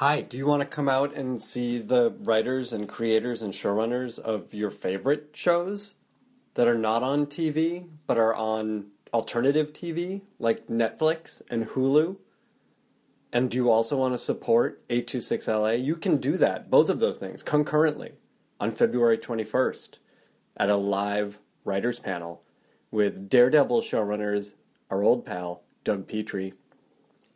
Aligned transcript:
Hi, 0.00 0.22
do 0.22 0.38
you 0.38 0.46
want 0.46 0.62
to 0.62 0.66
come 0.66 0.88
out 0.88 1.12
and 1.12 1.42
see 1.42 1.76
the 1.76 2.14
writers 2.20 2.72
and 2.72 2.88
creators 2.88 3.42
and 3.42 3.52
showrunners 3.52 4.18
of 4.18 4.54
your 4.54 4.70
favorite 4.70 5.28
shows 5.34 5.96
that 6.54 6.66
are 6.66 6.78
not 6.78 7.02
on 7.02 7.26
TV 7.26 7.86
but 8.06 8.16
are 8.16 8.34
on 8.34 8.86
alternative 9.12 9.74
TV 9.74 10.22
like 10.38 10.68
Netflix 10.68 11.42
and 11.50 11.66
Hulu? 11.66 12.16
And 13.30 13.50
do 13.50 13.58
you 13.58 13.70
also 13.70 13.98
want 13.98 14.14
to 14.14 14.18
support 14.18 14.88
826LA? 14.88 15.84
You 15.84 15.96
can 15.96 16.16
do 16.16 16.38
that, 16.38 16.70
both 16.70 16.88
of 16.88 16.98
those 16.98 17.18
things, 17.18 17.42
concurrently 17.42 18.12
on 18.58 18.74
February 18.74 19.18
21st 19.18 19.98
at 20.56 20.70
a 20.70 20.76
live 20.76 21.40
writers 21.62 22.00
panel 22.00 22.42
with 22.90 23.28
Daredevil 23.28 23.82
showrunners, 23.82 24.54
our 24.88 25.02
old 25.02 25.26
pal, 25.26 25.62
Doug 25.84 26.08
Petrie, 26.08 26.54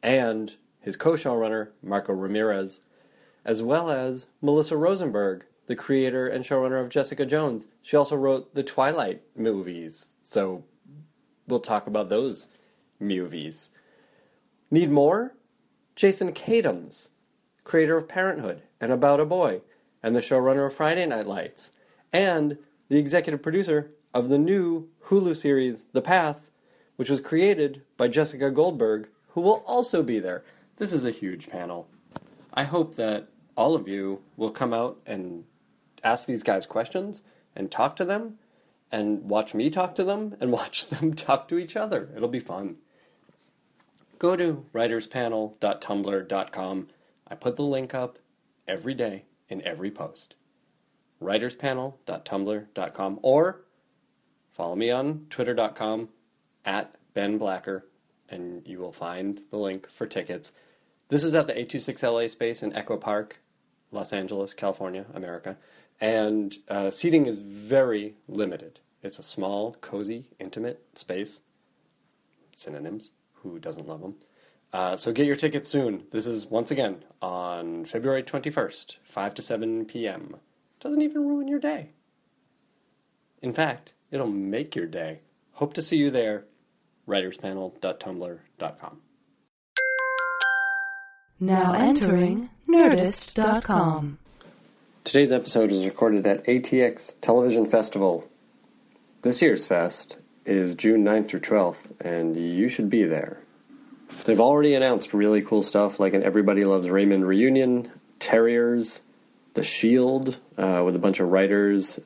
and 0.02 0.56
his 0.84 0.96
co 0.96 1.12
showrunner, 1.12 1.70
Marco 1.82 2.12
Ramirez, 2.12 2.80
as 3.44 3.62
well 3.62 3.90
as 3.90 4.26
Melissa 4.42 4.76
Rosenberg, 4.76 5.44
the 5.66 5.74
creator 5.74 6.26
and 6.26 6.44
showrunner 6.44 6.80
of 6.80 6.90
Jessica 6.90 7.24
Jones. 7.24 7.66
She 7.82 7.96
also 7.96 8.16
wrote 8.16 8.54
the 8.54 8.62
Twilight 8.62 9.22
movies, 9.34 10.14
so 10.22 10.64
we'll 11.48 11.60
talk 11.60 11.86
about 11.86 12.10
those 12.10 12.48
movies. 13.00 13.70
Need 14.70 14.90
more? 14.90 15.34
Jason 15.96 16.32
Katims, 16.32 17.10
creator 17.62 17.96
of 17.96 18.08
Parenthood 18.08 18.62
and 18.80 18.92
About 18.92 19.20
a 19.20 19.24
Boy, 19.24 19.62
and 20.02 20.14
the 20.14 20.20
showrunner 20.20 20.66
of 20.66 20.74
Friday 20.74 21.06
Night 21.06 21.26
Lights, 21.26 21.70
and 22.12 22.58
the 22.88 22.98
executive 22.98 23.42
producer 23.42 23.92
of 24.12 24.28
the 24.28 24.38
new 24.38 24.88
Hulu 25.06 25.34
series 25.34 25.84
The 25.92 26.02
Path, 26.02 26.50
which 26.96 27.08
was 27.08 27.20
created 27.20 27.82
by 27.96 28.08
Jessica 28.08 28.50
Goldberg, 28.50 29.08
who 29.28 29.40
will 29.40 29.64
also 29.66 30.02
be 30.02 30.18
there. 30.18 30.44
This 30.76 30.92
is 30.92 31.04
a 31.04 31.12
huge 31.12 31.48
panel. 31.48 31.86
I 32.52 32.64
hope 32.64 32.96
that 32.96 33.28
all 33.56 33.76
of 33.76 33.86
you 33.86 34.22
will 34.36 34.50
come 34.50 34.74
out 34.74 34.98
and 35.06 35.44
ask 36.02 36.26
these 36.26 36.42
guys 36.42 36.66
questions 36.66 37.22
and 37.54 37.70
talk 37.70 37.94
to 37.96 38.04
them 38.04 38.38
and 38.90 39.22
watch 39.22 39.54
me 39.54 39.70
talk 39.70 39.94
to 39.94 40.02
them 40.02 40.34
and 40.40 40.50
watch 40.52 40.86
them 40.86 41.14
talk 41.14 41.46
to 41.48 41.58
each 41.58 41.76
other. 41.76 42.10
It'll 42.16 42.26
be 42.28 42.40
fun. 42.40 42.78
Go 44.18 44.34
to 44.36 44.66
writerspanel.tumblr.com. 44.74 46.88
I 47.28 47.34
put 47.36 47.54
the 47.56 47.62
link 47.62 47.94
up 47.94 48.18
every 48.66 48.94
day 48.94 49.26
in 49.48 49.62
every 49.62 49.92
post. 49.92 50.34
writerspanel.tumblr.com 51.22 53.20
or 53.22 53.60
follow 54.52 54.74
me 54.74 54.90
on 54.90 55.26
twitter.com 55.30 56.08
at 56.64 56.96
Ben 57.12 57.38
Blacker 57.38 57.86
and 58.30 58.66
you 58.66 58.78
will 58.78 58.92
find 58.92 59.42
the 59.50 59.56
link 59.56 59.88
for 59.90 60.06
tickets. 60.06 60.52
This 61.08 61.24
is 61.24 61.34
at 61.34 61.46
the 61.46 61.54
826LA 61.54 62.30
space 62.30 62.62
in 62.62 62.72
Echo 62.74 62.96
Park, 62.96 63.40
Los 63.92 64.12
Angeles, 64.12 64.54
California, 64.54 65.06
America. 65.14 65.56
And 66.00 66.56
uh, 66.68 66.90
seating 66.90 67.26
is 67.26 67.38
very 67.38 68.14
limited. 68.26 68.80
It's 69.02 69.18
a 69.18 69.22
small, 69.22 69.74
cozy, 69.80 70.30
intimate 70.38 70.82
space. 70.94 71.40
Synonyms. 72.56 73.10
Who 73.42 73.58
doesn't 73.58 73.86
love 73.86 74.00
them? 74.00 74.14
Uh, 74.72 74.96
so 74.96 75.12
get 75.12 75.26
your 75.26 75.36
tickets 75.36 75.68
soon. 75.68 76.04
This 76.10 76.26
is 76.26 76.46
once 76.46 76.70
again 76.70 77.04
on 77.20 77.84
February 77.84 78.22
21st, 78.22 78.96
5 79.04 79.34
to 79.34 79.42
7 79.42 79.84
p.m. 79.84 80.36
Doesn't 80.80 81.02
even 81.02 81.28
ruin 81.28 81.46
your 81.46 81.60
day. 81.60 81.90
In 83.42 83.52
fact, 83.52 83.92
it'll 84.10 84.26
make 84.26 84.74
your 84.74 84.86
day. 84.86 85.20
Hope 85.52 85.74
to 85.74 85.82
see 85.82 85.96
you 85.96 86.10
there 86.10 86.46
writerspanel.tumblr.com. 87.08 89.00
Now 91.40 91.72
entering 91.74 92.50
Nerdist.com. 92.68 94.18
Today's 95.04 95.32
episode 95.32 95.70
is 95.70 95.84
recorded 95.84 96.26
at 96.26 96.44
ATX 96.46 97.20
Television 97.20 97.66
Festival. 97.66 98.28
This 99.22 99.42
year's 99.42 99.66
fest 99.66 100.18
is 100.46 100.74
June 100.74 101.04
9th 101.04 101.26
through 101.28 101.40
12th, 101.40 102.00
and 102.00 102.36
you 102.36 102.68
should 102.68 102.88
be 102.88 103.04
there. 103.04 103.40
They've 104.24 104.40
already 104.40 104.74
announced 104.74 105.12
really 105.12 105.42
cool 105.42 105.62
stuff 105.62 105.98
like 106.00 106.14
an 106.14 106.22
Everybody 106.22 106.64
Loves 106.64 106.88
Raymond 106.88 107.26
reunion, 107.26 107.90
Terriers, 108.18 109.02
The 109.54 109.62
Shield, 109.62 110.38
uh, 110.56 110.82
with 110.84 110.96
a 110.96 111.00
bunch 111.00 111.20
of 111.20 111.28
writers 111.28 112.00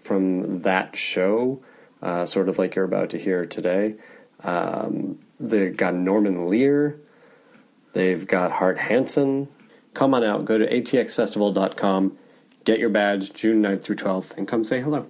from 0.00 0.60
that 0.62 0.96
show, 0.96 1.60
uh, 2.00 2.24
sort 2.26 2.48
of 2.48 2.58
like 2.58 2.74
you're 2.74 2.84
about 2.84 3.10
to 3.10 3.18
hear 3.18 3.44
today. 3.44 3.96
Um, 4.44 5.18
they've 5.40 5.76
got 5.76 5.94
Norman 5.94 6.48
Lear. 6.48 6.98
They've 7.92 8.26
got 8.26 8.52
Hart 8.52 8.78
Hanson. 8.78 9.48
Come 9.94 10.14
on 10.14 10.22
out. 10.22 10.44
Go 10.44 10.58
to 10.58 10.66
atxfestival.com. 10.66 12.18
Get 12.64 12.78
your 12.78 12.90
badge 12.90 13.32
June 13.32 13.62
9th 13.62 13.82
through 13.82 13.96
12th 13.96 14.36
and 14.36 14.46
come 14.46 14.62
say 14.62 14.80
hello. 14.80 15.06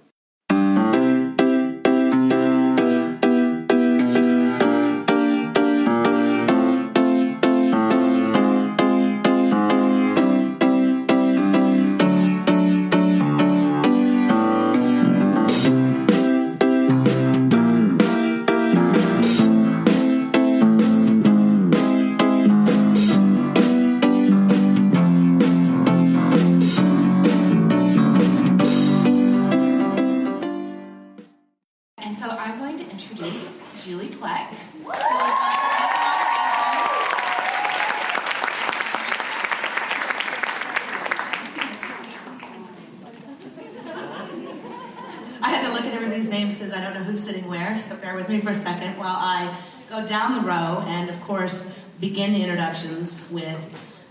With 53.31 53.59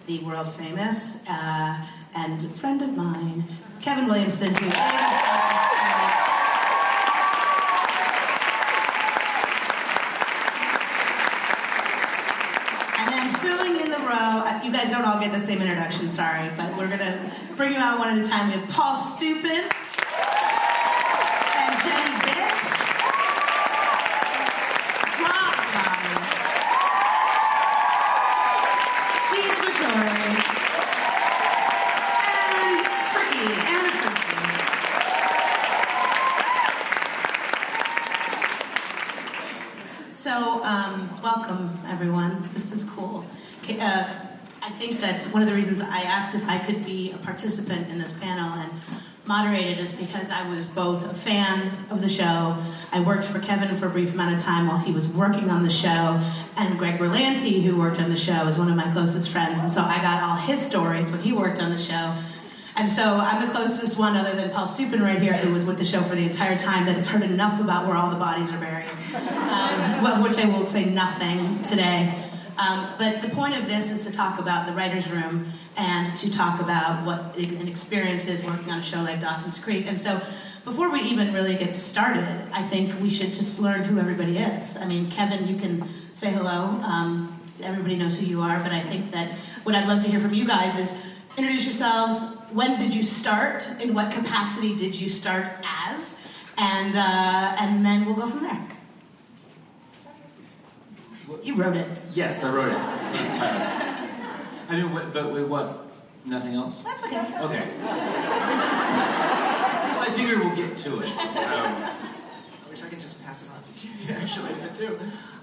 the 0.06 0.20
world 0.20 0.52
famous 0.54 1.18
uh, 1.28 1.86
and 2.14 2.54
friend 2.56 2.82
of 2.82 2.96
mine, 2.96 3.44
Kevin 3.80 4.06
Williamson, 4.06 4.54
who 4.54 4.66
And 12.96 13.12
then 13.12 13.34
filling 13.40 13.80
in 13.80 13.90
the 13.90 13.98
row, 13.98 14.08
uh, 14.10 14.60
you 14.64 14.72
guys 14.72 14.90
don't 14.90 15.04
all 15.04 15.20
get 15.20 15.32
the 15.32 15.40
same 15.40 15.60
introduction, 15.60 16.08
sorry, 16.08 16.50
but 16.56 16.76
we're 16.76 16.88
gonna 16.88 17.30
bring 17.56 17.72
you 17.72 17.78
out 17.78 17.98
one 17.98 18.18
at 18.18 18.24
a 18.24 18.28
time. 18.28 18.48
We 18.48 18.54
have 18.54 18.68
Paul 18.68 18.96
Stupin 18.96 19.68
I 45.18 45.20
think 45.20 45.32
that 45.32 45.34
one 45.34 45.42
of 45.42 45.48
the 45.48 45.54
reasons 45.56 45.80
I 45.80 46.02
asked 46.02 46.36
if 46.36 46.48
I 46.48 46.58
could 46.58 46.84
be 46.84 47.10
a 47.10 47.16
participant 47.16 47.90
in 47.90 47.98
this 47.98 48.12
panel 48.12 48.52
and 48.52 48.70
moderate 49.26 49.66
it 49.66 49.78
is 49.78 49.92
because 49.92 50.30
I 50.30 50.48
was 50.48 50.64
both 50.64 51.10
a 51.10 51.12
fan 51.12 51.72
of 51.90 52.00
the 52.00 52.08
show. 52.08 52.56
I 52.92 53.00
worked 53.00 53.24
for 53.24 53.40
Kevin 53.40 53.76
for 53.78 53.88
a 53.88 53.90
brief 53.90 54.14
amount 54.14 54.36
of 54.36 54.40
time 54.40 54.68
while 54.68 54.78
he 54.78 54.92
was 54.92 55.08
working 55.08 55.50
on 55.50 55.64
the 55.64 55.70
show, 55.70 56.22
and 56.56 56.78
Greg 56.78 57.00
Berlanti, 57.00 57.64
who 57.64 57.76
worked 57.76 58.00
on 58.00 58.10
the 58.10 58.16
show, 58.16 58.46
is 58.46 58.60
one 58.60 58.70
of 58.70 58.76
my 58.76 58.92
closest 58.92 59.30
friends, 59.30 59.58
and 59.58 59.72
so 59.72 59.82
I 59.82 59.96
got 59.96 60.22
all 60.22 60.36
his 60.36 60.60
stories 60.60 61.10
when 61.10 61.20
he 61.20 61.32
worked 61.32 61.60
on 61.60 61.70
the 61.70 61.78
show. 61.78 62.14
And 62.76 62.88
so 62.88 63.02
I'm 63.20 63.44
the 63.44 63.52
closest 63.52 63.98
one, 63.98 64.16
other 64.16 64.36
than 64.36 64.50
Paul 64.50 64.68
Stupin 64.68 65.02
right 65.02 65.20
here, 65.20 65.32
who 65.32 65.52
was 65.52 65.64
with 65.64 65.78
the 65.78 65.84
show 65.84 66.00
for 66.02 66.14
the 66.14 66.22
entire 66.22 66.56
time, 66.56 66.86
that 66.86 66.94
has 66.94 67.08
heard 67.08 67.22
enough 67.22 67.60
about 67.60 67.88
where 67.88 67.96
all 67.96 68.08
the 68.08 68.16
bodies 68.16 68.52
are 68.52 68.60
buried, 68.60 68.86
um, 69.16 70.06
of 70.06 70.22
which 70.22 70.38
I 70.38 70.44
will 70.46 70.64
say 70.64 70.84
nothing 70.84 71.60
today. 71.64 72.27
Um, 72.58 72.88
but 72.98 73.22
the 73.22 73.28
point 73.30 73.56
of 73.56 73.68
this 73.68 73.90
is 73.90 74.04
to 74.04 74.10
talk 74.10 74.40
about 74.40 74.66
the 74.66 74.72
writer's 74.72 75.08
room 75.08 75.52
and 75.76 76.16
to 76.16 76.30
talk 76.30 76.60
about 76.60 77.06
what 77.06 77.36
an 77.36 77.68
experience 77.68 78.26
is 78.26 78.42
working 78.42 78.70
on 78.70 78.80
a 78.80 78.82
show 78.82 78.98
like 78.98 79.20
Dawson's 79.20 79.60
Creek. 79.60 79.86
And 79.86 79.98
so 79.98 80.20
before 80.64 80.90
we 80.90 81.00
even 81.02 81.32
really 81.32 81.54
get 81.54 81.72
started, 81.72 82.26
I 82.52 82.62
think 82.64 83.00
we 83.00 83.10
should 83.10 83.32
just 83.32 83.60
learn 83.60 83.84
who 83.84 83.98
everybody 84.00 84.38
is. 84.38 84.76
I 84.76 84.86
mean, 84.86 85.08
Kevin, 85.08 85.46
you 85.46 85.56
can 85.56 85.88
say 86.12 86.30
hello. 86.30 86.64
Um, 86.82 87.40
everybody 87.62 87.96
knows 87.96 88.18
who 88.18 88.26
you 88.26 88.42
are, 88.42 88.58
but 88.58 88.72
I 88.72 88.80
think 88.80 89.12
that 89.12 89.30
what 89.62 89.76
I'd 89.76 89.88
love 89.88 90.02
to 90.02 90.10
hear 90.10 90.20
from 90.20 90.34
you 90.34 90.46
guys 90.46 90.76
is 90.76 90.92
introduce 91.36 91.64
yourselves. 91.64 92.20
When 92.52 92.78
did 92.78 92.92
you 92.92 93.04
start? 93.04 93.68
In 93.80 93.94
what 93.94 94.10
capacity 94.10 94.76
did 94.76 94.98
you 94.98 95.08
start 95.08 95.46
as? 95.64 96.16
And 96.56 96.96
uh, 96.96 97.56
and 97.60 97.86
then 97.86 98.04
we'll 98.04 98.16
go 98.16 98.26
from 98.26 98.42
there. 98.42 98.77
You 101.42 101.54
wrote 101.54 101.76
it. 101.76 101.86
Yes, 102.14 102.42
I 102.42 102.54
wrote 102.54 102.72
it. 102.72 102.78
I 104.68 104.82
mean, 104.82 104.92
but 105.12 105.30
with 105.30 105.46
what? 105.46 105.84
Nothing 106.24 106.54
else? 106.54 106.80
That's 106.80 107.04
okay. 107.04 107.20
Okay. 107.40 107.66
well, 107.80 108.00
I 110.00 110.12
figure 110.14 110.38
we'll 110.38 110.54
get 110.54 110.76
to 110.78 111.00
it. 111.00 111.08
Um, 111.08 111.84
I 112.66 112.70
wish 112.70 112.82
I 112.82 112.88
could 112.88 113.00
just 113.00 113.22
pass 113.24 113.42
it 113.42 113.50
on 113.50 113.62
to 113.62 113.74
Jimmy, 113.76 114.20
actually, 114.20 114.52
too. 114.74 114.98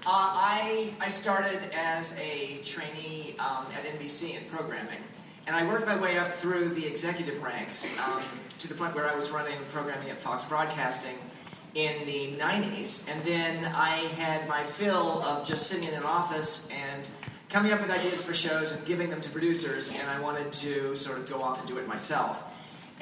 Uh, 0.06 0.10
I, 0.10 0.94
I 1.00 1.08
started 1.08 1.70
as 1.74 2.16
a 2.20 2.60
trainee 2.62 3.34
um, 3.38 3.66
at 3.74 3.84
NBC 3.98 4.36
in 4.36 4.44
programming, 4.48 5.00
and 5.46 5.56
I 5.56 5.66
worked 5.66 5.86
my 5.86 5.96
way 5.96 6.18
up 6.18 6.34
through 6.34 6.68
the 6.68 6.86
executive 6.86 7.42
ranks 7.42 7.88
um, 8.06 8.22
to 8.58 8.68
the 8.68 8.74
point 8.74 8.94
where 8.94 9.08
I 9.08 9.14
was 9.14 9.30
running 9.30 9.58
programming 9.72 10.10
at 10.10 10.20
Fox 10.20 10.44
Broadcasting 10.44 11.16
in 11.76 12.06
the 12.06 12.28
90s, 12.42 13.06
and 13.08 13.22
then 13.22 13.66
I 13.66 13.96
had 14.16 14.48
my 14.48 14.64
fill 14.64 15.22
of 15.22 15.46
just 15.46 15.66
sitting 15.66 15.86
in 15.86 15.94
an 15.94 16.04
office 16.04 16.70
and 16.70 17.08
coming 17.50 17.70
up 17.70 17.82
with 17.82 17.90
ideas 17.90 18.24
for 18.24 18.32
shows 18.32 18.72
and 18.72 18.84
giving 18.86 19.10
them 19.10 19.20
to 19.20 19.28
producers, 19.28 19.92
and 19.92 20.08
I 20.10 20.18
wanted 20.20 20.52
to 20.54 20.96
sort 20.96 21.18
of 21.18 21.28
go 21.28 21.42
off 21.42 21.60
and 21.60 21.68
do 21.68 21.76
it 21.76 21.86
myself. 21.86 22.44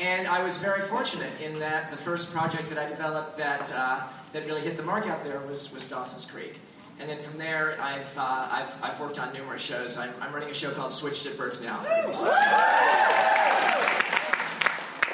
And 0.00 0.26
I 0.26 0.42
was 0.42 0.56
very 0.56 0.82
fortunate 0.82 1.30
in 1.40 1.56
that 1.60 1.88
the 1.92 1.96
first 1.96 2.32
project 2.32 2.68
that 2.68 2.78
I 2.78 2.86
developed 2.86 3.38
that 3.38 3.72
uh, 3.72 4.02
that 4.32 4.44
really 4.46 4.60
hit 4.60 4.76
the 4.76 4.82
mark 4.82 5.06
out 5.06 5.22
there 5.22 5.38
was, 5.48 5.72
was 5.72 5.88
Dawson's 5.88 6.26
Creek. 6.26 6.58
And 6.98 7.08
then 7.08 7.22
from 7.22 7.38
there, 7.38 7.78
I've, 7.80 8.18
uh, 8.18 8.48
I've, 8.50 8.76
I've 8.82 9.00
worked 9.00 9.20
on 9.20 9.32
numerous 9.32 9.62
shows. 9.62 9.96
I'm, 9.96 10.10
I'm 10.20 10.32
running 10.32 10.50
a 10.50 10.54
show 10.54 10.70
called 10.72 10.92
Switched 10.92 11.26
at 11.26 11.38
Birth 11.38 11.62
Now 11.62 11.80
for. 11.80 12.26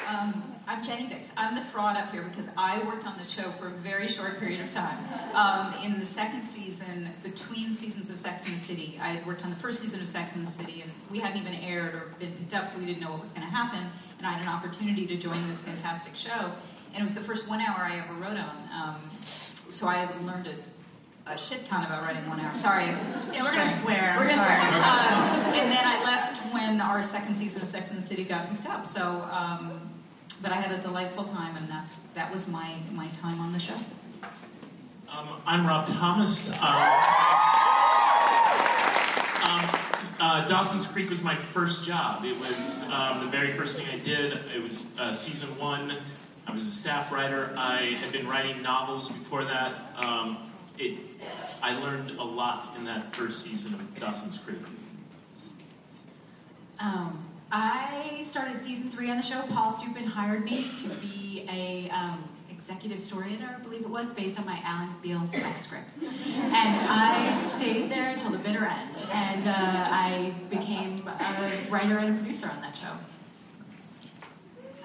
Um, 0.07 0.40
I'm 0.71 0.81
Jenny 0.81 1.07
Bicks. 1.07 1.33
I'm 1.35 1.53
the 1.53 1.59
fraud 1.59 1.97
up 1.97 2.13
here 2.13 2.21
because 2.21 2.47
I 2.55 2.79
worked 2.83 3.05
on 3.05 3.17
the 3.17 3.25
show 3.25 3.51
for 3.51 3.67
a 3.67 3.71
very 3.71 4.07
short 4.07 4.39
period 4.39 4.61
of 4.61 4.71
time. 4.71 4.97
Um, 5.33 5.73
in 5.83 5.99
the 5.99 6.05
second 6.05 6.45
season, 6.45 7.09
between 7.23 7.73
seasons 7.73 8.09
of 8.09 8.17
Sex 8.17 8.45
and 8.45 8.53
the 8.55 8.57
City, 8.57 8.97
I 9.01 9.09
had 9.09 9.27
worked 9.27 9.43
on 9.43 9.49
the 9.49 9.57
first 9.57 9.81
season 9.81 9.99
of 9.99 10.07
Sex 10.07 10.33
and 10.33 10.47
the 10.47 10.51
City, 10.51 10.81
and 10.81 10.89
we 11.09 11.19
hadn't 11.19 11.41
even 11.41 11.55
aired 11.55 11.93
or 11.93 12.13
been 12.19 12.31
picked 12.31 12.53
up, 12.53 12.69
so 12.69 12.79
we 12.79 12.85
didn't 12.85 13.01
know 13.01 13.11
what 13.11 13.19
was 13.19 13.33
going 13.33 13.45
to 13.45 13.53
happen. 13.53 13.85
And 14.17 14.25
I 14.25 14.31
had 14.31 14.43
an 14.43 14.47
opportunity 14.47 15.05
to 15.07 15.17
join 15.17 15.45
this 15.45 15.59
fantastic 15.59 16.15
show, 16.15 16.53
and 16.93 17.01
it 17.01 17.03
was 17.03 17.15
the 17.15 17.19
first 17.19 17.49
one 17.49 17.59
hour 17.59 17.79
I 17.79 17.97
ever 17.97 18.13
wrote 18.13 18.37
on. 18.37 18.69
Um, 18.73 19.01
so 19.69 19.87
I 19.87 19.97
had 19.97 20.25
learned 20.25 20.47
a, 20.47 21.33
a 21.33 21.37
shit 21.37 21.65
ton 21.65 21.83
about 21.83 22.03
writing 22.03 22.25
one 22.29 22.39
hour. 22.39 22.55
Sorry. 22.55 22.85
Yeah, 22.85 23.43
we're 23.43 23.51
gonna 23.51 23.69
swear. 23.69 24.15
We're 24.17 24.25
gonna 24.25 24.39
swear. 24.39 24.57
Um, 24.57 25.53
and 25.53 25.69
then 25.69 25.83
I 25.83 26.01
left 26.05 26.37
when 26.53 26.79
our 26.79 27.03
second 27.03 27.35
season 27.35 27.61
of 27.61 27.67
Sex 27.67 27.89
and 27.89 27.97
the 27.97 28.01
City 28.01 28.23
got 28.23 28.49
picked 28.49 28.67
up. 28.67 28.87
So, 28.87 29.27
um, 29.29 29.90
but 30.41 30.51
I 30.51 30.55
had 30.55 30.71
a 30.71 30.81
delightful 30.81 31.23
time, 31.23 31.55
and 31.55 31.69
that's 31.69 31.93
that 32.15 32.31
was 32.31 32.47
my 32.47 32.75
my 32.91 33.07
time 33.07 33.39
on 33.39 33.53
the 33.53 33.59
show. 33.59 33.75
Um, 35.09 35.41
I'm 35.45 35.67
Rob 35.67 35.87
Thomas. 35.87 36.49
Um, 36.49 36.57
um, 39.43 39.69
uh, 40.19 40.47
Dawson's 40.47 40.85
Creek 40.87 41.09
was 41.09 41.21
my 41.21 41.35
first 41.35 41.83
job. 41.83 42.23
It 42.23 42.37
was 42.39 42.83
um, 42.91 43.25
the 43.25 43.27
very 43.29 43.51
first 43.53 43.77
thing 43.77 43.87
I 43.93 43.99
did. 44.03 44.39
It 44.55 44.61
was 44.61 44.85
uh, 44.97 45.13
season 45.13 45.49
one. 45.59 45.97
I 46.47 46.53
was 46.53 46.65
a 46.65 46.71
staff 46.71 47.11
writer. 47.11 47.53
I 47.57 47.97
had 48.01 48.11
been 48.11 48.27
writing 48.27 48.61
novels 48.61 49.09
before 49.09 49.43
that. 49.45 49.77
Um, 49.97 50.51
it, 50.77 50.97
I 51.61 51.77
learned 51.79 52.11
a 52.11 52.23
lot 52.23 52.73
in 52.77 52.83
that 52.85 53.15
first 53.15 53.43
season 53.43 53.73
of 53.73 53.99
Dawson's 53.99 54.37
Creek. 54.37 54.57
Um, 56.79 57.23
I 57.51 58.21
started 58.23 58.61
season 58.61 58.89
three 58.89 59.09
on 59.09 59.17
the 59.17 59.23
show. 59.23 59.41
Paul 59.49 59.73
Stupin 59.73 60.05
hired 60.05 60.45
me 60.45 60.71
to 60.75 60.87
be 60.95 61.45
a 61.51 61.89
um, 61.89 62.23
executive 62.49 63.01
story 63.01 63.33
editor, 63.33 63.57
I 63.57 63.61
believe 63.61 63.81
it 63.81 63.89
was, 63.89 64.09
based 64.11 64.39
on 64.39 64.45
my 64.45 64.61
Ally 64.63 64.87
McBeal 64.87 65.27
script. 65.57 65.89
And 66.01 66.53
I 66.53 67.33
stayed 67.33 67.91
there 67.91 68.11
until 68.11 68.31
the 68.31 68.37
bitter 68.37 68.63
end. 68.63 68.97
And 69.11 69.47
uh, 69.47 69.53
I 69.53 70.33
became 70.49 71.05
a 71.07 71.67
writer 71.69 71.97
and 71.97 72.15
a 72.15 72.21
producer 72.21 72.47
on 72.47 72.61
that 72.61 72.75
show. 72.75 72.93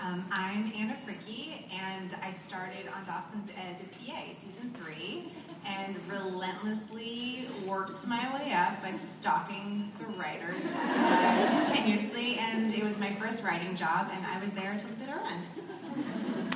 Um, 0.01 0.27
I'm 0.31 0.73
Anna 0.77 0.97
Fricke, 1.07 1.73
and 1.73 2.17
I 2.23 2.33
started 2.33 2.89
on 2.97 3.05
Dawson's 3.07 3.51
as 3.51 3.81
a 3.81 3.85
PA, 3.85 4.23
season 4.37 4.73
three, 4.75 5.33
and 5.67 5.97
relentlessly 6.09 7.49
worked 7.67 8.07
my 8.07 8.35
way 8.35 8.53
up 8.53 8.81
by 8.83 8.93
stalking 8.93 9.91
the 9.99 10.07
writers 10.19 10.67
uh, 10.67 11.63
continuously. 11.65 12.39
And 12.39 12.73
it 12.73 12.85
was 12.85 12.99
my 12.99 13.13
first 13.15 13.43
writing 13.43 13.75
job, 13.75 14.09
and 14.13 14.25
I 14.27 14.41
was 14.41 14.53
there 14.53 14.73
until 14.73 14.89
the 14.91 14.97
bitter 14.97 15.21
end. 15.27 15.45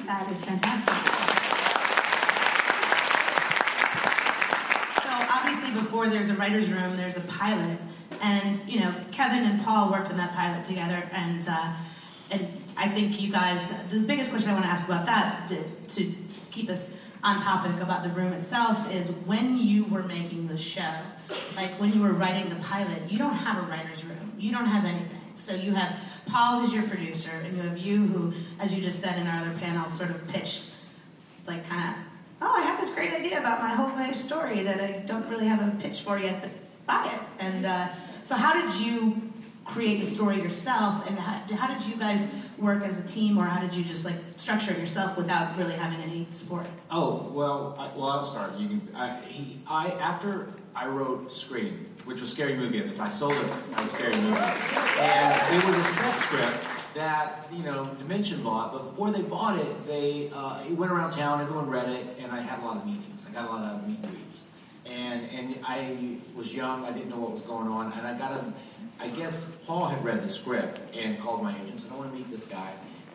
That 0.07 0.31
is 0.31 0.45
fantastic. 0.45 0.95
So 5.03 5.11
obviously, 5.35 5.73
before 5.81 6.09
there's 6.09 6.31
a 6.31 6.35
writer's 6.35 6.69
room, 6.71 6.97
there's 6.97 7.17
a 7.17 7.23
pilot, 7.23 7.79
and 8.23 8.61
you 8.69 8.81
know, 8.81 8.93
Kevin 9.11 9.45
and 9.45 9.63
Paul 9.63 9.91
worked 9.91 10.11
on 10.11 10.17
that 10.17 10.33
pilot 10.33 10.65
together, 10.65 11.09
and 11.13 11.45
uh, 11.49 11.75
and 12.31 12.49
I 12.77 12.89
think 12.89 13.21
you 13.21 13.33
guys. 13.33 13.73
The 13.91 14.01
biggest 14.01 14.31
question 14.31 14.51
I 14.51 14.55
want 14.55 14.65
to 14.65 14.71
ask 14.71 14.87
about 14.87 15.07
that, 15.07 15.49
to, 15.49 15.63
to 15.97 16.15
keep 16.51 16.71
us 16.71 16.93
on 17.23 17.41
topic 17.41 17.81
about 17.83 18.03
the 18.03 18.11
room 18.11 18.33
itself, 18.33 18.93
is 18.93 19.11
when 19.11 19.59
you 19.59 19.85
were 19.85 20.03
making 20.03 20.49
the 20.49 20.59
show, 20.59 20.95
like 21.57 21.71
when 21.81 21.93
you 21.93 22.01
were 22.01 22.13
writing 22.13 22.49
the 22.49 22.57
pilot, 22.57 22.99
you 23.09 23.19
don't 23.19 23.35
have 23.35 23.63
a 23.63 23.67
writer's 23.67 24.05
room, 24.05 24.33
you 24.39 24.51
don't 24.53 24.67
have 24.67 24.85
anything. 24.85 25.21
So 25.39 25.55
you 25.55 25.75
have 25.75 25.97
Paul, 26.27 26.61
who's 26.61 26.73
your 26.73 26.83
producer, 26.85 27.31
and 27.45 27.57
you 27.57 27.63
have 27.63 27.79
you, 27.79 28.07
who, 28.07 28.33
as 28.59 28.75
you 28.75 28.83
just 28.83 29.01
said 29.01 29.19
in 29.19 29.27
our 29.27 29.41
other 29.41 29.59
panel, 29.59 29.89
sort 29.89 30.11
of 30.11 30.27
pitched 30.29 30.71
like 31.47 31.67
kind 31.69 31.95
of, 31.95 32.03
oh, 32.43 32.55
I 32.57 32.63
have 32.63 32.81
this 32.81 32.93
great 32.93 33.13
idea 33.13 33.41
about 33.41 33.61
my 33.61 33.71
whole 33.71 33.89
life 33.97 34.17
story 34.17 34.63
that 34.63 34.81
I 34.81 34.99
don't 35.07 35.27
really 35.29 35.47
have 35.47 35.67
a 35.67 35.71
pitch 35.81 36.03
for 36.03 36.19
yet, 36.19 36.41
but 36.41 36.51
buy 36.87 37.11
it. 37.13 37.21
And 37.43 37.67
uh, 37.67 37.89
so, 38.23 38.35
how 38.35 38.61
did 38.61 38.81
you 38.81 39.30
create 39.73 40.01
the 40.01 40.07
story 40.07 40.37
yourself, 40.37 41.09
and 41.09 41.19
how, 41.19 41.57
how 41.57 41.73
did 41.73 41.87
you 41.87 41.97
guys 41.97 42.27
work 42.59 42.83
as 42.83 42.99
a 42.99 43.07
team, 43.07 43.39
or 43.39 43.45
how 43.45 43.61
did 43.61 43.75
you 43.75 43.85
just 43.85 44.05
like 44.05 44.17
structure 44.37 44.73
yourself 44.73 45.17
without 45.17 45.57
really 45.57 45.75
having 45.75 46.01
any 46.01 46.27
support? 46.31 46.67
Oh 46.91 47.31
well, 47.33 47.77
I, 47.79 47.97
well 47.97 48.11
I'll 48.11 48.25
start. 48.25 48.57
You 48.57 48.69
can. 48.69 48.89
I, 48.95 49.21
he, 49.23 49.61
I 49.67 49.91
after 50.01 50.49
I 50.75 50.87
wrote 50.87 51.33
Scream, 51.33 51.87
which 52.05 52.21
was 52.21 52.31
a 52.31 52.35
scary 52.35 52.55
movie 52.55 52.79
at 52.79 52.89
the 52.89 52.95
time. 52.95 53.07
I 53.07 53.11
sold 53.11 53.35
it 53.35 53.53
as 53.77 53.87
a 53.87 53.97
scary 53.97 54.17
movie, 54.17 54.37
and 54.37 55.57
it 55.57 55.65
was 55.67 55.77
a 55.77 55.85
spec 55.85 56.19
script 56.19 56.65
that 56.95 57.47
you 57.53 57.63
know 57.63 57.85
Dimension 57.99 58.43
bought. 58.43 58.73
But 58.73 58.91
before 58.91 59.11
they 59.11 59.23
bought 59.23 59.59
it, 59.59 59.87
they 59.87 60.31
uh, 60.35 60.63
it 60.67 60.73
went 60.73 60.93
around 60.93 61.13
town. 61.13 61.41
Everyone 61.41 61.69
read 61.69 61.89
it, 61.89 62.07
and 62.21 62.33
I 62.33 62.41
had 62.41 62.59
a 62.61 62.65
lot 62.65 62.77
of 62.77 62.87
meetings. 62.87 63.25
I 63.29 63.33
got 63.33 63.49
a 63.49 63.53
lot 63.53 63.75
of 63.75 63.87
meet 63.87 64.03
greets, 64.03 64.49
and 64.87 65.29
and 65.31 65.59
I 65.65 66.19
was 66.35 66.55
young. 66.55 66.85
I 66.85 66.93
didn't 66.93 67.11
know 67.11 67.19
what 67.19 67.33
was 67.33 67.43
going 67.43 67.69
on, 67.69 67.93
and 67.93 68.07
I 68.07 68.17
got 68.19 68.33
a. 68.33 68.53
I 68.99 69.09
guess 69.09 69.45
Paul 69.67 69.87
had 69.87 70.05
read 70.05 70.23
the 70.23 70.29
script 70.29 70.81
and 70.95 71.19
called 71.19 71.43
my 71.43 71.53
agent 71.53 71.71
and 71.71 71.81
said, 71.81 71.93
"I 71.93 71.97
want 71.97 72.13
to 72.13 72.19
meet 72.19 72.31
this 72.31 72.45
guy." 72.45 72.73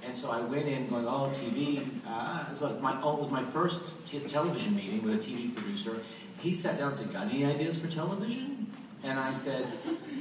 And 0.08 0.16
so 0.16 0.30
I 0.30 0.40
went 0.42 0.68
in 0.68 0.88
going, 0.88 1.08
oh, 1.08 1.32
TV. 1.34 1.84
Uh, 2.08 2.46
it, 2.52 2.62
was 2.62 2.80
my, 2.80 2.98
oh, 3.02 3.16
it 3.16 3.20
was 3.22 3.32
my 3.32 3.44
first 3.46 4.06
t- 4.08 4.20
television 4.20 4.76
meeting 4.76 5.04
with 5.04 5.16
a 5.16 5.18
TV 5.18 5.54
producer. 5.54 6.00
He 6.40 6.54
sat 6.54 6.78
down 6.78 6.90
and 6.90 6.98
said, 6.98 7.12
got 7.12 7.28
any 7.28 7.44
ideas 7.44 7.80
for 7.80 7.88
television? 7.88 8.72
And 9.04 9.20
I 9.20 9.34
said, 9.34 9.66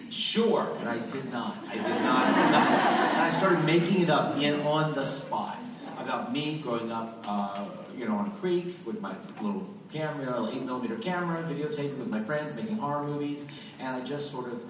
sure. 0.08 0.74
And 0.80 0.88
I 0.88 0.98
did 1.10 1.30
not. 1.30 1.58
I 1.68 1.74
did 1.74 2.00
not. 2.02 2.28
And 2.28 2.56
I 2.56 3.30
started 3.30 3.64
making 3.64 4.02
it 4.02 4.10
up 4.10 4.40
in 4.40 4.60
on 4.62 4.94
the 4.94 5.04
spot 5.04 5.58
about 5.98 6.32
me 6.32 6.60
growing 6.62 6.90
up, 6.90 7.22
uh, 7.26 7.64
you 7.96 8.06
know, 8.06 8.16
on 8.16 8.28
a 8.28 8.30
creek 8.30 8.76
with 8.84 9.00
my 9.00 9.14
little 9.40 9.68
camera, 9.92 10.26
know, 10.26 10.50
eight 10.52 10.62
millimeter 10.62 10.96
camera, 10.96 11.42
videotaping 11.42 11.98
with 11.98 12.08
my 12.08 12.22
friends, 12.22 12.52
making 12.54 12.76
horror 12.76 13.04
movies. 13.04 13.44
And 13.80 13.96
I 13.96 14.04
just 14.04 14.30
sort 14.30 14.46
of 14.46 14.62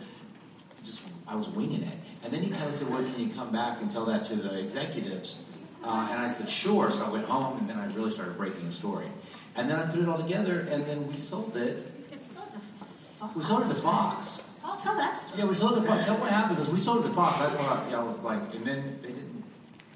just 0.83 1.03
I 1.27 1.35
was 1.35 1.49
winging 1.49 1.83
it. 1.83 1.99
And 2.23 2.33
then 2.33 2.43
he 2.43 2.51
kind 2.51 2.69
of 2.69 2.75
said, 2.75 2.89
"Well, 2.91 3.03
can 3.03 3.19
you 3.19 3.33
come 3.33 3.51
back 3.51 3.81
and 3.81 3.91
tell 3.91 4.05
that 4.07 4.25
to 4.25 4.37
the 4.37 4.59
executives?" 4.59 5.45
Uh, 5.83 6.09
and 6.11 6.21
I 6.21 6.29
said, 6.29 6.49
"Sure." 6.49 6.91
So 6.91 7.05
I 7.05 7.11
went 7.11 7.25
home, 7.27 7.59
and 7.59 7.69
then 7.69 7.79
I 7.79 7.87
really 7.95 8.11
started 8.11 8.37
breaking 8.37 8.67
a 8.67 8.73
story. 8.73 9.09
And 9.57 9.71
then 9.71 9.79
I 9.79 9.87
put 9.87 10.01
it 10.01 10.09
all 10.09 10.19
together, 10.19 10.61
and 10.71 10.85
then 10.87 11.07
we 11.07 11.17
sold 11.17 11.57
it. 11.57 11.91
We 13.35 13.43
sold 13.43 13.63
it 13.63 13.69
to 13.69 13.75
Fox. 13.75 14.43
I'll 14.65 14.77
tell 14.77 14.97
that 14.97 15.19
story. 15.19 15.41
Yeah, 15.41 15.49
we 15.49 15.55
sold 15.55 15.79
it 15.79 15.81
to 15.81 15.87
Fox. 15.87 16.05
Tell 16.05 16.17
what 16.19 16.31
happened 16.31 16.57
because 16.57 16.71
we 16.71 16.79
sold 16.79 17.05
it 17.05 17.09
to 17.09 17.15
Fox. 17.15 17.39
I 17.39 17.55
thought, 17.55 17.91
yeah, 17.91 18.01
I 18.01 18.03
was 18.03 18.21
like, 18.23 18.55
and 18.55 18.67
then 18.67 18.99
they 19.03 19.09
didn't. 19.09 19.34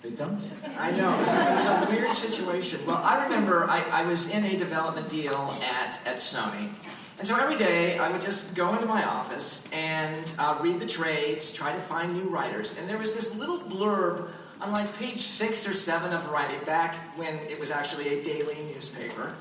They 0.03 0.11
dumped 0.11 0.45
it. 0.45 0.51
I 0.79 0.93
know, 0.93 1.13
it 1.15 1.21
was, 1.21 1.33
a, 1.33 1.51
it 1.51 1.55
was 1.55 1.67
a 1.67 1.87
weird 1.91 2.13
situation. 2.13 2.81
Well, 2.87 2.99
I 2.99 3.25
remember 3.25 3.65
I, 3.65 3.81
I 3.91 4.05
was 4.05 4.31
in 4.31 4.45
a 4.45 4.57
development 4.57 5.09
deal 5.09 5.53
at, 5.63 6.01
at 6.07 6.17
Sony. 6.17 6.71
And 7.19 7.27
so 7.27 7.37
every 7.37 7.57
day 7.57 7.99
I 7.99 8.09
would 8.11 8.21
just 8.21 8.55
go 8.55 8.75
into 8.75 8.87
my 8.87 9.05
office 9.05 9.69
and 9.73 10.33
uh, 10.39 10.57
read 10.61 10.79
the 10.79 10.87
trades, 10.87 11.53
try 11.53 11.73
to 11.73 11.81
find 11.81 12.15
new 12.15 12.29
writers. 12.29 12.79
And 12.79 12.89
there 12.89 12.99
was 12.99 13.15
this 13.15 13.35
little 13.37 13.59
blurb 13.59 14.29
on 14.61 14.71
like 14.71 14.97
page 14.99 15.19
six 15.19 15.69
or 15.69 15.75
seven 15.75 16.13
of 16.13 16.23
Variety 16.25 16.65
back 16.65 16.95
when 17.17 17.35
it 17.35 17.59
was 17.59 17.73
actually 17.73 18.21
a 18.21 18.23
daily 18.23 18.57
newspaper. 18.73 19.35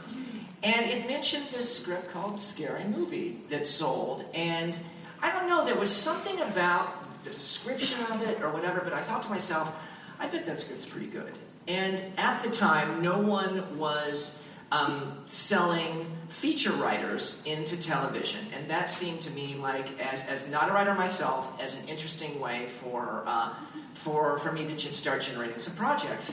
And 0.63 0.85
it 0.87 1.07
mentioned 1.07 1.43
this 1.51 1.77
script 1.77 2.11
called 2.11 2.41
Scary 2.41 2.83
Movie 2.85 3.41
that 3.49 3.67
sold. 3.67 4.25
And 4.33 4.77
I 5.21 5.31
don't 5.31 5.47
know, 5.47 5.63
there 5.63 5.77
was 5.77 5.91
something 5.91 6.39
about 6.41 7.03
the 7.23 7.29
description 7.29 7.99
of 8.11 8.27
it 8.27 8.41
or 8.41 8.49
whatever, 8.49 8.81
but 8.83 8.93
I 8.93 9.01
thought 9.01 9.21
to 9.23 9.29
myself, 9.29 9.71
I 10.19 10.27
bet 10.27 10.43
that 10.45 10.59
script's 10.59 10.85
pretty 10.85 11.07
good. 11.07 11.37
And 11.67 12.01
at 12.17 12.41
the 12.43 12.49
time, 12.49 13.01
no 13.01 13.19
one 13.19 13.77
was 13.77 14.47
um, 14.71 15.17
selling 15.25 16.05
feature 16.29 16.71
writers 16.73 17.43
into 17.45 17.79
television, 17.81 18.41
and 18.55 18.69
that 18.69 18.89
seemed 18.89 19.21
to 19.21 19.31
me 19.31 19.55
like, 19.55 19.99
as, 19.99 20.27
as 20.27 20.49
not 20.49 20.69
a 20.69 20.73
writer 20.73 20.93
myself, 20.93 21.61
as 21.61 21.81
an 21.81 21.87
interesting 21.87 22.39
way 22.39 22.67
for, 22.67 23.23
uh, 23.25 23.53
for, 23.93 24.37
for 24.39 24.51
me 24.51 24.65
to 24.65 24.79
start 24.93 25.21
generating 25.21 25.59
some 25.59 25.75
projects. 25.75 26.31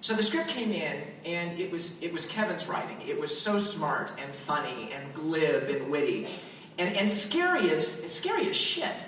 So 0.00 0.12
the 0.12 0.22
script 0.22 0.48
came 0.48 0.70
in, 0.70 1.02
and 1.24 1.58
it 1.58 1.72
was 1.72 2.02
it 2.02 2.12
was 2.12 2.26
Kevin's 2.26 2.68
writing. 2.68 2.98
It 3.08 3.18
was 3.18 3.34
so 3.34 3.56
smart 3.56 4.12
and 4.20 4.34
funny 4.34 4.90
and 4.92 5.14
glib 5.14 5.70
and 5.70 5.90
witty, 5.90 6.28
and, 6.78 6.94
and 6.94 7.10
scary 7.10 7.70
as 7.70 8.12
scary 8.12 8.46
as 8.50 8.54
shit. 8.54 9.06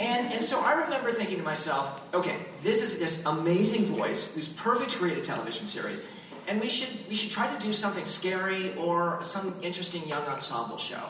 And 0.00 0.32
and 0.32 0.44
so 0.44 0.60
I 0.60 0.72
remember 0.72 1.10
thinking 1.10 1.38
to 1.38 1.44
myself, 1.44 2.12
okay, 2.14 2.36
this 2.62 2.82
is 2.82 2.98
this 2.98 3.24
amazing 3.24 3.84
voice 3.84 4.34
who's 4.34 4.48
perfect 4.48 4.90
to 4.92 4.98
create 4.98 5.18
a 5.18 5.22
television 5.22 5.66
series, 5.66 6.04
and 6.48 6.60
we 6.60 6.68
should 6.68 7.08
we 7.08 7.14
should 7.14 7.30
try 7.30 7.52
to 7.54 7.60
do 7.60 7.72
something 7.72 8.04
scary 8.04 8.74
or 8.76 9.22
some 9.22 9.54
interesting 9.62 10.06
young 10.06 10.24
ensemble 10.24 10.78
show. 10.78 11.04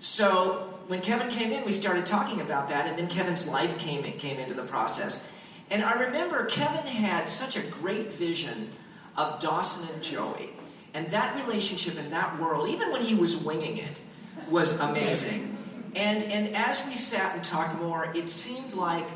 So 0.00 0.72
when 0.86 1.00
Kevin 1.00 1.28
came 1.28 1.52
in, 1.52 1.64
we 1.64 1.72
started 1.72 2.06
talking 2.06 2.40
about 2.40 2.68
that, 2.68 2.86
and 2.86 2.98
then 2.98 3.08
Kevin's 3.08 3.48
life 3.48 3.78
came 3.78 4.02
came 4.02 4.38
into 4.38 4.54
the 4.54 4.64
process. 4.64 5.32
And 5.70 5.82
I 5.84 5.92
remember 6.04 6.46
Kevin 6.46 6.86
had 6.86 7.30
such 7.30 7.56
a 7.56 7.62
great 7.80 8.12
vision 8.12 8.70
of 9.16 9.38
Dawson 9.40 9.94
and 9.94 10.02
Joey. 10.02 10.50
And 10.94 11.06
that 11.08 11.36
relationship 11.46 11.96
in 11.96 12.10
that 12.10 12.40
world, 12.40 12.68
even 12.68 12.90
when 12.90 13.02
he 13.02 13.14
was 13.14 13.36
winging 13.36 13.78
it, 13.78 14.02
was 14.50 14.80
amazing. 14.80 15.56
And, 15.96 16.22
and 16.24 16.54
as 16.54 16.86
we 16.86 16.94
sat 16.94 17.34
and 17.34 17.44
talked 17.44 17.80
more, 17.80 18.10
it 18.14 18.30
seemed 18.30 18.74
like 18.74 19.06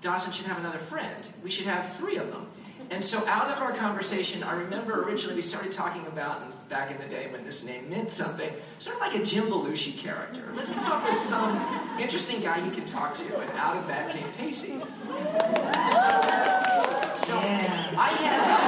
Dawson 0.00 0.32
should 0.32 0.46
have 0.46 0.58
another 0.58 0.78
friend. 0.78 1.30
We 1.44 1.50
should 1.50 1.66
have 1.66 1.94
three 1.96 2.16
of 2.16 2.30
them. 2.30 2.46
And 2.90 3.04
so 3.04 3.26
out 3.28 3.48
of 3.48 3.58
our 3.62 3.72
conversation, 3.72 4.42
I 4.42 4.54
remember 4.54 5.02
originally 5.04 5.36
we 5.36 5.42
started 5.42 5.72
talking 5.72 6.06
about, 6.06 6.42
back 6.68 6.90
in 6.90 6.98
the 6.98 7.06
day 7.06 7.28
when 7.30 7.44
this 7.44 7.64
name 7.64 7.88
meant 7.90 8.10
something, 8.10 8.50
sort 8.78 8.96
of 8.96 9.02
like 9.02 9.14
a 9.14 9.22
Jim 9.24 9.44
Belushi 9.44 9.96
character. 9.96 10.42
Let's 10.54 10.70
come 10.70 10.84
up 10.86 11.04
with 11.04 11.18
some 11.18 11.60
interesting 12.00 12.40
guy 12.40 12.60
he 12.60 12.70
can 12.70 12.86
talk 12.86 13.14
to. 13.16 13.40
And 13.40 13.50
out 13.58 13.76
of 13.76 13.86
that 13.88 14.10
came 14.10 14.26
Pacey. 14.38 14.80
So, 14.80 14.86
so 17.14 17.36
I 17.38 18.08
had 18.20 18.42
some, 18.46 18.64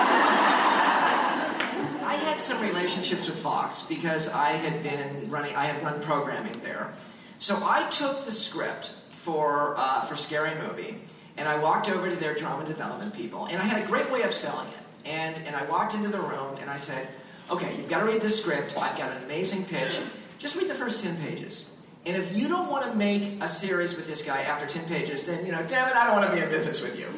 I 2.06 2.14
had 2.14 2.38
some 2.38 2.60
relationships 2.60 3.26
with 3.26 3.38
Fox 3.38 3.82
because 3.82 4.28
I 4.32 4.50
had 4.50 4.82
been 4.82 5.30
running, 5.30 5.54
I 5.54 5.64
had 5.64 5.82
run 5.82 6.00
programming 6.02 6.52
there. 6.62 6.92
So 7.38 7.56
I 7.62 7.88
took 7.90 8.24
the 8.24 8.30
script 8.30 8.92
for 9.08 9.74
uh, 9.76 10.02
for 10.02 10.16
Scary 10.16 10.54
Movie, 10.66 10.96
and 11.36 11.48
I 11.48 11.58
walked 11.58 11.90
over 11.90 12.08
to 12.08 12.16
their 12.16 12.34
drama 12.34 12.64
development 12.66 13.14
people, 13.14 13.46
and 13.46 13.60
I 13.60 13.64
had 13.64 13.82
a 13.82 13.86
great 13.86 14.10
way 14.10 14.22
of 14.22 14.32
selling 14.32 14.68
it. 14.68 15.08
And 15.08 15.42
and 15.46 15.54
I 15.56 15.64
walked 15.66 15.94
into 15.94 16.08
the 16.08 16.20
room 16.20 16.56
and 16.60 16.70
I 16.70 16.76
said, 16.76 17.08
"Okay, 17.50 17.76
you've 17.76 17.88
got 17.88 18.00
to 18.00 18.06
read 18.06 18.22
this 18.22 18.40
script. 18.40 18.76
I've 18.78 18.96
got 18.96 19.12
an 19.12 19.22
amazing 19.24 19.64
pitch. 19.64 19.98
Just 20.38 20.56
read 20.56 20.68
the 20.68 20.74
first 20.74 21.04
ten 21.04 21.16
pages." 21.18 21.74
And 22.06 22.16
if 22.16 22.36
you 22.36 22.48
don't 22.48 22.70
want 22.70 22.84
to 22.84 22.94
make 22.96 23.42
a 23.42 23.48
series 23.48 23.96
with 23.96 24.06
this 24.06 24.22
guy 24.22 24.42
after 24.42 24.66
10 24.66 24.84
pages, 24.86 25.24
then, 25.24 25.46
you 25.46 25.52
know, 25.52 25.62
damn 25.62 25.88
it, 25.88 25.96
I 25.96 26.04
don't 26.04 26.14
want 26.14 26.28
to 26.28 26.36
be 26.36 26.42
in 26.42 26.50
business 26.50 26.82
with 26.82 26.98
you. 26.98 27.08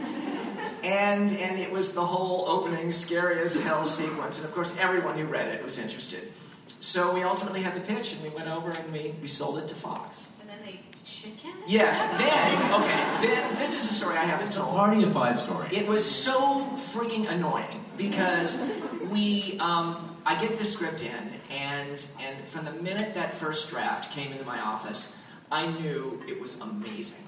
And, 0.84 1.32
and 1.32 1.58
it 1.58 1.72
was 1.72 1.92
the 1.92 2.04
whole 2.04 2.48
opening, 2.48 2.92
scary 2.92 3.40
as 3.40 3.56
hell 3.56 3.84
sequence. 3.84 4.38
And 4.38 4.46
of 4.46 4.54
course, 4.54 4.78
everyone 4.78 5.18
who 5.18 5.24
read 5.24 5.48
it 5.48 5.64
was 5.64 5.78
interested. 5.78 6.32
So 6.80 7.14
we 7.14 7.22
ultimately 7.22 7.62
had 7.62 7.74
the 7.74 7.80
pitch, 7.80 8.12
and 8.12 8.22
we 8.22 8.28
went 8.30 8.48
over 8.48 8.70
and 8.70 8.92
we, 8.92 9.14
we 9.20 9.26
sold 9.26 9.58
it 9.58 9.68
to 9.68 9.74
Fox. 9.74 10.28
And 10.40 10.48
then 10.50 10.58
they 10.64 10.80
shit 11.04 11.36
canned 11.38 11.58
it? 11.64 11.70
Yes, 11.70 12.04
then, 12.18 12.72
okay, 12.74 13.26
then 13.26 13.54
this 13.56 13.78
is 13.78 13.90
a 13.90 13.94
story 13.94 14.16
I 14.16 14.24
haven't 14.24 14.48
It's 14.48 14.56
a 14.56 14.60
told. 14.60 14.76
party 14.76 15.02
of 15.02 15.12
five 15.12 15.40
story. 15.40 15.68
It 15.72 15.86
was 15.88 16.04
so 16.04 16.38
freaking 16.76 17.28
annoying 17.30 17.84
because 17.96 18.62
we, 19.10 19.58
um, 19.60 20.16
I 20.26 20.38
get 20.38 20.56
this 20.58 20.72
script 20.72 21.02
in, 21.02 21.30
and 21.50 22.06
and 22.20 22.48
from 22.48 22.64
the 22.64 22.72
minute 22.82 23.14
that 23.14 23.32
first 23.32 23.70
draft 23.70 24.12
came 24.12 24.32
into 24.32 24.44
my 24.44 24.60
office, 24.60 25.24
I 25.50 25.66
knew 25.66 26.22
it 26.28 26.40
was 26.40 26.60
amazing. 26.60 27.24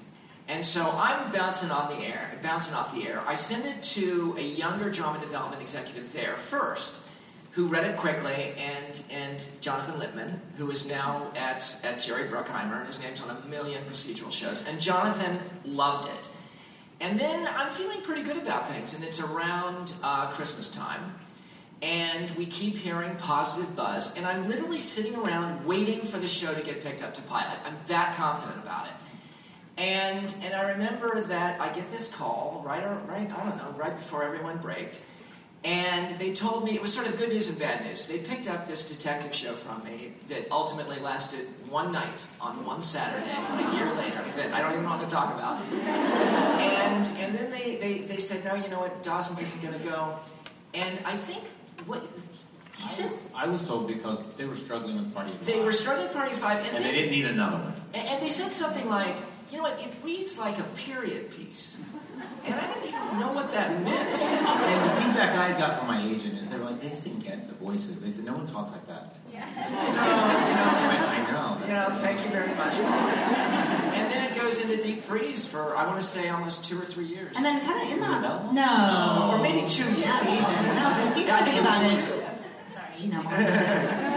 And 0.49 0.65
so 0.65 0.89
I'm 0.95 1.31
bouncing 1.31 1.69
on 1.69 1.89
the 1.95 2.05
air, 2.05 2.31
bouncing 2.41 2.73
off 2.75 2.93
the 2.93 3.07
air. 3.07 3.21
I 3.27 3.35
send 3.35 3.65
it 3.65 3.83
to 3.83 4.35
a 4.37 4.41
younger 4.43 4.89
drama 4.89 5.19
development 5.19 5.61
executive 5.61 6.11
there 6.11 6.35
first, 6.37 7.07
who 7.51 7.65
read 7.67 7.83
it 7.83 7.97
quickly, 7.97 8.53
and 8.57 9.03
and 9.11 9.47
Jonathan 9.61 9.99
Littman, 9.99 10.39
who 10.57 10.69
is 10.71 10.87
now 10.87 11.31
at 11.35 11.81
at 11.83 11.99
Jerry 11.99 12.27
Bruckheimer, 12.27 12.85
his 12.85 13.01
name's 13.03 13.21
on 13.21 13.35
a 13.35 13.47
million 13.47 13.83
procedural 13.85 14.31
shows. 14.31 14.67
And 14.67 14.79
Jonathan 14.79 15.39
loved 15.65 16.07
it. 16.09 16.29
And 17.01 17.19
then 17.19 17.47
I'm 17.55 17.71
feeling 17.71 18.01
pretty 18.01 18.23
good 18.23 18.37
about 18.37 18.69
things, 18.69 18.93
and 18.93 19.03
it's 19.03 19.21
around 19.21 19.93
uh, 20.03 20.27
Christmas 20.31 20.69
time, 20.69 21.15
and 21.81 22.29
we 22.31 22.45
keep 22.45 22.75
hearing 22.75 23.15
positive 23.15 23.73
buzz, 23.75 24.17
and 24.17 24.25
I'm 24.25 24.47
literally 24.49 24.79
sitting 24.79 25.15
around 25.15 25.65
waiting 25.65 26.01
for 26.01 26.17
the 26.17 26.27
show 26.27 26.53
to 26.53 26.61
get 26.61 26.83
picked 26.83 27.01
up 27.01 27.13
to 27.13 27.21
pilot. 27.23 27.57
I'm 27.65 27.77
that 27.87 28.15
confident 28.15 28.61
about 28.61 28.87
it. 28.87 28.93
And 29.77 30.35
and 30.43 30.53
I 30.53 30.71
remember 30.71 31.21
that 31.21 31.61
I 31.61 31.71
get 31.71 31.89
this 31.89 32.09
call 32.09 32.61
right 32.65 32.83
right 33.07 33.31
I 33.31 33.43
don't 33.45 33.57
know 33.57 33.73
right 33.77 33.95
before 33.95 34.23
everyone 34.23 34.57
braked, 34.57 34.99
and 35.65 36.17
they 36.19 36.33
told 36.33 36.63
me 36.63 36.71
it 36.73 36.81
was 36.81 36.93
sort 36.93 37.07
of 37.07 37.17
good 37.17 37.29
news 37.29 37.49
and 37.49 37.59
bad 37.59 37.85
news. 37.85 38.05
They 38.07 38.19
picked 38.19 38.49
up 38.49 38.65
this 38.65 38.87
detective 38.89 39.33
show 39.33 39.53
from 39.53 39.83
me 39.83 40.13
that 40.29 40.49
ultimately 40.51 40.99
lasted 40.99 41.47
one 41.67 41.91
night 41.91 42.25
on 42.39 42.65
one 42.65 42.81
Saturday 42.81 43.29
a 43.29 43.75
year 43.75 43.91
later 43.95 44.23
that 44.37 44.53
I 44.53 44.61
don't 44.61 44.71
even 44.73 44.85
want 44.85 45.01
to 45.01 45.07
talk 45.13 45.33
about. 45.35 45.61
And 45.73 47.05
and 47.19 47.35
then 47.35 47.51
they, 47.51 47.75
they, 47.75 47.99
they 47.99 48.17
said, 48.17 48.43
no, 48.45 48.55
you 48.55 48.69
know 48.69 48.79
what, 48.79 49.03
Dawson's 49.03 49.41
isn't 49.41 49.61
going 49.61 49.77
to 49.77 49.85
go. 49.85 50.17
And 50.73 50.99
I 51.05 51.15
think 51.15 51.43
what 51.85 52.07
he 52.77 52.87
said 52.87 53.11
I 53.35 53.45
was 53.47 53.67
told 53.67 53.87
because 53.87 54.23
they 54.37 54.45
were 54.45 54.55
struggling 54.55 54.95
with 54.95 55.13
party 55.13 55.31
of 55.31 55.45
they 55.45 55.53
five. 55.53 55.65
were 55.65 55.71
struggling 55.73 56.07
with 56.07 56.15
Party 56.15 56.33
Five, 56.35 56.59
and, 56.59 56.67
and 56.67 56.77
they 56.77 56.83
then- 56.83 56.93
didn't 56.93 57.11
need 57.11 57.25
another 57.25 57.57
one. 57.57 57.73
and, 57.93 58.07
and 58.07 58.21
they 58.21 58.29
said 58.29 58.53
something 58.53 58.87
like, 58.87 59.15
you 59.51 59.57
know 59.57 59.63
what, 59.63 59.81
it 59.81 59.89
reads 60.03 60.37
like 60.39 60.57
a 60.59 60.63
period 60.75 61.31
piece. 61.31 61.83
And 62.45 62.55
I 62.55 62.67
didn't 62.67 62.87
even 62.89 63.19
know 63.19 63.31
what 63.33 63.51
that 63.51 63.81
meant. 63.83 64.09
And 64.09 64.89
the 64.89 65.01
feedback 65.01 65.35
I 65.37 65.57
got 65.57 65.79
from 65.79 65.87
my 65.87 66.01
agent 66.03 66.37
is 66.39 66.49
they 66.49 66.57
were 66.57 66.65
like, 66.65 66.81
they 66.81 66.89
just 66.89 67.03
didn't 67.03 67.23
get 67.23 67.47
the 67.47 67.55
voices. 67.55 68.01
They 68.01 68.11
said, 68.11 68.25
no 68.25 68.33
one 68.33 68.45
talks 68.47 68.71
like 68.71 68.85
that. 68.87 69.15
Yeah. 69.31 69.45
So, 69.81 70.01
you 70.01 70.07
know, 70.07 70.15
I, 70.15 71.25
I 71.25 71.31
know. 71.31 71.57
you 71.67 71.73
know, 71.73 71.89
thank 72.01 72.23
you 72.23 72.31
very 72.31 72.53
much, 72.55 72.75
folks. 72.75 73.17
And 73.27 74.11
then 74.11 74.29
it 74.31 74.35
goes 74.35 74.61
into 74.61 74.77
deep 74.81 74.99
freeze 75.01 75.45
for, 75.47 75.75
I 75.75 75.85
want 75.85 75.99
to 75.99 76.05
say, 76.05 76.29
almost 76.29 76.65
two 76.65 76.77
or 76.77 76.85
three 76.85 77.05
years. 77.05 77.35
And 77.35 77.45
then 77.45 77.61
kind 77.65 77.81
of 77.85 77.91
in 77.93 77.99
the 77.99 78.05
Isabella? 78.05 78.51
no, 78.53 79.31
or 79.35 79.41
maybe 79.43 79.67
two 79.67 79.83
years. 79.93 80.05
not 80.07 80.23
even. 80.23 80.75
No, 80.75 80.93
because 80.95 81.13
he 81.15 81.25
Yeah, 81.25 81.35
I 81.35 81.41
think 81.43 81.53
me 81.53 81.59
it 81.59 81.61
about 81.61 81.89
two. 81.89 81.97
it. 81.97 82.71
Sorry, 82.71 82.85
you 82.99 83.11
know. 83.11 83.23
more. 83.23 83.33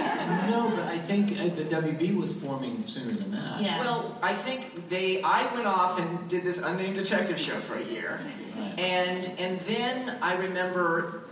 No, 0.49 0.71
but 0.71 0.87
I 0.87 0.92
think 1.13 1.41
uh, 1.41 1.55
the 1.55 1.65
WB 1.65 2.17
was 2.17 2.35
forming 2.35 2.87
sooner 2.87 3.13
than 3.13 3.31
that. 3.33 3.61
Yeah. 3.61 3.79
Well, 3.81 4.17
I 4.23 4.33
think 4.33 4.89
they. 4.89 5.23
I 5.23 5.53
went 5.55 5.67
off 5.67 6.01
and 6.01 6.29
did 6.29 6.43
this 6.43 6.61
unnamed 6.61 6.97
detective 6.97 7.39
show 7.39 7.59
for 7.61 7.77
a 7.77 7.85
year, 7.85 8.21
right. 8.57 8.79
and 8.79 9.31
and 9.39 9.61
then 9.61 10.17
I 10.23 10.37
remember 10.37 11.23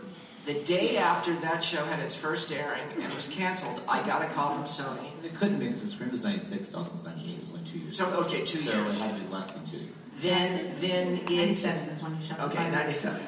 the 0.47 0.55
day 0.55 0.97
after 0.97 1.35
that 1.37 1.63
show 1.63 1.85
had 1.85 2.01
its 2.01 2.17
first 2.17 2.53
airing 2.53 2.83
and 3.01 3.13
was 3.15 3.29
canceled, 3.29 3.83
I 3.89 4.03
got 4.07 4.23
a 4.23 4.27
call 4.27 4.55
from 4.55 4.65
Sony. 4.65 5.11
It 5.23 5.35
couldn't 5.35 5.59
be 5.59 5.67
because 5.67 5.83
the 5.83 5.89
Scream 5.89 6.11
was 6.11 6.25
'96, 6.25 6.69
Dawson's 6.71 7.05
'98. 7.05 7.31
It 7.31 7.41
was 7.41 7.51
only 7.51 7.65
two 7.65 7.79
years. 7.79 7.97
So 7.97 8.07
okay, 8.25 8.45
two 8.45 8.59
so 8.59 8.73
years. 8.73 8.97
So 8.97 9.05
it 9.05 9.09
had 9.09 9.17
to 9.17 9.25
be 9.25 9.33
less 9.33 9.51
than 9.51 9.67
two. 9.67 9.79
Years. 9.79 9.91
Then 10.21 10.73
then 10.81 11.19
in 11.29 11.37
97. 11.37 11.87
That's 11.89 12.03
when 12.03 12.19
you. 12.21 12.45
Okay, 12.47 12.71
'97. 12.71 13.21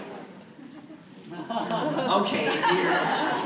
okay, 1.50 2.46
dear. 2.70 2.90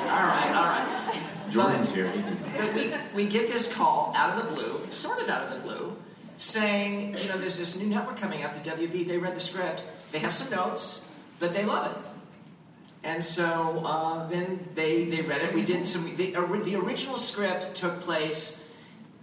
All 0.08 0.26
right, 0.26 0.52
all 0.54 0.64
right. 0.64 1.24
Jordan's 1.50 1.90
here. 1.90 2.08
He 2.08 2.22
can 2.22 2.36
tell. 2.36 2.66
But 2.66 2.74
we, 2.74 3.24
we 3.24 3.28
get 3.28 3.48
this 3.48 3.72
call 3.72 4.12
out 4.16 4.38
of 4.38 4.44
the 4.44 4.54
blue, 4.54 4.80
sort 4.90 5.20
of 5.20 5.28
out 5.28 5.42
of 5.42 5.50
the 5.50 5.60
blue, 5.60 5.96
saying, 6.36 7.16
you 7.18 7.28
know, 7.28 7.36
there's 7.36 7.58
this 7.58 7.78
new 7.78 7.88
network 7.88 8.16
coming 8.16 8.44
up, 8.44 8.54
the 8.54 8.70
WB. 8.70 9.06
They 9.06 9.18
read 9.18 9.34
the 9.34 9.40
script, 9.40 9.84
they 10.12 10.18
have 10.20 10.32
some 10.32 10.50
notes, 10.50 11.10
but 11.38 11.52
they 11.52 11.64
love 11.64 11.90
it. 11.90 11.96
And 13.02 13.24
so 13.24 13.82
uh, 13.84 14.26
then 14.26 14.66
they, 14.74 15.04
they 15.06 15.22
read 15.22 15.42
it. 15.42 15.54
We 15.54 15.64
did 15.64 15.86
some. 15.86 16.04
The, 16.16 16.32
the 16.32 16.76
original 16.76 17.16
script 17.16 17.74
took 17.74 18.00
place, 18.00 18.74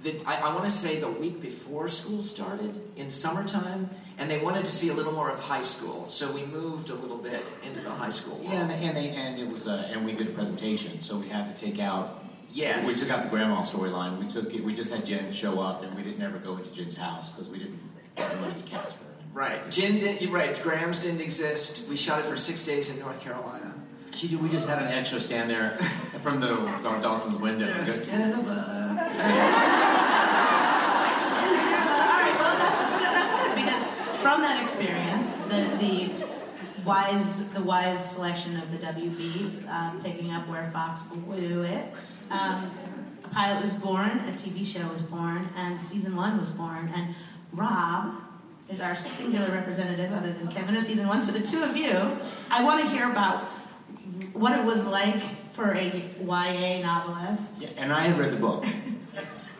the, 0.01 0.19
I, 0.25 0.38
I 0.38 0.53
want 0.53 0.65
to 0.65 0.72
say, 0.72 1.00
the 1.00 1.10
week 1.10 1.41
before 1.41 1.88
school 1.88 2.22
started 2.22 2.79
in 2.96 3.10
summertime, 3.10 3.89
and 4.19 4.29
they 4.29 4.39
wanted 4.39 4.65
to 4.65 4.71
see 4.71 4.89
a 4.89 4.93
little 4.93 5.13
more 5.13 5.29
of 5.29 5.39
high 5.39 5.62
school, 5.62 6.05
so 6.07 6.31
we 6.31 6.43
moved 6.45 6.89
a 6.89 6.95
little 6.95 7.17
bit 7.17 7.43
into 7.63 7.81
the 7.81 7.89
high 7.89 8.09
school 8.09 8.36
world. 8.38 8.50
Yeah, 8.50 8.62
and, 8.62 8.71
and, 8.71 8.97
they, 8.97 9.09
and 9.09 9.39
it 9.39 9.47
was, 9.47 9.67
uh, 9.67 9.88
and 9.91 10.03
we 10.03 10.13
did 10.13 10.27
a 10.27 10.31
presentation, 10.31 11.00
so 11.01 11.17
we 11.17 11.27
had 11.27 11.45
to 11.45 11.53
take 11.53 11.79
out. 11.79 12.24
Yes. 12.50 12.88
We 12.88 12.93
took 12.93 13.12
out 13.15 13.24
the 13.24 13.29
grandma 13.29 13.62
storyline. 13.62 14.17
We 14.17 14.27
took 14.27 14.53
it. 14.55 14.63
We 14.63 14.74
just 14.74 14.91
had 14.91 15.05
Jen 15.05 15.31
show 15.31 15.59
up, 15.59 15.83
and 15.83 15.95
we 15.95 16.01
didn't 16.01 16.21
ever 16.24 16.39
go 16.39 16.57
into 16.57 16.71
Jen's 16.71 16.95
house 16.95 17.29
because 17.29 17.50
we 17.50 17.59
didn't 17.59 17.79
want 18.17 18.65
to 18.65 18.71
cast 18.71 18.97
her. 18.97 19.05
Right. 19.33 19.69
Jen 19.69 20.00
did, 20.00 20.21
you're 20.21 20.31
right. 20.31 20.59
Grams 20.63 21.00
didn't 21.00 21.21
exist. 21.21 21.88
We 21.89 21.95
shot 21.95 22.19
it 22.19 22.25
for 22.25 22.36
six 22.36 22.63
days 22.63 22.89
in 22.89 22.97
North 23.00 23.19
Carolina. 23.21 23.75
She 24.15 24.27
did, 24.27 24.41
we 24.41 24.50
just 24.50 24.67
had 24.67 24.81
an 24.81 24.88
extra 24.88 25.19
stand 25.19 25.47
there 25.50 25.77
from 26.24 26.39
the 26.39 26.55
from 26.81 27.01
Dawson's 27.01 27.39
window. 27.39 27.67
and 27.71 27.86
go, 27.86 28.03
Jennifer. 28.03 28.39
All 28.39 28.55
right, 32.15 32.36
well, 32.39 32.57
that's 32.57 32.88
from 34.27 34.41
that 34.41 34.62
experience, 34.62 35.36
the, 35.48 35.69
the 35.79 36.12
wise 36.86 37.48
the 37.51 37.62
wise 37.62 38.12
selection 38.12 38.57
of 38.57 38.69
the 38.74 38.77
WB, 38.86 39.65
uh, 39.69 39.91
picking 40.03 40.31
up 40.31 40.46
where 40.50 40.65
Fox 40.65 41.01
blew 41.03 41.62
it. 41.62 41.86
Um, 42.29 42.69
a 43.24 43.29
pilot 43.29 43.62
was 43.62 43.72
born, 43.72 44.10
a 44.10 44.34
TV 44.34 44.65
show 44.65 44.86
was 44.89 45.01
born, 45.01 45.48
and 45.55 45.79
season 45.79 46.13
one 46.13 46.38
was 46.38 46.50
born. 46.50 46.91
And 46.93 47.15
Rob 47.53 48.15
is 48.69 48.81
our 48.81 48.98
singular 48.98 49.50
representative, 49.50 50.12
other 50.12 50.34
than 50.34 50.50
Kevin, 50.50 50.75
of 50.75 50.84
season 50.84 51.07
one. 51.07 51.22
So 51.22 51.31
the 51.31 51.48
two 51.48 51.63
of 51.63 51.77
you, 51.77 52.19
I 52.50 52.65
want 52.65 52.84
to 52.84 52.89
hear 52.89 53.10
about 53.10 53.46
what 54.34 54.51
it 54.60 54.65
was 54.65 54.86
like 54.88 55.24
for 55.53 55.72
a 55.72 56.03
YA 56.19 56.81
novelist. 56.81 57.63
Yeah, 57.63 57.69
and 57.77 57.93
I 57.93 58.07
had 58.07 58.19
read 58.19 58.34
the 58.34 58.38
book. 58.39 58.65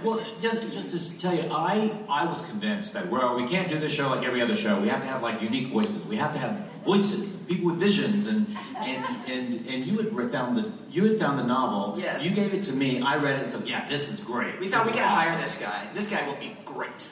Well, 0.04 0.24
just 0.40 0.62
just 0.72 0.92
to 1.12 1.18
tell 1.20 1.34
you, 1.34 1.50
I 1.52 1.92
I 2.08 2.26
was 2.26 2.42
convinced 2.44 2.94
that 2.94 3.08
well, 3.10 3.36
we 3.36 3.48
can't 3.48 3.68
do 3.68 3.80
this 3.80 3.92
show 3.92 4.10
like 4.10 4.24
every 4.26 4.42
other 4.42 4.56
show. 4.56 4.80
We 4.80 4.90
have 4.90 5.02
to 5.02 5.08
have 5.08 5.24
like 5.24 5.42
unique 5.42 5.70
voices. 5.70 6.06
We 6.06 6.16
have 6.18 6.34
to 6.34 6.40
have 6.40 6.56
voices, 6.86 7.32
people 7.48 7.72
with 7.72 7.80
visions, 7.80 8.28
and 8.28 8.46
and 8.78 9.04
and 9.28 9.66
and 9.68 9.86
you 9.86 9.98
had 9.98 10.32
found 10.32 10.56
the 10.58 10.72
you 10.92 11.04
had 11.06 11.18
found 11.20 11.40
the 11.40 11.44
novel. 11.44 12.00
Yes. 12.00 12.24
You 12.24 12.30
gave 12.36 12.54
it 12.54 12.64
to 12.66 12.74
me. 12.74 13.02
I 13.02 13.18
read 13.18 13.38
it. 13.40 13.44
and 13.44 13.52
said, 13.52 13.68
yeah, 13.68 13.88
this 13.90 14.10
is 14.12 14.20
great. 14.20 14.60
We 14.60 14.68
thought 14.68 14.86
This 14.86 14.94
we 14.94 15.00
is 15.00 15.06
could 15.06 15.12
awesome." 15.12 15.30
hire 15.32 15.42
this 15.42 15.58
guy. 15.58 15.88
This 15.96 16.08
guy 16.08 16.28
will 16.28 16.36
be 16.36 16.56
great. 16.64 17.10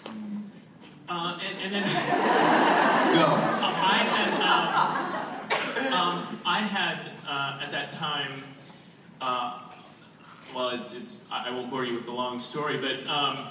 Uh, 1.10 1.38
and, 1.44 1.63
and 1.63 1.74
then 1.74 1.84
Go. 3.15 3.27
I 3.27 3.98
had, 4.15 5.92
um, 5.92 5.94
um, 5.94 6.39
I 6.46 6.60
had 6.62 7.12
uh, 7.27 7.60
at 7.63 7.72
that 7.72 7.89
time, 7.92 8.44
uh, 9.22 9.60
well, 10.56 10.70
it's, 10.70 10.94
it's, 10.94 11.18
I 11.30 11.52
won't 11.52 11.70
bore 11.70 11.84
you 11.84 11.94
with 11.94 12.06
the 12.06 12.14
long 12.14 12.40
story, 12.40 12.78
but, 12.78 13.06
um, 13.12 13.48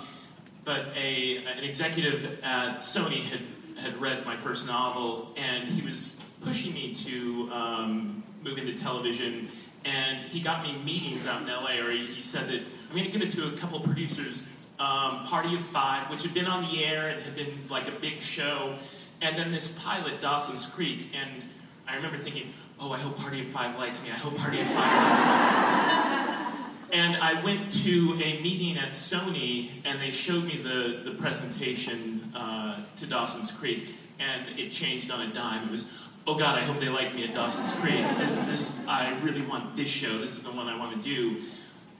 but 0.64 0.86
a, 0.96 1.36
an 1.44 1.62
executive 1.62 2.38
at 2.42 2.78
Sony 2.78 3.22
had, 3.24 3.40
had 3.76 4.00
read 4.00 4.24
my 4.24 4.36
first 4.36 4.66
novel, 4.66 5.34
and 5.36 5.68
he 5.68 5.82
was 5.82 6.16
pushing 6.40 6.72
me 6.72 6.94
to 6.94 7.50
um, 7.52 8.22
move 8.42 8.56
into 8.56 8.74
television, 8.74 9.48
and 9.84 10.18
he 10.18 10.40
got 10.40 10.62
me 10.62 10.76
meetings 10.82 11.26
out 11.26 11.42
in 11.42 11.48
LA, 11.48 11.84
or 11.84 11.90
he, 11.90 12.06
he 12.06 12.22
said 12.22 12.48
that 12.48 12.60
I'm 12.88 12.96
going 12.96 13.04
to 13.04 13.10
give 13.10 13.20
it 13.20 13.30
to 13.32 13.48
a 13.48 13.52
couple 13.52 13.78
producers. 13.80 14.46
Um, 14.78 15.22
Party 15.24 15.54
of 15.54 15.62
Five, 15.62 16.10
which 16.10 16.22
had 16.22 16.32
been 16.32 16.46
on 16.46 16.62
the 16.62 16.84
air 16.84 17.08
and 17.08 17.22
had 17.22 17.36
been 17.36 17.68
like 17.68 17.86
a 17.86 17.92
big 18.00 18.22
show, 18.22 18.76
and 19.20 19.36
then 19.36 19.52
this 19.52 19.68
pilot, 19.78 20.20
Dawson's 20.22 20.66
Creek, 20.66 21.10
and 21.14 21.44
I 21.86 21.96
remember 21.96 22.18
thinking, 22.18 22.48
oh, 22.80 22.92
I 22.92 22.98
hope 22.98 23.18
Party 23.18 23.42
of 23.42 23.46
Five 23.48 23.78
likes 23.78 24.02
me. 24.02 24.10
I 24.10 24.14
hope 24.14 24.36
Party 24.36 24.60
of 24.60 24.66
Five 24.68 24.76
likes 24.76 26.38
me. 26.38 26.50
And 26.94 27.16
I 27.16 27.42
went 27.42 27.72
to 27.82 28.12
a 28.22 28.40
meeting 28.40 28.78
at 28.78 28.92
Sony, 28.92 29.70
and 29.84 30.00
they 30.00 30.12
showed 30.12 30.44
me 30.44 30.58
the, 30.58 31.00
the 31.04 31.16
presentation 31.18 32.32
uh, 32.36 32.84
to 32.94 33.06
Dawson's 33.08 33.50
Creek, 33.50 33.96
and 34.20 34.56
it 34.56 34.70
changed 34.70 35.10
on 35.10 35.20
a 35.22 35.34
dime. 35.34 35.64
It 35.64 35.72
was, 35.72 35.90
oh 36.24 36.36
God, 36.36 36.56
I 36.56 36.62
hope 36.62 36.78
they 36.78 36.88
like 36.88 37.12
me 37.12 37.24
at 37.24 37.34
Dawson's 37.34 37.74
Creek. 37.74 38.06
This, 38.16 38.38
this, 38.42 38.80
I 38.86 39.12
really 39.22 39.42
want 39.42 39.74
this 39.74 39.88
show. 39.88 40.18
This 40.18 40.36
is 40.36 40.44
the 40.44 40.52
one 40.52 40.68
I 40.68 40.78
want 40.78 41.02
to 41.02 41.02
do. 41.02 41.42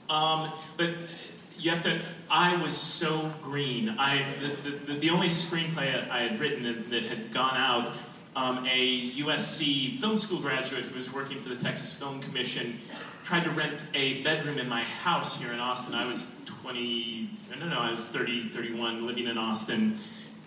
Um, 0.09 0.53
but 0.77 0.91
you 1.59 1.71
have 1.71 1.81
to. 1.81 1.99
I 2.31 2.55
was 2.63 2.77
so 2.77 3.33
green. 3.43 3.89
I 3.99 4.23
the, 4.39 4.93
the, 4.93 4.93
the, 4.93 5.09
only 5.09 5.27
screenplay 5.27 6.09
I 6.09 6.19
had 6.19 6.39
written 6.39 6.63
that, 6.63 6.89
that 6.91 7.03
had 7.03 7.33
gone 7.33 7.57
out. 7.57 7.91
Um, 8.37 8.65
a 8.69 9.11
USC 9.11 9.99
film 9.99 10.17
school 10.17 10.39
graduate 10.39 10.83
who 10.85 10.95
was 10.95 11.11
working 11.11 11.41
for 11.41 11.49
the 11.49 11.55
Texas 11.57 11.93
Film 11.93 12.21
Commission 12.21 12.79
tried 13.25 13.43
to 13.43 13.49
rent 13.49 13.83
a 13.95 14.21
bedroom 14.21 14.59
in 14.59 14.69
my 14.69 14.83
house 14.83 15.35
here 15.35 15.51
in 15.51 15.59
Austin. 15.59 15.95
I 15.95 16.05
was 16.05 16.27
20, 16.45 17.29
I 17.51 17.59
don't 17.59 17.73
I 17.73 17.91
was 17.91 18.05
30, 18.05 18.49
31, 18.49 19.07
living 19.07 19.25
in 19.25 19.37
Austin, 19.37 19.97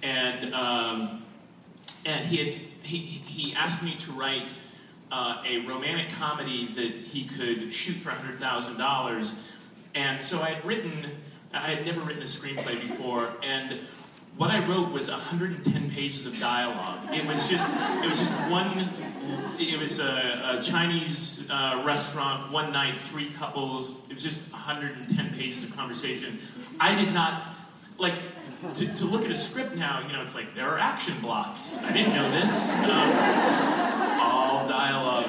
and 0.05 0.55
um, 0.55 1.25
and 2.07 2.25
he 2.25 2.37
had 2.37 2.49
he, 2.83 2.99
he 2.99 3.53
asked 3.55 3.83
me 3.83 3.97
to 4.01 4.13
write 4.13 4.55
uh, 5.11 5.43
a 5.45 5.67
romantic 5.67 6.13
comedy 6.13 6.73
that 6.75 6.93
he 6.93 7.25
could 7.25 7.73
shoot 7.73 7.97
for 7.97 8.11
hundred 8.11 8.39
thousand 8.39 8.79
dollars, 8.79 9.45
and 9.97 10.21
so 10.23 10.41
I 10.41 10.51
had 10.51 10.65
written. 10.65 11.07
I 11.53 11.75
had 11.75 11.85
never 11.85 12.01
written 12.03 12.23
a 12.23 12.27
screenplay 12.27 12.81
before, 12.89 13.31
and 13.43 13.81
what 14.37 14.51
I 14.51 14.65
wrote 14.69 14.93
was 14.93 15.11
110 15.11 15.91
pages 15.91 16.27
of 16.27 16.39
dialogue. 16.39 17.13
It 17.13 17.27
was 17.27 17.49
just 17.49 17.69
it 18.05 18.09
was 18.09 18.21
just 18.21 18.33
one. 18.49 18.89
It 19.59 19.79
was 19.79 19.99
a, 19.99 20.59
a 20.59 20.63
Chinese 20.63 21.49
uh, 21.51 21.83
restaurant, 21.85 22.53
one 22.53 22.73
night, 22.73 23.01
three 23.01 23.31
couples. 23.31 24.03
It 24.09 24.15
was 24.15 24.23
just 24.23 24.53
110 24.53 25.35
pages 25.35 25.65
of 25.65 25.77
conversation. 25.77 26.39
I 26.79 26.95
did 26.95 27.13
not 27.13 27.55
like 27.99 28.15
to, 28.75 28.95
to 28.95 29.05
look 29.05 29.25
at 29.25 29.31
a 29.31 29.37
script 29.37 29.75
now. 29.77 30.01
You 30.07 30.13
know, 30.13 30.23
it's 30.23 30.35
like 30.35 30.55
there 30.55 30.69
are 30.69 30.79
action 30.79 31.15
blocks. 31.21 31.73
I 31.83 31.93
didn't 31.93 32.15
know 32.15 32.31
this. 32.31 32.71
Um, 32.71 33.13
all 34.21 34.69
dialogue, 34.69 35.29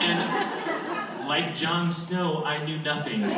and 0.00 1.28
like 1.28 1.54
Jon 1.54 1.92
Snow, 1.92 2.42
I 2.44 2.64
knew 2.64 2.78
nothing 2.78 3.22
um, 3.24 3.30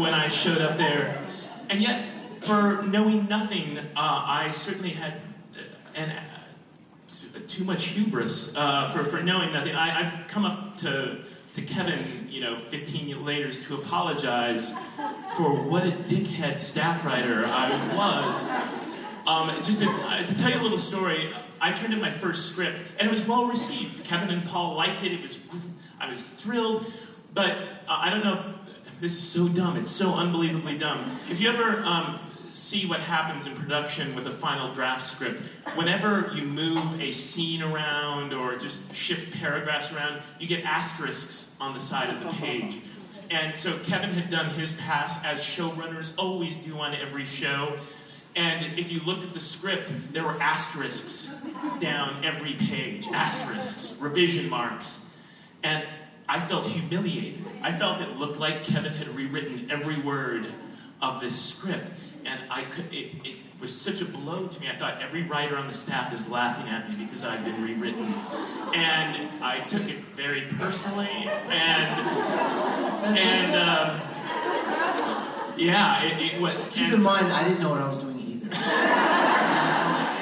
when 0.00 0.14
I 0.14 0.28
showed 0.28 0.60
up 0.60 0.76
there, 0.76 1.18
and 1.70 1.80
yet 1.80 2.04
for 2.40 2.82
knowing 2.82 3.28
nothing, 3.28 3.78
uh, 3.78 3.84
I 3.96 4.50
certainly 4.52 4.90
had 4.90 5.20
an, 5.94 6.12
too 7.48 7.64
much 7.64 7.86
hubris 7.86 8.54
uh, 8.56 8.90
for, 8.92 9.04
for 9.04 9.22
knowing 9.22 9.52
nothing. 9.52 9.74
I, 9.74 10.06
I've 10.06 10.28
come 10.28 10.44
up 10.44 10.76
to, 10.78 11.18
to 11.54 11.62
Kevin, 11.62 12.28
you 12.30 12.42
know, 12.42 12.58
15 12.58 13.08
years 13.08 13.20
later 13.20 13.50
to 13.50 13.74
apologize 13.74 14.72
for 15.36 15.54
what 15.54 15.84
a 15.86 15.90
dickhead 15.90 16.60
staff 16.60 17.04
writer 17.04 17.46
I 17.46 17.94
was. 17.96 18.46
Um, 19.26 19.62
just 19.62 19.80
to, 19.80 19.88
uh, 19.88 20.26
to 20.26 20.34
tell 20.34 20.50
you 20.50 20.60
a 20.60 20.62
little 20.62 20.78
story, 20.78 21.30
I 21.60 21.72
turned 21.72 21.92
in 21.92 22.00
my 22.00 22.10
first 22.10 22.50
script 22.50 22.82
and 22.98 23.08
it 23.08 23.10
was 23.10 23.26
well 23.26 23.46
received. 23.46 24.04
Kevin 24.04 24.30
and 24.30 24.44
Paul 24.44 24.74
liked 24.74 25.02
it. 25.02 25.12
It 25.12 25.22
was, 25.22 25.38
I 25.98 26.10
was 26.10 26.28
thrilled. 26.28 26.92
But 27.32 27.56
uh, 27.88 27.98
I 27.98 28.10
don't 28.10 28.24
know. 28.24 28.34
If, 28.34 29.00
this 29.00 29.14
is 29.14 29.22
so 29.22 29.48
dumb. 29.48 29.76
It's 29.76 29.90
so 29.90 30.14
unbelievably 30.14 30.78
dumb. 30.78 31.18
If 31.30 31.40
you 31.40 31.48
ever 31.48 31.82
um, 31.84 32.18
see 32.52 32.86
what 32.86 33.00
happens 33.00 33.46
in 33.46 33.54
production 33.54 34.14
with 34.14 34.26
a 34.26 34.30
final 34.30 34.72
draft 34.72 35.04
script, 35.04 35.40
whenever 35.74 36.30
you 36.34 36.42
move 36.42 37.00
a 37.00 37.12
scene 37.12 37.62
around 37.62 38.32
or 38.32 38.56
just 38.56 38.94
shift 38.94 39.32
paragraphs 39.34 39.92
around, 39.92 40.20
you 40.38 40.46
get 40.46 40.64
asterisks 40.64 41.56
on 41.60 41.74
the 41.74 41.80
side 41.80 42.08
of 42.10 42.22
the 42.22 42.30
page. 42.38 42.78
And 43.30 43.54
so 43.54 43.78
Kevin 43.84 44.10
had 44.10 44.30
done 44.30 44.50
his 44.50 44.72
pass 44.72 45.22
as 45.24 45.40
showrunners 45.40 46.14
always 46.18 46.56
do 46.56 46.78
on 46.78 46.94
every 46.94 47.24
show. 47.24 47.76
And 48.36 48.78
if 48.78 48.90
you 48.90 49.00
looked 49.00 49.24
at 49.24 49.34
the 49.34 49.40
script, 49.40 49.92
there 50.12 50.24
were 50.24 50.40
asterisks 50.40 51.30
down 51.80 52.24
every 52.24 52.54
page, 52.54 53.06
asterisks, 53.08 53.96
revision 54.00 54.48
marks. 54.48 55.04
And 55.62 55.84
I 56.28 56.40
felt 56.40 56.66
humiliated. 56.66 57.44
I 57.62 57.72
felt 57.72 58.00
it 58.00 58.16
looked 58.16 58.38
like 58.38 58.62
Kevin 58.64 58.92
had 58.92 59.14
rewritten 59.14 59.70
every 59.70 59.98
word 60.00 60.46
of 61.00 61.20
this 61.20 61.38
script. 61.40 61.90
And 62.28 62.40
I 62.50 62.64
could, 62.64 62.92
it, 62.92 63.12
it 63.24 63.36
was 63.58 63.74
such 63.74 64.02
a 64.02 64.04
blow 64.04 64.46
to 64.46 64.60
me. 64.60 64.68
I 64.68 64.74
thought 64.74 65.00
every 65.00 65.22
writer 65.22 65.56
on 65.56 65.66
the 65.66 65.72
staff 65.72 66.12
is 66.12 66.28
laughing 66.28 66.68
at 66.68 66.90
me 66.90 67.06
because 67.06 67.24
I've 67.24 67.42
been 67.42 67.62
rewritten. 67.62 68.12
And 68.74 69.42
I 69.42 69.60
took 69.66 69.88
it 69.88 69.98
very 70.14 70.42
personally. 70.58 71.08
And, 71.08 72.06
and 73.16 73.56
um, 73.56 74.00
yeah, 75.56 76.02
it, 76.04 76.34
it 76.34 76.40
was. 76.40 76.64
Keep 76.70 76.84
and- 76.84 76.94
in 76.94 77.02
mind, 77.02 77.32
I 77.32 77.44
didn't 77.44 77.60
know 77.60 77.70
what 77.70 77.80
I 77.80 77.86
was 77.86 77.98
doing 77.98 78.20
either. 78.20 78.50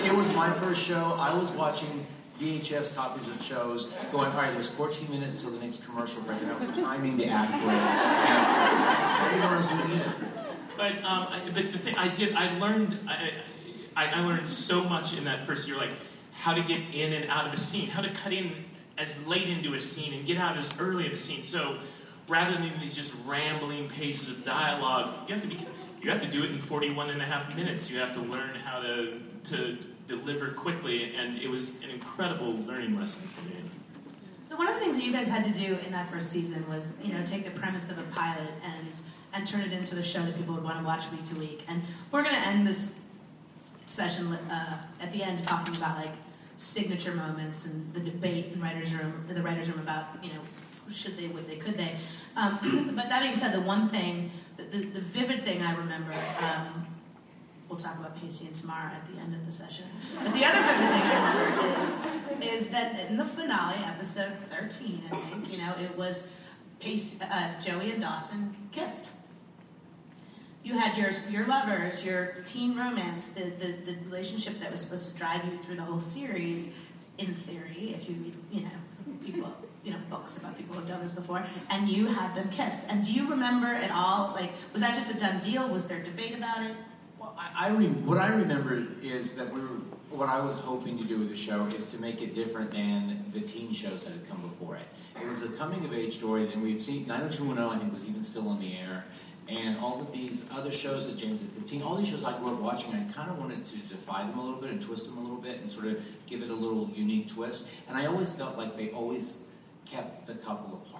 it 0.07 0.15
was 0.17 0.29
my 0.35 0.53
first 0.61 0.81
show. 0.81 1.17
I 1.19 1.35
was 1.37 1.51
watching 1.51 2.07
VHS 2.41 2.95
copies 2.95 3.27
of 3.27 3.43
shows, 3.43 3.87
going, 4.13 4.31
all 4.31 4.39
right, 4.39 4.53
there's 4.53 4.71
14 4.71 5.11
minutes 5.11 5.35
till 5.37 5.51
the 5.51 5.59
next 5.59 5.85
commercial 5.87 6.23
break, 6.23 6.41
and 6.43 6.53
I 6.53 6.59
was 6.59 6.69
timing 6.69 7.17
the 7.17 7.27
act 7.29 7.51
breaks. 7.65 8.05
And 8.05 8.39
I 8.39 9.29
didn't 9.31 9.41
know 9.41 9.49
what 9.49 9.55
I 9.55 9.57
was 9.57 9.67
doing 9.67 9.91
either. 10.01 10.37
But 10.87 11.05
um, 11.05 11.27
I, 11.29 11.41
but 11.53 11.73
the 11.73 11.79
thing 11.79 11.97
I 11.97 12.07
did, 12.15 12.35
I 12.35 12.57
learned, 12.59 12.97
I, 13.09 13.33
I, 13.97 14.07
I 14.07 14.21
learned 14.25 14.47
so 14.47 14.85
much 14.85 15.17
in 15.17 15.25
that 15.25 15.45
first 15.45 15.67
year, 15.67 15.77
like 15.77 15.91
how 16.33 16.55
to 16.55 16.63
get 16.63 16.81
in 16.95 17.13
and 17.13 17.29
out 17.29 17.45
of 17.45 17.53
a 17.53 17.59
scene, 17.59 17.89
how 17.89 18.03
to 18.03 18.11
cut 18.11 18.33
in 18.33 18.53
as 18.97 19.17
late 19.27 19.49
into 19.49 19.75
a 19.75 19.81
scene 19.81 20.15
and 20.15 20.25
get 20.25 20.37
out 20.37 20.57
as 20.57 20.71
early 20.79 21.05
of 21.09 21.13
a 21.13 21.17
scene. 21.17 21.43
So 21.43 21.79
rather 22.29 22.53
than 22.53 22.71
these 22.79 22.95
just 22.95 23.13
rambling 23.27 23.89
pages 23.89 24.29
of 24.29 24.45
dialogue, 24.45 25.29
you 25.29 25.35
have 25.35 25.43
to 25.43 25.49
be, 25.49 25.59
you 26.01 26.11
have 26.11 26.21
to 26.21 26.29
do 26.29 26.45
it 26.45 26.51
in 26.53 26.59
41 26.61 27.11
and 27.11 27.21
a 27.21 27.25
half 27.25 27.57
minutes. 27.57 27.91
You 27.91 27.99
have 27.99 28.15
to 28.15 28.21
learn 28.21 28.55
how 28.55 28.79
to 28.81 29.19
to 29.45 29.77
deliver 30.07 30.51
quickly, 30.53 31.17
and 31.17 31.37
it 31.39 31.49
was 31.49 31.71
an 31.83 31.91
incredible 31.91 32.55
learning 32.59 32.97
lesson 32.97 33.23
for 33.29 33.43
me. 33.49 33.57
So 34.47 34.55
one 34.55 34.69
of 34.69 34.75
the 34.75 34.81
things 34.81 34.95
that 34.95 35.05
you 35.05 35.13
guys 35.13 35.27
had 35.27 35.43
to 35.45 35.51
do 35.51 35.77
in 35.85 35.91
that 35.91 36.09
first 36.09 36.31
season 36.31 36.65
was, 36.69 36.95
you 37.03 37.13
know, 37.13 37.21
take 37.27 37.45
the 37.45 37.51
premise 37.51 37.91
of 37.91 37.99
a 37.99 38.05
pilot 38.13 38.53
and 38.63 39.01
and 39.33 39.45
turn 39.45 39.61
it 39.61 39.73
into 39.73 39.97
a 39.97 40.03
show 40.05 40.23
that 40.23 40.37
people 40.37 40.55
would 40.55 40.63
want 40.63 40.79
to 40.79 40.85
watch 40.85 41.03
week 41.11 41.25
to 41.25 41.35
week. 41.35 41.65
And 41.67 41.83
we're 42.13 42.23
going 42.23 42.37
to 42.37 42.41
end 42.43 42.65
this 42.65 43.01
session 43.87 44.33
uh, 44.33 44.79
at 45.01 45.11
the 45.11 45.25
end 45.25 45.45
talking 45.45 45.77
about 45.77 45.99
like 45.99 46.13
signature 46.59 47.13
moments 47.13 47.67
and 47.67 47.93
the 47.93 47.99
debate 47.99 48.53
in 48.55 48.63
writers' 48.63 48.95
room, 48.95 49.27
the 49.29 49.43
writers' 49.43 49.69
room 49.69 49.81
about, 49.81 50.05
you 50.23 50.31
know, 50.31 50.41
should 50.93 51.17
they, 51.17 51.27
would 51.27 51.49
they, 51.49 51.57
could 51.57 51.77
they. 51.77 51.97
Um, 52.37 52.93
but 52.97 53.09
that 53.09 53.23
being 53.23 53.35
said, 53.35 53.53
the 53.53 53.61
one 53.63 53.89
thing, 53.89 54.31
the, 54.59 54.63
the, 54.63 54.87
the 54.87 55.01
vivid 55.01 55.45
thing 55.45 55.61
I 55.61 55.75
remember 55.77 56.13
um, 56.39 56.87
we'll 57.69 57.79
talk 57.79 57.99
about 57.99 58.21
Pacey 58.21 58.47
and 58.47 58.55
Tamara 58.55 58.93
at 58.93 59.07
the 59.13 59.21
end 59.21 59.35
of 59.35 59.45
the 59.45 59.53
session. 59.53 59.85
But 60.23 60.33
the 60.33 60.45
other 60.45 60.59
thing 60.59 60.89
I 60.89 61.45
remember 61.45 62.45
is, 62.45 62.57
is 62.57 62.69
that 62.71 63.09
in 63.09 63.17
the 63.17 63.25
finale, 63.25 63.79
episode 63.85 64.33
13, 64.51 65.03
I 65.11 65.17
think, 65.17 65.51
you 65.53 65.59
know, 65.59 65.73
it 65.81 65.97
was 65.97 66.29
Pace, 66.81 67.17
uh, 67.23 67.61
Joey 67.61 67.91
and 67.93 68.01
Dawson 68.01 68.55
kissed. 68.73 69.11
You 70.63 70.77
had 70.77 70.97
your 70.99 71.11
your 71.31 71.47
lovers, 71.47 72.05
your 72.05 72.35
teen 72.45 72.77
romance, 72.77 73.29
the, 73.29 73.45
the, 73.45 73.93
the 73.93 73.97
relationship 74.07 74.59
that 74.59 74.71
was 74.71 74.81
supposed 74.81 75.13
to 75.13 75.19
drive 75.19 75.45
you 75.45 75.57
through 75.59 75.77
the 75.77 75.83
whole 75.83 76.01
series, 76.01 76.77
in 77.19 77.35
theory, 77.35 77.95
if 77.95 78.09
you 78.09 78.17
read, 78.17 78.35
you 78.51 78.61
know, 78.63 79.17
people, 79.25 79.55
you 79.85 79.93
know, 79.93 79.99
books 80.11 80.37
about 80.37 80.57
people 80.57 80.75
who've 80.75 80.89
done 80.89 81.01
this 81.01 81.13
before, 81.13 81.45
and 81.71 81.89
you 81.89 82.07
had 82.07 82.35
them 82.35 82.49
kiss. 82.51 82.85
And 82.89 83.05
do 83.05 83.13
you 83.13 83.31
remember 83.31 83.69
at 83.69 83.91
all, 83.93 84.33
like, 84.35 84.51
was 84.73 84.83
that 84.83 84.95
just 84.97 85.15
a 85.15 85.19
done 85.19 85.41
deal? 85.41 85.69
Was 85.69 85.87
there 85.87 86.03
debate 86.03 86.35
about 86.35 86.63
it? 86.65 86.75
I, 87.59 87.69
re- 87.71 87.87
what 87.87 88.19
I 88.19 88.29
remember 88.29 88.85
is 89.03 89.35
that 89.35 89.53
we 89.53 89.61
were, 89.61 89.67
what 90.11 90.29
I 90.29 90.41
was 90.41 90.55
hoping 90.55 90.99
to 90.99 91.05
do 91.05 91.19
with 91.19 91.31
the 91.31 91.37
show 91.37 91.65
is 91.67 91.91
to 91.93 92.01
make 92.01 92.23
it 92.23 92.35
different 92.35 92.71
than 92.71 93.25
the 93.33 93.41
teen 93.41 93.73
shows 93.73 94.05
that 94.05 94.13
had 94.13 94.29
come 94.29 94.41
before 94.43 94.77
it. 94.77 94.87
It 95.21 95.27
was 95.27 95.43
a 95.43 95.49
coming 95.49 95.85
of 95.85 95.93
age 95.93 96.15
story, 96.15 96.53
and 96.53 96.63
we 96.63 96.73
had 96.73 96.81
seen 96.81 97.07
90210, 97.07 97.65
I 97.65 97.79
think, 97.79 97.93
was 97.93 98.09
even 98.09 98.23
still 98.23 98.51
in 98.53 98.61
the 98.61 98.77
air. 98.79 99.05
And 99.49 99.79
all 99.79 100.01
of 100.01 100.13
these 100.13 100.45
other 100.53 100.73
shows 100.73 101.07
that 101.07 101.17
James 101.17 101.41
at 101.41 101.49
15, 101.51 101.83
all 101.83 101.95
these 101.95 102.09
shows 102.09 102.25
I 102.25 102.37
grew 102.39 102.53
up 102.53 102.61
watching, 102.61 102.93
I 102.93 103.05
kind 103.13 103.31
of 103.31 103.39
wanted 103.39 103.65
to 103.67 103.77
defy 103.77 104.27
them 104.27 104.39
a 104.39 104.45
little 104.45 104.61
bit 104.61 104.71
and 104.71 104.83
twist 104.83 105.07
them 105.07 105.19
a 105.19 105.21
little 105.21 105.37
bit 105.37 105.61
and 105.61 105.71
sort 105.71 105.87
of 105.87 106.03
give 106.27 106.43
it 106.43 106.51
a 106.51 106.55
little 106.55 106.91
unique 106.95 107.29
twist. 107.29 107.65
And 107.89 107.97
I 107.97 108.07
always 108.07 108.33
felt 108.33 108.59
like 108.59 108.77
they 108.77 108.91
always 108.91 109.39
kept 109.85 110.27
the 110.27 110.35
couple 110.35 110.83
apart. 110.85 110.96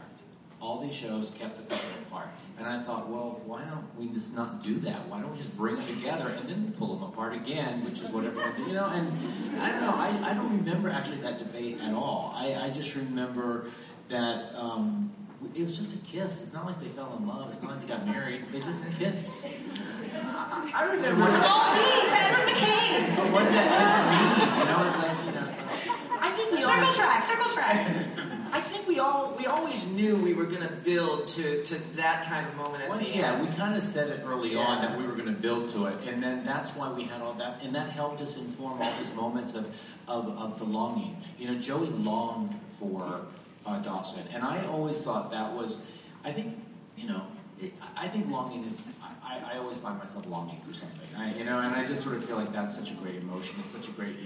All 0.61 0.81
these 0.81 0.95
shows 0.95 1.31
kept 1.33 1.57
the 1.57 1.63
couple 1.65 1.89
apart. 2.07 2.29
And 2.59 2.67
I 2.67 2.83
thought, 2.83 3.09
well, 3.09 3.41
why 3.45 3.63
don't 3.65 3.85
we 3.99 4.09
just 4.15 4.35
not 4.35 4.63
do 4.63 4.75
that? 4.81 5.07
Why 5.09 5.21
don't 5.21 5.31
we 5.31 5.39
just 5.39 5.55
bring 5.57 5.77
them 5.77 5.87
together 5.87 6.29
and 6.29 6.49
then 6.49 6.75
pull 6.79 6.97
them 6.97 7.09
apart 7.09 7.35
again, 7.35 7.85
which 7.85 8.01
is 8.01 8.09
what 8.09 8.25
everyone, 8.25 8.55
you 8.67 8.73
know? 8.75 8.87
And 8.87 9.61
I 9.61 9.71
don't 9.71 9.81
know, 9.83 9.95
I, 9.95 10.31
I 10.31 10.35
don't 10.35 10.57
remember 10.57 10.89
actually 10.89 11.19
that 11.19 11.39
debate 11.39 11.79
at 11.83 11.93
all. 11.93 12.33
I, 12.35 12.55
I 12.55 12.71
just 12.71 12.95
remember 12.95 13.71
that. 14.09 14.55
Um, 14.59 15.13
it 15.55 15.63
was 15.63 15.77
just 15.77 15.95
a 15.95 15.99
kiss. 15.99 16.41
It's 16.43 16.53
not 16.55 16.65
like 16.65 16.81
they 16.81 16.89
fell 16.89 17.15
in 17.19 17.29
love. 17.29 17.53
It's 17.53 17.63
not 17.63 17.73
like 17.73 17.83
they 17.83 17.89
got 17.89 18.07
married. 18.07 18.45
They 18.53 18.61
just 18.61 18.85
kissed. 18.99 19.45
I, 19.45 20.73
I 20.75 20.93
remember. 20.93 21.21
What 21.21 21.33
all 21.45 21.75
me, 21.77 22.09
Edwin 22.09 22.55
McCain. 22.55 23.17
But 23.17 23.33
what 23.33 23.45
did 23.45 23.55
that 23.55 23.69
kiss 23.77 23.95
mean? 24.11 24.59
You 24.59 24.65
know, 24.65 24.87
it's 24.87 24.97
like 24.97 25.13
you 25.27 25.33
know. 25.33 25.45
It's 25.45 25.57
like, 25.57 26.25
I 26.25 26.31
think 26.31 26.53
we 26.53 26.59
Circle 26.59 26.73
always, 26.73 26.97
track, 26.97 27.23
circle 27.23 27.53
track. 27.53 28.33
I 28.53 28.61
think 28.61 28.87
we 28.87 28.99
all 28.99 29.35
we 29.39 29.47
always 29.47 29.91
knew 29.93 30.17
we 30.17 30.33
were 30.35 30.45
going 30.47 30.67
to 30.67 30.73
build 30.75 31.29
to, 31.29 31.63
to 31.65 31.97
that 31.97 32.25
kind 32.25 32.47
of 32.47 32.55
moment 32.57 32.83
at 32.85 32.89
well, 32.91 33.01
yeah, 33.01 33.33
end. 33.35 33.49
we 33.49 33.55
kind 33.55 33.75
of 33.75 33.83
said 33.83 34.09
it 34.09 34.23
early 34.25 34.53
Yeah. 34.55 34.61
on 34.61 34.83
that 34.83 34.99
we 34.99 35.05
were 35.07 35.13
going 35.15 35.27
to 35.27 35.41
build 35.41 35.69
to 35.71 35.87
it, 35.87 35.97
and 36.09 36.23
then 36.23 36.45
that's 36.45 36.71
why 36.71 36.91
we 36.91 37.05
had 37.05 37.21
all 37.23 37.35
that, 37.35 37.63
and 37.63 37.75
that 37.75 37.91
helped 37.91 38.21
us 38.21 38.37
inform 38.37 38.81
all 38.81 38.93
these 38.99 39.13
moments 39.15 39.55
of, 39.55 39.67
of, 40.09 40.29
of 40.39 40.59
the 40.59 40.65
longing. 40.65 41.17
You 41.39 41.49
know, 41.53 41.59
Joey 41.61 41.89
longed 41.89 42.55
for 42.79 43.21
uh, 43.67 43.79
Dawson, 43.81 44.23
and 44.33 44.43
I 44.45 44.65
always 44.67 45.03
thought 45.03 45.31
that 45.33 45.53
was, 45.53 45.81
I 46.25 46.33
think, 46.33 46.59
you 46.97 47.09
know, 47.09 47.23
it, 47.61 47.73
I 47.97 48.07
think 48.09 48.31
longing 48.31 48.65
is. 48.65 48.89
I, 49.25 49.55
I 49.55 49.59
always 49.59 49.81
find 49.81 49.99
myself 49.99 50.25
longing 50.29 50.61
for 50.61 50.73
something, 50.73 51.09
I, 51.19 51.35
you 51.35 51.45
know, 51.45 51.59
and 51.59 51.75
I 51.75 51.85
just 51.85 52.03
sort 52.05 52.15
of 52.17 52.25
feel 52.25 52.37
like 52.37 52.53
that's 52.53 52.77
such 52.77 52.93
a 52.93 52.95
great 52.95 53.17
emotion. 53.17 53.57
It's 53.65 53.73
such 53.73 53.89
a 53.89 53.91
great 53.93 54.17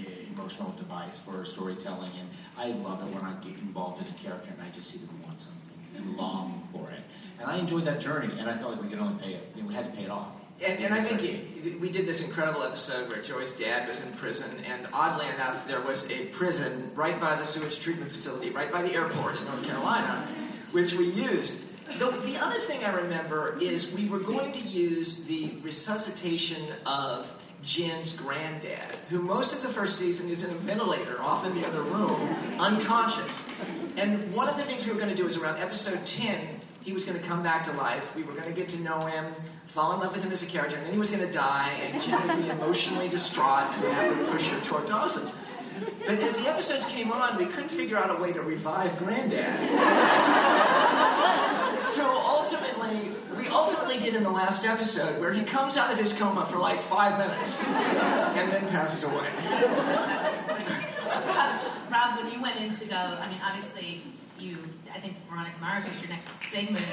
device 0.47 1.19
for 1.19 1.45
storytelling, 1.45 2.11
and 2.19 2.29
I 2.57 2.71
love 2.79 3.01
it 3.01 3.13
when 3.13 3.23
I 3.23 3.33
get 3.41 3.57
involved 3.59 4.01
in 4.01 4.13
a 4.13 4.17
character 4.17 4.49
and 4.51 4.61
I 4.61 4.73
just 4.73 4.89
see 4.89 4.97
them 4.97 5.21
want 5.23 5.39
something 5.39 5.61
and 5.95 6.15
long 6.17 6.67
for 6.71 6.89
it. 6.91 7.01
And 7.39 7.49
I 7.49 7.57
enjoyed 7.57 7.85
that 7.85 7.99
journey, 7.99 8.33
and 8.39 8.49
I 8.49 8.57
felt 8.57 8.73
like 8.73 8.81
we 8.81 8.89
could 8.89 8.99
only 8.99 9.21
pay 9.21 9.33
it. 9.33 9.53
We 9.55 9.73
had 9.73 9.91
to 9.91 9.97
pay 9.97 10.03
it 10.03 10.09
off. 10.09 10.29
And, 10.65 10.79
and 10.83 10.93
I 10.93 11.01
think 11.01 11.23
it, 11.23 11.79
we 11.79 11.89
did 11.89 12.05
this 12.05 12.23
incredible 12.23 12.61
episode 12.63 13.09
where 13.09 13.21
Joey's 13.21 13.53
dad 13.53 13.87
was 13.87 14.05
in 14.05 14.13
prison, 14.13 14.51
and 14.69 14.87
oddly 14.93 15.27
enough, 15.27 15.67
there 15.67 15.81
was 15.81 16.09
a 16.11 16.25
prison 16.27 16.91
right 16.93 17.19
by 17.19 17.35
the 17.35 17.43
sewage 17.43 17.79
treatment 17.79 18.11
facility, 18.11 18.51
right 18.51 18.71
by 18.71 18.81
the 18.81 18.93
airport 18.93 19.37
in 19.37 19.45
North 19.45 19.63
Carolina, 19.63 20.27
which 20.71 20.93
we 20.93 21.05
used. 21.05 21.67
The, 21.97 22.11
the 22.25 22.37
other 22.37 22.59
thing 22.59 22.83
I 22.85 22.93
remember 22.93 23.57
is 23.59 23.93
we 23.93 24.07
were 24.07 24.19
going 24.19 24.51
to 24.53 24.61
use 24.61 25.25
the 25.25 25.53
resuscitation 25.61 26.63
of 26.85 27.33
Jen's 27.63 28.19
granddad, 28.19 28.95
who 29.09 29.21
most 29.21 29.53
of 29.53 29.61
the 29.61 29.69
first 29.69 29.99
season 29.99 30.29
is 30.29 30.43
in 30.43 30.49
a 30.51 30.55
ventilator 30.55 31.21
off 31.21 31.45
in 31.45 31.53
the 31.59 31.67
other 31.67 31.81
room, 31.83 32.35
unconscious. 32.59 33.47
And 33.97 34.33
one 34.33 34.47
of 34.47 34.57
the 34.57 34.63
things 34.63 34.85
we 34.85 34.91
were 34.93 34.99
going 34.99 35.09
to 35.09 35.15
do 35.15 35.27
is 35.27 35.37
around 35.37 35.59
episode 35.59 36.05
10, 36.05 36.39
he 36.83 36.93
was 36.93 37.03
going 37.03 37.19
to 37.19 37.25
come 37.25 37.43
back 37.43 37.63
to 37.65 37.71
life. 37.73 38.15
We 38.15 38.23
were 38.23 38.33
going 38.33 38.47
to 38.47 38.53
get 38.53 38.67
to 38.69 38.79
know 38.81 39.01
him, 39.01 39.33
fall 39.67 39.93
in 39.93 39.99
love 39.99 40.13
with 40.13 40.23
him 40.23 40.31
as 40.31 40.41
a 40.41 40.47
character, 40.47 40.77
and 40.77 40.85
then 40.85 40.93
he 40.93 40.99
was 40.99 41.11
going 41.11 41.25
to 41.25 41.31
die, 41.31 41.71
and 41.83 42.01
Jin 42.01 42.27
would 42.27 42.37
be 42.37 42.49
emotionally 42.49 43.07
distraught, 43.07 43.69
and 43.75 43.83
that 43.83 44.17
would 44.17 44.27
push 44.27 44.47
her 44.47 44.59
toward 44.61 44.87
Dawson's. 44.87 45.33
But 46.05 46.19
as 46.19 46.37
the 46.37 46.49
episodes 46.49 46.85
came 46.85 47.11
on, 47.11 47.37
we 47.37 47.45
couldn't 47.45 47.69
figure 47.69 47.97
out 47.97 48.09
a 48.09 48.21
way 48.21 48.33
to 48.33 48.41
revive 48.41 48.97
Granddad. 48.97 49.59
So 51.81 52.03
ultimately, 52.05 53.15
we 53.37 53.47
ultimately 53.47 53.99
did 53.99 54.15
in 54.15 54.23
the 54.23 54.29
last 54.29 54.65
episode 54.65 55.19
where 55.19 55.33
he 55.33 55.43
comes 55.43 55.77
out 55.77 55.91
of 55.91 55.97
his 55.97 56.13
coma 56.13 56.45
for 56.45 56.57
like 56.57 56.81
five 56.81 57.17
minutes 57.17 57.63
and 57.65 58.51
then 58.51 58.67
passes 58.69 59.03
away. 59.03 59.27
Rob, 61.27 61.61
Rob, 61.91 62.17
when 62.17 62.31
you 62.33 62.41
went 62.41 62.59
in 62.59 62.71
to 62.71 62.85
go, 62.85 62.95
I 62.95 63.27
mean, 63.29 63.39
obviously, 63.45 64.01
you, 64.39 64.57
I 64.93 64.99
think 64.99 65.15
Veronica 65.29 65.59
Mars 65.59 65.87
was 65.87 65.99
your 66.01 66.09
next 66.09 66.29
big 66.51 66.71
move. 66.71 66.79
Um, 66.79 66.87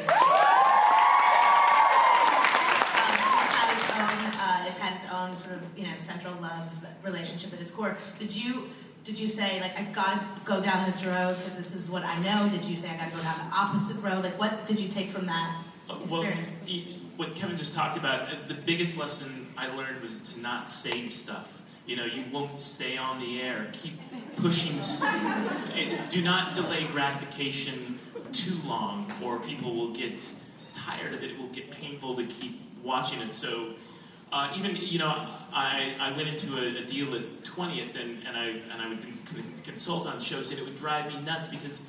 it 3.40 3.50
had 3.54 3.68
its 3.74 3.88
own, 3.90 4.18
uh, 4.40 4.66
it 4.66 4.74
had 4.74 4.96
its 4.96 5.06
own 5.12 5.36
sort 5.36 5.54
of, 5.56 5.62
you 5.78 5.86
know, 5.86 5.96
central 5.96 6.34
love 6.40 6.70
relationship 7.04 7.52
at 7.52 7.60
its 7.60 7.70
core. 7.70 7.96
Did 8.18 8.34
you, 8.34 8.68
did 9.08 9.18
you 9.18 9.26
say 9.26 9.58
like 9.62 9.76
I 9.78 9.84
gotta 9.84 10.20
go 10.44 10.60
down 10.60 10.84
this 10.84 11.02
road 11.02 11.34
because 11.38 11.56
this 11.56 11.74
is 11.74 11.88
what 11.88 12.04
I 12.04 12.18
know? 12.18 12.46
Did 12.50 12.62
you 12.62 12.76
say 12.76 12.90
I 12.90 12.96
gotta 12.98 13.16
go 13.16 13.22
down 13.22 13.38
the 13.38 13.56
opposite 13.56 13.96
road? 14.02 14.22
Like, 14.22 14.38
what 14.38 14.66
did 14.66 14.78
you 14.78 14.88
take 14.90 15.08
from 15.08 15.24
that 15.24 15.64
Uh, 15.88 15.94
Well, 16.10 16.20
experience? 16.24 16.50
what 17.16 17.34
Kevin 17.34 17.56
just 17.56 17.74
talked 17.74 17.96
about, 17.96 18.28
uh, 18.28 18.34
the 18.48 18.54
biggest 18.54 18.98
lesson 18.98 19.46
I 19.56 19.68
learned 19.74 20.02
was 20.02 20.18
to 20.18 20.40
not 20.40 20.68
save 20.68 21.10
stuff. 21.14 21.62
You 21.86 21.96
know, 21.96 22.04
you 22.04 22.22
won't 22.30 22.60
stay 22.60 22.98
on 22.98 23.18
the 23.18 23.40
air. 23.40 23.68
Keep 23.72 23.98
pushing. 24.36 24.78
Do 26.10 26.20
not 26.20 26.54
delay 26.54 26.84
gratification 26.92 27.98
too 28.34 28.56
long, 28.66 29.10
or 29.24 29.38
people 29.40 29.74
will 29.74 29.94
get 29.94 30.30
tired 30.74 31.14
of 31.14 31.22
it. 31.22 31.30
It 31.30 31.38
will 31.38 31.48
get 31.48 31.70
painful 31.70 32.14
to 32.16 32.26
keep 32.26 32.60
watching 32.84 33.20
it. 33.22 33.32
So, 33.32 33.70
uh, 34.32 34.52
even 34.56 34.76
you 34.76 34.98
know, 34.98 35.28
I, 35.52 35.94
I 35.98 36.12
went 36.12 36.28
into 36.28 36.56
a, 36.58 36.82
a 36.82 36.86
deal 36.86 37.14
at 37.14 37.42
20th, 37.44 38.00
and, 38.00 38.26
and 38.26 38.36
I 38.36 38.46
and 38.46 38.82
I 38.82 38.88
would 38.88 39.02
con- 39.02 39.12
con- 39.32 39.52
consult 39.64 40.06
on 40.06 40.20
shows, 40.20 40.50
and 40.50 40.58
it 40.58 40.64
would 40.64 40.78
drive 40.78 41.12
me 41.12 41.20
nuts 41.22 41.48
because 41.48 41.80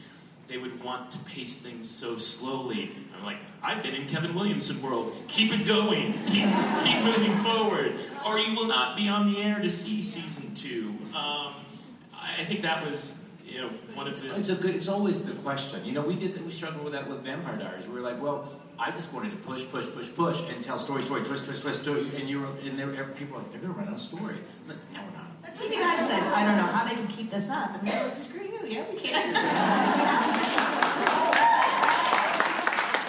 they 0.47 0.57
would 0.57 0.83
want 0.83 1.11
to 1.11 1.17
pace 1.19 1.57
things 1.57 1.89
so 1.89 2.17
slowly. 2.17 2.91
I'm 3.15 3.23
like, 3.23 3.37
I've 3.61 3.83
been 3.83 3.93
in 3.93 4.07
Kevin 4.07 4.33
Williamson 4.33 4.81
world. 4.81 5.15
Keep 5.27 5.53
it 5.53 5.67
going. 5.67 6.13
Keep 6.25 6.49
keep 6.83 7.03
moving 7.03 7.37
forward, 7.39 7.93
or 8.25 8.39
you 8.39 8.55
will 8.55 8.67
not 8.67 8.95
be 8.95 9.07
on 9.07 9.31
the 9.31 9.39
air 9.39 9.59
to 9.59 9.69
see 9.69 10.01
season 10.01 10.53
two. 10.55 10.95
Um, 11.15 11.53
I 12.13 12.45
think 12.45 12.61
that 12.61 12.85
was 12.85 13.13
you 13.45 13.61
know 13.61 13.69
one 13.93 14.07
of 14.07 14.19
the. 14.19 14.35
It's 14.35 14.49
a 14.49 14.55
good. 14.55 14.75
It's 14.75 14.87
always 14.87 15.23
the 15.23 15.33
question. 15.41 15.83
You 15.85 15.91
know, 15.91 16.01
we 16.01 16.15
did. 16.15 16.43
We 16.45 16.51
struggled 16.51 16.83
with 16.83 16.93
that 16.93 17.07
with 17.07 17.23
Vampire 17.23 17.57
Diaries. 17.57 17.87
We 17.87 17.95
were 17.95 18.01
like, 18.01 18.21
well, 18.21 18.49
I 18.79 18.91
just 18.91 19.11
wanted 19.13 19.31
to 19.31 19.37
push, 19.37 19.65
push, 19.69 19.85
push, 19.93 20.09
push, 20.15 20.39
and 20.49 20.63
tell 20.63 20.79
story, 20.79 21.03
story, 21.03 21.21
twist, 21.23 21.43
twist, 21.45 21.61
twist, 21.63 21.81
story. 21.81 22.09
And 22.15 22.29
you 22.29 22.39
were, 22.39 22.47
and 22.63 22.79
there, 22.79 22.87
people 23.07 23.35
were 23.35 23.41
like, 23.43 23.51
they're 23.51 23.59
gonna 23.59 23.73
run 23.73 23.87
out 23.89 23.95
of 23.95 23.99
story. 23.99 24.37
It's 24.61 24.69
like, 24.69 24.77
no, 24.93 25.01
we're 25.03 25.11
not. 25.17 25.41
The 25.43 25.51
TV 25.51 25.71
guy 25.79 25.99
said, 25.99 26.23
I 26.23 26.45
don't 26.45 26.55
know 26.55 26.63
how 26.71 26.85
they 26.87 26.95
can 26.95 27.07
keep 27.07 27.29
this 27.29 27.49
up. 27.49 27.75
And 27.77 27.85
they're 27.87 28.07
like, 28.07 28.15
screw 28.17 28.41
you, 28.41 28.59
yeah, 28.65 28.85
we 28.89 28.97
can. 28.97 29.35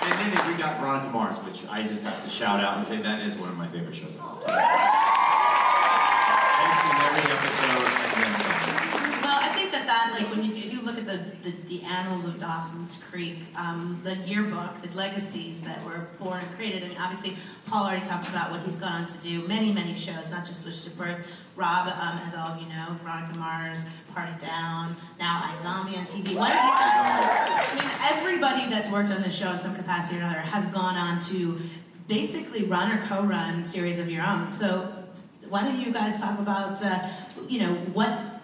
And 0.03 0.33
then 0.35 0.53
we 0.53 0.59
got 0.59 0.81
Veronica 0.81 1.09
Mars, 1.11 1.37
which 1.39 1.65
I 1.69 1.83
just 1.87 2.03
have 2.05 2.25
to 2.25 2.31
shout 2.31 2.61
out 2.61 2.77
and 2.79 2.87
say 2.87 2.97
that 2.97 3.21
is 3.21 3.37
one 3.37 3.49
of 3.49 3.57
my 3.57 3.69
favorite 3.69 3.95
shows 3.95 4.15
of 4.15 4.21
all 4.21 4.37
time. 4.41 4.49
Thanks 6.59 6.85
in 6.85 6.97
every 7.07 7.33
episode 7.33 8.01
and 8.01 8.13
then 8.25 8.41
some. 8.41 8.80
I 9.81 9.83
think 9.83 9.87
that 9.87 10.19
like, 10.19 10.37
when 10.37 10.45
you, 10.45 10.55
if 10.63 10.73
you 10.73 10.83
look 10.83 10.99
at 10.99 11.07
the, 11.07 11.21
the, 11.43 11.57
the 11.69 11.83
annals 11.85 12.27
of 12.27 12.39
Dawson's 12.39 13.03
Creek, 13.11 13.39
um, 13.57 13.99
the 14.05 14.17
yearbook, 14.17 14.83
the 14.83 14.95
legacies 14.95 15.63
that 15.63 15.83
were 15.87 16.07
born 16.19 16.41
and 16.41 16.57
created, 16.57 16.85
I 16.85 16.89
mean, 16.89 16.99
obviously, 17.01 17.35
Paul 17.67 17.87
already 17.87 18.05
talked 18.05 18.29
about 18.29 18.51
what 18.51 18.61
he's 18.61 18.77
gone 18.77 18.93
on 18.93 19.07
to 19.07 19.19
do, 19.19 19.41
many, 19.49 19.73
many 19.73 19.95
shows, 19.95 20.31
not 20.31 20.45
just 20.45 20.63
Switched 20.63 20.87
at 20.87 20.99
Birth. 20.99 21.27
Rob, 21.57 21.87
um, 21.89 22.21
as 22.27 22.35
all 22.35 22.49
of 22.49 22.61
you 22.61 22.69
know, 22.69 22.95
Veronica 23.03 23.39
Mars, 23.39 23.85
Party 24.15 24.33
Down, 24.45 24.95
now 25.19 25.51
iZombie 25.55 25.97
on 25.97 26.05
TV. 26.05 26.37
Why 26.37 26.53
don't 26.53 26.63
you 26.63 26.77
guys, 26.77 27.73
I 27.73 27.75
mean, 27.75 28.19
everybody 28.19 28.71
that's 28.71 28.89
worked 28.91 29.11
on 29.11 29.23
this 29.23 29.35
show 29.35 29.51
in 29.51 29.61
some 29.61 29.75
capacity 29.75 30.17
or 30.17 30.21
another 30.21 30.41
has 30.41 30.67
gone 30.67 30.97
on 30.97 31.21
to 31.21 31.59
basically 32.07 32.65
run 32.65 32.93
or 32.93 33.03
co-run 33.07 33.65
series 33.65 33.99
of 33.99 34.11
your 34.11 34.27
own. 34.27 34.51
So 34.51 34.93
why 35.49 35.63
don't 35.63 35.81
you 35.81 35.91
guys 35.91 36.21
talk 36.21 36.39
about, 36.39 36.83
uh, 36.83 37.09
you 37.49 37.61
know, 37.61 37.73
what 37.93 38.40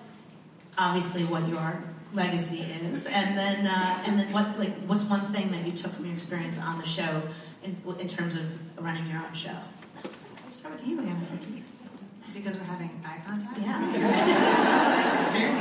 obviously 0.79 1.25
what 1.25 1.49
your 1.49 1.83
legacy 2.13 2.61
is, 2.61 3.07
and 3.07 3.37
then 3.37 3.67
uh, 3.67 4.03
and 4.07 4.19
then 4.19 4.33
what 4.33 4.59
like 4.59 4.75
what's 4.87 5.05
one 5.05 5.21
thing 5.33 5.51
that 5.51 5.65
you 5.65 5.73
took 5.73 5.93
from 5.93 6.07
your 6.07 6.15
experience 6.15 6.59
on 6.59 6.79
the 6.79 6.87
show 6.87 7.23
in, 7.63 7.77
in 7.99 8.09
terms 8.09 8.37
of 8.37 8.45
running 8.83 9.07
your 9.09 9.19
own 9.19 9.35
show? 9.35 9.57
I'll 10.05 10.51
start 10.51 10.75
with 10.75 10.87
you, 10.87 11.01
Anna 11.01 11.21
Fricke. 11.21 11.63
Because 12.35 12.59
we're 12.59 12.65
having 12.65 12.91
eye 13.05 13.19
contact? 13.27 13.59
Yeah. 13.59 15.23
Staring. 15.31 15.55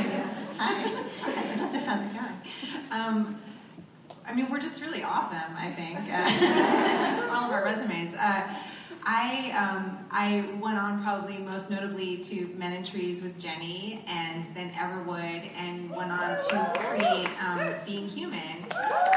Hi. 0.58 0.88
Hi. 1.22 1.78
How's 1.86 2.02
it 2.04 2.12
going? 2.12 2.36
Um, 2.90 3.40
I 4.26 4.34
mean, 4.34 4.50
we're 4.50 4.60
just 4.60 4.80
really 4.82 5.02
awesome, 5.02 5.56
I 5.56 5.70
think, 5.72 5.98
uh, 6.12 7.34
all 7.34 7.44
of 7.46 7.52
our 7.52 7.64
resumes. 7.64 8.14
Uh, 8.14 8.42
I, 9.08 9.52
um, 9.52 10.04
I 10.10 10.44
went 10.60 10.78
on 10.78 11.00
probably 11.04 11.38
most 11.38 11.70
notably 11.70 12.16
to 12.18 12.48
Men 12.56 12.72
in 12.72 12.82
Trees 12.82 13.22
with 13.22 13.38
Jenny 13.38 14.04
and 14.08 14.44
then 14.46 14.72
Everwood 14.72 15.48
and 15.56 15.88
went 15.90 16.10
on 16.10 16.36
to 16.36 16.72
create 16.80 17.28
um, 17.40 17.72
Being 17.86 18.08
Human. 18.08 18.40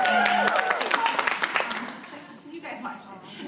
And, 0.07 0.51
you 2.51 2.61
guys 2.61 2.83
watch. 2.83 3.01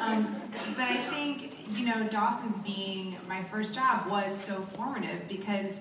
um, 0.00 0.42
but 0.76 0.84
I 0.84 0.98
think, 1.08 1.56
you 1.70 1.86
know, 1.86 2.06
Dawson's 2.08 2.58
being 2.58 3.16
my 3.26 3.42
first 3.44 3.74
job 3.74 4.10
was 4.10 4.38
so 4.38 4.60
formative 4.76 5.26
because 5.26 5.80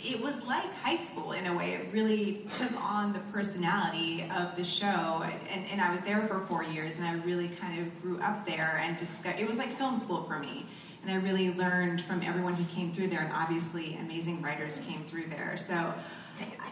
it 0.00 0.20
was 0.20 0.40
like 0.44 0.72
high 0.82 0.96
school 0.96 1.32
in 1.32 1.46
a 1.46 1.56
way. 1.56 1.72
It 1.72 1.88
really 1.92 2.44
took 2.50 2.72
on 2.80 3.12
the 3.12 3.18
personality 3.32 4.28
of 4.36 4.56
the 4.56 4.64
show. 4.64 5.24
And, 5.50 5.66
and 5.70 5.80
I 5.80 5.90
was 5.90 6.02
there 6.02 6.22
for 6.28 6.40
four 6.46 6.62
years 6.62 6.98
and 6.98 7.08
I 7.08 7.14
really 7.24 7.48
kind 7.48 7.80
of 7.80 8.02
grew 8.02 8.20
up 8.20 8.46
there 8.46 8.80
and 8.82 8.96
discussed, 8.96 9.40
it 9.40 9.48
was 9.48 9.58
like 9.58 9.76
film 9.76 9.96
school 9.96 10.22
for 10.22 10.38
me. 10.38 10.66
And 11.02 11.10
I 11.10 11.16
really 11.16 11.52
learned 11.54 12.02
from 12.02 12.22
everyone 12.22 12.54
who 12.54 12.64
came 12.74 12.92
through 12.92 13.08
there, 13.08 13.20
and 13.20 13.32
obviously 13.32 13.96
amazing 13.96 14.42
writers 14.42 14.80
came 14.86 15.04
through 15.04 15.26
there. 15.28 15.56
So 15.56 15.94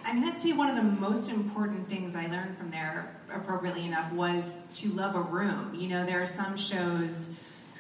I'm 0.04 0.20
going 0.20 0.32
to 0.32 0.38
say 0.38 0.52
one 0.52 0.68
of 0.68 0.76
the 0.76 0.82
most 0.82 1.30
important 1.30 1.88
things 1.88 2.16
I 2.16 2.26
learned 2.26 2.58
from 2.58 2.70
there, 2.70 3.16
appropriately 3.32 3.86
enough, 3.86 4.12
was 4.12 4.62
to 4.74 4.88
love 4.88 5.14
a 5.14 5.22
room. 5.22 5.74
You 5.74 5.88
know, 5.88 6.04
there 6.04 6.20
are 6.20 6.26
some 6.26 6.56
shows 6.56 7.30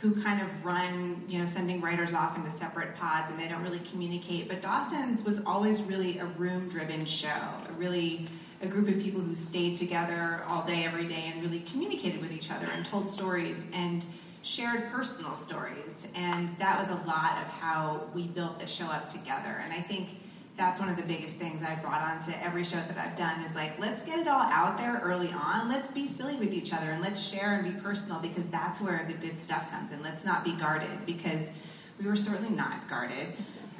who 0.00 0.20
kind 0.22 0.42
of 0.42 0.64
run, 0.64 1.24
you 1.26 1.38
know, 1.38 1.46
sending 1.46 1.80
writers 1.80 2.12
off 2.12 2.36
into 2.36 2.50
separate 2.50 2.94
pods 2.96 3.30
and 3.30 3.38
they 3.38 3.48
don't 3.48 3.62
really 3.62 3.80
communicate. 3.80 4.48
But 4.48 4.60
Dawson's 4.60 5.22
was 5.22 5.42
always 5.44 5.82
really 5.82 6.18
a 6.18 6.26
room 6.26 6.68
driven 6.68 7.04
show, 7.06 7.28
a 7.28 7.72
really 7.76 8.28
a 8.62 8.66
group 8.66 8.88
of 8.88 9.00
people 9.00 9.20
who 9.20 9.34
stayed 9.34 9.74
together 9.74 10.42
all 10.48 10.62
day, 10.64 10.84
every 10.84 11.06
day, 11.06 11.32
and 11.32 11.42
really 11.42 11.60
communicated 11.60 12.20
with 12.20 12.32
each 12.32 12.50
other 12.50 12.66
and 12.74 12.84
told 12.84 13.08
stories 13.08 13.64
and 13.72 14.04
shared 14.42 14.90
personal 14.90 15.36
stories. 15.36 16.06
And 16.14 16.50
that 16.50 16.78
was 16.78 16.88
a 16.88 17.02
lot 17.06 17.38
of 17.42 17.48
how 17.48 18.02
we 18.14 18.24
built 18.28 18.60
the 18.60 18.66
show 18.66 18.86
up 18.86 19.06
together. 19.06 19.60
And 19.62 19.72
I 19.72 19.80
think 19.80 20.20
that's 20.56 20.80
one 20.80 20.88
of 20.88 20.96
the 20.96 21.02
biggest 21.02 21.36
things 21.36 21.62
I've 21.62 21.82
brought 21.82 22.00
on 22.00 22.22
to 22.24 22.42
every 22.42 22.64
show 22.64 22.76
that 22.76 22.96
I've 22.96 23.16
done 23.16 23.42
is 23.42 23.54
like, 23.54 23.78
let's 23.78 24.02
get 24.02 24.18
it 24.18 24.26
all 24.26 24.40
out 24.40 24.78
there 24.78 25.00
early 25.02 25.30
on. 25.32 25.68
Let's 25.68 25.90
be 25.90 26.08
silly 26.08 26.36
with 26.36 26.54
each 26.54 26.72
other 26.72 26.92
and 26.92 27.02
let's 27.02 27.20
share 27.20 27.54
and 27.56 27.74
be 27.74 27.78
personal 27.80 28.20
because 28.20 28.46
that's 28.46 28.80
where 28.80 29.04
the 29.06 29.12
good 29.14 29.38
stuff 29.38 29.70
comes 29.70 29.92
in. 29.92 30.02
Let's 30.02 30.24
not 30.24 30.44
be 30.44 30.52
guarded 30.52 31.04
because 31.04 31.52
we 32.00 32.06
were 32.06 32.16
certainly 32.16 32.50
not 32.50 32.88
guarded 32.88 33.28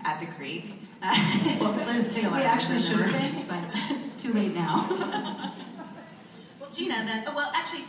at 0.05 0.21
the 0.21 0.27
creek. 0.27 0.75
well, 1.61 1.73
Liz 1.87 2.15
Taylor. 2.15 2.37
We 2.37 2.43
actually 2.43 2.81
should 2.81 3.01
have 3.01 3.13
been, 3.13 3.47
but 3.49 3.65
too 4.19 4.35
late 4.35 4.55
now. 4.55 4.87
well, 6.61 6.71
Gina, 6.73 6.95
then, 7.07 7.25
oh, 7.27 7.35
well, 7.35 7.51
actually, 7.55 7.85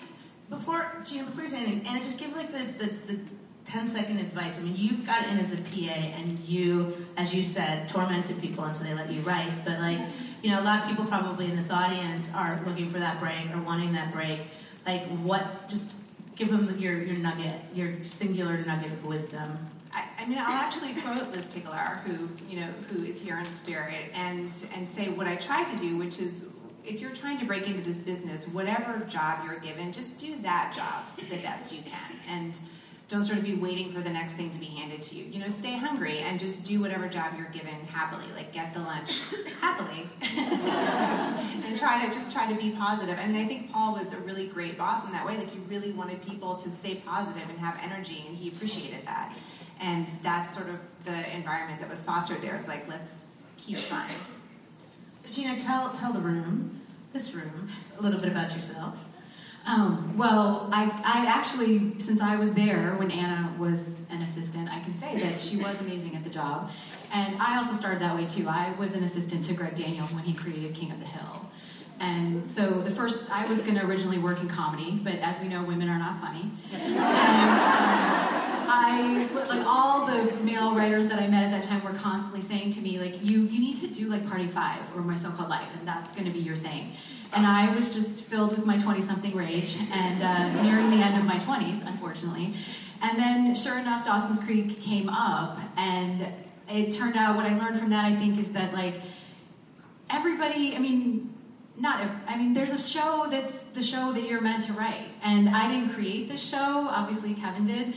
before, 0.50 0.94
Gina, 1.06 1.26
before 1.26 1.44
you 1.44 1.50
say 1.50 1.58
anything, 1.58 1.88
Anna, 1.88 2.00
just 2.04 2.20
give 2.20 2.34
like 2.36 2.52
the, 2.54 2.86
the, 2.86 2.94
the 3.14 3.20
10 3.68 3.88
second 3.88 4.20
advice. 4.20 4.58
I 4.58 4.62
mean, 4.62 4.76
you 4.78 4.98
got 5.06 5.28
in 5.28 5.38
as 5.38 5.52
a 5.52 5.58
PA 5.58 5.92
and 5.92 6.40
you, 6.40 7.06
as 7.18 7.34
you 7.34 7.44
said, 7.44 7.90
tormented 7.90 8.40
people 8.40 8.64
until 8.64 8.86
they 8.86 8.94
let 8.94 9.12
you 9.12 9.20
write. 9.22 9.52
But, 9.66 9.80
like, 9.80 10.00
you 10.42 10.52
know, 10.52 10.62
a 10.62 10.64
lot 10.64 10.82
of 10.82 10.90
people 10.90 11.04
probably 11.04 11.48
in 11.48 11.56
this 11.56 11.70
audience 11.70 12.32
are 12.34 12.62
looking 12.66 12.90
for 12.90 13.00
that 13.00 13.20
break 13.20 13.54
or 13.54 13.62
wanting 13.62 13.92
that 13.92 14.14
break. 14.14 14.40
Like, 14.86 15.04
what, 15.20 15.68
just 15.68 15.96
give 16.38 16.50
them 16.50 16.80
your, 16.80 17.02
your 17.04 17.18
nugget, 17.18 17.60
your 17.74 17.94
singular 18.06 18.58
nugget 18.60 18.94
of 18.94 19.06
wisdom. 19.06 19.58
I, 20.20 20.26
mean, 20.26 20.38
I'll 20.38 20.48
actually 20.48 20.94
quote 20.94 21.32
Liz 21.32 21.46
Tigelaar, 21.46 22.02
who 22.04 22.30
you 22.48 22.60
know, 22.60 22.68
who 22.90 23.04
is 23.04 23.20
here 23.20 23.40
in 23.40 23.46
spirit, 23.46 24.12
and 24.14 24.52
and 24.76 24.88
say 24.88 25.10
what 25.10 25.26
I 25.26 25.36
try 25.38 25.64
to 25.64 25.78
do, 25.78 25.98
which 25.98 26.20
is, 26.20 26.48
if 26.86 27.00
you're 27.00 27.14
trying 27.14 27.38
to 27.38 27.46
break 27.46 27.68
into 27.68 27.82
this 27.82 28.00
business, 28.02 28.48
whatever 28.50 29.00
job 29.06 29.46
you're 29.46 29.60
given, 29.60 29.92
just 29.92 30.20
do 30.20 30.36
that 30.40 30.74
job 30.76 31.06
the 31.30 31.38
best 31.38 31.74
you 31.74 31.82
can, 31.82 32.20
and 32.28 32.60
don't 33.08 33.24
sort 33.24 33.38
of 33.38 33.46
be 33.46 33.56
waiting 33.56 33.92
for 33.94 34.02
the 34.02 34.10
next 34.10 34.34
thing 34.34 34.52
to 34.52 34.58
be 34.58 34.66
handed 34.66 35.00
to 35.00 35.16
you. 35.16 35.24
You 35.26 35.40
know, 35.40 35.48
stay 35.48 35.78
hungry 35.78 36.20
and 36.20 36.38
just 36.38 36.64
do 36.64 36.82
whatever 36.82 37.08
job 37.08 37.36
you're 37.38 37.48
given 37.50 37.74
happily. 37.90 38.26
Like 38.36 38.52
get 38.52 38.74
the 38.74 38.82
lunch 38.82 39.22
happily, 39.62 40.10
and 40.22 41.78
try 41.78 42.06
to 42.06 42.14
just 42.14 42.34
try 42.34 42.52
to 42.52 42.60
be 42.60 42.72
positive. 42.72 43.18
I 43.18 43.28
mean, 43.28 43.38
I 43.38 43.48
think 43.48 43.72
Paul 43.72 43.94
was 43.94 44.12
a 44.12 44.18
really 44.18 44.48
great 44.48 44.78
boss 44.78 45.06
in 45.06 45.12
that 45.14 45.26
way. 45.26 45.38
Like 45.38 45.50
he 45.50 45.60
really 45.60 45.92
wanted 45.92 46.26
people 46.26 46.56
to 46.56 46.70
stay 46.70 46.96
positive 46.96 47.50
and 47.50 47.58
have 47.60 47.78
energy, 47.82 48.26
and 48.28 48.38
he 48.38 48.50
appreciated 48.50 49.06
that. 49.06 49.34
And 49.80 50.10
that's 50.22 50.54
sort 50.54 50.68
of 50.68 50.80
the 51.06 51.36
environment 51.36 51.80
that 51.80 51.90
was 51.90 52.02
fostered 52.04 52.42
there. 52.42 52.56
It's 52.58 52.68
like 52.68 52.88
let's 52.90 53.26
keep 53.56 53.80
trying. 53.80 54.16
So 55.20 55.30
Gina, 55.32 55.58
tell 55.58 55.92
tell 55.92 56.12
the 56.12 56.20
room, 56.20 56.82
this 57.14 57.34
room, 57.34 57.70
a 57.98 58.02
little 58.02 58.20
bit 58.20 58.30
about 58.30 58.54
yourself. 58.54 58.98
Um, 59.68 60.18
well, 60.18 60.70
I, 60.72 60.86
I 61.04 61.26
actually, 61.28 62.00
since 62.00 62.22
I 62.22 62.38
was 62.38 62.54
there 62.54 62.96
when 62.96 63.12
Anna 63.12 63.54
was 63.60 64.04
an 64.10 64.22
assistant, 64.22 64.70
I 64.70 64.80
can 64.80 64.98
say 64.98 65.20
that 65.20 65.42
she 65.42 65.58
was 65.58 65.82
amazing 65.82 66.16
at 66.16 66.24
the 66.24 66.30
job. 66.30 66.72
And 67.12 67.36
I 67.42 67.58
also 67.58 67.74
started 67.74 68.02
that 68.02 68.16
way 68.16 68.26
too. 68.26 68.48
I 68.48 68.74
was 68.80 68.94
an 68.94 69.04
assistant 69.04 69.44
to 69.46 69.54
Greg 69.54 69.76
Daniels 69.76 70.14
when 70.14 70.24
he 70.24 70.34
created 70.34 70.74
King 70.74 70.94
of 70.94 71.02
the 71.02 71.06
Hill. 71.06 71.46
And 72.00 72.48
so 72.48 72.70
the 72.70 72.92
first, 72.92 73.30
I 73.30 73.46
was 73.48 73.62
going 73.62 73.76
to 73.76 73.86
originally 73.86 74.20
work 74.20 74.40
in 74.40 74.48
comedy, 74.48 75.00
but 75.04 75.16
as 75.16 75.40
we 75.42 75.50
know, 75.50 75.64
women 75.64 75.90
are 75.90 76.00
not 76.00 76.22
funny. 76.22 76.50
And, 76.72 76.98
um, 76.98 78.27
I 78.68 79.28
like 79.34 79.66
all 79.66 80.06
the 80.06 80.32
male 80.44 80.76
writers 80.76 81.08
that 81.08 81.20
I 81.20 81.28
met 81.28 81.44
at 81.44 81.52
that 81.52 81.64
time 81.64 81.84
were 81.84 81.98
constantly 81.98 82.42
saying 82.42 82.72
to 82.72 82.82
me 82.82 83.00
like 83.00 83.24
you 83.24 83.42
you 83.44 83.60
need 83.60 83.78
to 83.78 83.88
do 83.88 84.08
like 84.08 84.28
Party 84.28 84.48
Five 84.48 84.80
or 84.96 85.02
My 85.02 85.16
So-Called 85.16 85.50
Life, 85.50 85.70
and 85.78 85.88
that's 85.88 86.14
going 86.14 86.26
to 86.26 86.32
be 86.32 86.40
your 86.40 86.58
thing. 86.58 86.92
And 87.34 87.46
I 87.46 87.74
was 87.74 87.94
just 87.94 88.26
filled 88.26 88.52
with 88.52 88.66
my 88.66 88.78
20-something 88.78 89.36
rage 89.36 89.78
and 89.92 90.24
uh, 90.24 90.64
nearing 90.64 90.90
the 90.90 90.98
end 90.98 91.18
of 91.18 91.26
my 91.26 91.38
20s, 91.40 91.86
unfortunately. 91.86 92.54
And 93.02 93.20
then, 93.20 93.54
sure 93.54 93.78
enough, 93.78 94.06
Dawson's 94.06 94.40
Creek 94.40 94.80
came 94.80 95.10
up, 95.10 95.60
and 95.76 96.34
it 96.70 96.94
turned 96.94 97.18
out 97.18 97.36
what 97.36 97.46
I 97.46 97.58
learned 97.58 97.80
from 97.80 97.90
that 97.90 98.06
I 98.06 98.16
think 98.16 98.40
is 98.40 98.52
that 98.54 98.74
like 98.74 98.96
everybody, 100.10 100.76
I 100.76 100.80
mean 100.80 101.34
not 101.80 102.10
I 102.28 102.38
mean 102.38 102.54
there's 102.54 102.72
a 102.72 102.78
show 102.78 103.28
that's 103.30 103.62
the 103.64 103.84
show 103.84 104.12
that 104.14 104.24
you're 104.24 104.42
meant 104.42 104.64
to 104.64 104.74
write 104.74 105.10
and 105.24 105.50
I 105.50 105.72
didn't 105.72 105.94
create 105.94 106.28
this 106.28 106.42
show 106.42 106.88
obviously 106.90 107.36
Kevin 107.36 107.68
did 107.68 107.94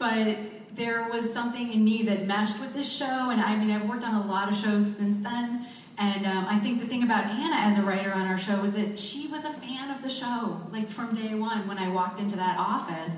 but 0.00 0.36
there 0.74 1.08
was 1.10 1.32
something 1.32 1.72
in 1.72 1.84
me 1.84 2.02
that 2.04 2.26
meshed 2.26 2.58
with 2.58 2.72
this 2.74 2.90
show 2.90 3.30
and 3.30 3.40
I 3.40 3.54
mean 3.54 3.70
I've 3.70 3.88
worked 3.88 4.02
on 4.02 4.14
a 4.14 4.26
lot 4.26 4.50
of 4.50 4.56
shows 4.56 4.96
since 4.96 5.22
then. 5.22 5.66
And 5.98 6.26
um, 6.26 6.46
I 6.48 6.58
think 6.58 6.80
the 6.80 6.86
thing 6.86 7.02
about 7.02 7.26
Anna 7.26 7.56
as 7.56 7.76
a 7.76 7.82
writer 7.82 8.10
on 8.10 8.26
our 8.26 8.38
show 8.38 8.58
was 8.62 8.72
that 8.72 8.98
she 8.98 9.28
was 9.28 9.44
a 9.44 9.52
fan 9.52 9.90
of 9.90 10.00
the 10.00 10.08
show 10.08 10.58
like 10.72 10.88
from 10.88 11.14
day 11.14 11.34
one. 11.34 11.68
When 11.68 11.78
I 11.78 11.88
walked 11.90 12.18
into 12.18 12.34
that 12.36 12.58
office 12.58 13.16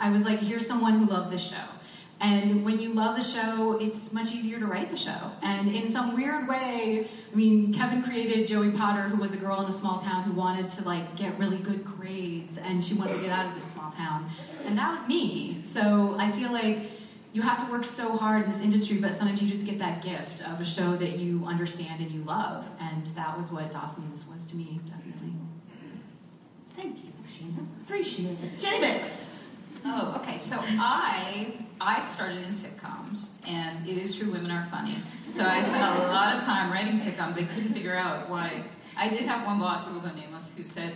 I 0.00 0.10
was 0.10 0.24
like 0.24 0.40
here's 0.40 0.66
someone 0.66 0.98
who 0.98 1.06
loves 1.06 1.28
this 1.28 1.42
show 1.42 1.68
and 2.22 2.64
when 2.64 2.78
you 2.78 2.94
love 2.94 3.16
the 3.16 3.22
show, 3.22 3.76
it's 3.80 4.12
much 4.12 4.32
easier 4.32 4.60
to 4.60 4.66
write 4.66 4.90
the 4.90 4.96
show. 4.96 5.32
And 5.42 5.68
in 5.74 5.90
some 5.90 6.14
weird 6.14 6.46
way, 6.46 7.08
I 7.32 7.34
mean, 7.34 7.74
Kevin 7.74 8.00
created 8.00 8.46
Joey 8.46 8.70
Potter, 8.70 9.02
who 9.02 9.20
was 9.20 9.32
a 9.32 9.36
girl 9.36 9.60
in 9.60 9.66
a 9.66 9.72
small 9.72 9.98
town 9.98 10.22
who 10.22 10.32
wanted 10.32 10.70
to 10.70 10.84
like 10.84 11.16
get 11.16 11.36
really 11.36 11.58
good 11.58 11.84
grades, 11.84 12.58
and 12.58 12.82
she 12.82 12.94
wanted 12.94 13.16
to 13.16 13.22
get 13.22 13.30
out 13.30 13.46
of 13.46 13.56
this 13.56 13.64
small 13.72 13.90
town. 13.90 14.30
And 14.64 14.78
that 14.78 14.96
was 14.96 15.04
me. 15.08 15.64
So 15.64 16.14
I 16.16 16.30
feel 16.30 16.52
like 16.52 16.78
you 17.32 17.42
have 17.42 17.66
to 17.66 17.72
work 17.72 17.84
so 17.84 18.16
hard 18.16 18.44
in 18.44 18.52
this 18.52 18.60
industry, 18.60 18.98
but 18.98 19.16
sometimes 19.16 19.42
you 19.42 19.50
just 19.50 19.66
get 19.66 19.80
that 19.80 20.00
gift 20.00 20.46
of 20.48 20.60
a 20.60 20.64
show 20.64 20.94
that 20.96 21.18
you 21.18 21.44
understand 21.44 22.00
and 22.00 22.12
you 22.12 22.22
love. 22.22 22.64
And 22.80 23.04
that 23.16 23.36
was 23.36 23.50
what 23.50 23.72
Dawson's 23.72 24.24
was 24.28 24.46
to 24.46 24.54
me, 24.54 24.78
definitely. 24.86 25.32
Thank 26.74 26.98
you, 27.04 27.10
Gina. 27.28 27.66
Appreciate 27.84 28.38
it. 28.44 28.60
Jenny 28.60 28.78
Bicks. 28.78 29.31
Oh, 29.84 30.14
okay. 30.20 30.38
So 30.38 30.56
I 30.60 31.54
I 31.80 32.02
started 32.02 32.38
in 32.38 32.52
sitcoms, 32.52 33.30
and 33.46 33.86
it 33.88 33.96
is 33.96 34.14
true 34.14 34.30
women 34.30 34.50
are 34.50 34.64
funny. 34.66 34.96
So 35.30 35.44
I 35.44 35.60
spent 35.60 35.82
a 35.82 36.06
lot 36.08 36.36
of 36.36 36.44
time 36.44 36.70
writing 36.70 36.94
sitcoms. 36.94 37.34
They 37.34 37.44
couldn't 37.44 37.72
figure 37.72 37.96
out 37.96 38.28
why. 38.28 38.64
I 38.96 39.08
did 39.08 39.22
have 39.22 39.46
one 39.46 39.58
boss 39.58 39.86
who 39.86 39.94
will 39.94 40.00
go 40.00 40.12
nameless 40.14 40.52
who 40.56 40.64
said 40.64 40.92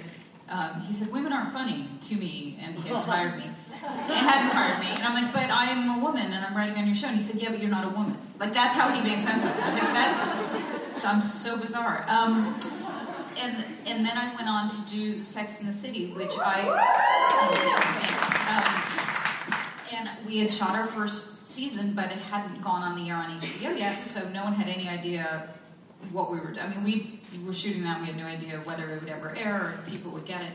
um, 0.48 0.80
he 0.82 0.92
said 0.92 1.10
women 1.10 1.32
aren't 1.32 1.52
funny 1.52 1.86
to 2.02 2.14
me, 2.14 2.58
and 2.62 2.76
he 2.76 2.88
hadn't 2.88 3.04
hired 3.04 3.36
me. 3.36 3.50
And 3.82 4.26
hadn't 4.28 4.52
hired 4.52 4.80
me, 4.80 4.90
and 4.90 5.02
I'm 5.02 5.14
like, 5.14 5.32
but 5.32 5.50
I 5.50 5.66
am 5.66 5.98
a 5.98 6.02
woman, 6.02 6.32
and 6.32 6.44
I'm 6.44 6.56
writing 6.56 6.76
on 6.76 6.86
your 6.86 6.94
show. 6.94 7.08
And 7.08 7.16
he 7.16 7.22
said, 7.22 7.36
yeah, 7.36 7.50
but 7.50 7.60
you're 7.60 7.70
not 7.70 7.84
a 7.84 7.88
woman. 7.88 8.16
Like 8.38 8.52
that's 8.52 8.74
how 8.74 8.90
he 8.90 9.00
made 9.00 9.22
sense 9.22 9.42
of 9.42 9.50
it. 9.50 9.62
I 9.62 9.72
was 9.72 9.82
like, 9.82 9.92
that's 9.92 11.04
I'm 11.04 11.20
so 11.20 11.58
bizarre. 11.58 12.04
Um, 12.08 12.54
and 13.38 13.64
and 13.86 14.04
then 14.04 14.16
I 14.16 14.34
went 14.34 14.48
on 14.48 14.68
to 14.68 14.80
do 14.82 15.22
Sex 15.22 15.60
in 15.60 15.66
the 15.66 15.72
City, 15.72 16.12
which 16.12 16.32
I 16.38 16.60
um, 18.48 18.96
and 19.96 20.26
we 20.26 20.38
had 20.38 20.52
shot 20.52 20.74
our 20.74 20.86
first 20.86 21.46
season, 21.46 21.92
but 21.92 22.06
it 22.06 22.18
hadn't 22.18 22.62
gone 22.62 22.82
on 22.82 22.96
the 22.96 23.10
air 23.10 23.16
on 23.16 23.40
HBO 23.40 23.78
yet, 23.78 24.02
so 24.02 24.28
no 24.30 24.44
one 24.44 24.54
had 24.54 24.68
any 24.68 24.88
idea 24.88 25.48
what 26.12 26.30
we 26.30 26.38
were. 26.38 26.54
I 26.60 26.68
mean, 26.68 26.84
we 26.84 27.20
were 27.44 27.52
shooting 27.52 27.82
that, 27.82 28.00
we 28.00 28.06
had 28.06 28.16
no 28.16 28.26
idea 28.26 28.60
whether 28.64 28.90
it 28.94 29.00
would 29.00 29.10
ever 29.10 29.34
air 29.36 29.54
or 29.54 29.70
if 29.70 29.86
people 29.90 30.10
would 30.12 30.24
get 30.26 30.42
it. 30.42 30.52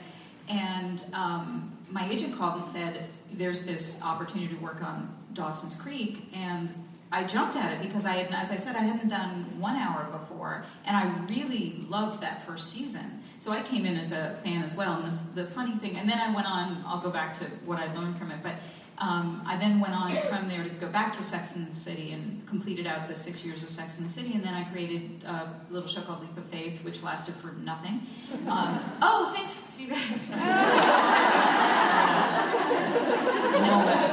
And 0.50 1.06
um, 1.14 1.78
my 1.90 2.10
agent 2.10 2.38
called 2.38 2.56
and 2.56 2.66
said, 2.66 3.06
"There's 3.32 3.64
this 3.64 4.02
opportunity 4.02 4.54
to 4.56 4.62
work 4.62 4.84
on 4.84 5.14
Dawson's 5.34 5.76
Creek," 5.76 6.28
and 6.34 6.74
I 7.12 7.26
jumped 7.26 7.58
at 7.58 7.74
it 7.74 7.82
because 7.82 8.06
I 8.06 8.14
had, 8.14 8.32
as 8.34 8.52
I 8.52 8.56
said, 8.56 8.76
I 8.76 8.84
hadn't 8.84 9.10
done 9.10 9.60
one 9.60 9.76
hour 9.76 10.08
before, 10.12 10.64
and 10.86 10.96
I 10.96 11.12
really 11.28 11.84
loved 11.90 12.22
that 12.22 12.46
first 12.46 12.72
season. 12.72 13.22
So 13.40 13.52
I 13.52 13.62
came 13.64 13.86
in 13.86 13.98
as 13.98 14.12
a 14.14 14.40
fan 14.44 14.64
as 14.64 14.76
well. 14.76 15.02
And 15.02 15.18
the, 15.36 15.44
the 15.44 15.50
funny 15.50 15.76
thing, 15.78 15.98
and 15.98 16.08
then 16.08 16.20
I 16.20 16.34
went 16.34 16.48
on. 16.48 16.84
I'll 16.88 17.02
go 17.02 17.10
back 17.10 17.34
to 17.36 17.46
what 17.66 17.80
I 17.80 17.94
learned 17.94 18.18
from 18.18 18.32
it, 18.32 18.40
but. 18.42 18.56
Um, 18.98 19.42
I 19.48 19.58
then 19.58 19.80
went 19.80 19.96
on 19.96 20.12
from 20.30 20.48
there 20.48 20.64
to 20.64 20.70
go 20.70 20.88
back 20.88 21.12
to 21.14 21.24
Sex 21.24 21.56
and 21.56 21.68
the 21.68 21.74
City 21.74 22.12
and 22.12 22.46
completed 22.46 22.86
out 22.86 23.08
the 23.08 23.16
six 23.16 23.44
years 23.44 23.64
of 23.64 23.72
Sex 23.72 23.98
and 23.98 24.08
the 24.08 24.14
City, 24.14 24.34
and 24.36 24.44
then 24.44 24.54
I 24.54 24.64
created 24.66 25.24
a 25.26 25.50
little 25.72 25.88
show 25.90 26.02
called 26.02 26.22
Leap 26.22 26.38
of 26.38 26.46
Faith, 26.46 26.84
which 26.84 27.02
lasted 27.02 27.34
for 27.36 27.54
nothing. 27.64 28.06
Um, 28.48 28.80
oh, 29.02 29.32
thanks, 29.36 29.58
you 29.80 29.88
guys. 29.88 30.30
no, 30.30 30.38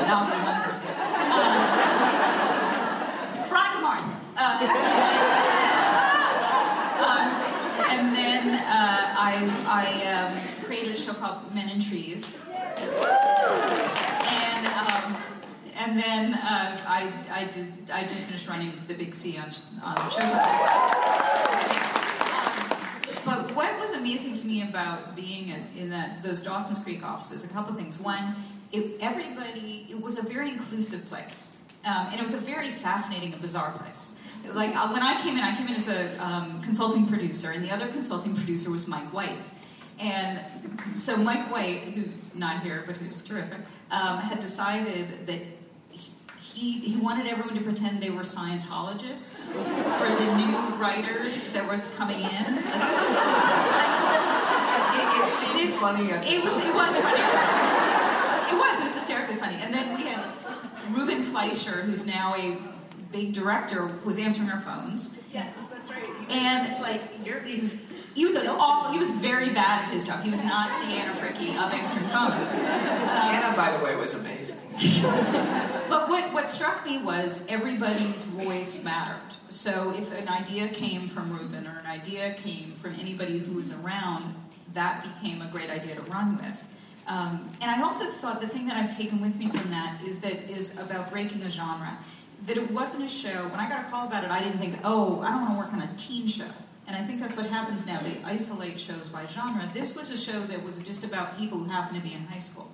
not 0.07 0.25
one 0.43 0.63
person. 0.63 0.87
Um, 1.37 1.99
Veronica 3.49 3.81
Mars. 3.81 4.05
Uh, 4.37 4.48
um, 4.59 4.67
and 7.91 8.15
then 8.15 8.55
uh, 8.55 9.15
I, 9.17 9.35
I 9.67 9.85
um, 10.13 10.65
created 10.65 10.95
a 10.95 10.99
show 10.99 11.13
called 11.15 11.55
Men 11.55 11.69
in 11.69 11.81
Trees. 11.81 12.33
And 14.27 14.67
um, 14.67 15.17
and 15.77 15.99
then 15.99 16.35
uh, 16.35 16.81
I, 16.87 17.13
I 17.31 17.45
did 17.45 17.91
I 17.93 18.03
just 18.03 18.25
finished 18.25 18.49
running 18.49 18.73
the 18.89 18.95
Big 18.95 19.15
C 19.15 19.39
on 19.39 19.51
on 19.83 19.97
Showtime. 19.97 20.99
But 23.25 23.55
what 23.55 23.79
was 23.79 23.93
amazing 23.93 24.35
to 24.35 24.47
me 24.47 24.63
about 24.63 25.15
being 25.15 25.51
in, 25.51 25.67
in 25.77 25.91
that 25.91 26.23
those 26.23 26.43
Dawson's 26.43 26.79
Creek 26.79 27.05
offices, 27.05 27.45
a 27.45 27.49
couple 27.49 27.73
of 27.73 27.79
things. 27.79 27.99
One, 27.99 28.35
it, 28.73 28.97
everybody, 29.01 29.87
it 29.91 30.01
was 30.01 30.19
a 30.19 30.23
very 30.23 30.49
inclusive 30.51 31.05
place, 31.09 31.51
um, 31.85 32.09
and 32.11 32.15
it 32.15 32.23
was 32.23 32.35
a 32.35 32.39
very 32.39 32.71
fascinating 32.71 33.33
and 33.33 33.41
bizarre 33.41 33.73
place. 33.73 34.13
Like 34.55 34.75
uh, 34.77 34.89
when 34.89 35.03
I 35.03 35.21
came 35.21 35.37
in, 35.37 35.45
I 35.45 35.57
came 35.57 35.69
in 35.69 35.75
as 35.75 35.89
a 35.89 36.17
um, 36.25 36.61
consulting 36.63 37.07
producer, 37.07 37.51
and 37.51 37.65
the 37.65 37.71
other 37.71 37.89
consulting 37.89 38.35
producer 38.35 38.71
was 38.71 38.87
Mike 38.89 39.13
White. 39.13 39.39
And 39.99 40.41
so 40.95 41.17
Mike 41.17 41.51
White, 41.51 41.81
who's 41.95 42.33
not 42.35 42.63
here 42.63 42.85
but 42.87 42.97
who's 42.97 43.21
terrific, 43.23 43.59
um, 43.91 44.19
had 44.19 44.39
decided 44.41 45.27
that 45.27 45.41
he, 46.41 46.79
he 46.81 46.97
wanted 47.01 47.27
everyone 47.27 47.55
to 47.57 47.61
pretend 47.63 48.01
they 48.01 48.11
were 48.11 48.23
Scientologists 48.23 49.47
for 49.99 50.09
the 50.09 50.37
new 50.37 50.57
writer 50.77 51.25
that 51.53 51.67
was 51.67 51.89
coming 51.97 52.19
in. 52.19 52.25
Like, 52.25 52.65
this 52.89 52.99
is, 52.99 53.11
It, 54.99 55.25
it 55.25 55.29
seemed 55.31 55.61
it's- 55.61 55.79
funny 55.79 56.11
at 56.13 56.23
the 56.23 56.29
it 56.33 56.45
was 56.45 56.53
time. 56.55 56.67
it 56.67 56.75
was 56.75 56.97
funny. 56.97 57.21
It 58.51 58.57
was 58.59 58.81
it 58.81 58.85
was 58.85 58.95
hysterically 58.95 59.37
funny. 59.37 59.57
And 59.57 59.73
then 59.75 59.95
we 59.95 60.05
had 60.05 60.25
Ruben 60.91 61.23
Fleischer, 61.25 61.83
who's 61.83 62.07
now 62.07 62.35
a 62.37 62.57
big 63.11 63.33
director, 63.33 63.91
was 64.05 64.19
answering 64.19 64.51
our 64.51 64.61
phones. 64.61 65.19
Yes, 65.33 65.69
that's 65.69 65.91
right. 65.91 66.09
Was 66.09 66.27
And- 66.31 66.81
like 66.83 67.03
you're, 67.25 67.41
he 67.41 67.61
was 67.61 67.75
He 68.15 68.25
was 68.25 68.35
an 68.35 68.47
awful, 68.49 68.93
he 68.93 68.99
was 68.99 69.11
very 69.11 69.51
bad 69.51 69.85
at 69.85 69.93
his 69.93 70.05
job. 70.05 70.23
He 70.25 70.31
was 70.31 70.43
not 70.43 70.83
the 70.83 70.89
Anna 70.89 71.15
Fricke 71.21 71.51
of 71.57 71.73
answering 71.73 72.09
phones. 72.09 72.49
Anna, 72.49 73.55
by 73.57 73.77
the 73.77 73.85
way, 73.85 73.95
was 73.97 74.15
amazing. 74.15 74.57
But 75.89 76.11
what, 76.11 76.31
what 76.35 76.51
struck 76.51 76.85
me 76.85 76.99
was 76.99 77.41
everybody's 77.49 78.25
voice 78.25 78.83
mattered. 78.85 79.23
So 79.49 79.95
if 79.97 80.13
an 80.13 80.29
idea 80.29 80.69
came 80.69 81.09
from 81.09 81.33
Ruben 81.33 81.67
or 81.67 81.79
an 81.79 81.87
idea 81.87 82.35
came 82.35 82.75
from 82.83 82.95
anybody 83.01 83.39
who 83.39 83.55
was 83.55 83.73
around, 83.73 84.35
that 84.75 85.03
became 85.03 85.41
a 85.41 85.47
great 85.47 85.71
idea 85.71 85.95
to 85.95 86.03
run 86.03 86.37
with. 86.37 86.63
Um, 87.07 87.49
and 87.63 87.71
I 87.71 87.81
also 87.83 88.05
thought 88.21 88.43
the 88.43 88.49
thing 88.49 88.67
that 88.67 88.77
I've 88.77 88.95
taken 88.95 89.23
with 89.23 89.35
me 89.37 89.49
from 89.51 89.71
that 89.71 89.99
is 90.07 90.19
that 90.19 90.51
is 90.51 90.73
about 90.79 91.11
breaking 91.11 91.43
a 91.45 91.51
genre. 91.51 91.97
That 92.49 92.57
it 92.57 92.71
wasn't 92.71 93.05
a 93.05 93.09
show. 93.09 93.47
When 93.49 93.61
I 93.61 93.69
got 93.69 93.87
a 93.87 93.91
call 93.91 94.07
about 94.07 94.25
it, 94.25 94.31
I 94.31 94.43
didn't 94.43 94.59
think, 94.59 94.79
oh, 94.83 95.21
I 95.21 95.31
don't 95.31 95.43
want 95.43 95.53
to 95.53 95.59
work 95.59 95.73
on 95.75 95.83
a 95.83 95.97
teen 95.99 96.27
show. 96.27 96.49
And 96.87 96.97
I 96.97 97.07
think 97.07 97.21
that's 97.21 97.37
what 97.37 97.45
happens 97.45 97.85
now. 97.85 98.01
They 98.01 98.23
isolate 98.25 98.81
shows 98.81 99.11
by 99.11 99.27
genre. 99.27 99.71
This 99.75 99.95
was 99.95 100.11
a 100.11 100.17
show 100.17 100.41
that 100.45 100.63
was 100.63 100.79
just 100.79 101.05
about 101.05 101.37
people 101.37 101.59
who 101.59 101.65
happen 101.69 101.95
to 101.95 102.01
be 102.01 102.15
in 102.15 102.25
high 102.25 102.39
school. 102.39 102.73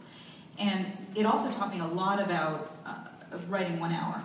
And 0.60 0.86
it 1.16 1.26
also 1.26 1.50
taught 1.50 1.74
me 1.74 1.80
a 1.80 1.86
lot 1.86 2.22
about 2.22 2.76
uh, 2.86 3.38
writing 3.48 3.80
one 3.80 3.90
hour. 3.90 4.22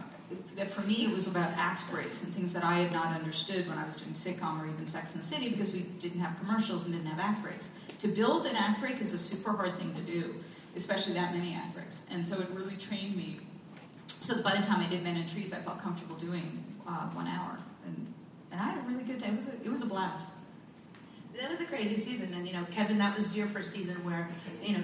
That 0.55 0.69
for 0.69 0.81
me, 0.81 1.05
it 1.05 1.12
was 1.12 1.25
about 1.25 1.51
act 1.55 1.89
breaks 1.89 2.21
and 2.21 2.31
things 2.35 2.53
that 2.53 2.63
I 2.63 2.77
had 2.81 2.91
not 2.91 3.07
understood 3.07 3.67
when 3.67 3.79
I 3.79 3.85
was 3.88 3.97
doing 3.97 4.12
sitcom 4.12 4.62
or 4.62 4.67
even 4.67 4.85
Sex 4.85 5.15
in 5.15 5.19
the 5.19 5.25
City 5.25 5.49
because 5.49 5.73
we 5.73 5.79
didn't 5.99 6.19
have 6.19 6.38
commercials 6.38 6.85
and 6.85 6.93
didn't 6.93 7.07
have 7.07 7.19
act 7.19 7.41
breaks. 7.41 7.71
To 7.97 8.07
build 8.07 8.45
an 8.45 8.55
act 8.55 8.79
break 8.81 9.01
is 9.01 9.13
a 9.13 9.17
super 9.17 9.51
hard 9.53 9.79
thing 9.79 9.95
to 9.95 10.01
do, 10.01 10.35
especially 10.75 11.13
that 11.13 11.33
many 11.33 11.55
act 11.55 11.73
breaks. 11.73 12.03
And 12.12 12.25
so 12.25 12.39
it 12.39 12.47
really 12.51 12.75
trained 12.75 13.15
me. 13.17 13.39
So 14.19 14.41
by 14.41 14.55
the 14.55 14.63
time 14.63 14.81
I 14.81 14.87
did 14.87 15.03
Men 15.03 15.17
in 15.17 15.27
Trees, 15.27 15.53
I 15.53 15.57
felt 15.57 15.79
comfortable 15.79 16.15
doing 16.15 16.63
uh, 16.87 17.07
one 17.09 17.27
hour. 17.27 17.57
And, 17.85 18.13
and 18.51 18.59
I 18.59 18.63
had 18.63 18.77
a 18.77 18.87
really 18.87 19.03
good 19.03 19.19
day. 19.19 19.27
It 19.27 19.35
was 19.35 19.47
a, 19.47 19.53
it 19.63 19.69
was 19.69 19.81
a 19.81 19.85
blast. 19.85 20.29
That 21.39 21.49
was 21.49 21.61
a 21.61 21.65
crazy 21.65 21.95
season, 21.95 22.33
and 22.33 22.45
you 22.45 22.53
know, 22.53 22.65
Kevin, 22.71 22.97
that 22.97 23.15
was 23.15 23.37
your 23.37 23.47
first 23.47 23.71
season 23.71 23.95
where, 24.03 24.29
you 24.61 24.73
know, 24.77 24.83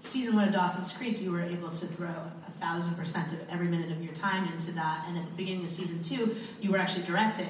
season 0.00 0.36
one 0.36 0.46
of 0.46 0.54
Dawson's 0.54 0.92
Creek, 0.92 1.20
you 1.20 1.32
were 1.32 1.40
able 1.40 1.70
to 1.70 1.86
throw 1.86 2.08
a 2.46 2.50
thousand 2.60 2.94
percent 2.94 3.32
of 3.32 3.40
every 3.50 3.66
minute 3.66 3.90
of 3.90 4.02
your 4.02 4.12
time 4.12 4.46
into 4.52 4.70
that, 4.72 5.06
and 5.08 5.18
at 5.18 5.26
the 5.26 5.32
beginning 5.32 5.64
of 5.64 5.70
season 5.70 6.02
two, 6.02 6.36
you 6.60 6.70
were 6.70 6.78
actually 6.78 7.04
directing. 7.04 7.48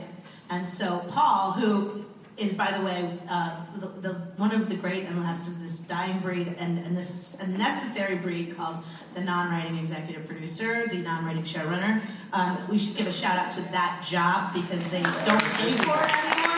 And 0.49 0.67
so 0.67 1.05
Paul, 1.09 1.53
who 1.53 2.07
is, 2.39 2.53
by 2.53 2.71
the 2.71 2.85
way, 2.85 3.19
uh, 3.29 3.65
the, 3.81 3.87
the 3.87 4.15
one 4.37 4.53
of 4.53 4.69
the 4.69 4.77
great 4.77 5.05
and 5.05 5.19
last 5.21 5.47
of 5.47 5.61
this 5.61 5.79
dying 5.79 6.19
breed 6.21 6.55
and 6.59 6.79
a 6.79 6.91
nec- 6.91 7.41
a 7.41 7.47
necessary 7.49 8.17
breed 8.17 8.57
called 8.57 8.79
the 9.15 9.21
non-writing 9.21 9.77
executive 9.77 10.25
producer, 10.25 10.87
the 10.89 10.99
non-writing 10.99 11.43
showrunner. 11.43 12.01
Um, 12.33 12.59
we 12.71 12.79
should 12.79 12.97
give 12.97 13.07
a 13.07 13.13
shout 13.13 13.39
out 13.39 13.53
to 13.53 13.61
that 13.73 14.05
job 14.09 14.55
because 14.55 14.85
they 14.91 15.03
don't 15.03 15.43
pay 15.55 15.73
for 15.73 15.99
it 16.05 16.15
anymore. 16.15 16.49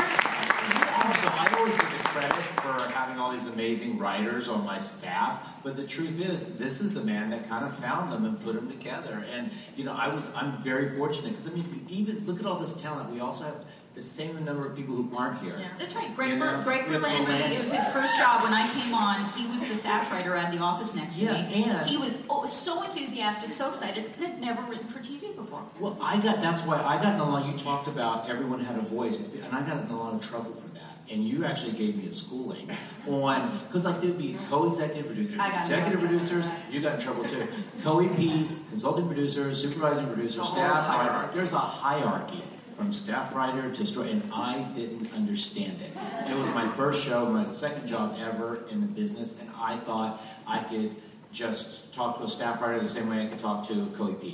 Also, 1.03 1.27
I 1.29 1.55
always 1.57 1.75
get 1.77 1.91
the 1.91 2.09
credit 2.09 2.37
for 2.61 2.73
having 2.93 3.19
all 3.19 3.33
these 3.33 3.47
amazing 3.47 3.99
writers 3.99 4.49
on 4.49 4.65
my 4.67 4.79
staff, 4.79 5.51
but 5.63 5.77
the 5.77 5.87
truth 5.87 6.21
is, 6.21 6.59
this 6.59 6.83
is 6.83 6.93
the 6.93 7.03
man 7.03 7.31
that 7.31 7.49
kind 7.49 7.65
of 7.65 7.75
found 7.75 8.13
them 8.13 8.27
and 8.27 8.39
put 8.41 8.55
them 8.55 8.71
together. 8.71 9.25
And 9.33 9.51
you 9.77 9.85
know, 9.85 9.95
I 9.95 10.09
was 10.09 10.29
I'm 10.35 10.63
very 10.63 10.95
fortunate 10.97 11.31
because 11.31 11.49
I 11.49 11.53
mean, 11.53 11.87
even 11.89 12.27
look 12.27 12.39
at 12.39 12.45
all 12.45 12.57
this 12.57 12.75
talent. 12.75 13.11
We 13.11 13.21
also 13.21 13.45
have 13.45 13.65
the 13.95 14.03
same 14.03 14.45
number 14.45 14.67
of 14.67 14.77
people 14.77 14.95
who 14.95 15.11
aren't 15.17 15.41
here. 15.43 15.55
Yeah. 15.59 15.69
That's 15.79 15.95
right. 15.97 16.15
Greg, 16.15 16.31
You 16.31 16.37
know, 16.37 16.59
Ber- 16.59 16.63
Greg 16.63 16.85
Berlanti, 16.85 17.27
Berlanti. 17.27 17.51
it 17.53 17.59
was 17.59 17.73
his 17.73 17.87
first 17.89 18.17
job 18.19 18.43
when 18.45 18.55
I 18.55 18.69
came 18.73 18.95
on. 18.95 19.25
He 19.33 19.47
was 19.49 19.63
the 19.67 19.75
staff 19.75 20.11
writer 20.13 20.35
at 20.37 20.53
the 20.53 20.59
office 20.59 20.95
next 20.95 21.17
to 21.17 21.25
Yeah, 21.25 21.33
me. 21.33 21.65
and- 21.65 21.89
he 21.91 21.97
was 21.97 22.17
oh, 22.31 22.47
so 22.47 22.83
enthusiastic, 22.85 23.51
so 23.51 23.69
excited, 23.69 24.05
and 24.17 24.27
had 24.27 24.41
never 24.41 24.63
written 24.63 24.87
for 24.89 25.01
TV 25.01 25.35
before. 25.35 25.63
Well, 25.81 25.99
I 26.01 26.19
got 26.21 26.41
that's 26.41 26.63
why 26.63 26.77
I 26.83 27.03
got 27.03 27.15
in 27.15 27.21
a 27.21 27.25
lot. 27.29 27.45
You 27.47 27.59
talked 27.59 27.89
about 27.89 28.29
everyone 28.31 28.61
had 28.61 28.77
a 28.77 28.83
voice, 28.83 29.19
and 29.19 29.53
I 29.55 29.61
got 29.63 29.85
in 29.85 29.91
a 29.91 29.97
lot 29.99 30.15
of 30.15 30.27
trouble 30.27 30.53
for 30.53 30.69
that. 30.69 30.83
And 31.13 31.25
you 31.25 31.45
actually 31.45 31.73
gave 31.73 31.97
me 31.97 32.07
a 32.07 32.13
schooling 32.13 32.71
on 33.09 33.59
because 33.67 33.85
like 33.85 34.01
there'd 34.01 34.17
be 34.17 34.37
co-executive 34.49 35.07
producers, 35.07 35.41
I 35.41 35.51
got 35.51 35.63
executive 35.63 36.01
trouble. 36.01 36.19
producers. 36.19 36.53
You 36.71 36.81
got 36.81 36.95
in 36.95 37.01
trouble 37.01 37.25
too. 37.25 37.49
Co-EPs, 37.83 38.55
consulting 38.71 39.07
producers, 39.09 39.61
supervising 39.61 40.07
producers, 40.07 40.37
The 40.37 40.45
staff 40.45 40.87
hierarchy. 40.87 41.37
There's 41.37 41.53
a 41.53 41.59
hierarchy 41.59 42.45
from 42.81 42.95
staff 42.95 43.35
writer 43.35 43.71
to 43.71 43.85
story, 43.85 44.11
and 44.11 44.23
I 44.33 44.63
didn't 44.73 45.13
understand 45.13 45.77
it. 45.83 45.91
It 46.31 46.35
was 46.35 46.49
my 46.51 46.67
first 46.73 47.05
show, 47.05 47.27
my 47.27 47.47
second 47.47 47.87
job 47.87 48.17
ever 48.19 48.65
in 48.71 48.81
the 48.81 48.87
business, 48.87 49.35
and 49.39 49.51
I 49.55 49.77
thought 49.77 50.23
I 50.47 50.61
could 50.61 50.97
just 51.31 51.93
talk 51.93 52.17
to 52.17 52.25
a 52.25 52.29
staff 52.29 52.63
writer 52.63 52.81
the 52.81 52.89
same 52.89 53.11
way 53.11 53.23
I 53.23 53.27
could 53.27 53.39
talk 53.39 53.69
to 53.69 53.83
a 53.83 53.87
co-EP. 53.89 54.33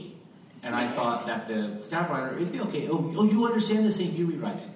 And 0.63 0.77
I 0.77 0.87
thought 0.93 1.27
that 1.27 1.49
the 1.49 1.83
staff 1.83 2.09
writer, 2.09 2.37
it'd 2.37 2.53
be 2.53 2.61
okay. 2.61 2.89
Oh, 2.89 3.13
oh 3.17 3.25
you 3.25 3.45
understand 3.47 3.85
this 3.85 3.99
thing, 3.99 4.15
you 4.15 4.27
rewrite 4.27 4.59
it. 4.59 4.69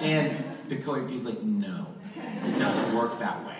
And 0.00 0.44
the 0.66 0.74
co-EP's 0.74 1.24
like, 1.24 1.40
no, 1.40 1.86
it 2.16 2.58
doesn't 2.58 2.96
work 2.96 3.20
that 3.20 3.46
way. 3.46 3.51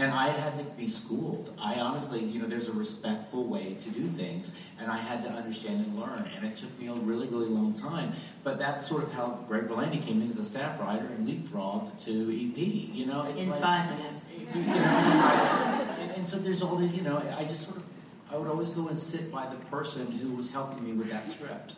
And 0.00 0.12
I 0.12 0.28
had 0.28 0.56
to 0.56 0.64
be 0.78 0.88
schooled. 0.88 1.52
I 1.60 1.74
honestly, 1.74 2.20
you 2.20 2.40
know, 2.40 2.46
there's 2.46 2.68
a 2.68 2.72
respectful 2.72 3.44
way 3.44 3.74
to 3.80 3.90
do 3.90 4.00
things, 4.00 4.50
and 4.80 4.90
I 4.90 4.96
had 4.96 5.22
to 5.24 5.28
understand 5.28 5.84
and 5.84 6.00
learn. 6.00 6.26
And 6.34 6.46
it 6.46 6.56
took 6.56 6.76
me 6.80 6.88
a 6.88 6.94
really, 6.94 7.26
really 7.26 7.48
long 7.48 7.74
time. 7.74 8.12
But 8.42 8.58
that's 8.58 8.86
sort 8.86 9.02
of 9.02 9.12
how 9.12 9.40
Greg 9.46 9.68
Berlanti 9.68 10.02
came 10.02 10.22
in 10.22 10.30
as 10.30 10.38
a 10.38 10.44
staff 10.44 10.80
writer 10.80 11.04
and 11.04 11.28
leapfrogged 11.28 12.02
to 12.06 12.10
EP. 12.32 12.56
You 12.56 13.06
know, 13.06 13.26
it's 13.28 13.42
In 13.42 13.50
like, 13.50 13.60
five 13.60 13.98
minutes. 13.98 14.30
you 14.32 14.62
know, 14.62 15.86
and, 16.00 16.10
and 16.12 16.26
so 16.26 16.38
there's 16.38 16.62
all 16.62 16.76
the, 16.76 16.86
you 16.86 17.02
know, 17.02 17.22
I 17.36 17.44
just 17.44 17.64
sort 17.64 17.76
of, 17.76 17.82
I 18.32 18.38
would 18.38 18.48
always 18.48 18.70
go 18.70 18.88
and 18.88 18.98
sit 18.98 19.30
by 19.30 19.46
the 19.46 19.56
person 19.66 20.10
who 20.12 20.32
was 20.34 20.48
helping 20.50 20.82
me 20.82 20.92
with 20.94 21.10
that 21.10 21.28
script. 21.28 21.74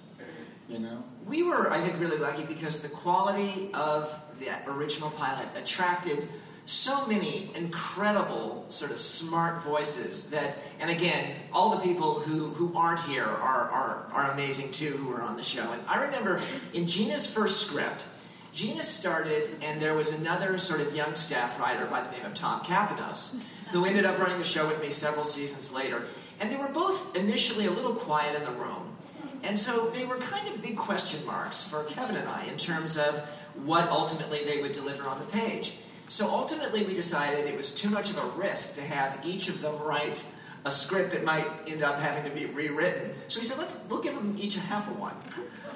You 0.68 0.78
know. 0.78 1.02
We 1.26 1.42
were, 1.42 1.72
I 1.72 1.80
think, 1.80 1.98
really 1.98 2.18
lucky 2.18 2.44
because 2.44 2.82
the 2.82 2.88
quality 2.88 3.70
of 3.74 4.16
the 4.38 4.46
original 4.70 5.10
pilot 5.10 5.48
attracted 5.56 6.28
so 6.64 7.06
many 7.06 7.50
incredible, 7.56 8.64
sort 8.68 8.92
of 8.92 9.00
smart 9.00 9.62
voices 9.62 10.30
that, 10.30 10.58
and 10.80 10.90
again, 10.90 11.34
all 11.52 11.70
the 11.70 11.80
people 11.80 12.20
who, 12.20 12.48
who 12.50 12.72
aren't 12.76 13.00
here 13.00 13.24
are, 13.24 13.68
are, 13.70 14.06
are 14.12 14.30
amazing 14.30 14.70
too, 14.70 14.90
who 14.90 15.12
are 15.12 15.22
on 15.22 15.36
the 15.36 15.42
show. 15.42 15.72
And 15.72 15.82
I 15.88 16.04
remember 16.04 16.40
in 16.72 16.86
Gina's 16.86 17.26
first 17.26 17.66
script, 17.66 18.06
Gina 18.52 18.82
started, 18.82 19.56
and 19.62 19.80
there 19.80 19.94
was 19.94 20.12
another 20.12 20.58
sort 20.58 20.80
of 20.80 20.94
young 20.94 21.14
staff 21.14 21.58
writer 21.58 21.86
by 21.86 22.02
the 22.02 22.10
name 22.10 22.24
of 22.24 22.34
Tom 22.34 22.60
Kapinos, 22.60 23.40
who 23.70 23.86
ended 23.86 24.04
up 24.04 24.18
running 24.18 24.38
the 24.38 24.44
show 24.44 24.66
with 24.66 24.80
me 24.80 24.90
several 24.90 25.24
seasons 25.24 25.72
later. 25.72 26.02
And 26.38 26.52
they 26.52 26.56
were 26.56 26.68
both 26.68 27.16
initially 27.16 27.66
a 27.66 27.70
little 27.70 27.94
quiet 27.94 28.36
in 28.36 28.44
the 28.44 28.52
room. 28.52 28.94
And 29.42 29.58
so 29.58 29.88
they 29.88 30.04
were 30.04 30.18
kind 30.18 30.46
of 30.48 30.60
big 30.60 30.76
question 30.76 31.24
marks 31.26 31.64
for 31.64 31.84
Kevin 31.84 32.16
and 32.16 32.28
I 32.28 32.44
in 32.44 32.58
terms 32.58 32.96
of 32.96 33.20
what 33.64 33.88
ultimately 33.88 34.44
they 34.44 34.60
would 34.60 34.72
deliver 34.72 35.04
on 35.04 35.18
the 35.18 35.26
page. 35.26 35.78
So 36.12 36.28
ultimately, 36.28 36.84
we 36.84 36.92
decided 36.92 37.46
it 37.46 37.56
was 37.56 37.74
too 37.74 37.88
much 37.88 38.10
of 38.10 38.18
a 38.18 38.26
risk 38.38 38.74
to 38.74 38.82
have 38.82 39.18
each 39.24 39.48
of 39.48 39.62
them 39.62 39.74
write 39.82 40.22
a 40.66 40.70
script 40.70 41.12
that 41.12 41.24
might 41.24 41.46
end 41.66 41.82
up 41.82 41.98
having 41.98 42.30
to 42.30 42.38
be 42.38 42.44
rewritten. 42.44 43.12
So 43.28 43.40
we 43.40 43.46
said, 43.46 43.56
let's 43.56 43.78
we'll 43.88 44.02
give 44.02 44.14
them 44.14 44.36
each 44.38 44.56
a 44.56 44.60
half 44.60 44.90
of 44.90 44.98
one. 44.98 45.14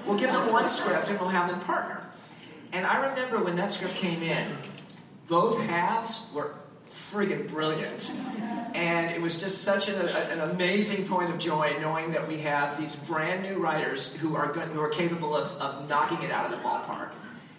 We'll 0.05 0.19
give 0.19 0.31
them 0.35 0.53
one 0.53 0.69
script 0.69 1.09
and 1.09 1.19
we'll 1.19 1.31
have 1.31 1.49
them 1.49 1.59
partner. 1.61 2.05
And 2.75 2.85
I 2.85 3.09
remember 3.09 3.43
when 3.43 3.57
that 3.57 3.73
script 3.73 3.95
came 3.95 4.23
in, 4.23 4.47
both 5.27 5.59
halves 5.63 6.35
were 6.37 6.53
friggin' 6.87 7.49
brilliant. 7.49 8.13
And 8.75 9.11
it 9.13 9.23
was 9.23 9.41
just 9.41 9.63
such 9.63 9.89
an, 9.89 10.07
an, 10.07 10.41
amazing 10.51 11.09
point 11.09 11.31
of 11.31 11.39
joy 11.39 11.79
knowing 11.81 12.11
that 12.11 12.29
we 12.29 12.37
have 12.39 12.79
these 12.79 12.95
brand 12.95 13.43
new 13.43 13.57
writers 13.57 14.15
who 14.19 14.37
are, 14.37 14.49
who 14.49 14.81
are 14.83 14.91
capable 14.91 15.35
of, 15.35 15.51
of 15.53 15.89
knocking 15.89 16.21
it 16.21 16.31
out 16.31 16.45
of 16.45 16.51
the 16.51 16.59
ballpark. 16.59 17.13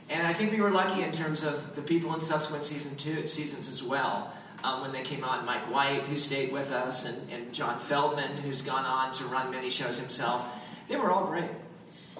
And 0.09 0.25
I 0.25 0.33
think 0.33 0.51
we 0.51 0.61
were 0.61 0.71
lucky 0.71 1.03
in 1.03 1.11
terms 1.11 1.43
of 1.43 1.75
the 1.75 1.81
people 1.81 2.13
in 2.13 2.21
subsequent 2.21 2.63
season 2.63 2.95
two, 2.95 3.27
seasons 3.27 3.67
as 3.67 3.83
well. 3.83 4.33
Um, 4.63 4.81
when 4.81 4.91
they 4.91 5.01
came 5.01 5.23
on, 5.23 5.45
Mike 5.45 5.71
White, 5.71 6.03
who 6.03 6.17
stayed 6.17 6.51
with 6.51 6.71
us, 6.71 7.05
and, 7.05 7.31
and 7.31 7.53
John 7.53 7.77
Feldman, 7.77 8.37
who's 8.37 8.61
gone 8.61 8.85
on 8.85 9.11
to 9.13 9.25
run 9.25 9.51
many 9.51 9.69
shows 9.69 9.99
himself. 9.99 10.45
They 10.87 10.95
were 10.95 11.11
all 11.11 11.25
great. 11.25 11.51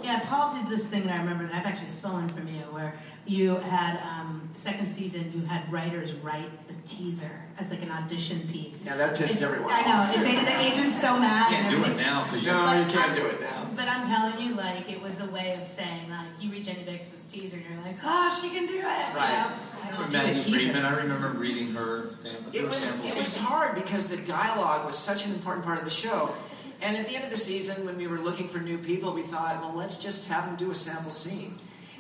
Yeah, 0.04 0.20
Paul 0.26 0.54
did 0.54 0.68
this 0.68 0.90
thing 0.90 1.04
that 1.08 1.14
I 1.14 1.18
remember 1.18 1.46
that 1.46 1.56
I've 1.56 1.66
actually 1.66 1.90
stolen 1.90 2.30
from 2.30 2.48
you, 2.48 2.62
where 2.72 2.94
you 3.26 3.56
had 3.58 4.00
um, 4.04 4.48
second 4.56 4.86
season, 4.88 5.32
you 5.36 5.42
had 5.46 5.70
writers 5.72 6.14
write 6.14 6.50
the 6.68 6.76
teaser 6.86 7.32
as 7.60 7.72
like 7.72 7.82
an 7.82 7.90
audition 7.92 8.40
piece. 8.52 8.86
Yeah, 8.86 8.96
that 8.96 9.18
pissed 9.18 9.42
everyone 9.42 9.72
I 9.74 9.82
know. 9.82 9.94
off. 10.04 10.16
It 10.16 10.22
made 10.22 10.46
the 10.48 10.60
agents 10.62 11.02
so 11.02 11.20
mad. 11.20 11.50
You 11.52 11.58
can't 11.58 11.76
do 11.86 11.92
it 11.92 11.98
now 11.98 12.24
because 12.26 12.46
No, 12.46 12.72
you're. 12.74 12.84
you 12.86 12.92
can't 12.92 13.16
do 13.16 13.26
it 13.26 13.42
now. 13.42 13.68
But 13.76 13.88
I'm 13.88 14.06
telling 14.08 14.48
you, 14.48 14.54
like, 14.56 14.90
it 14.90 15.02
was 15.02 15.20
a 15.20 15.26
way 15.28 15.58
of 15.60 15.68
saying, 15.68 16.10
like, 16.12 16.28
you 16.40 16.52
read 16.52 16.64
Jenny 16.64 16.84
Bicks's 16.84 17.26
teaser, 17.26 17.58
and 17.58 17.66
you're 17.66 17.84
like, 17.84 17.98
oh, 18.04 18.40
she 18.42 18.50
can 18.50 18.68
do 18.68 18.74
it. 18.74 18.80
you 18.80 18.84
Right. 18.84 19.30
know? 19.32 19.52
I 19.84 19.90
remember 19.92 20.18
Maggie 20.18 20.52
Friedman. 20.52 20.86
I 20.86 20.96
remember 20.96 21.30
reading 21.30 21.74
her 21.74 22.12
sample. 22.12 22.52
It 22.54 22.62
her 22.62 22.68
was 22.68 22.78
sample 22.78 23.10
it 23.10 23.18
was 23.20 23.36
hard 23.38 23.76
because 23.76 24.08
the 24.08 24.18
dialogue 24.18 24.86
was 24.86 24.98
such 24.98 25.26
an 25.26 25.34
important 25.34 25.66
part 25.66 25.80
of 25.80 25.84
the 25.86 25.90
show. 25.92 26.30
And 26.82 26.96
at 26.96 27.08
the 27.08 27.16
end 27.16 27.24
of 27.24 27.32
the 27.32 27.38
season, 27.38 27.86
when 27.86 27.98
we 27.98 28.08
were 28.08 28.20
looking 28.20 28.48
for 28.48 28.60
new 28.60 28.78
people, 28.78 29.14
we 29.14 29.24
thought, 29.24 29.60
well, 29.62 29.74
let's 29.74 29.98
just 29.98 30.28
have 30.30 30.46
them 30.46 30.56
do 30.56 30.72
a 30.72 30.76
sample 30.76 31.12
scene. 31.12 31.56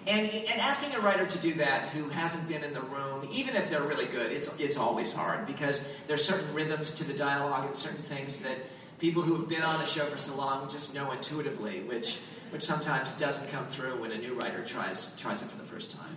And, 0.08 0.30
and 0.30 0.62
asking 0.62 0.96
a 0.96 1.02
writer 1.02 1.26
to 1.26 1.40
do 1.40 1.54
that 1.56 1.90
who 1.90 2.08
hasn't 2.10 2.48
been 2.48 2.64
in 2.64 2.74
the 2.74 2.82
room, 2.82 3.28
even 3.30 3.56
if 3.56 3.70
they're 3.70 3.82
really 3.82 4.06
good, 4.06 4.32
it's, 4.32 4.58
it's 4.60 4.78
always 4.78 5.12
hard 5.12 5.46
because 5.46 5.98
there's 6.08 6.24
certain 6.24 6.54
rhythms 6.54 6.92
to 6.92 7.04
the 7.04 7.14
dialogue 7.14 7.66
and 7.66 7.76
certain 7.76 8.02
things 8.02 8.40
that 8.42 8.56
people 9.00 9.22
who 9.22 9.36
have 9.36 9.50
been 9.50 9.64
on 9.64 9.80
the 9.80 9.86
show 9.86 10.06
for 10.06 10.18
so 10.18 10.36
long 10.38 10.70
just 10.70 10.96
know 10.96 11.12
intuitively, 11.12 11.82
which, 11.82 12.20
which 12.52 12.64
sometimes 12.64 13.14
doesn't 13.20 13.52
come 13.52 13.66
through 13.66 14.00
when 14.00 14.12
a 14.12 14.18
new 14.18 14.34
writer 14.34 14.64
tries, 14.64 15.20
tries 15.20 15.42
it 15.42 15.48
for 15.48 15.58
the 15.58 15.64
first 15.64 15.92
time. 15.92 16.16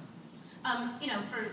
Um, 0.65 0.95
you 1.01 1.09
know, 1.09 1.21
for 1.23 1.49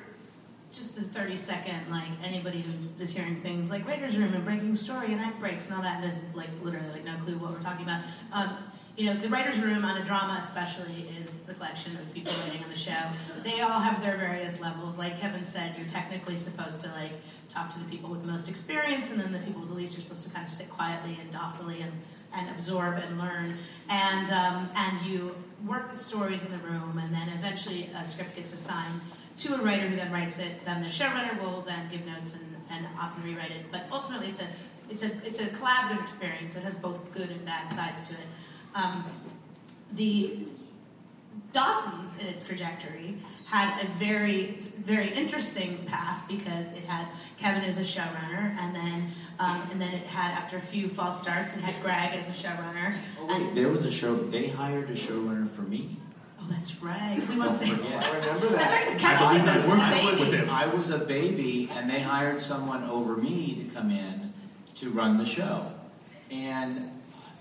just 0.72 0.96
the 0.96 1.02
30 1.02 1.38
second, 1.38 1.90
like 1.90 2.10
anybody 2.24 2.62
who 2.62 3.02
is 3.02 3.12
hearing 3.12 3.38
things 3.42 3.72
like 3.72 3.88
Writer's 3.88 4.18
Room 4.18 4.34
and 4.34 4.44
Breaking 4.44 4.76
Story 4.76 5.14
and 5.14 5.22
Act 5.22 5.40
Breaks 5.40 5.68
and 5.68 5.76
all 5.76 5.82
that, 5.82 6.04
has 6.04 6.22
like 6.34 6.50
literally 6.62 6.90
like 6.90 7.06
no 7.06 7.16
clue 7.24 7.38
what 7.38 7.52
we're 7.52 7.62
talking 7.62 7.84
about. 7.84 8.02
Um, 8.34 8.58
you 8.98 9.06
know, 9.06 9.14
the 9.16 9.30
Writer's 9.30 9.60
Room 9.60 9.86
on 9.86 10.02
a 10.02 10.04
drama 10.04 10.38
especially 10.42 11.08
is 11.20 11.32
the 11.46 11.54
collection 11.54 11.96
of 11.98 12.14
people 12.14 12.34
writing 12.44 12.64
on 12.64 12.70
the 12.70 12.78
show. 12.78 12.98
They 13.44 13.62
all 13.62 13.80
have 13.80 14.02
their 14.02 14.18
various 14.18 14.60
levels. 14.60 14.98
Like 14.98 15.20
Kevin 15.20 15.46
said, 15.46 15.76
you're 15.78 15.88
technically 15.88 16.36
supposed 16.36 16.82
to 16.82 16.90
like 16.94 17.12
talk 17.48 17.72
to 17.74 17.80
the 17.80 17.86
people 17.86 18.10
with 18.10 18.22
the 18.22 18.28
most 18.28 18.50
experience, 18.50 19.12
and 19.12 19.20
then 19.22 19.32
the 19.32 19.40
people 19.40 19.62
with 19.62 19.70
the 19.70 19.76
least 19.76 19.98
are 19.98 20.02
supposed 20.02 20.24
to 20.24 20.30
kind 20.32 20.46
of 20.46 20.52
sit 20.52 20.70
quietly 20.70 21.18
and 21.22 21.32
docilely 21.32 21.82
and, 21.82 21.92
and 22.34 22.50
absorb 22.50 22.98
and 22.98 23.20
learn. 23.20 23.56
And 23.88 24.32
um, 24.32 24.70
and 24.76 25.02
you 25.06 25.36
work 25.66 25.92
the 25.92 25.98
stories 25.98 26.44
in 26.44 26.52
the 26.52 26.58
room, 26.58 26.98
and 26.98 27.14
then 27.14 27.30
eventually 27.30 27.90
a 27.96 28.06
script 28.06 28.36
gets 28.36 28.54
assigned 28.54 29.00
to 29.38 29.56
a 29.56 29.62
writer 29.62 29.88
who 29.88 29.96
then 29.96 30.12
writes 30.12 30.40
it. 30.40 30.66
Then 30.66 30.82
the 30.82 30.90
showrunner 30.90 31.40
will 31.42 31.62
then 31.62 31.88
give 31.92 32.06
notes 32.06 32.34
and, 32.34 32.56
and 32.70 32.86
often 33.00 33.24
rewrite 33.24 33.52
it. 33.52 33.66
But 33.72 33.86
ultimately, 33.92 34.28
it's 34.28 34.42
a 34.42 34.48
it's 34.90 35.04
a 35.04 35.12
it's 35.26 35.40
a 35.40 35.46
collaborative 35.46 36.02
experience 36.02 36.54
that 36.54 36.64
has 36.64 36.76
both 36.76 37.12
good 37.14 37.30
and 37.30 37.44
bad 37.46 37.70
sides 37.70 38.08
to 38.08 38.14
it. 38.14 38.28
Um, 38.76 39.06
the 39.94 40.40
Dawson's 41.54 42.18
in 42.20 42.28
its 42.28 42.44
trajectory 42.44 43.18
had 43.46 43.82
a 43.82 43.88
very 44.00 44.58
very 44.80 45.10
interesting 45.14 45.86
path 45.86 46.24
because 46.28 46.72
it 46.72 46.84
had 46.84 47.08
Kevin 47.38 47.64
as 47.64 47.78
a 47.78 47.82
showrunner, 47.82 48.58
and 48.60 48.76
then 48.76 49.12
um, 49.40 49.62
and 49.72 49.82
then 49.82 49.94
it 49.94 50.04
had 50.04 50.32
after 50.32 50.58
a 50.58 50.62
few 50.62 50.88
false 50.88 51.22
starts, 51.22 51.56
it 51.56 51.62
had 51.62 51.82
Greg 51.84 52.14
as 52.14 52.30
a 52.30 52.34
showrunner. 52.34 52.98
Oh, 53.20 53.28
wait, 53.28 53.56
there 53.56 53.70
was 53.70 53.86
a 53.86 53.92
show. 53.92 54.16
They 54.16 54.48
hired 54.48 54.90
a 54.90 54.96
showrunner 54.96 55.50
for 55.50 55.62
me. 55.62 55.98
That's 56.50 56.82
right. 56.82 57.18
We 57.20 57.26
Don't 57.36 57.40
won't 57.40 57.54
say. 57.54 57.70
forget. 57.70 58.04
I 58.04 58.16
remember 58.18 58.48
That's 58.50 58.74
right, 58.74 58.86
that. 58.86 58.94
because 58.98 59.02
Kevin 59.02 59.66
was 59.66 59.68
a, 59.68 59.72
a 59.72 60.32
baby. 60.32 60.50
I 60.50 60.66
was 60.68 60.90
a 60.90 60.98
baby, 61.00 61.70
and 61.74 61.90
they 61.90 62.00
hired 62.02 62.40
someone 62.40 62.84
over 62.90 63.16
me 63.18 63.56
to 63.64 63.76
come 63.76 63.92
in 63.92 64.34
to 64.76 64.90
run 64.90 65.18
the 65.18 65.26
show. 65.26 65.72
And 66.32 66.92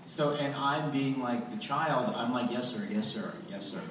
so, 0.05 0.35
and 0.35 0.53
I'm 0.55 0.91
being 0.91 1.21
like 1.21 1.51
the 1.51 1.57
child. 1.57 2.13
I'm 2.15 2.31
like, 2.33 2.51
yes, 2.51 2.73
sir, 2.73 2.87
yes, 2.89 3.07
sir, 3.07 3.33
yes, 3.49 3.65
sir. 3.69 3.81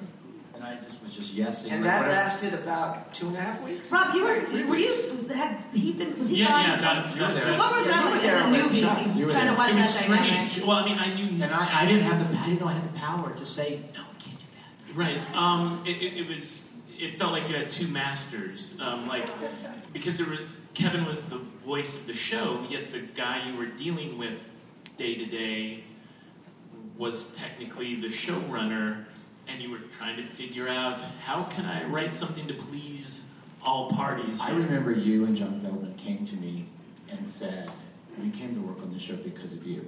And 0.55 0.63
I 0.63 0.75
just 0.83 0.99
was 1.03 1.13
just 1.13 1.35
yesing. 1.35 1.71
And 1.71 1.83
like, 1.83 1.83
that 1.83 1.99
whatever. 2.01 2.09
lasted 2.15 2.53
about 2.55 3.13
two 3.13 3.27
and 3.27 3.35
a 3.37 3.39
half 3.39 3.61
weeks. 3.61 3.91
Rob, 3.91 4.15
you 4.15 4.23
were 4.23 4.39
were 4.67 4.75
you 4.75 4.91
had 5.31 5.55
he 5.71 5.91
been 5.91 6.17
was 6.17 6.29
he 6.29 6.37
Yeah, 6.37 6.47
gone 6.47 6.63
yeah, 6.63 6.75
from- 6.77 6.81
that- 6.83 7.15
You 7.15 7.21
were 7.21 7.33
there. 7.33 7.43
So 7.43 7.57
what 7.59 7.77
was 7.77 7.85
Yeah, 7.87 7.93
that 7.93 8.03
you 8.03 8.09
were 8.09 8.15
like 8.15 8.21
there 8.23 8.35
as 8.35 8.41
a 8.81 8.85
newbie 8.85 9.15
You 9.19 9.25
were 9.27 9.31
trying 9.31 9.47
to 9.49 9.53
watch 9.53 9.69
It 9.69 9.75
was 9.75 9.99
that 9.99 10.07
dynamic? 10.07 10.49
strange. 10.49 10.67
Well, 10.67 10.77
I 10.77 10.85
mean, 10.85 10.97
I 10.97 11.13
knew. 11.13 11.43
And 11.43 11.53
I, 11.53 11.81
I 11.81 11.85
didn't 11.85 12.01
have 12.05 12.17
the 12.31 12.39
I 12.39 12.45
didn't 12.45 12.59
know 12.61 12.67
I 12.69 12.73
had 12.73 12.83
the 12.91 12.97
power 12.97 13.31
to 13.35 13.45
say 13.45 13.81
no, 13.93 14.01
we 14.11 14.17
can't 14.17 14.39
do 14.39 14.45
that. 14.57 14.86
Right. 14.97 15.21
Um, 15.35 15.83
it, 15.85 16.01
it, 16.01 16.17
it 16.17 16.27
was. 16.27 16.63
It 16.99 17.19
felt 17.19 17.31
like 17.31 17.47
you 17.47 17.55
had 17.55 17.69
two 17.69 17.87
masters. 17.87 18.75
Um, 18.81 19.07
like 19.07 19.29
because 19.93 20.17
there 20.17 20.27
was, 20.27 20.39
Kevin 20.73 21.05
was 21.05 21.21
the 21.23 21.37
voice 21.37 21.95
of 21.95 22.07
the 22.07 22.15
show, 22.15 22.65
yet 22.67 22.89
the 22.89 23.01
guy 23.01 23.47
you 23.47 23.55
were 23.55 23.67
dealing 23.67 24.17
with 24.17 24.43
day 24.97 25.13
to 25.13 25.25
day 25.27 25.83
was 26.97 27.35
technically 27.35 28.01
the 28.01 28.07
showrunner, 28.07 29.05
and 29.47 29.61
you 29.61 29.69
were 29.69 29.81
trying 29.99 30.17
to 30.17 30.23
figure 30.23 30.67
out 30.67 30.99
how 31.23 31.43
can 31.43 31.65
I 31.65 31.83
write 31.83 32.15
something 32.15 32.47
to 32.47 32.55
please 32.55 33.21
all 33.63 33.91
parties. 33.91 34.41
I 34.41 34.49
remember 34.49 34.91
you 34.91 35.25
and 35.25 35.35
John 35.35 35.59
Feldman 35.61 35.93
came 35.93 36.25
to 36.25 36.35
me 36.37 36.65
and 37.09 37.29
said, 37.29 37.69
"We 38.19 38.31
came 38.31 38.55
to 38.55 38.61
work 38.61 38.81
on 38.81 38.89
the 38.89 38.97
show 38.97 39.15
because 39.17 39.53
of 39.53 39.63
you," 39.63 39.87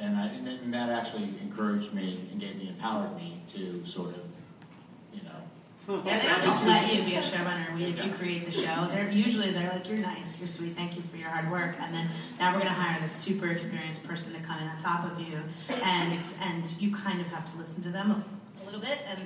and, 0.00 0.16
I, 0.16 0.26
and, 0.28 0.48
and 0.48 0.74
that 0.74 0.88
actually 0.90 1.24
encouraged 1.42 1.92
me 1.92 2.20
and 2.30 2.40
gave 2.40 2.56
me 2.56 2.68
empowered 2.68 3.14
me 3.16 3.40
to 3.54 3.84
sort 3.84 4.10
of, 4.10 4.22
you 5.12 5.20
know, 5.22 6.02
Yeah, 6.06 6.18
they 6.18 6.28
don't 6.28 6.42
just 6.44 6.66
let 6.66 6.94
you 6.94 7.02
be 7.02 7.16
a 7.16 7.22
showrunner. 7.22 7.74
We- 7.74 7.84
if 7.84 8.04
you 8.04 8.10
create 8.12 8.44
the 8.46 8.52
show. 8.52 8.86
They're 8.90 9.10
usually 9.10 9.50
they're 9.50 9.70
like, 9.70 9.88
"You're 9.88 9.98
nice, 9.98 10.38
you're 10.38 10.48
sweet, 10.48 10.76
thank 10.76 10.96
you 10.96 11.02
for 11.02 11.16
your 11.16 11.28
hard 11.28 11.50
work," 11.50 11.76
and 11.80 11.94
then 11.94 12.08
now 12.38 12.52
we're 12.52 12.60
going 12.60 12.72
to 12.74 12.80
hire 12.80 13.00
this 13.00 13.12
super 13.12 13.48
experienced 13.48 14.02
person 14.04 14.32
to 14.34 14.40
come 14.40 14.58
in 14.60 14.68
on 14.68 14.78
top 14.78 15.04
of 15.10 15.20
you, 15.20 15.42
and 15.82 16.18
and 16.42 16.64
you 16.78 16.94
kind 16.94 17.20
of 17.20 17.26
have 17.28 17.50
to 17.52 17.58
listen 17.58 17.82
to 17.82 17.88
them 17.90 18.24
a 18.60 18.64
little 18.64 18.80
bit, 18.80 18.98
and 19.08 19.20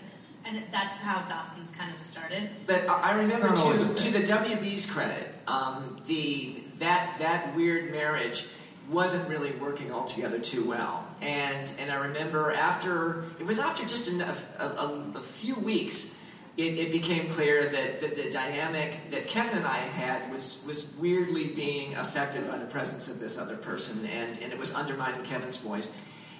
and 0.46 0.62
that's 0.70 0.98
how 0.98 1.22
Dawson's 1.26 1.70
kind 1.70 1.92
of 1.92 1.98
started. 2.00 2.50
But 2.66 2.88
I 2.88 3.10
I 3.10 3.12
remember 3.12 3.48
It's 3.52 3.64
not 3.64 3.72
always 3.74 4.02
to, 4.02 4.12
to 4.12 4.18
the 4.18 4.26
WB's 4.26 4.86
credit, 4.86 5.34
um, 5.46 5.98
the 6.06 6.64
that 6.78 7.16
that 7.18 7.54
weird 7.54 7.90
marriage 7.92 8.46
wasn't 8.88 9.28
really 9.28 9.52
working 9.52 9.92
altogether 9.92 10.38
too 10.38 10.64
well. 10.68 11.06
And 11.20 11.72
and 11.78 11.90
I 11.90 11.96
remember 11.96 12.52
after 12.52 13.24
it 13.38 13.46
was 13.46 13.58
after 13.58 13.86
just 13.86 14.08
a, 14.08 14.36
a, 14.58 15.12
a 15.16 15.22
few 15.22 15.54
weeks, 15.56 16.20
it, 16.56 16.78
it 16.78 16.92
became 16.92 17.28
clear 17.28 17.68
that, 17.68 18.00
that 18.00 18.14
the 18.14 18.30
dynamic 18.30 18.98
that 19.10 19.26
Kevin 19.26 19.58
and 19.58 19.66
I 19.66 19.78
had 19.78 20.30
was 20.30 20.64
was 20.66 20.94
weirdly 20.98 21.48
being 21.48 21.94
affected 21.96 22.48
by 22.48 22.58
the 22.58 22.66
presence 22.66 23.08
of 23.08 23.18
this 23.18 23.38
other 23.38 23.56
person, 23.56 24.06
and 24.06 24.38
and 24.42 24.52
it 24.52 24.58
was 24.58 24.74
undermining 24.74 25.22
Kevin's 25.22 25.58
voice. 25.58 25.92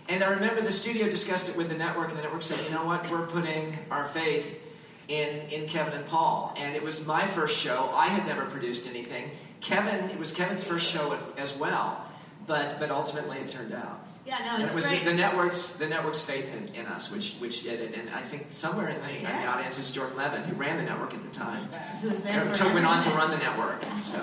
And 0.09 0.23
I 0.23 0.29
remember 0.29 0.61
the 0.61 0.73
studio 0.73 1.07
discussed 1.07 1.49
it 1.49 1.57
with 1.57 1.71
the 1.71 1.79
network, 1.79 2.11
and 2.11 2.19
the 2.19 2.23
network 2.23 2.43
said, 2.43 2.63
you 2.63 2.71
know 2.75 2.85
what, 2.85 3.09
we're 3.11 3.27
putting 3.27 3.79
our 3.91 4.05
faith 4.05 4.61
in, 5.09 5.47
in 5.49 5.67
Kevin 5.67 5.95
and 5.95 6.07
Paul. 6.07 6.55
And 6.59 6.77
it 6.77 6.83
was 6.83 7.07
my 7.07 7.27
first 7.27 7.59
show. 7.59 7.91
I 7.93 8.09
had 8.09 8.27
never 8.27 8.45
produced 8.45 8.89
anything. 8.89 9.31
Kevin, 9.61 10.11
it 10.11 10.19
was 10.19 10.31
Kevin's 10.31 10.63
first 10.63 10.87
show 10.91 11.19
as 11.39 11.57
well. 11.57 12.05
But, 12.47 12.79
but 12.79 12.91
ultimately 12.91 13.39
it 13.39 13.49
turned 13.49 13.73
out. 13.73 14.01
Yeah, 14.27 14.39
no, 14.45 14.55
And 14.55 14.63
it's 14.63 14.73
it 14.73 14.77
was 14.77 14.87
great. 14.89 15.05
the 15.05 15.13
network's 15.13 15.73
the 15.77 15.87
network's 15.87 16.23
faith 16.23 16.55
in, 16.57 16.75
in 16.75 16.87
us, 16.87 17.11
which 17.13 17.35
which 17.41 17.63
did 17.63 17.79
it. 17.81 17.95
And 17.95 18.09
I 18.11 18.23
think 18.23 18.47
somewhere 18.51 18.89
in 18.89 19.01
the, 19.03 19.19
in 19.19 19.25
the 19.25 19.47
audience 19.47 19.79
is 19.79 19.91
Jordan 19.91 20.17
Levin, 20.17 20.43
who 20.45 20.55
ran 20.55 20.79
the 20.79 20.83
network 20.83 21.13
at 21.13 21.23
the 21.23 21.29
time. 21.29 21.65
Who 22.01 22.09
was 22.09 22.23
there 22.23 22.51
took- 22.55 22.73
went 22.73 22.87
on 22.87 23.01
to 23.03 23.11
run 23.11 23.31
the 23.31 23.37
network. 23.37 23.83
So 24.01 24.19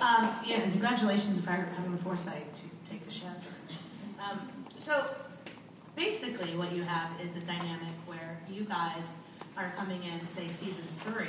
Um, 0.00 0.28
yeah, 0.44 0.56
and 0.60 0.72
congratulations 0.72 1.40
for 1.40 1.52
having 1.52 1.92
the 1.92 2.02
foresight 2.02 2.54
to 2.56 2.64
take 2.90 3.02
the 3.06 3.10
show. 3.12 3.32
Um, 4.22 4.46
so, 4.76 5.06
basically 5.96 6.54
what 6.56 6.72
you 6.72 6.82
have 6.82 7.08
is 7.22 7.36
a 7.36 7.40
dynamic 7.40 7.94
where 8.06 8.38
you 8.50 8.64
guys 8.64 9.20
are 9.56 9.72
coming 9.76 10.02
in, 10.04 10.26
say 10.26 10.48
season 10.48 10.84
three, 10.98 11.28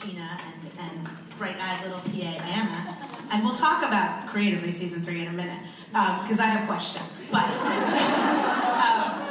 Gina 0.00 0.38
and, 0.46 0.90
and 0.90 1.08
bright-eyed 1.38 1.84
little 1.84 2.00
PA 2.00 2.44
Anna, 2.44 2.96
and 3.30 3.44
we'll 3.44 3.54
talk 3.54 3.84
about 3.84 4.28
creatively 4.28 4.72
season 4.72 5.02
three 5.02 5.22
in 5.22 5.28
a 5.28 5.32
minute 5.32 5.60
because 5.90 6.40
I 6.40 6.46
have 6.46 6.68
questions. 6.68 7.24
But 7.30 7.44
um, 8.84 9.28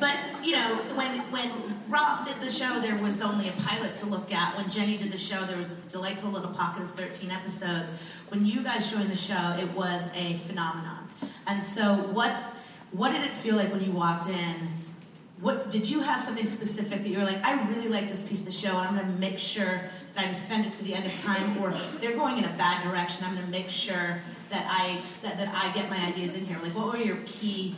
but 0.00 0.16
you 0.44 0.52
know 0.52 0.76
when 0.94 1.20
when 1.30 1.50
Rob 1.88 2.26
did 2.26 2.36
the 2.40 2.50
show, 2.50 2.80
there 2.80 2.96
was 2.96 3.22
only 3.22 3.48
a 3.48 3.52
pilot 3.52 3.94
to 3.96 4.06
look 4.06 4.32
at. 4.32 4.56
When 4.56 4.68
Jenny 4.70 4.96
did 4.96 5.12
the 5.12 5.18
show, 5.18 5.44
there 5.46 5.56
was 5.56 5.68
this 5.68 5.84
delightful 5.84 6.30
little 6.30 6.50
pocket 6.50 6.82
of 6.82 6.90
13 6.92 7.30
episodes. 7.30 7.92
When 8.28 8.44
you 8.44 8.62
guys 8.62 8.90
joined 8.90 9.10
the 9.10 9.16
show, 9.16 9.56
it 9.58 9.70
was 9.72 10.08
a 10.14 10.34
phenomenon. 10.46 11.08
And 11.46 11.62
so 11.62 11.94
what 12.12 12.32
what 12.92 13.12
did 13.12 13.22
it 13.22 13.32
feel 13.32 13.56
like 13.56 13.70
when 13.72 13.84
you 13.84 13.92
walked 13.92 14.28
in? 14.28 14.83
What 15.40 15.70
did 15.70 15.90
you 15.90 16.00
have 16.00 16.22
something 16.22 16.46
specific 16.46 17.02
that 17.02 17.08
you 17.08 17.18
were 17.18 17.24
like, 17.24 17.44
I 17.44 17.60
really 17.68 17.88
like 17.88 18.08
this 18.08 18.22
piece 18.22 18.40
of 18.40 18.46
the 18.46 18.52
show, 18.52 18.78
and 18.78 18.88
I'm 18.88 18.94
going 18.96 19.12
to 19.12 19.18
make 19.18 19.38
sure 19.38 19.82
that 20.14 20.26
I 20.26 20.28
defend 20.28 20.66
it 20.66 20.72
to 20.74 20.84
the 20.84 20.94
end 20.94 21.06
of 21.06 21.16
time, 21.16 21.58
or 21.58 21.74
they're 22.00 22.16
going 22.16 22.38
in 22.38 22.44
a 22.44 22.52
bad 22.56 22.84
direction. 22.84 23.24
I'm 23.24 23.34
going 23.34 23.44
to 23.44 23.50
make 23.50 23.68
sure 23.68 24.20
that 24.50 24.66
I 24.70 25.00
that, 25.22 25.36
that 25.38 25.48
I 25.52 25.72
get 25.74 25.90
my 25.90 25.98
ideas 26.06 26.34
in 26.34 26.46
here. 26.46 26.58
Like, 26.62 26.74
what 26.74 26.86
were 26.86 26.98
your 26.98 27.18
key 27.26 27.74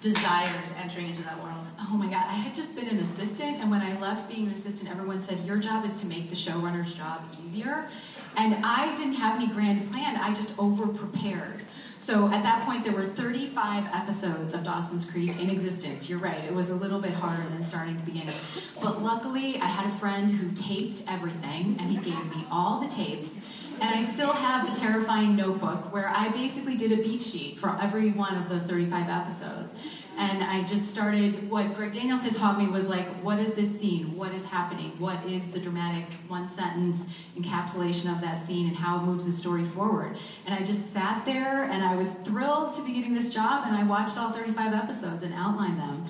desires 0.00 0.50
entering 0.78 1.08
into 1.08 1.22
that 1.24 1.42
world? 1.42 1.66
Oh 1.80 1.96
my 1.96 2.06
God, 2.06 2.24
I 2.28 2.34
had 2.34 2.54
just 2.54 2.76
been 2.76 2.88
an 2.88 2.98
assistant, 2.98 3.58
and 3.58 3.70
when 3.70 3.80
I 3.80 3.98
left 3.98 4.30
being 4.30 4.46
an 4.46 4.52
assistant, 4.52 4.90
everyone 4.90 5.20
said, 5.20 5.40
Your 5.40 5.58
job 5.58 5.84
is 5.84 6.00
to 6.00 6.06
make 6.06 6.30
the 6.30 6.36
showrunner's 6.36 6.94
job 6.94 7.22
easier. 7.44 7.88
And 8.36 8.64
I 8.64 8.94
didn't 8.94 9.14
have 9.14 9.34
any 9.34 9.48
grand 9.48 9.90
plan, 9.90 10.16
I 10.16 10.32
just 10.32 10.56
over 10.58 10.86
prepared. 10.86 11.62
So 12.00 12.32
at 12.32 12.42
that 12.44 12.64
point, 12.64 12.82
there 12.82 12.94
were 12.94 13.08
35 13.08 13.84
episodes 13.92 14.54
of 14.54 14.64
Dawson's 14.64 15.04
Creek 15.04 15.38
in 15.38 15.50
existence. 15.50 16.08
You're 16.08 16.18
right, 16.18 16.42
it 16.42 16.52
was 16.52 16.70
a 16.70 16.74
little 16.74 16.98
bit 16.98 17.12
harder 17.12 17.46
than 17.50 17.62
starting 17.62 17.94
at 17.94 18.06
the 18.06 18.10
beginning. 18.10 18.36
But 18.80 19.02
luckily, 19.02 19.58
I 19.58 19.66
had 19.66 19.86
a 19.86 19.94
friend 19.98 20.30
who 20.30 20.50
taped 20.52 21.04
everything, 21.06 21.76
and 21.78 21.90
he 21.90 21.98
gave 21.98 22.24
me 22.34 22.46
all 22.50 22.80
the 22.80 22.88
tapes. 22.88 23.36
And 23.82 23.94
I 23.94 24.02
still 24.02 24.32
have 24.32 24.72
the 24.72 24.80
terrifying 24.80 25.36
notebook 25.36 25.92
where 25.92 26.08
I 26.08 26.30
basically 26.30 26.74
did 26.74 26.90
a 26.90 26.96
beat 26.96 27.22
sheet 27.22 27.58
for 27.58 27.78
every 27.78 28.12
one 28.12 28.34
of 28.34 28.48
those 28.48 28.62
35 28.62 29.08
episodes. 29.10 29.74
And 30.20 30.44
I 30.44 30.62
just 30.64 30.90
started, 30.90 31.48
what 31.48 31.74
Greg 31.74 31.94
Daniels 31.94 32.22
had 32.24 32.34
taught 32.34 32.58
me 32.58 32.66
was 32.66 32.86
like, 32.86 33.06
what 33.22 33.38
is 33.38 33.54
this 33.54 33.80
scene? 33.80 34.14
What 34.14 34.34
is 34.34 34.44
happening? 34.44 34.92
What 34.98 35.24
is 35.24 35.50
the 35.50 35.58
dramatic 35.58 36.04
one 36.28 36.46
sentence 36.46 37.08
encapsulation 37.38 38.14
of 38.14 38.20
that 38.20 38.42
scene 38.42 38.68
and 38.68 38.76
how 38.76 38.98
it 38.98 39.04
moves 39.04 39.24
the 39.24 39.32
story 39.32 39.64
forward? 39.64 40.18
And 40.44 40.54
I 40.54 40.62
just 40.62 40.92
sat 40.92 41.24
there 41.24 41.62
and 41.62 41.82
I 41.82 41.96
was 41.96 42.10
thrilled 42.22 42.74
to 42.74 42.82
be 42.82 42.92
getting 42.92 43.14
this 43.14 43.32
job 43.32 43.64
and 43.66 43.74
I 43.74 43.82
watched 43.82 44.18
all 44.18 44.30
35 44.30 44.74
episodes 44.74 45.22
and 45.22 45.32
outlined 45.32 45.78
them. 45.78 46.04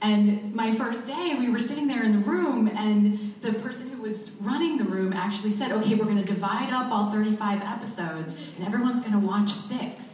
And 0.00 0.54
my 0.54 0.74
first 0.74 1.06
day, 1.06 1.36
we 1.38 1.50
were 1.50 1.58
sitting 1.58 1.86
there 1.86 2.02
in 2.02 2.12
the 2.12 2.26
room, 2.26 2.68
and 2.68 3.34
the 3.42 3.52
person 3.52 3.90
who 3.90 4.00
was 4.00 4.30
running 4.40 4.78
the 4.78 4.84
room 4.84 5.12
actually 5.12 5.50
said, 5.50 5.72
Okay, 5.72 5.94
we're 5.94 6.06
going 6.06 6.16
to 6.16 6.24
divide 6.24 6.72
up 6.72 6.90
all 6.90 7.12
35 7.12 7.60
episodes, 7.60 8.32
and 8.56 8.66
everyone's 8.66 9.00
going 9.00 9.12
to 9.12 9.18
watch 9.18 9.50
six. 9.50 10.06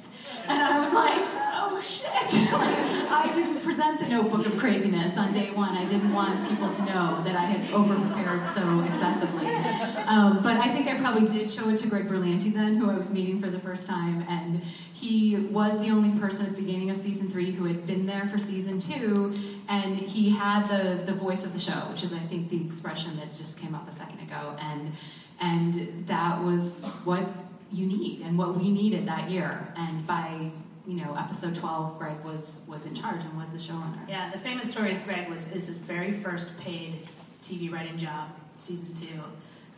And 0.48 0.60
I 0.60 0.80
was 0.80 0.92
like, 0.92 1.22
oh 1.54 1.80
shit. 1.80 2.32
like, 2.52 2.95
I 3.08 3.32
didn't 3.34 3.60
present 3.62 4.00
the 4.00 4.08
notebook 4.08 4.46
of 4.46 4.56
craziness 4.58 5.16
on 5.16 5.32
day 5.32 5.50
one. 5.50 5.76
I 5.76 5.84
didn't 5.84 6.12
want 6.12 6.48
people 6.48 6.70
to 6.70 6.84
know 6.84 7.22
that 7.24 7.34
I 7.34 7.44
had 7.44 7.72
over 7.72 7.94
prepared 7.94 8.46
so 8.48 8.80
excessively. 8.80 9.46
Um, 10.06 10.42
but 10.42 10.56
I 10.56 10.72
think 10.72 10.88
I 10.88 10.98
probably 10.98 11.28
did 11.28 11.50
show 11.50 11.68
it 11.68 11.78
to 11.78 11.88
Greg 11.88 12.08
Berlanti 12.08 12.52
then, 12.52 12.76
who 12.76 12.90
I 12.90 12.96
was 12.96 13.10
meeting 13.10 13.40
for 13.40 13.48
the 13.48 13.58
first 13.58 13.86
time. 13.86 14.24
And 14.28 14.62
he 14.92 15.36
was 15.36 15.78
the 15.78 15.90
only 15.90 16.18
person 16.18 16.46
at 16.46 16.54
the 16.54 16.62
beginning 16.62 16.90
of 16.90 16.96
season 16.96 17.28
three 17.28 17.50
who 17.52 17.64
had 17.64 17.86
been 17.86 18.06
there 18.06 18.28
for 18.28 18.38
season 18.38 18.78
two. 18.78 19.34
And 19.68 19.96
he 19.96 20.30
had 20.30 20.68
the, 20.68 21.04
the 21.04 21.14
voice 21.14 21.44
of 21.44 21.52
the 21.52 21.58
show, 21.58 21.72
which 21.90 22.02
is, 22.02 22.12
I 22.12 22.18
think, 22.18 22.50
the 22.50 22.64
expression 22.64 23.16
that 23.16 23.36
just 23.36 23.58
came 23.58 23.74
up 23.74 23.88
a 23.88 23.92
second 23.92 24.20
ago. 24.20 24.56
And, 24.60 24.92
and 25.40 26.06
that 26.06 26.42
was 26.42 26.84
what 27.04 27.22
you 27.72 27.86
need 27.86 28.22
and 28.22 28.38
what 28.38 28.56
we 28.56 28.70
needed 28.70 29.06
that 29.08 29.30
year. 29.30 29.72
And 29.76 30.06
by 30.06 30.50
you 30.86 30.94
know 30.94 31.14
episode 31.16 31.54
12, 31.54 31.98
Greg 31.98 32.24
was 32.24 32.60
was 32.66 32.86
in 32.86 32.94
charge 32.94 33.22
and 33.22 33.36
was 33.36 33.50
the 33.50 33.58
showrunner. 33.58 34.08
Yeah, 34.08 34.30
the 34.30 34.38
famous 34.38 34.70
story 34.70 34.92
is 34.92 34.98
Greg 35.00 35.28
was 35.28 35.44
his 35.46 35.68
very 35.68 36.12
first 36.12 36.58
paid 36.60 37.08
TV 37.42 37.72
writing 37.72 37.98
job, 37.98 38.28
season 38.56 38.94
two. 38.94 39.20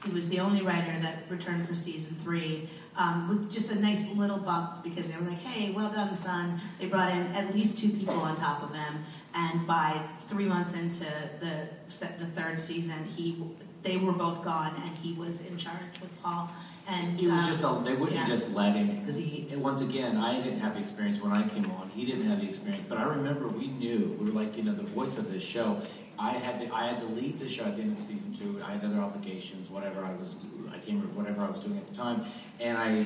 He 0.04 0.10
was 0.12 0.28
the 0.28 0.38
only 0.38 0.62
writer 0.62 0.96
that 1.00 1.24
returned 1.28 1.66
for 1.66 1.74
season 1.74 2.14
three 2.16 2.68
um, 2.96 3.28
with 3.28 3.50
just 3.50 3.72
a 3.72 3.80
nice 3.80 4.08
little 4.14 4.36
bump 4.36 4.84
because 4.84 5.10
they 5.10 5.18
were 5.18 5.30
like, 5.30 5.40
"Hey, 5.40 5.72
well 5.72 5.90
done, 5.90 6.14
son." 6.14 6.60
They 6.78 6.86
brought 6.86 7.10
in 7.10 7.26
at 7.34 7.54
least 7.54 7.78
two 7.78 7.88
people 7.88 8.14
on 8.14 8.36
top 8.36 8.62
of 8.62 8.74
him, 8.74 9.04
and 9.34 9.66
by 9.66 10.00
three 10.22 10.44
months 10.44 10.74
into 10.74 11.06
the 11.40 11.68
the 11.88 12.26
third 12.26 12.60
season, 12.60 13.04
he 13.16 13.42
they 13.82 13.96
were 13.96 14.12
both 14.12 14.44
gone, 14.44 14.74
and 14.84 14.96
he 14.98 15.12
was 15.14 15.40
in 15.46 15.56
charge 15.56 16.00
with 16.00 16.22
Paul. 16.22 16.50
And 16.90 17.20
he 17.20 17.26
was 17.26 17.40
um, 17.40 17.46
just 17.46 17.62
a, 17.64 17.84
they 17.84 17.94
wouldn't 17.94 18.18
yeah. 18.18 18.26
just 18.26 18.50
let 18.52 18.74
him 18.74 18.98
because 18.98 19.14
he 19.14 19.46
once 19.56 19.82
again 19.82 20.16
I 20.16 20.40
didn't 20.40 20.60
have 20.60 20.74
the 20.74 20.80
experience 20.80 21.20
when 21.20 21.32
I 21.32 21.46
came 21.46 21.70
on. 21.72 21.90
He 21.90 22.04
didn't 22.06 22.26
have 22.28 22.40
the 22.40 22.48
experience, 22.48 22.84
but 22.88 22.96
I 22.98 23.02
remember 23.02 23.48
we 23.48 23.68
knew 23.68 24.16
we 24.18 24.26
were 24.26 24.32
like 24.32 24.56
you 24.56 24.62
know 24.62 24.72
the 24.72 24.84
voice 24.84 25.18
of 25.18 25.30
this 25.30 25.42
show. 25.42 25.80
I 26.18 26.30
had 26.30 26.58
to 26.60 26.74
I 26.74 26.86
had 26.86 26.98
to 27.00 27.06
leave 27.06 27.38
the 27.38 27.48
show 27.48 27.64
at 27.64 27.76
the 27.76 27.82
end 27.82 27.92
of 27.92 27.98
season 27.98 28.32
two. 28.32 28.60
I 28.66 28.72
had 28.72 28.84
other 28.84 29.00
obligations, 29.00 29.68
whatever 29.68 30.02
I 30.02 30.12
was 30.14 30.36
I 30.68 30.78
can't 30.78 31.00
remember 31.00 31.20
whatever 31.20 31.42
I 31.42 31.50
was 31.50 31.60
doing 31.60 31.76
at 31.76 31.86
the 31.86 31.94
time, 31.94 32.24
and 32.58 32.78
I 32.78 33.04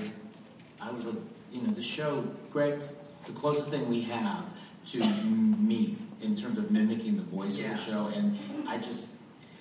I 0.80 0.92
was 0.92 1.06
like 1.06 1.18
you 1.50 1.62
know 1.62 1.72
the 1.72 1.82
show 1.82 2.24
Greg's 2.50 2.94
the 3.26 3.32
closest 3.32 3.70
thing 3.70 3.88
we 3.88 4.00
have 4.02 4.44
to 4.86 4.98
me 4.98 5.96
in 6.20 6.36
terms 6.36 6.56
of 6.58 6.70
mimicking 6.70 7.16
the 7.16 7.22
voice 7.24 7.58
Yeah. 7.58 7.72
of 7.72 7.78
the 7.78 7.84
show, 7.84 8.06
and 8.14 8.38
I 8.68 8.78
just 8.78 9.08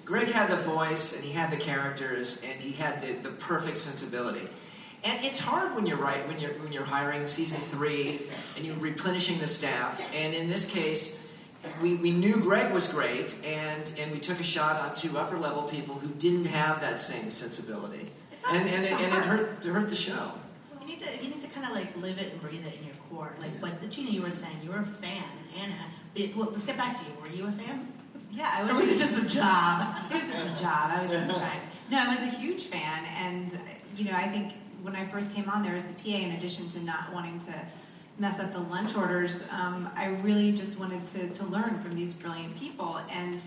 Greg 0.05 0.27
had 0.27 0.49
the 0.49 0.57
voice 0.57 1.13
and 1.15 1.23
he 1.23 1.31
had 1.31 1.51
the 1.51 1.57
characters 1.57 2.41
and 2.43 2.59
he 2.59 2.71
had 2.71 3.01
the, 3.01 3.13
the 3.13 3.29
perfect 3.29 3.77
sensibility. 3.77 4.47
And 5.03 5.23
it's 5.25 5.39
hard 5.39 5.73
when 5.75 5.85
you're 5.85 5.97
right 5.97 6.27
when 6.27 6.39
you're 6.39 6.53
when 6.59 6.71
you're 6.71 6.83
hiring 6.85 7.25
season 7.25 7.59
three 7.59 8.21
and 8.55 8.65
you're 8.65 8.75
replenishing 8.77 9.39
the 9.39 9.47
staff. 9.47 10.01
And 10.13 10.33
in 10.33 10.49
this 10.49 10.65
case, 10.65 11.27
we, 11.81 11.95
we 11.95 12.11
knew 12.11 12.39
Greg 12.39 12.71
was 12.71 12.87
great 12.87 13.35
and, 13.45 13.91
and 13.99 14.11
we 14.11 14.19
took 14.19 14.39
a 14.39 14.43
shot 14.43 14.79
on 14.81 14.95
two 14.95 15.17
upper 15.17 15.37
level 15.37 15.63
people 15.63 15.95
who 15.95 16.07
didn't 16.07 16.45
have 16.45 16.81
that 16.81 16.99
same 16.99 17.31
sensibility. 17.31 18.09
Not- 18.43 18.55
And, 18.55 18.69
and, 18.69 18.85
it, 18.85 18.91
and 18.93 19.13
it 19.13 19.23
hurt 19.25 19.65
it 19.65 19.69
hurt 19.71 19.89
the 19.89 19.95
show. 19.95 20.31
You 20.81 20.87
need 20.87 20.99
to 20.99 21.09
you 21.23 21.29
need 21.29 21.41
to 21.41 21.47
kind 21.47 21.65
of 21.65 21.73
like 21.73 21.95
live 21.97 22.17
it 22.19 22.33
and 22.33 22.41
breathe 22.41 22.65
it 22.65 22.75
in 22.79 22.85
your 22.85 22.95
core. 23.09 23.33
Like 23.39 23.51
what 23.59 23.89
Gina, 23.89 24.09
you 24.11 24.21
were 24.21 24.31
saying, 24.31 24.57
you 24.63 24.69
were 24.71 24.79
a 24.79 24.85
fan, 24.85 25.23
and 25.55 25.71
Anna. 25.71 25.85
But, 26.13 26.35
well, 26.35 26.49
let's 26.51 26.65
get 26.65 26.75
back 26.77 26.93
to 26.99 27.03
you. 27.05 27.11
Were 27.21 27.29
you 27.35 27.47
a 27.47 27.51
fan? 27.51 27.87
Yeah, 28.31 28.49
I 28.53 28.63
was. 28.63 28.71
Or 28.71 28.75
was 28.77 28.89
it 28.89 28.97
just 28.97 29.21
a 29.21 29.27
job? 29.27 29.95
It 30.11 30.15
was 30.15 30.31
just 30.31 30.59
a 30.59 30.63
job. 30.63 30.91
I 30.91 31.01
was 31.01 31.09
just 31.09 31.35
trying. 31.37 31.61
No, 31.89 31.99
I 31.99 32.07
was 32.07 32.19
a 32.19 32.37
huge 32.37 32.65
fan, 32.65 33.05
and 33.17 33.57
you 33.95 34.05
know, 34.05 34.13
I 34.13 34.27
think 34.27 34.53
when 34.81 34.95
I 34.95 35.05
first 35.05 35.33
came 35.33 35.49
on, 35.49 35.63
there 35.63 35.73
was 35.73 35.83
the 35.83 35.93
PA. 35.93 36.17
In 36.17 36.31
addition 36.31 36.67
to 36.69 36.83
not 36.83 37.13
wanting 37.13 37.39
to 37.39 37.53
mess 38.17 38.39
up 38.39 38.51
the 38.53 38.59
lunch 38.59 38.95
orders, 38.95 39.43
um, 39.51 39.89
I 39.95 40.07
really 40.23 40.51
just 40.51 40.79
wanted 40.79 41.05
to 41.07 41.29
to 41.29 41.45
learn 41.45 41.81
from 41.81 41.95
these 41.95 42.13
brilliant 42.13 42.57
people, 42.57 42.99
and 43.11 43.43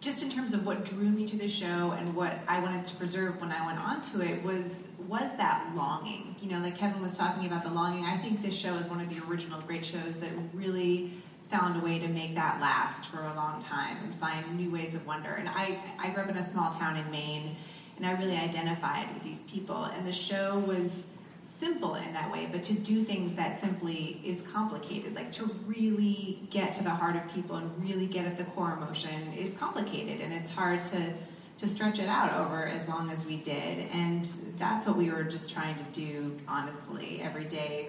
just 0.00 0.22
in 0.22 0.30
terms 0.30 0.52
of 0.52 0.66
what 0.66 0.84
drew 0.84 1.08
me 1.08 1.26
to 1.26 1.36
the 1.36 1.48
show 1.48 1.94
and 1.98 2.14
what 2.14 2.38
I 2.46 2.60
wanted 2.60 2.84
to 2.86 2.96
preserve 2.96 3.40
when 3.40 3.50
I 3.50 3.64
went 3.64 3.78
on 3.78 4.02
to 4.02 4.20
it 4.20 4.42
was 4.42 4.84
was 5.08 5.36
that 5.36 5.70
longing. 5.74 6.34
You 6.40 6.50
know, 6.50 6.58
like 6.60 6.76
Kevin 6.76 7.00
was 7.00 7.16
talking 7.16 7.46
about 7.46 7.62
the 7.64 7.70
longing. 7.70 8.04
I 8.04 8.16
think 8.18 8.42
this 8.42 8.54
show 8.54 8.74
is 8.74 8.88
one 8.88 9.00
of 9.00 9.08
the 9.08 9.24
original 9.28 9.60
great 9.62 9.84
shows 9.84 10.16
that 10.18 10.30
really 10.52 11.12
found 11.48 11.80
a 11.80 11.84
way 11.84 11.98
to 11.98 12.08
make 12.08 12.34
that 12.34 12.60
last 12.60 13.06
for 13.06 13.22
a 13.22 13.34
long 13.34 13.60
time 13.60 13.96
and 14.02 14.14
find 14.16 14.56
new 14.56 14.70
ways 14.70 14.94
of 14.94 15.06
wonder. 15.06 15.30
And 15.30 15.48
I, 15.48 15.78
I 15.98 16.10
grew 16.10 16.24
up 16.24 16.28
in 16.28 16.36
a 16.36 16.42
small 16.42 16.70
town 16.70 16.96
in 16.96 17.08
Maine, 17.10 17.56
and 17.96 18.06
I 18.06 18.12
really 18.12 18.36
identified 18.36 19.12
with 19.14 19.22
these 19.22 19.42
people. 19.42 19.84
And 19.84 20.06
the 20.06 20.12
show 20.12 20.58
was 20.58 21.06
simple 21.42 21.94
in 21.94 22.12
that 22.12 22.30
way, 22.32 22.48
but 22.50 22.62
to 22.64 22.72
do 22.72 23.02
things 23.02 23.34
that 23.34 23.60
simply 23.60 24.20
is 24.24 24.42
complicated, 24.42 25.14
like 25.14 25.30
to 25.32 25.44
really 25.66 26.40
get 26.50 26.72
to 26.74 26.82
the 26.82 26.90
heart 26.90 27.14
of 27.16 27.32
people 27.32 27.56
and 27.56 27.70
really 27.82 28.06
get 28.06 28.26
at 28.26 28.36
the 28.36 28.44
core 28.44 28.72
emotion 28.72 29.32
is 29.32 29.54
complicated, 29.54 30.20
and 30.20 30.32
it's 30.32 30.52
hard 30.52 30.82
to 30.82 31.12
to 31.58 31.66
stretch 31.66 31.98
it 31.98 32.08
out 32.08 32.34
over 32.34 32.66
as 32.66 32.86
long 32.86 33.10
as 33.10 33.24
we 33.24 33.38
did. 33.38 33.88
And 33.90 34.24
that's 34.58 34.86
what 34.86 34.96
we 34.96 35.10
were 35.10 35.22
just 35.22 35.50
trying 35.50 35.74
to 35.76 35.84
do, 35.92 36.36
honestly, 36.46 37.20
every 37.22 37.46
day, 37.46 37.88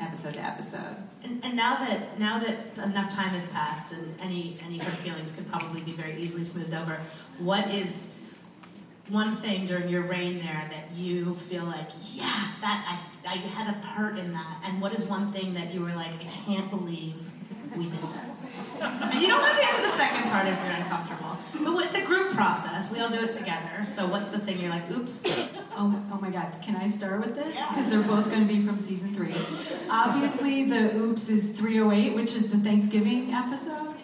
episode 0.00 0.34
to 0.34 0.40
episode. 0.40 0.96
And, 1.22 1.44
and 1.44 1.56
now 1.56 1.76
that 1.76 2.18
now 2.18 2.38
that 2.38 2.78
enough 2.78 3.10
time 3.12 3.30
has 3.30 3.46
passed 3.48 3.92
and 3.92 4.14
any 4.20 4.56
any 4.64 4.78
hurt 4.78 4.94
feelings 4.96 5.32
could 5.32 5.50
probably 5.50 5.80
be 5.82 5.92
very 5.92 6.16
easily 6.20 6.44
smoothed 6.44 6.74
over, 6.74 7.00
what 7.38 7.68
is 7.68 8.10
one 9.10 9.36
thing 9.36 9.66
during 9.66 9.88
your 9.88 10.02
reign 10.02 10.38
there 10.38 10.68
that 10.70 10.90
you 10.94 11.34
feel 11.34 11.64
like, 11.64 11.88
yeah, 12.12 12.48
that 12.60 13.00
I, 13.26 13.28
I 13.28 13.36
had 13.36 13.74
a 13.74 13.78
part 13.86 14.18
in 14.18 14.32
that? 14.32 14.62
And 14.64 14.80
what 14.80 14.92
is 14.92 15.04
one 15.04 15.32
thing 15.32 15.54
that 15.54 15.74
you 15.74 15.80
were 15.80 15.94
like, 15.94 16.12
I 16.20 16.24
can't 16.46 16.70
believe 16.70 17.14
we 17.76 17.84
did 17.84 18.02
this? 18.22 18.56
And 18.80 19.14
you 19.20 19.26
don't 19.28 19.42
have 19.42 19.58
to 19.58 19.64
answer 19.64 19.82
the 19.82 19.88
second 19.88 20.30
part 20.30 20.46
if 20.46 20.58
you're 20.58 20.72
uncomfortable. 20.72 21.29
But 21.52 21.84
it's 21.84 21.94
a 21.94 22.04
group 22.06 22.32
process. 22.32 22.90
We 22.90 23.00
all 23.00 23.08
do 23.10 23.20
it 23.20 23.32
together. 23.32 23.84
So 23.84 24.06
what's 24.06 24.28
the 24.28 24.38
thing 24.38 24.60
you're 24.60 24.70
like, 24.70 24.90
oops, 24.92 25.24
Oh, 25.76 26.04
oh 26.12 26.18
my 26.20 26.30
God, 26.30 26.52
can 26.62 26.76
I 26.76 26.88
start 26.88 27.24
with 27.24 27.34
this? 27.34 27.56
Because 27.68 27.90
they're 27.90 28.02
both 28.02 28.26
going 28.26 28.46
to 28.46 28.52
be 28.52 28.60
from 28.60 28.78
season 28.78 29.14
three. 29.14 29.34
Obviously, 29.88 30.64
the 30.64 30.94
Oops 30.96 31.28
is 31.28 31.50
308, 31.52 32.14
which 32.14 32.34
is 32.34 32.50
the 32.50 32.58
Thanksgiving 32.58 33.32
episode. 33.32 33.94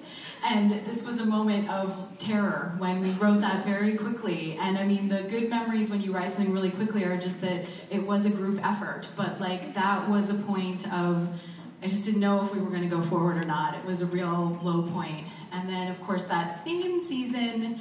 And 0.44 0.70
this 0.86 1.04
was 1.04 1.18
a 1.18 1.26
moment 1.26 1.68
of 1.68 2.08
terror 2.18 2.74
when 2.78 3.00
we 3.00 3.10
wrote 3.12 3.40
that 3.40 3.64
very 3.66 3.96
quickly. 3.96 4.56
And 4.60 4.78
I 4.78 4.84
mean, 4.84 5.08
the 5.08 5.22
good 5.24 5.50
memories 5.50 5.90
when 5.90 6.00
you 6.00 6.12
write 6.12 6.30
something 6.30 6.52
really 6.52 6.70
quickly 6.70 7.04
are 7.04 7.16
just 7.16 7.40
that 7.40 7.64
it 7.90 8.00
was 8.00 8.26
a 8.26 8.30
group 8.30 8.64
effort. 8.64 9.08
But 9.16 9.40
like, 9.40 9.74
that 9.74 10.08
was 10.08 10.30
a 10.30 10.34
point 10.34 10.90
of, 10.92 11.28
I 11.82 11.88
just 11.88 12.04
didn't 12.04 12.20
know 12.20 12.44
if 12.44 12.54
we 12.54 12.60
were 12.60 12.70
going 12.70 12.88
to 12.88 12.88
go 12.88 13.02
forward 13.02 13.36
or 13.36 13.44
not. 13.44 13.76
It 13.76 13.84
was 13.84 14.02
a 14.02 14.06
real 14.06 14.58
low 14.62 14.82
point. 14.90 15.26
And 15.52 15.68
then, 15.68 15.90
of 15.90 16.00
course, 16.02 16.24
that 16.24 16.62
same 16.64 17.02
season, 17.02 17.80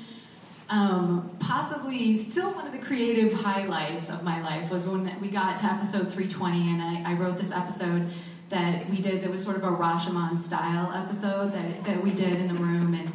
um, 0.70 1.36
possibly 1.40 2.18
still 2.18 2.52
one 2.54 2.66
of 2.66 2.72
the 2.72 2.80
creative 2.80 3.34
highlights 3.34 4.10
of 4.10 4.24
my 4.24 4.42
life 4.42 4.72
was 4.72 4.88
when 4.88 5.20
we 5.22 5.30
got 5.30 5.58
to 5.58 5.66
episode 5.66 6.12
320 6.12 6.70
and 6.70 6.82
I, 6.82 7.12
I 7.12 7.14
wrote 7.14 7.38
this 7.38 7.52
episode 7.52 8.10
that 8.50 8.90
we 8.90 8.98
did 8.98 9.22
that 9.24 9.30
was 9.30 9.44
sort 9.44 9.58
of 9.58 9.64
a 9.64 9.68
Rashomon 9.68 10.40
style 10.40 10.92
episode 10.94 11.52
that, 11.54 11.84
that 11.84 12.02
we 12.02 12.12
did 12.12 12.34
in 12.34 12.48
the 12.48 12.56
room. 12.56 12.94
And 12.94 13.12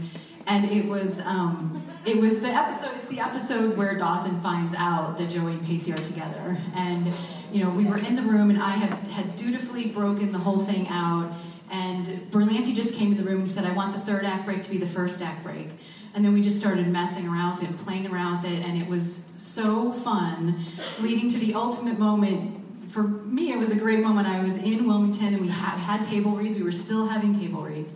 and 0.46 0.70
it 0.70 0.84
was 0.86 1.20
um, 1.20 1.82
it 2.04 2.16
was 2.16 2.40
the 2.40 2.48
episode 2.48 2.92
it's 2.96 3.06
the 3.06 3.20
episode 3.20 3.76
where 3.76 3.96
Dawson 3.96 4.40
finds 4.40 4.74
out 4.74 5.18
that 5.18 5.30
Joey 5.30 5.52
and 5.52 5.64
Pacey 5.64 5.92
are 5.92 5.98
together. 5.98 6.58
And 6.74 7.12
you 7.52 7.64
know 7.64 7.70
we 7.70 7.84
were 7.84 7.98
in 7.98 8.16
the 8.16 8.22
room 8.22 8.50
and 8.50 8.60
I 8.60 8.70
had 8.70 8.90
had 9.08 9.36
dutifully 9.36 9.86
broken 9.86 10.32
the 10.32 10.38
whole 10.38 10.64
thing 10.64 10.88
out 10.88 11.32
and 11.70 12.06
Berlanti 12.30 12.74
just 12.74 12.94
came 12.94 13.14
to 13.14 13.22
the 13.22 13.28
room 13.28 13.40
and 13.40 13.50
said 13.50 13.64
I 13.64 13.72
want 13.72 13.94
the 13.94 14.00
third 14.00 14.24
act 14.24 14.44
break 14.44 14.62
to 14.62 14.70
be 14.70 14.78
the 14.78 14.86
first 14.86 15.22
act 15.22 15.42
break 15.42 15.68
and 16.14 16.24
then 16.24 16.32
we 16.32 16.42
just 16.42 16.58
started 16.58 16.88
messing 16.88 17.28
around 17.28 17.60
with 17.60 17.70
it 17.70 17.76
playing 17.78 18.06
around 18.06 18.42
with 18.42 18.52
it 18.52 18.64
and 18.64 18.80
it 18.80 18.88
was 18.88 19.22
so 19.36 19.92
fun 19.92 20.64
leading 21.00 21.28
to 21.30 21.38
the 21.38 21.54
ultimate 21.54 21.98
moment 21.98 22.60
for 22.90 23.04
me, 23.04 23.52
it 23.52 23.58
was 23.58 23.70
a 23.70 23.76
great 23.76 24.00
moment. 24.00 24.26
I 24.26 24.42
was 24.42 24.56
in 24.56 24.86
Wilmington 24.86 25.28
and 25.34 25.40
we 25.40 25.48
ha- 25.48 25.76
had 25.76 26.04
table 26.04 26.32
reads. 26.32 26.56
We 26.56 26.64
were 26.64 26.72
still 26.72 27.06
having 27.06 27.38
table 27.38 27.62
reads. 27.62 27.92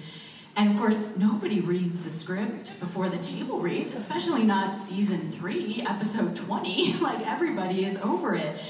And 0.57 0.70
of 0.70 0.78
course, 0.78 1.09
nobody 1.16 1.61
reads 1.61 2.00
the 2.02 2.11
script 2.11 2.78
before 2.78 3.09
the 3.09 3.18
table 3.18 3.59
read, 3.59 3.92
especially 3.96 4.44
not 4.44 4.80
season 4.88 5.32
three, 5.32 5.84
episode 5.86 6.36
20. 6.36 6.92
like 7.00 7.26
everybody 7.26 7.84
is 7.84 7.98
over 7.98 8.36
it. 8.36 8.61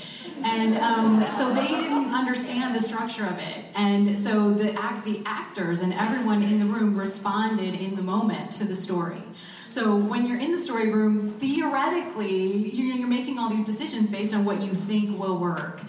And 0.42 0.78
um, 0.78 1.26
so 1.36 1.52
they 1.52 1.68
didn't 1.68 2.12
understand 2.12 2.74
the 2.74 2.80
structure 2.80 3.26
of 3.26 3.38
it. 3.38 3.66
And 3.74 4.16
so 4.16 4.52
the, 4.54 4.72
act, 4.74 5.04
the 5.04 5.22
actors 5.26 5.80
and 5.80 5.92
everyone 5.94 6.42
in 6.42 6.58
the 6.58 6.66
room 6.66 6.98
responded 6.98 7.74
in 7.74 7.96
the 7.96 8.02
moment 8.02 8.52
to 8.52 8.64
the 8.64 8.76
story. 8.76 9.22
So 9.68 9.96
when 9.96 10.24
you're 10.24 10.38
in 10.38 10.52
the 10.52 10.62
story 10.62 10.90
room, 10.90 11.30
theoretically, 11.38 12.70
you're, 12.70 12.94
you're 12.94 13.08
making 13.08 13.38
all 13.38 13.50
these 13.50 13.64
decisions 13.64 14.08
based 14.08 14.32
on 14.32 14.44
what 14.44 14.62
you 14.62 14.72
think 14.72 15.18
will 15.18 15.38
work 15.38 15.80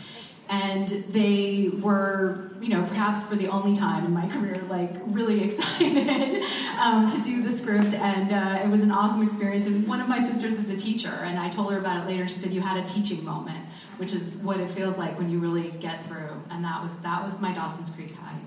and 0.49 0.87
they 1.09 1.69
were 1.81 2.51
you 2.61 2.69
know 2.69 2.83
perhaps 2.85 3.23
for 3.23 3.35
the 3.35 3.47
only 3.47 3.75
time 3.75 4.05
in 4.05 4.13
my 4.13 4.27
career 4.35 4.61
like 4.69 4.91
really 5.07 5.43
excited 5.45 6.43
um, 6.79 7.07
to 7.07 7.21
do 7.21 7.41
the 7.41 7.55
script. 7.55 7.93
And 7.93 8.31
uh, 8.31 8.63
it 8.63 8.69
was 8.69 8.83
an 8.83 8.91
awesome 8.91 9.23
experience. 9.23 9.65
And 9.65 9.87
one 9.87 10.01
of 10.01 10.07
my 10.07 10.19
sisters 10.19 10.53
is 10.53 10.69
a 10.69 10.77
teacher 10.77 11.09
and 11.09 11.39
i 11.39 11.49
told 11.49 11.71
her 11.71 11.77
about 11.77 12.03
it 12.03 12.09
later. 12.09 12.27
She 12.27 12.35
said 12.35 12.51
you 12.51 12.61
had 12.61 12.77
a 12.77 12.85
teaching 12.87 13.23
moment 13.23 13.65
which 13.97 14.13
is 14.13 14.37
what 14.37 14.59
it 14.59 14.69
feels 14.69 14.97
like 14.97 15.17
when 15.17 15.29
you 15.29 15.39
really 15.39 15.71
get 15.79 16.03
through. 16.05 16.41
And 16.49 16.63
that 16.63 16.81
was 16.81 16.97
that 16.97 17.23
was 17.23 17.39
my 17.39 17.53
dawson's 17.53 17.89
creek 17.91 18.13
high. 18.15 18.39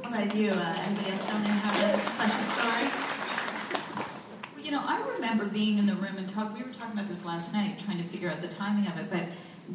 What 0.00 0.12
about 0.12 0.34
you? 0.34 0.50
Uh, 0.50 0.84
anybody 0.86 1.10
else 1.10 1.26
down 1.26 1.44
there 1.44 1.54
have 1.54 1.98
a 1.98 2.04
special 2.06 2.42
story? 2.44 2.90
You 4.62 4.70
know, 4.70 4.82
I 4.84 5.00
remember 5.14 5.46
being 5.46 5.78
in 5.78 5.86
the 5.86 5.94
room 5.94 6.16
and 6.16 6.28
talk. 6.28 6.56
We 6.56 6.62
were 6.62 6.72
talking 6.72 6.92
about 6.92 7.08
this 7.08 7.24
last 7.24 7.52
night, 7.52 7.78
trying 7.84 7.98
to 7.98 8.04
figure 8.04 8.30
out 8.30 8.40
the 8.40 8.48
timing 8.48 8.86
of 8.90 8.96
it. 8.98 9.10
But 9.10 9.24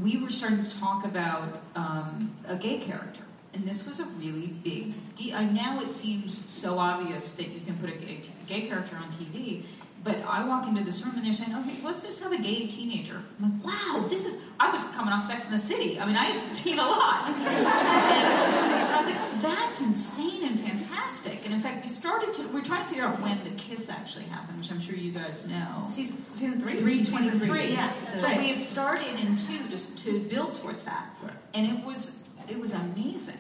we 0.02 0.18
were 0.18 0.30
starting 0.30 0.64
to 0.64 0.80
talk 0.80 1.06
about 1.06 1.62
um, 1.76 2.36
a 2.48 2.56
gay 2.56 2.78
character. 2.78 3.24
And 3.54 3.68
this 3.68 3.86
was 3.86 4.00
a 4.00 4.06
really 4.06 4.48
big 4.48 4.94
deal. 5.16 5.36
Uh, 5.36 5.42
now 5.42 5.80
it 5.82 5.92
seems 5.92 6.48
so 6.50 6.78
obvious 6.78 7.32
that 7.32 7.48
you 7.48 7.62
can 7.62 7.76
put 7.78 7.90
a 7.90 7.94
gay, 7.94 8.22
gay 8.48 8.62
character 8.68 8.96
on 8.96 9.12
TV. 9.12 9.64
But 10.04 10.18
I 10.26 10.48
walk 10.48 10.68
into 10.68 10.84
this 10.84 11.04
room 11.04 11.16
and 11.18 11.26
they're 11.26 11.34
saying, 11.34 11.54
okay, 11.54 11.76
let's 11.84 12.04
just 12.04 12.22
have 12.24 12.32
a 12.32 12.42
gay 12.42 12.68
teenager. 12.68 13.22
I'm 13.42 13.52
like, 13.52 13.66
wow, 13.66 14.08
this 14.08 14.26
is, 14.26 14.42
I 14.60 14.72
was 14.72 14.84
coming 14.96 15.14
off 15.14 15.24
Sex 15.24 15.46
in 15.46 15.52
the 15.52 15.60
City. 15.60 16.00
I 16.00 16.06
mean, 16.06 16.16
I 16.16 16.24
had 16.26 16.40
seen 16.42 16.80
a 16.80 16.84
lot. 16.84 17.28
and, 17.28 17.36
and 17.48 18.94
I 18.94 18.98
was 18.98 19.08
like, 19.08 19.42
that's 19.42 19.82
insane 19.82 20.46
and 20.46 20.60
fantastic. 20.60 21.42
And 21.44 21.54
in 21.54 21.60
fact, 21.60 21.84
we 21.84 21.90
started 21.90 22.34
to, 22.36 22.48
we're 22.54 22.62
trying 22.62 22.84
to 22.84 22.90
figure 22.90 23.04
out 23.04 23.22
when 23.22 23.44
the 23.44 23.52
kiss 23.52 23.90
actually 23.90 24.26
happened, 24.26 24.60
which 24.60 24.72
I'm 24.72 24.80
sure 24.80 24.96
you 24.96 25.12
guys 25.12 25.46
know. 25.48 25.84
Season, 25.88 26.18
season 26.18 26.62
three? 26.62 26.78
Three, 26.78 27.04
season, 27.04 27.24
Season 27.24 27.40
three. 27.40 27.48
three, 27.48 27.72
yeah, 27.74 27.92
that's 28.06 28.22
but 28.22 28.30
right. 28.30 28.40
we 28.40 28.50
have 28.50 28.60
started 28.60 29.20
in 29.20 29.36
two 29.36 29.68
just 29.70 29.98
to 30.06 30.20
build 30.22 30.56
towards 30.56 30.84
that. 30.84 31.10
Right. 31.22 31.34
And 31.54 31.66
it 31.68 31.84
was, 31.86 32.28
it 32.48 32.58
was 32.58 32.72
amazing. 32.72 33.36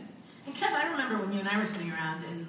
And 0.45 0.55
Kev, 0.55 0.72
I 0.72 0.89
remember 0.91 1.24
when 1.24 1.32
you 1.32 1.39
and 1.39 1.47
I 1.47 1.57
were 1.57 1.66
sitting 1.66 1.91
around 1.91 2.24
and 2.26 2.47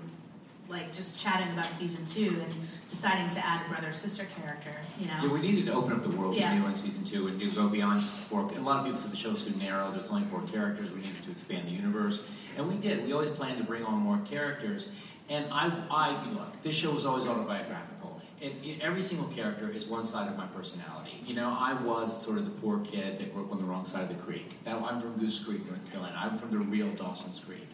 like 0.71 0.95
just 0.95 1.19
chatting 1.19 1.51
about 1.53 1.67
season 1.67 2.05
two 2.07 2.41
and 2.41 2.55
deciding 2.89 3.29
to 3.31 3.45
add 3.45 3.67
a 3.67 3.69
brother 3.69 3.93
sister 3.93 4.25
character, 4.41 4.71
you 4.99 5.07
know. 5.07 5.13
Yeah, 5.23 5.33
we 5.33 5.41
needed 5.41 5.67
to 5.67 5.73
open 5.73 5.93
up 5.93 6.03
the 6.03 6.11
world 6.11 6.37
Yeah. 6.37 6.55
we 6.55 6.61
knew 6.61 6.67
in 6.69 6.77
season 6.77 7.05
two 7.05 7.27
and 7.27 7.39
do 7.39 7.51
go 7.51 7.69
beyond 7.69 8.03
just 8.03 8.15
four. 8.23 8.41
A 8.43 8.61
lot 8.61 8.79
of 8.79 8.85
people 8.85 9.01
said 9.01 9.11
the 9.11 9.17
show's 9.17 9.45
too 9.45 9.55
narrow. 9.59 9.91
There's 9.91 10.11
only 10.11 10.27
four 10.29 10.43
characters. 10.43 10.93
We 10.93 11.01
needed 11.01 11.23
to 11.25 11.31
expand 11.33 11.67
the 11.67 11.73
universe, 11.73 12.23
and 12.57 12.69
we 12.69 12.77
did. 12.77 13.05
We 13.05 13.13
always 13.13 13.31
planned 13.31 13.59
to 13.59 13.65
bring 13.65 13.85
on 13.85 13.95
more 14.01 14.19
characters. 14.25 14.89
And 15.29 15.45
I, 15.53 15.71
I 15.91 16.11
look, 16.33 16.61
this 16.63 16.75
show 16.75 16.93
was 16.95 17.05
always 17.07 17.27
autobiographical. 17.27 18.10
And 18.43 18.81
every 18.81 19.03
single 19.03 19.29
character 19.29 19.69
is 19.69 19.87
one 19.87 20.05
side 20.07 20.27
of 20.27 20.39
my 20.39 20.47
personality. 20.47 21.21
You 21.27 21.35
know, 21.35 21.55
I 21.59 21.75
was 21.83 22.25
sort 22.25 22.39
of 22.39 22.47
the 22.47 22.61
poor 22.63 22.79
kid 22.81 23.19
that 23.19 23.35
grew 23.35 23.45
up 23.45 23.53
on 23.53 23.59
the 23.59 23.65
wrong 23.65 23.85
side 23.85 24.11
of 24.11 24.17
the 24.17 24.23
creek. 24.23 24.57
Now, 24.65 24.83
I'm 24.83 24.99
from 24.99 25.19
Goose 25.19 25.39
Creek, 25.39 25.67
North 25.67 25.91
Carolina. 25.91 26.17
I'm 26.19 26.39
from 26.39 26.51
the 26.51 26.59
real 26.59 26.91
Dawson's 26.93 27.41
Creek. 27.41 27.69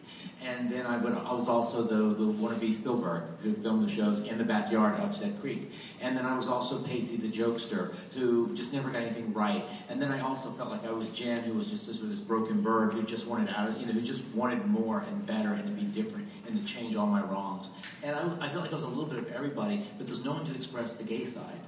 And 0.45 0.71
then 0.71 0.85
I, 0.85 0.97
would, 0.97 1.13
I 1.13 1.33
was 1.33 1.49
also 1.49 1.83
the, 1.83 2.15
the 2.15 2.33
wannabe 2.33 2.73
Spielberg 2.73 3.23
who 3.43 3.55
filmed 3.55 3.89
the 3.89 3.93
shows 3.93 4.21
in 4.21 4.39
the 4.39 4.45
backyard 4.45 4.99
of 5.01 5.15
said 5.15 5.41
creek. 5.41 5.73
And 6.01 6.17
then 6.17 6.27
I 6.27 6.35
was 6.35 6.47
also 6.47 6.83
Pacey 6.83 7.17
the 7.17 7.29
jokester 7.29 7.95
who 8.13 8.55
just 8.55 8.73
never 8.73 8.91
got 8.91 9.03
anything 9.03 9.33
right. 9.33 9.65
And 9.89 10.01
then 10.01 10.13
I 10.13 10.21
also 10.21 10.51
felt 10.51 10.71
like 10.71 10.85
I 10.85 10.91
was 10.91 11.09
Jen 11.09 11.43
who 11.43 11.55
was 11.55 11.69
just 11.69 11.87
this, 11.87 12.01
this 12.01 12.21
broken 12.21 12.61
bird 12.61 12.93
who 12.93 13.03
just 13.03 13.27
wanted 13.27 13.49
out 13.57 13.71
of, 13.71 13.79
you 13.79 13.87
know, 13.87 13.93
who 13.93 14.01
just 14.01 14.25
wanted 14.35 14.65
more 14.67 15.05
and 15.09 15.27
better 15.27 15.53
and 15.55 15.65
to 15.65 15.71
be 15.71 15.85
different 15.85 16.29
and 16.47 16.57
to 16.57 16.65
change 16.65 16.97
all 16.97 17.07
my 17.07 17.23
wrongs. 17.23 17.71
And 18.03 18.15
I, 18.15 18.47
I 18.47 18.49
felt 18.49 18.63
like 18.63 18.71
I 18.71 18.75
was 18.75 18.83
a 18.83 18.89
little 18.89 19.07
bit 19.07 19.19
of 19.19 19.33
everybody, 19.33 19.87
but 19.97 20.07
there's 20.07 20.25
no 20.25 20.33
one 20.33 20.45
to 20.45 20.56
express 20.57 20.95
the 20.95 21.05
gay 21.05 21.25
side. 21.25 21.61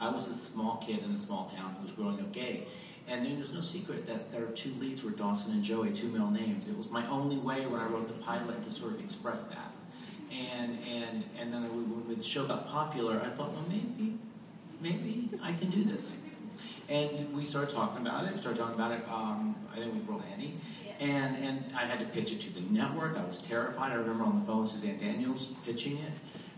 I 0.00 0.10
was 0.10 0.28
a 0.28 0.34
small 0.34 0.76
kid 0.76 1.02
in 1.02 1.10
a 1.10 1.18
small 1.18 1.46
town 1.46 1.74
who 1.76 1.82
was 1.82 1.92
growing 1.92 2.20
up 2.20 2.32
gay. 2.32 2.66
And 3.06 3.24
then 3.24 3.36
there's 3.36 3.52
no 3.52 3.60
secret 3.60 4.06
that 4.06 4.32
there 4.32 4.44
are 4.44 4.52
two 4.52 4.70
leads 4.80 5.04
were 5.04 5.10
Dawson 5.10 5.52
and 5.52 5.62
Joey, 5.62 5.90
two 5.92 6.08
male 6.08 6.30
names. 6.30 6.68
It 6.68 6.76
was 6.76 6.90
my 6.90 7.06
only 7.08 7.36
way 7.36 7.66
when 7.66 7.80
I 7.80 7.86
wrote 7.86 8.06
the 8.06 8.14
pilot 8.22 8.62
to 8.62 8.72
sort 8.72 8.94
of 8.94 9.00
express 9.00 9.46
that. 9.46 9.72
And 10.32 10.78
and 10.88 11.24
and 11.38 11.52
then 11.52 11.62
when 11.62 12.18
the 12.18 12.24
show 12.24 12.46
got 12.46 12.66
popular, 12.66 13.20
I 13.20 13.28
thought, 13.36 13.52
well, 13.52 13.64
maybe, 13.68 14.18
maybe 14.80 15.30
I 15.42 15.52
can 15.52 15.70
do 15.70 15.84
this. 15.84 16.10
And 16.88 17.32
we 17.34 17.44
started 17.44 17.74
talking 17.74 18.06
about 18.06 18.24
it. 18.24 18.32
We 18.32 18.38
started 18.38 18.58
talking 18.58 18.74
about 18.74 18.92
it. 18.92 19.04
Um, 19.08 19.54
I 19.72 19.76
think 19.76 20.08
with 20.08 20.22
Andy, 20.32 20.54
and 20.98 21.36
and 21.36 21.64
I 21.76 21.84
had 21.84 21.98
to 22.00 22.06
pitch 22.06 22.32
it 22.32 22.40
to 22.42 22.54
the 22.54 22.62
network. 22.72 23.16
I 23.18 23.24
was 23.24 23.38
terrified. 23.38 23.92
I 23.92 23.96
remember 23.96 24.24
on 24.24 24.40
the 24.40 24.46
phone 24.46 24.62
with 24.62 24.70
Susanne 24.70 24.98
Daniels 24.98 25.52
pitching 25.64 25.98
it. 25.98 26.12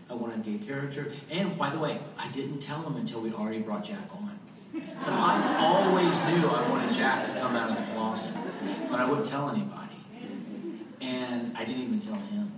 I 0.09 0.13
wanted 0.13 0.43
gay 0.43 0.57
character. 0.57 1.11
And 1.29 1.57
by 1.57 1.69
the 1.69 1.79
way, 1.79 1.99
I 2.17 2.29
didn't 2.31 2.59
tell 2.59 2.81
them 2.81 2.95
until 2.95 3.21
we 3.21 3.33
already 3.33 3.59
brought 3.59 3.83
Jack 3.83 4.09
on. 4.13 4.39
But 4.73 5.13
I 5.13 5.57
always 5.59 6.13
knew 6.27 6.47
I 6.47 6.69
wanted 6.69 6.93
Jack 6.95 7.25
to 7.25 7.31
come 7.39 7.55
out 7.55 7.69
of 7.69 7.77
the 7.77 7.83
closet, 7.93 8.31
but 8.89 8.99
I 8.99 9.09
wouldn't 9.09 9.27
tell 9.27 9.49
anybody. 9.49 9.95
And 11.01 11.55
I 11.57 11.65
didn't 11.65 11.83
even 11.83 11.99
tell 11.99 12.15
him. 12.15 12.51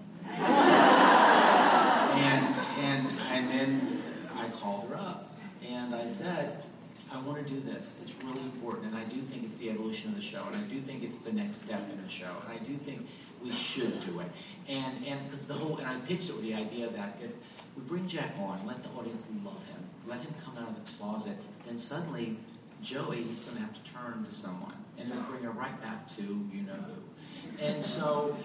And 2.19 2.55
and 2.79 3.07
and 3.31 3.49
then 3.49 4.03
I 4.35 4.49
called 4.49 4.89
her 4.89 4.95
up 4.95 5.29
and 5.67 5.95
I 5.95 6.07
said, 6.07 6.63
I 7.11 7.19
want 7.21 7.45
to 7.45 7.53
do 7.53 7.59
this. 7.59 7.95
It's 8.03 8.15
really 8.23 8.41
important, 8.41 8.87
and 8.87 8.95
I 8.95 9.03
do 9.05 9.19
think 9.21 9.43
it's 9.43 9.55
the 9.55 9.69
evolution 9.69 10.09
of 10.09 10.15
the 10.15 10.21
show, 10.21 10.43
and 10.51 10.55
I 10.55 10.67
do 10.67 10.79
think 10.79 11.03
it's 11.03 11.17
the 11.17 11.31
next 11.31 11.57
step 11.57 11.81
in 11.91 12.01
the 12.03 12.09
show, 12.09 12.31
and 12.47 12.59
I 12.59 12.63
do 12.63 12.75
think 12.75 13.07
we 13.43 13.51
should 13.51 13.99
do 14.01 14.19
it. 14.19 14.27
And 14.67 15.05
and 15.05 15.19
because 15.29 15.47
the 15.47 15.55
whole 15.55 15.77
and 15.77 15.87
I 15.87 15.99
pitched 16.01 16.29
it 16.29 16.35
with 16.35 16.43
the 16.43 16.53
idea 16.53 16.89
that 16.89 17.17
if 17.21 17.31
we 17.75 17.81
bring 17.87 18.07
Jack 18.07 18.33
on, 18.39 18.65
let 18.67 18.83
the 18.83 18.89
audience 18.89 19.27
love 19.43 19.63
him, 19.65 19.79
let 20.07 20.19
him 20.21 20.33
come 20.43 20.57
out 20.57 20.69
of 20.69 20.75
the 20.75 20.91
closet, 20.97 21.37
then 21.65 21.77
suddenly 21.77 22.37
Joey 22.81 23.21
is 23.21 23.41
going 23.41 23.57
to 23.57 23.61
have 23.63 23.73
to 23.73 23.91
turn 23.91 24.25
to 24.25 24.33
someone, 24.33 24.75
and 24.97 25.09
it'll 25.09 25.23
bring 25.23 25.43
her 25.43 25.51
right 25.51 25.81
back 25.81 26.07
to 26.17 26.21
you 26.21 26.61
know 26.61 26.73
who. 26.73 27.63
And 27.63 27.83
so 27.83 28.37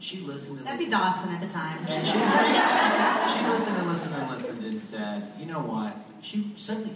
she 0.00 0.18
listened. 0.18 0.58
And 0.58 0.66
That'd 0.66 0.80
be. 0.80 0.90
Dawson 0.90 1.30
at 1.30 1.40
the 1.40 1.48
time. 1.48 1.84
And 1.88 2.06
she, 2.06 2.12
she 2.12 3.46
listened 3.48 3.76
and 3.76 3.88
listened 3.88 4.14
and 4.14 4.30
listened 4.30 4.64
and 4.64 4.80
said, 4.80 5.32
you 5.38 5.46
know 5.46 5.60
what? 5.60 5.96
She 6.22 6.52
suddenly, 6.56 6.92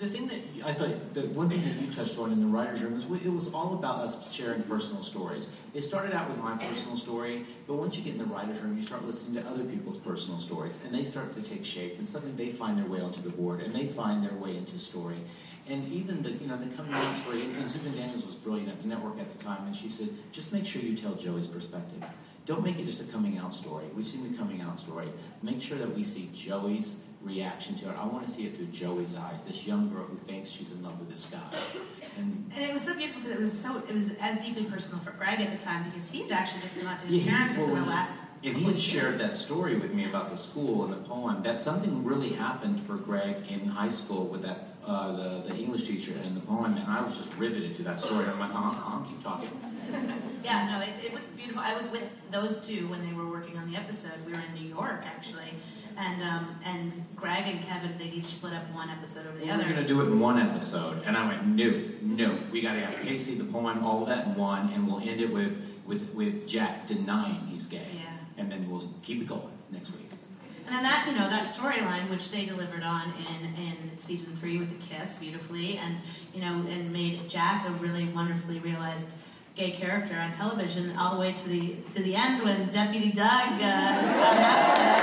the 0.00 0.08
thing 0.08 0.26
that 0.28 0.38
I 0.64 0.72
thought, 0.72 1.12
the 1.12 1.22
one 1.28 1.50
thing 1.50 1.62
that 1.62 1.74
you 1.74 1.92
touched 1.92 2.18
on 2.18 2.32
in 2.32 2.40
the 2.40 2.46
writers' 2.46 2.82
room 2.82 2.94
is 2.94 3.04
it 3.22 3.28
was 3.28 3.52
all 3.52 3.74
about 3.74 3.96
us 3.96 4.32
sharing 4.32 4.62
personal 4.62 5.02
stories. 5.02 5.48
It 5.74 5.82
started 5.82 6.14
out 6.14 6.26
with 6.26 6.38
my 6.38 6.56
personal 6.56 6.96
story, 6.96 7.44
but 7.66 7.74
once 7.74 7.98
you 7.98 8.02
get 8.02 8.14
in 8.14 8.18
the 8.18 8.24
writers' 8.24 8.58
room, 8.60 8.78
you 8.78 8.82
start 8.82 9.04
listening 9.04 9.42
to 9.42 9.48
other 9.48 9.62
people's 9.62 9.98
personal 9.98 10.40
stories, 10.40 10.80
and 10.86 10.94
they 10.94 11.04
start 11.04 11.34
to 11.34 11.42
take 11.42 11.66
shape, 11.66 11.98
and 11.98 12.06
suddenly 12.06 12.32
they 12.32 12.50
find 12.50 12.78
their 12.78 12.86
way 12.86 13.02
onto 13.02 13.20
the 13.20 13.28
board, 13.28 13.60
and 13.60 13.74
they 13.74 13.88
find 13.88 14.24
their 14.24 14.36
way 14.38 14.56
into 14.56 14.78
story. 14.78 15.18
And 15.68 15.86
even 15.92 16.22
the, 16.22 16.30
you 16.32 16.48
know, 16.48 16.56
the 16.56 16.74
coming 16.74 16.94
out 16.94 17.16
story, 17.18 17.42
and 17.42 17.70
Susan 17.70 17.94
Daniels 17.94 18.24
was 18.24 18.36
brilliant 18.36 18.70
at 18.70 18.80
the 18.80 18.88
network 18.88 19.20
at 19.20 19.30
the 19.30 19.38
time, 19.44 19.66
and 19.66 19.76
she 19.76 19.90
said, 19.90 20.08
just 20.32 20.50
make 20.50 20.64
sure 20.64 20.80
you 20.80 20.96
tell 20.96 21.14
Joey's 21.14 21.46
perspective. 21.46 22.02
Don't 22.46 22.64
make 22.64 22.78
it 22.78 22.86
just 22.86 23.02
a 23.02 23.04
coming 23.04 23.36
out 23.36 23.52
story. 23.52 23.84
We've 23.94 24.06
seen 24.06 24.28
the 24.32 24.36
coming 24.38 24.62
out 24.62 24.78
story. 24.78 25.08
Make 25.42 25.60
sure 25.60 25.76
that 25.76 25.94
we 25.94 26.04
see 26.04 26.30
Joey's 26.34 26.96
reaction 27.22 27.74
to 27.76 27.90
it. 27.90 27.96
I 27.98 28.06
want 28.06 28.26
to 28.26 28.30
see 28.32 28.46
it 28.46 28.56
through 28.56 28.66
Joey's 28.66 29.14
eyes, 29.14 29.44
this 29.44 29.66
young 29.66 29.90
girl 29.90 30.04
who 30.04 30.16
thinks 30.16 30.48
she's 30.48 30.70
in 30.72 30.82
love 30.82 30.98
with 30.98 31.10
this 31.10 31.26
guy. 31.26 31.38
And 32.18 32.50
And 32.54 32.64
it 32.64 32.72
was 32.72 32.82
so 32.82 32.94
beautiful 32.96 33.20
because 33.22 33.36
it 33.36 33.40
was 33.40 33.52
so 33.52 33.76
it 33.78 33.92
was 33.94 34.14
as 34.20 34.42
deeply 34.44 34.64
personal 34.64 35.02
for 35.04 35.12
Greg 35.12 35.40
at 35.40 35.50
the 35.56 35.62
time 35.62 35.84
because 35.84 36.08
he 36.10 36.22
had 36.22 36.32
actually 36.32 36.62
just 36.62 36.78
come 36.78 36.86
out 36.88 36.98
to 37.00 37.06
his 37.06 37.16
Yeah, 37.26 37.32
parents 37.32 37.56
within 37.56 37.74
the 37.74 37.82
last. 37.82 38.16
And 38.42 38.56
he 38.56 38.64
had 38.64 38.80
shared 38.80 39.18
that 39.18 39.36
story 39.36 39.76
with 39.76 39.92
me 39.92 40.06
about 40.06 40.30
the 40.30 40.36
school 40.36 40.84
and 40.84 40.94
the 40.94 41.08
poem. 41.08 41.42
That 41.42 41.58
something 41.58 42.02
really 42.02 42.30
happened 42.30 42.80
for 42.80 42.96
Greg 42.96 43.36
in 43.50 43.66
high 43.66 43.90
school 43.90 44.24
with 44.28 44.40
that 44.42 44.68
uh, 44.86 45.12
the, 45.12 45.48
the 45.48 45.54
English 45.58 45.86
teacher 45.86 46.14
and 46.24 46.34
the 46.34 46.40
poem, 46.40 46.74
and 46.74 46.86
I 46.88 47.02
was 47.02 47.18
just 47.18 47.36
riveted 47.36 47.74
to 47.74 47.82
that 47.82 48.00
story. 48.00 48.24
I'm 48.24 48.40
like, 48.40 48.48
uh-huh, 48.48 48.70
uh-huh, 48.70 49.04
keep 49.06 49.22
talking. 49.22 49.50
Yeah, 50.42 50.78
no, 50.78 50.80
it, 50.86 51.04
it 51.04 51.12
was 51.12 51.26
beautiful. 51.26 51.60
I 51.60 51.76
was 51.76 51.90
with 51.90 52.08
those 52.30 52.66
two 52.66 52.88
when 52.88 53.04
they 53.06 53.12
were 53.12 53.28
working 53.28 53.58
on 53.58 53.70
the 53.70 53.76
episode. 53.76 54.12
We 54.24 54.32
were 54.32 54.38
in 54.38 54.54
New 54.62 54.68
York 54.68 55.02
actually, 55.04 55.52
and 56.00 56.22
um, 56.22 56.56
and 56.64 57.00
Greg 57.14 57.44
and 57.46 57.62
Kevin 57.64 57.96
they 57.98 58.06
each 58.06 58.24
split 58.24 58.54
up 58.54 58.62
one 58.74 58.88
episode 58.90 59.26
over 59.26 59.36
the 59.38 59.44
We 59.44 59.50
other. 59.50 59.64
were 59.64 59.70
going 59.70 59.82
to 59.82 59.88
do 59.88 60.00
it 60.00 60.06
in 60.06 60.18
one 60.18 60.38
episode, 60.38 61.02
and 61.06 61.16
I 61.16 61.26
went, 61.28 61.46
no, 61.46 61.82
no, 62.02 62.38
we 62.50 62.60
got 62.60 62.72
to 62.74 62.80
have 62.80 63.04
Casey, 63.04 63.34
the 63.34 63.44
poem, 63.44 63.84
all 63.84 64.02
of 64.02 64.08
that 64.08 64.26
in 64.28 64.34
one, 64.34 64.70
and 64.72 64.86
we'll 64.86 65.00
end 65.00 65.20
it 65.20 65.32
with 65.32 65.56
with 65.86 66.12
with 66.14 66.46
Jack 66.48 66.86
denying 66.86 67.46
he's 67.48 67.66
gay, 67.66 67.86
Yeah. 67.94 68.10
and 68.38 68.50
then 68.50 68.68
we'll 68.70 68.88
keep 69.02 69.20
it 69.22 69.26
going 69.28 69.52
next 69.70 69.90
week. 69.92 70.08
And 70.66 70.74
then 70.76 70.82
that, 70.84 71.04
you 71.08 71.18
know, 71.18 71.28
that 71.28 71.46
storyline, 71.46 72.08
which 72.10 72.30
they 72.30 72.44
delivered 72.44 72.84
on 72.84 73.12
in, 73.28 73.64
in 73.64 73.98
season 73.98 74.32
three 74.36 74.56
with 74.58 74.68
the 74.68 74.76
kiss 74.86 75.14
beautifully, 75.14 75.78
and 75.78 75.96
you 76.32 76.40
know, 76.40 76.64
and 76.70 76.92
made 76.92 77.28
Jack 77.28 77.66
a 77.68 77.72
really 77.72 78.04
wonderfully 78.06 78.60
realized 78.60 79.14
gay 79.56 79.72
character 79.72 80.14
on 80.16 80.30
television, 80.30 80.94
all 80.96 81.14
the 81.14 81.20
way 81.20 81.32
to 81.32 81.48
the 81.48 81.74
to 81.96 82.02
the 82.04 82.14
end 82.14 82.42
when 82.44 82.70
Deputy 82.70 83.10
Doug 83.10 83.48
uh, 83.60 85.00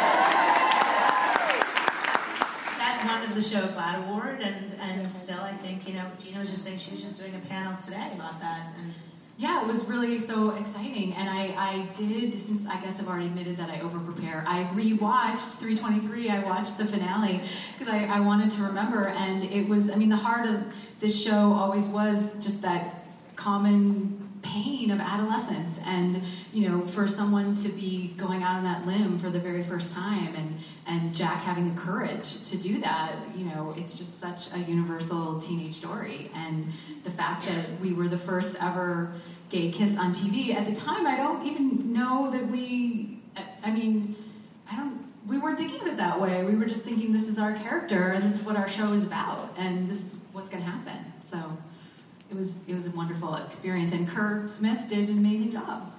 won 3.07 3.33
the 3.33 3.41
show 3.41 3.61
GLAAD 3.67 4.07
Award, 4.07 4.41
and 4.41 4.73
and 4.81 5.11
still, 5.11 5.39
I 5.39 5.53
think, 5.53 5.87
you 5.87 5.93
know, 5.93 6.05
Gina 6.19 6.39
was 6.39 6.49
just 6.49 6.63
saying 6.63 6.79
she 6.79 6.91
was 6.91 7.01
just 7.01 7.19
doing 7.19 7.33
a 7.35 7.47
panel 7.47 7.77
today 7.77 8.09
about 8.13 8.39
that, 8.41 8.73
and 8.77 8.93
Yeah, 9.39 9.61
it 9.61 9.67
was 9.67 9.85
really 9.85 10.17
so 10.17 10.51
exciting. 10.55 11.13
And 11.13 11.29
I, 11.29 11.53
I 11.55 11.87
did, 11.93 12.33
since 12.33 12.65
I 12.65 12.81
guess 12.81 12.99
I've 12.99 13.07
already 13.07 13.27
admitted 13.27 13.55
that 13.57 13.69
I 13.69 13.81
over 13.81 13.99
prepare, 13.99 14.43
I 14.47 14.63
rewatched 14.73 15.59
323. 15.59 16.29
I 16.29 16.43
watched 16.43 16.79
the 16.79 16.85
finale 16.85 17.41
because 17.77 17.93
I, 17.93 18.05
I 18.05 18.19
wanted 18.19 18.49
to 18.51 18.63
remember. 18.63 19.09
And 19.09 19.43
it 19.43 19.67
was, 19.69 19.91
I 19.91 19.95
mean, 19.95 20.09
the 20.09 20.15
heart 20.15 20.47
of 20.47 20.63
this 20.99 21.15
show 21.21 21.53
always 21.53 21.85
was 21.85 22.33
just 22.43 22.63
that 22.63 23.05
common 23.35 24.16
pain 24.47 24.91
of 24.91 24.99
adolescence. 24.99 25.79
And, 25.85 26.21
you 26.53 26.69
know, 26.69 26.85
for 26.87 27.07
someone 27.07 27.55
to 27.57 27.69
be 27.69 28.13
going 28.17 28.43
out 28.43 28.57
on 28.57 28.63
that 28.63 28.85
limb 28.85 29.19
for 29.19 29.29
the 29.29 29.39
very 29.39 29.63
first 29.63 29.93
time 29.93 30.33
and, 30.35 30.57
and 30.85 31.13
Jack 31.13 31.41
having 31.41 31.73
the 31.73 31.79
courage 31.79 32.43
to 32.45 32.57
do 32.57 32.79
that, 32.81 33.13
you 33.35 33.45
know, 33.45 33.73
it's 33.77 33.95
just 33.95 34.19
such 34.19 34.51
a 34.53 34.59
universal 34.59 35.39
teenage 35.39 35.75
story. 35.75 36.31
And 36.33 36.67
the 37.03 37.11
fact 37.11 37.45
that 37.45 37.79
we 37.81 37.93
were 37.93 38.07
the 38.07 38.17
first 38.17 38.55
ever 38.61 39.13
gay 39.49 39.69
kiss 39.71 39.97
on 39.97 40.13
TV 40.13 40.53
at 40.55 40.65
the 40.65 40.73
time, 40.73 41.05
I 41.05 41.17
don't 41.17 41.45
even 41.45 41.93
know 41.93 42.31
that 42.31 42.47
we, 42.47 43.19
I- 43.63 43.71
mean, 43.71 44.15
I 44.71 44.75
don't, 44.77 45.05
we 45.27 45.37
weren't 45.37 45.57
thinking 45.57 45.81
of 45.81 45.87
it 45.87 45.97
that 45.97 46.19
way. 46.19 46.43
We 46.45 46.55
were 46.55 46.65
just 46.65 46.83
thinking 46.83 47.11
this 47.11 47.27
is 47.27 47.37
our 47.37 47.53
character 47.53 48.09
and 48.09 48.23
this 48.23 48.33
is 48.33 48.43
what 48.43 48.55
our 48.55 48.69
show 48.69 48.93
is 48.93 49.03
about 49.03 49.53
and 49.57 49.89
this 49.89 50.01
is 50.01 50.17
what's 50.31 50.49
going 50.49 50.63
to 50.63 50.69
happen. 50.69 50.97
So 51.21 51.37
it 52.29 52.35
was, 52.35 52.61
it 52.67 52.73
was 52.73 52.87
a 52.87 52.91
wonderful 52.91 53.35
experience. 53.35 53.93
And 53.93 54.07
Kerr 54.07 54.47
Smith 54.47 54.87
did 54.87 55.09
an 55.09 55.17
amazing 55.17 55.51
job. 55.51 55.91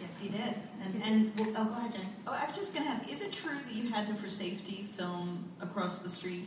yes, 0.00 0.18
he 0.18 0.28
did. 0.28 0.54
And 0.84 1.02
and 1.04 1.32
well, 1.38 1.48
oh, 1.56 1.64
go 1.64 1.72
ahead, 1.74 1.92
Jenny. 1.92 2.08
Oh, 2.26 2.32
I 2.32 2.46
was 2.46 2.56
just 2.56 2.74
going 2.74 2.84
to 2.86 2.90
ask, 2.90 3.10
is 3.10 3.20
it 3.20 3.32
true 3.32 3.58
that 3.64 3.74
you 3.74 3.88
had 3.88 4.06
to, 4.06 4.14
for 4.14 4.28
safety, 4.28 4.88
film 4.96 5.44
across 5.60 5.98
the 5.98 6.08
street? 6.08 6.44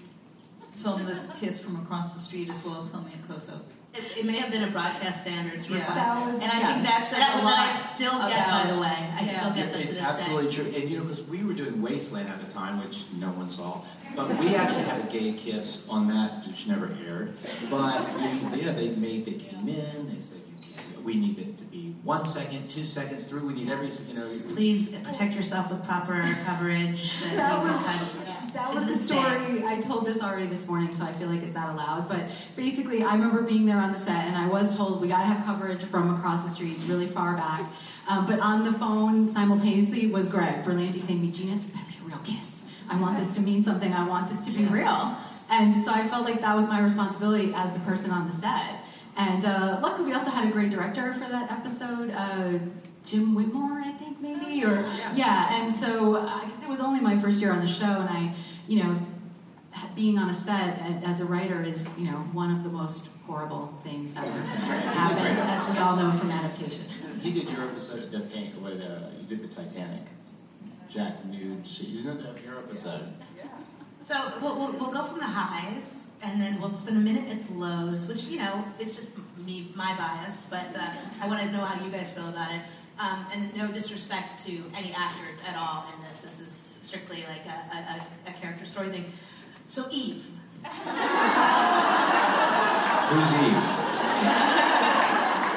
Film 0.83 1.05
this 1.05 1.27
kiss 1.39 1.59
from 1.59 1.75
across 1.81 2.13
the 2.13 2.19
street 2.19 2.49
as 2.49 2.63
well 2.63 2.77
as 2.77 2.87
filming 2.87 3.13
a 3.13 3.27
close 3.27 3.49
up? 3.49 3.65
It, 3.93 4.19
it 4.19 4.25
may 4.25 4.37
have 4.37 4.51
been 4.51 4.63
a 4.63 4.69
broadcast 4.71 5.23
standards 5.23 5.67
Yeah. 5.67 5.79
request. 5.79 5.95
That 5.97 6.33
was- 6.33 6.43
And 6.43 6.51
I 6.51 6.59
yes. 6.59 6.71
think 6.71 6.83
that's 6.83 7.09
says 7.09 7.19
That, 7.19 7.33
a 7.33 7.37
that 7.37 7.43
lot. 7.43 7.57
I 7.57 7.95
still 7.95 8.19
get, 8.29 8.47
by 8.49 8.71
the 8.71 8.79
way. 8.79 8.87
I 9.17 9.21
Yeah. 9.25 9.39
still 9.39 9.53
get 9.53 9.71
them 9.71 9.81
It's 9.81 9.89
to 9.89 9.95
this 9.95 10.03
absolutely 10.03 10.49
day. 10.51 10.55
true. 10.55 10.65
And 10.81 10.89
you 10.91 10.97
know, 10.97 11.03
because 11.03 11.23
we 11.23 11.43
were 11.43 11.53
doing 11.53 11.81
Wasteland 11.81 12.29
at 12.29 12.39
the 12.39 12.51
time, 12.51 12.79
which 12.83 13.05
no 13.17 13.27
one 13.29 13.49
saw, 13.49 13.81
but 14.15 14.29
we 14.39 14.55
actually 14.55 14.83
had 14.83 14.99
a 15.01 15.11
gay 15.11 15.33
kiss 15.33 15.79
on 15.89 16.07
that, 16.09 16.45
which 16.47 16.67
never 16.67 16.95
aired. 17.07 17.33
But 17.69 18.05
we, 18.53 18.61
yeah, 18.61 18.73
they 18.73 18.89
made, 18.89 19.25
they 19.25 19.33
came 19.33 19.67
in, 19.67 20.13
they 20.13 20.21
said, 20.21 20.37
you 20.47 20.53
can't, 20.75 21.03
we 21.03 21.15
need 21.15 21.39
it 21.39 21.57
to 21.57 21.63
be 21.65 21.95
one 22.03 22.25
second, 22.25 22.69
two 22.69 22.85
seconds, 22.85 23.25
three, 23.25 23.41
we 23.41 23.53
need 23.53 23.69
every, 23.71 23.87
you 24.07 24.13
know. 24.13 24.29
Please 24.49 24.89
protect 24.89 25.33
yourself 25.35 25.71
with 25.71 25.83
proper 25.83 26.37
coverage. 26.45 27.19
That, 27.21 27.35
That 27.37 27.63
we 27.63 27.71
was- 27.71 27.85
had 27.85 28.18
That 28.53 28.73
was 28.73 28.85
the 28.87 28.95
story. 28.95 29.63
I 29.63 29.79
told 29.79 30.05
this 30.07 30.21
already 30.21 30.47
this 30.47 30.65
morning, 30.65 30.93
so 30.93 31.05
I 31.05 31.13
feel 31.13 31.27
like 31.27 31.43
it's 31.43 31.53
not 31.53 31.69
allowed. 31.69 32.09
But 32.09 32.29
basically, 32.55 33.03
I 33.03 33.13
remember 33.13 33.43
being 33.43 33.65
there 33.65 33.77
on 33.77 33.91
the 33.91 33.97
set, 33.97 34.25
and 34.25 34.35
I 34.35 34.47
was 34.47 34.75
told 34.75 35.01
we 35.01 35.07
got 35.07 35.19
to 35.19 35.25
have 35.25 35.45
coverage 35.45 35.83
from 35.83 36.13
across 36.15 36.43
the 36.43 36.49
street, 36.49 36.77
really 36.87 37.07
far 37.07 37.35
back. 37.35 37.69
Um, 38.07 38.25
but 38.25 38.39
on 38.39 38.63
the 38.63 38.73
phone 38.73 39.27
simultaneously 39.27 40.07
was 40.07 40.29
Greg 40.29 40.63
Berlanti 40.63 41.01
saying 41.01 41.21
me, 41.21 41.31
Gina, 41.31 41.55
this 41.55 41.69
better 41.69 41.85
be 41.89 41.97
a 42.03 42.07
real 42.07 42.19
kiss. 42.23 42.63
I 42.89 42.99
want 42.99 43.19
this 43.19 43.29
to 43.35 43.41
mean 43.41 43.63
something. 43.63 43.93
I 43.93 44.07
want 44.07 44.29
this 44.29 44.45
to 44.45 44.51
be 44.51 44.65
real. 44.65 45.15
And 45.49 45.83
so 45.83 45.91
I 45.91 46.07
felt 46.07 46.25
like 46.25 46.41
that 46.41 46.55
was 46.55 46.65
my 46.65 46.79
responsibility 46.81 47.53
as 47.55 47.71
the 47.73 47.79
person 47.81 48.09
on 48.11 48.27
the 48.27 48.33
set. 48.33 48.81
And 49.17 49.45
uh, 49.45 49.79
luckily, 49.81 50.07
we 50.09 50.13
also 50.13 50.29
had 50.31 50.47
a 50.47 50.51
great 50.51 50.71
director 50.71 51.13
for 51.13 51.27
that 51.27 51.51
episode, 51.51 52.11
uh, 52.11 52.57
Jim 53.05 53.33
Whitmore, 53.33 53.81
I 53.83 53.91
think 53.91 54.19
maybe, 54.21 54.63
or 54.65 54.81
yeah. 55.15 55.61
And 55.61 55.75
so 55.75 56.21
because 56.45 56.63
it 56.63 56.69
was 56.69 56.79
only 56.79 56.99
my 56.99 57.17
first 57.17 57.41
year 57.41 57.51
on 57.51 57.61
the 57.61 57.67
show, 57.67 57.85
and 57.85 58.09
I, 58.09 58.33
you 58.67 58.83
know, 58.83 58.99
being 59.95 60.17
on 60.17 60.29
a 60.29 60.33
set 60.33 60.79
as 61.03 61.21
a 61.21 61.25
writer 61.25 61.63
is, 61.63 61.87
you 61.97 62.05
know, 62.05 62.17
one 62.33 62.51
of 62.51 62.63
the 62.63 62.69
most 62.69 63.07
horrible 63.25 63.73
things 63.83 64.13
ever 64.15 64.25
to 64.25 64.31
happen, 64.31 65.25
as 65.25 65.67
we 65.69 65.77
all 65.77 65.95
know 65.95 66.11
from 66.17 66.31
adaptation. 66.31 66.85
You 67.21 67.31
did 67.33 67.49
your 67.49 67.63
episode, 67.63 68.11
the 68.11 68.21
paint, 68.21 68.59
with, 68.61 68.81
uh, 68.81 69.09
you 69.19 69.27
did 69.27 69.43
the 69.43 69.53
Titanic. 69.53 70.03
Jack 70.89 71.23
nude, 71.25 71.65
so 71.67 71.83
you 71.83 72.01
did 72.01 72.19
that 72.23 72.43
your 72.43 72.57
episode. 72.57 73.13
So 74.03 74.15
we'll, 74.41 74.57
we'll, 74.57 74.71
we'll 74.73 74.91
go 74.91 75.03
from 75.03 75.19
the 75.19 75.25
highs, 75.25 76.07
and 76.23 76.41
then 76.41 76.59
we'll 76.59 76.71
spend 76.71 76.97
a 76.97 76.99
minute 76.99 77.29
at 77.29 77.47
the 77.47 77.53
lows, 77.53 78.07
which, 78.07 78.23
you 78.23 78.39
know, 78.39 78.65
it's 78.79 78.95
just 78.95 79.11
me, 79.45 79.71
my 79.75 79.95
bias, 79.97 80.47
but 80.49 80.75
uh, 80.75 80.89
I 81.21 81.27
want 81.27 81.41
to 81.45 81.51
know 81.51 81.63
how 81.63 81.83
you 81.83 81.91
guys 81.91 82.11
feel 82.11 82.27
about 82.27 82.51
it. 82.51 82.61
Um, 82.99 83.25
and 83.33 83.55
no 83.55 83.71
disrespect 83.71 84.43
to 84.45 84.51
any 84.75 84.91
actors 84.93 85.41
at 85.47 85.55
all 85.55 85.85
in 85.95 86.01
this. 86.03 86.21
This 86.21 86.39
is 86.41 86.77
strictly 86.81 87.23
like 87.29 87.45
a, 87.45 87.75
a, 87.75 88.29
a- 88.29 88.33
character 88.41 88.65
story 88.65 88.89
thing. 88.89 89.05
So 89.69 89.85
Eve. 89.91 90.25
Who's 93.09 93.31
Eve? 93.33 93.55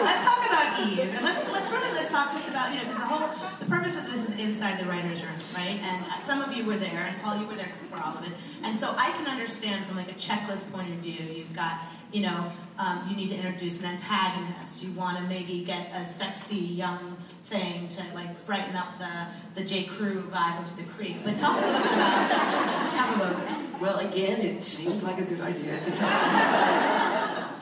Let's 0.03 0.25
talk 0.25 0.41
about 0.47 0.81
Eve, 0.89 0.99
and 1.15 1.23
let's 1.25 1.45
let's 1.53 1.71
really 1.71 1.93
let's 1.93 2.11
talk 2.11 2.33
just 2.33 2.49
about 2.49 2.73
you 2.73 2.79
know 2.79 2.83
because 2.85 2.99
the 2.99 3.05
whole 3.05 3.29
the 3.61 3.67
purpose 3.67 3.97
of 3.97 4.05
this 4.11 4.29
is 4.29 4.35
inside 4.41 4.81
the 4.81 4.87
writers' 4.89 5.23
room, 5.23 5.31
right? 5.55 5.79
And 5.81 6.05
uh, 6.07 6.19
some 6.19 6.43
of 6.43 6.53
you 6.53 6.65
were 6.65 6.77
there, 6.77 7.05
and 7.07 7.17
Paul, 7.23 7.37
you 7.41 7.47
were 7.47 7.55
there 7.55 7.71
for 7.89 7.99
all 8.03 8.17
of 8.19 8.27
it, 8.27 8.33
and 8.65 8.77
so 8.77 8.93
I 8.99 9.13
can 9.13 9.29
understand 9.29 9.87
from 9.87 9.97
like 9.97 10.11
a 10.11 10.15
checklist 10.15 10.69
point 10.73 10.89
of 10.91 10.97
view. 10.97 11.25
You've 11.33 11.55
got 11.55 11.79
you 12.13 12.23
know 12.23 12.53
um, 12.79 13.05
you 13.09 13.17
need 13.17 13.29
to 13.31 13.37
introduce 13.37 13.81
an 13.81 13.87
antagonist. 13.87 14.83
You 14.83 14.93
want 14.93 15.19
to 15.19 15.25
maybe 15.25 15.65
get 15.65 15.91
a 15.95 16.05
sexy 16.05 16.57
young 16.57 17.17
thing 17.45 17.89
to 17.91 18.03
like 18.15 18.47
brighten 18.47 18.75
up 18.77 18.99
the 18.99 19.61
the 19.61 19.67
J 19.67 19.85
Crew 19.85 20.23
vibe 20.33 20.59
of 20.59 20.77
the 20.77 20.85
Creek. 20.85 21.17
But 21.25 21.39
talk 21.39 21.63
a 21.63 21.67
little 21.67 21.81
bit 21.83 21.93
about 21.93 22.95
talk 22.95 23.17
about 23.17 23.81
Well, 23.81 23.99
again, 23.99 24.41
it 24.41 24.65
seemed 24.65 25.03
like 25.03 25.21
a 25.21 25.25
good 25.25 25.41
idea 25.41 25.75
at 25.75 25.85
the 25.85 25.93
time. 25.93 26.11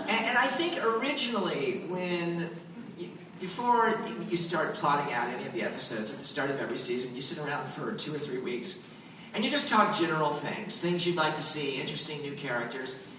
and, 0.08 0.26
and 0.26 0.38
I 0.38 0.46
think 0.46 0.82
originally, 0.84 1.84
when 1.88 2.50
before 3.40 3.98
you 4.28 4.36
start 4.36 4.74
plotting 4.74 5.12
out 5.14 5.28
any 5.28 5.46
of 5.46 5.52
the 5.54 5.62
episodes 5.62 6.12
at 6.12 6.18
the 6.18 6.24
start 6.24 6.50
of 6.50 6.60
every 6.60 6.76
season, 6.76 7.14
you 7.14 7.22
sit 7.22 7.38
around 7.44 7.66
for 7.70 7.92
two 7.94 8.14
or 8.14 8.18
three 8.18 8.38
weeks, 8.38 8.94
and 9.34 9.42
you 9.42 9.50
just 9.50 9.68
talk 9.68 9.96
general 9.96 10.30
things, 10.30 10.78
things 10.78 11.06
you'd 11.06 11.16
like 11.16 11.34
to 11.34 11.42
see, 11.42 11.80
interesting 11.80 12.20
new 12.20 12.32
characters. 12.32 13.09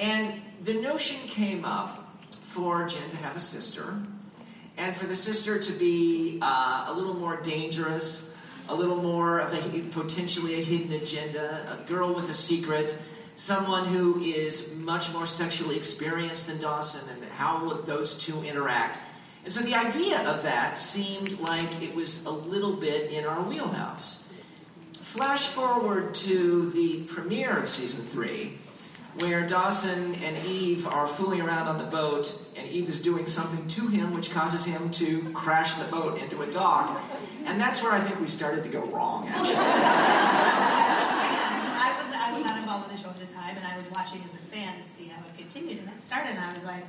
And 0.00 0.40
the 0.64 0.80
notion 0.80 1.18
came 1.28 1.64
up 1.64 2.18
for 2.30 2.86
Jen 2.86 3.08
to 3.10 3.16
have 3.18 3.36
a 3.36 3.40
sister, 3.40 3.94
and 4.78 4.96
for 4.96 5.06
the 5.06 5.14
sister 5.14 5.60
to 5.60 5.72
be 5.72 6.38
uh, 6.40 6.86
a 6.88 6.92
little 6.92 7.14
more 7.14 7.36
dangerous, 7.42 8.34
a 8.70 8.74
little 8.74 8.96
more 8.96 9.40
of 9.40 9.52
a 9.52 9.80
potentially 9.90 10.54
a 10.54 10.64
hidden 10.64 10.92
agenda, 10.92 11.66
a 11.70 11.86
girl 11.86 12.14
with 12.14 12.30
a 12.30 12.34
secret, 12.34 12.96
someone 13.36 13.84
who 13.84 14.18
is 14.20 14.76
much 14.78 15.12
more 15.12 15.26
sexually 15.26 15.76
experienced 15.76 16.46
than 16.46 16.58
Dawson, 16.60 17.14
and 17.14 17.30
how 17.32 17.66
would 17.66 17.84
those 17.84 18.18
two 18.18 18.42
interact? 18.42 18.98
And 19.44 19.52
so 19.52 19.60
the 19.60 19.74
idea 19.74 20.26
of 20.28 20.42
that 20.44 20.78
seemed 20.78 21.38
like 21.40 21.82
it 21.82 21.94
was 21.94 22.24
a 22.24 22.30
little 22.30 22.74
bit 22.74 23.10
in 23.10 23.26
our 23.26 23.42
wheelhouse. 23.42 24.32
Flash 24.92 25.48
forward 25.48 26.14
to 26.14 26.70
the 26.70 27.02
premiere 27.04 27.58
of 27.58 27.68
season 27.68 28.04
three, 28.04 28.58
where 29.18 29.46
Dawson 29.46 30.14
and 30.22 30.36
Eve 30.46 30.86
are 30.86 31.06
fooling 31.06 31.40
around 31.40 31.68
on 31.68 31.78
the 31.78 31.84
boat, 31.84 32.40
and 32.56 32.68
Eve 32.68 32.88
is 32.88 33.02
doing 33.02 33.26
something 33.26 33.66
to 33.68 33.88
him 33.88 34.14
which 34.14 34.30
causes 34.30 34.64
him 34.64 34.90
to 34.92 35.30
crash 35.32 35.74
the 35.74 35.84
boat 35.90 36.18
into 36.18 36.42
a 36.42 36.46
dock. 36.46 37.00
And 37.46 37.60
that's 37.60 37.82
where 37.82 37.92
I 37.92 38.00
think 38.00 38.20
we 38.20 38.26
started 38.26 38.62
to 38.64 38.70
go 38.70 38.84
wrong, 38.86 39.26
actually. 39.28 39.54
I 39.56 39.66
was, 41.98 42.14
I 42.14 42.32
was 42.34 42.44
not 42.44 42.58
involved 42.58 42.88
with 42.88 42.96
the 42.96 43.02
show 43.02 43.10
at 43.10 43.16
the 43.16 43.26
time, 43.26 43.56
and 43.56 43.66
I 43.66 43.76
was 43.76 43.90
watching 43.90 44.22
as 44.24 44.34
a 44.34 44.38
fan 44.38 44.76
to 44.76 44.82
see 44.82 45.08
how 45.08 45.20
it 45.26 45.36
continued. 45.36 45.78
And 45.78 45.88
it 45.88 46.00
started, 46.00 46.30
and 46.30 46.38
I 46.38 46.52
was 46.54 46.64
like, 46.64 46.84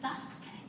Dawson's 0.00 0.40
getting 0.40 0.60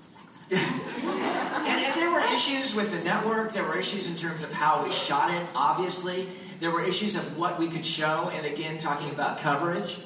sex. 0.00 0.38
and, 0.50 1.68
and 1.68 1.94
there 1.94 2.10
were 2.10 2.24
issues 2.32 2.74
with 2.74 2.96
the 2.96 3.04
network. 3.04 3.52
There 3.52 3.64
were 3.64 3.76
issues 3.76 4.08
in 4.08 4.16
terms 4.16 4.42
of 4.42 4.50
how 4.52 4.82
we 4.82 4.90
shot 4.90 5.30
it, 5.34 5.46
obviously. 5.54 6.26
There 6.60 6.70
were 6.70 6.82
issues 6.82 7.16
of 7.16 7.36
what 7.36 7.58
we 7.58 7.68
could 7.68 7.84
show, 7.84 8.30
and 8.32 8.46
again, 8.46 8.78
talking 8.78 9.10
about 9.10 9.38
coverage. 9.38 9.98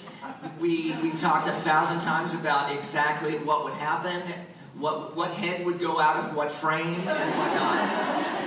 We, 0.59 0.95
we 1.03 1.13
talked 1.13 1.47
a 1.47 1.53
thousand 1.53 2.01
times 2.01 2.35
about 2.35 2.73
exactly 2.75 3.39
what 3.39 3.65
would 3.65 3.75
happen, 3.75 4.23
what, 4.79 5.17
what 5.17 5.33
head 5.33 5.65
would 5.67 5.79
go 5.79 6.01
out 6.01 6.17
of 6.17 6.35
what 6.35 6.51
frame, 6.51 7.01
and 7.01 7.07
whatnot. 7.07 7.79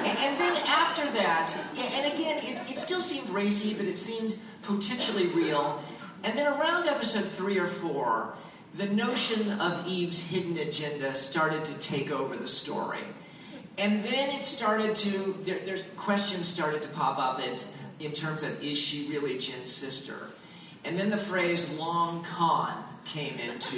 And, 0.05 0.17
and 0.17 0.39
then 0.39 0.55
after 0.65 1.05
that, 1.11 1.55
and 1.77 2.13
again, 2.13 2.39
it, 2.43 2.71
it 2.71 2.79
still 2.79 2.99
seemed 2.99 3.29
racy, 3.29 3.73
but 3.73 3.85
it 3.85 3.99
seemed 3.99 4.35
potentially 4.63 5.27
real. 5.27 5.83
And 6.23 6.37
then 6.37 6.47
around 6.47 6.87
episode 6.87 7.25
three 7.25 7.59
or 7.59 7.67
four, 7.67 8.33
the 8.75 8.87
notion 8.87 9.51
of 9.59 9.85
Eve's 9.87 10.23
hidden 10.23 10.57
agenda 10.57 11.13
started 11.13 11.63
to 11.65 11.79
take 11.79 12.11
over 12.11 12.35
the 12.35 12.47
story. 12.47 13.03
And 13.77 14.03
then 14.03 14.29
it 14.29 14.43
started 14.43 14.95
to, 14.97 15.35
there, 15.43 15.59
there's 15.59 15.83
questions 15.95 16.47
started 16.47 16.81
to 16.83 16.89
pop 16.89 17.19
up 17.19 17.39
as, 17.39 17.75
in 17.99 18.11
terms 18.11 18.43
of 18.43 18.63
is 18.63 18.77
she 18.77 19.07
really 19.09 19.37
Jen's 19.37 19.71
sister? 19.71 20.15
And 20.85 20.97
then 20.97 21.09
the 21.09 21.17
phrase 21.17 21.77
long 21.79 22.23
con 22.23 22.83
came 23.05 23.37
into 23.39 23.77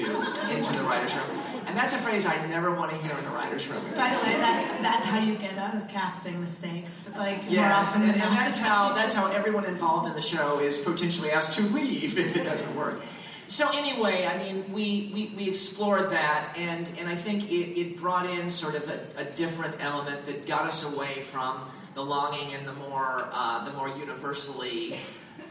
into 0.51 0.73
the 0.73 0.83
writers' 0.83 1.15
room, 1.15 1.39
and 1.65 1.75
that's 1.75 1.93
a 1.93 1.97
phrase 1.97 2.25
I 2.25 2.45
never 2.47 2.73
want 2.73 2.91
to 2.91 2.97
hear 2.97 3.17
in 3.17 3.23
the 3.25 3.31
writers' 3.31 3.67
room. 3.67 3.83
By 3.95 4.09
the 4.09 4.17
way, 4.17 4.37
that's 4.37 4.71
that's 4.81 5.05
how 5.05 5.19
you 5.19 5.35
get 5.35 5.57
out 5.57 5.75
of 5.75 5.87
casting 5.87 6.39
mistakes. 6.41 7.09
Like 7.17 7.43
more 7.43 7.53
Yes, 7.53 7.95
often 7.95 8.09
and, 8.09 8.13
than 8.13 8.21
and 8.21 8.37
that's 8.37 8.57
how 8.57 8.93
that's 8.93 9.15
how 9.15 9.31
everyone 9.31 9.65
involved 9.65 10.07
in 10.07 10.15
the 10.15 10.21
show 10.21 10.59
is 10.59 10.77
potentially 10.77 11.31
asked 11.31 11.53
to 11.57 11.63
leave 11.73 12.17
if 12.17 12.35
it 12.35 12.43
doesn't 12.43 12.75
work. 12.75 13.01
So 13.47 13.69
anyway, 13.75 14.25
I 14.25 14.39
mean, 14.39 14.65
we, 14.73 15.11
we, 15.13 15.31
we 15.37 15.47
explored 15.47 16.09
that, 16.11 16.51
and, 16.57 16.91
and 16.99 17.07
I 17.07 17.13
think 17.13 17.51
it, 17.51 17.79
it 17.79 17.95
brought 17.95 18.25
in 18.25 18.49
sort 18.49 18.73
of 18.73 18.89
a, 18.89 19.21
a 19.21 19.25
different 19.35 19.77
element 19.83 20.25
that 20.25 20.47
got 20.47 20.63
us 20.63 20.91
away 20.95 21.21
from 21.21 21.63
the 21.93 22.01
longing 22.03 22.55
and 22.55 22.67
the 22.67 22.73
more 22.73 23.29
uh, 23.31 23.63
the 23.63 23.71
more 23.73 23.87
universally, 23.89 24.99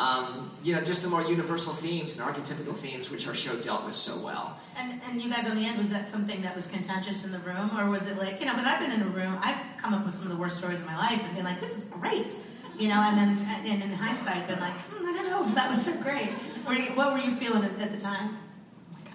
um, 0.00 0.50
you 0.62 0.74
know, 0.74 0.82
just 0.82 1.02
the 1.02 1.08
more 1.08 1.22
universal 1.22 1.72
themes 1.72 2.18
and 2.18 2.26
archetypical 2.26 2.74
themes 2.74 3.10
which 3.10 3.26
our 3.28 3.34
show 3.34 3.54
dealt 3.56 3.84
with 3.84 3.94
so 3.94 4.24
well. 4.24 4.58
And, 4.76 5.00
and 5.08 5.22
you 5.22 5.30
guys 5.30 5.48
on 5.48 5.56
the 5.56 5.64
end, 5.64 5.78
was 5.78 5.88
that 5.90 6.08
something 6.08 6.42
that 6.42 6.56
was 6.56 6.66
contentious 6.66 7.24
in 7.24 7.32
the 7.32 7.38
room? 7.40 7.70
Or 7.78 7.88
was 7.88 8.08
it 8.08 8.18
like, 8.18 8.40
you 8.40 8.46
know, 8.46 8.52
because 8.52 8.66
I've 8.66 8.80
been 8.80 8.92
in 8.92 9.02
a 9.02 9.10
room, 9.10 9.38
I've 9.40 9.58
come 9.78 9.94
up 9.94 10.04
with 10.04 10.14
some 10.14 10.24
of 10.24 10.30
the 10.30 10.36
worst 10.36 10.58
stories 10.58 10.80
of 10.80 10.86
my 10.86 10.96
life 10.96 11.22
and 11.24 11.34
been 11.36 11.44
like, 11.44 11.60
this 11.60 11.76
is 11.76 11.84
great. 11.84 12.36
You 12.78 12.88
know, 12.88 13.00
and 13.00 13.16
then 13.16 13.46
and 13.64 13.82
in 13.82 13.90
hindsight, 13.90 14.48
been 14.48 14.58
like, 14.58 14.72
hmm, 14.72 15.06
I 15.06 15.12
don't 15.12 15.30
know 15.30 15.46
if 15.46 15.54
that 15.54 15.70
was 15.70 15.84
so 15.84 15.94
great. 16.02 16.30
Were 16.66 16.74
you, 16.74 16.90
what 16.96 17.12
were 17.12 17.20
you 17.20 17.32
feeling 17.32 17.64
at, 17.64 17.78
at 17.80 17.92
the 17.92 18.00
time? 18.00 18.36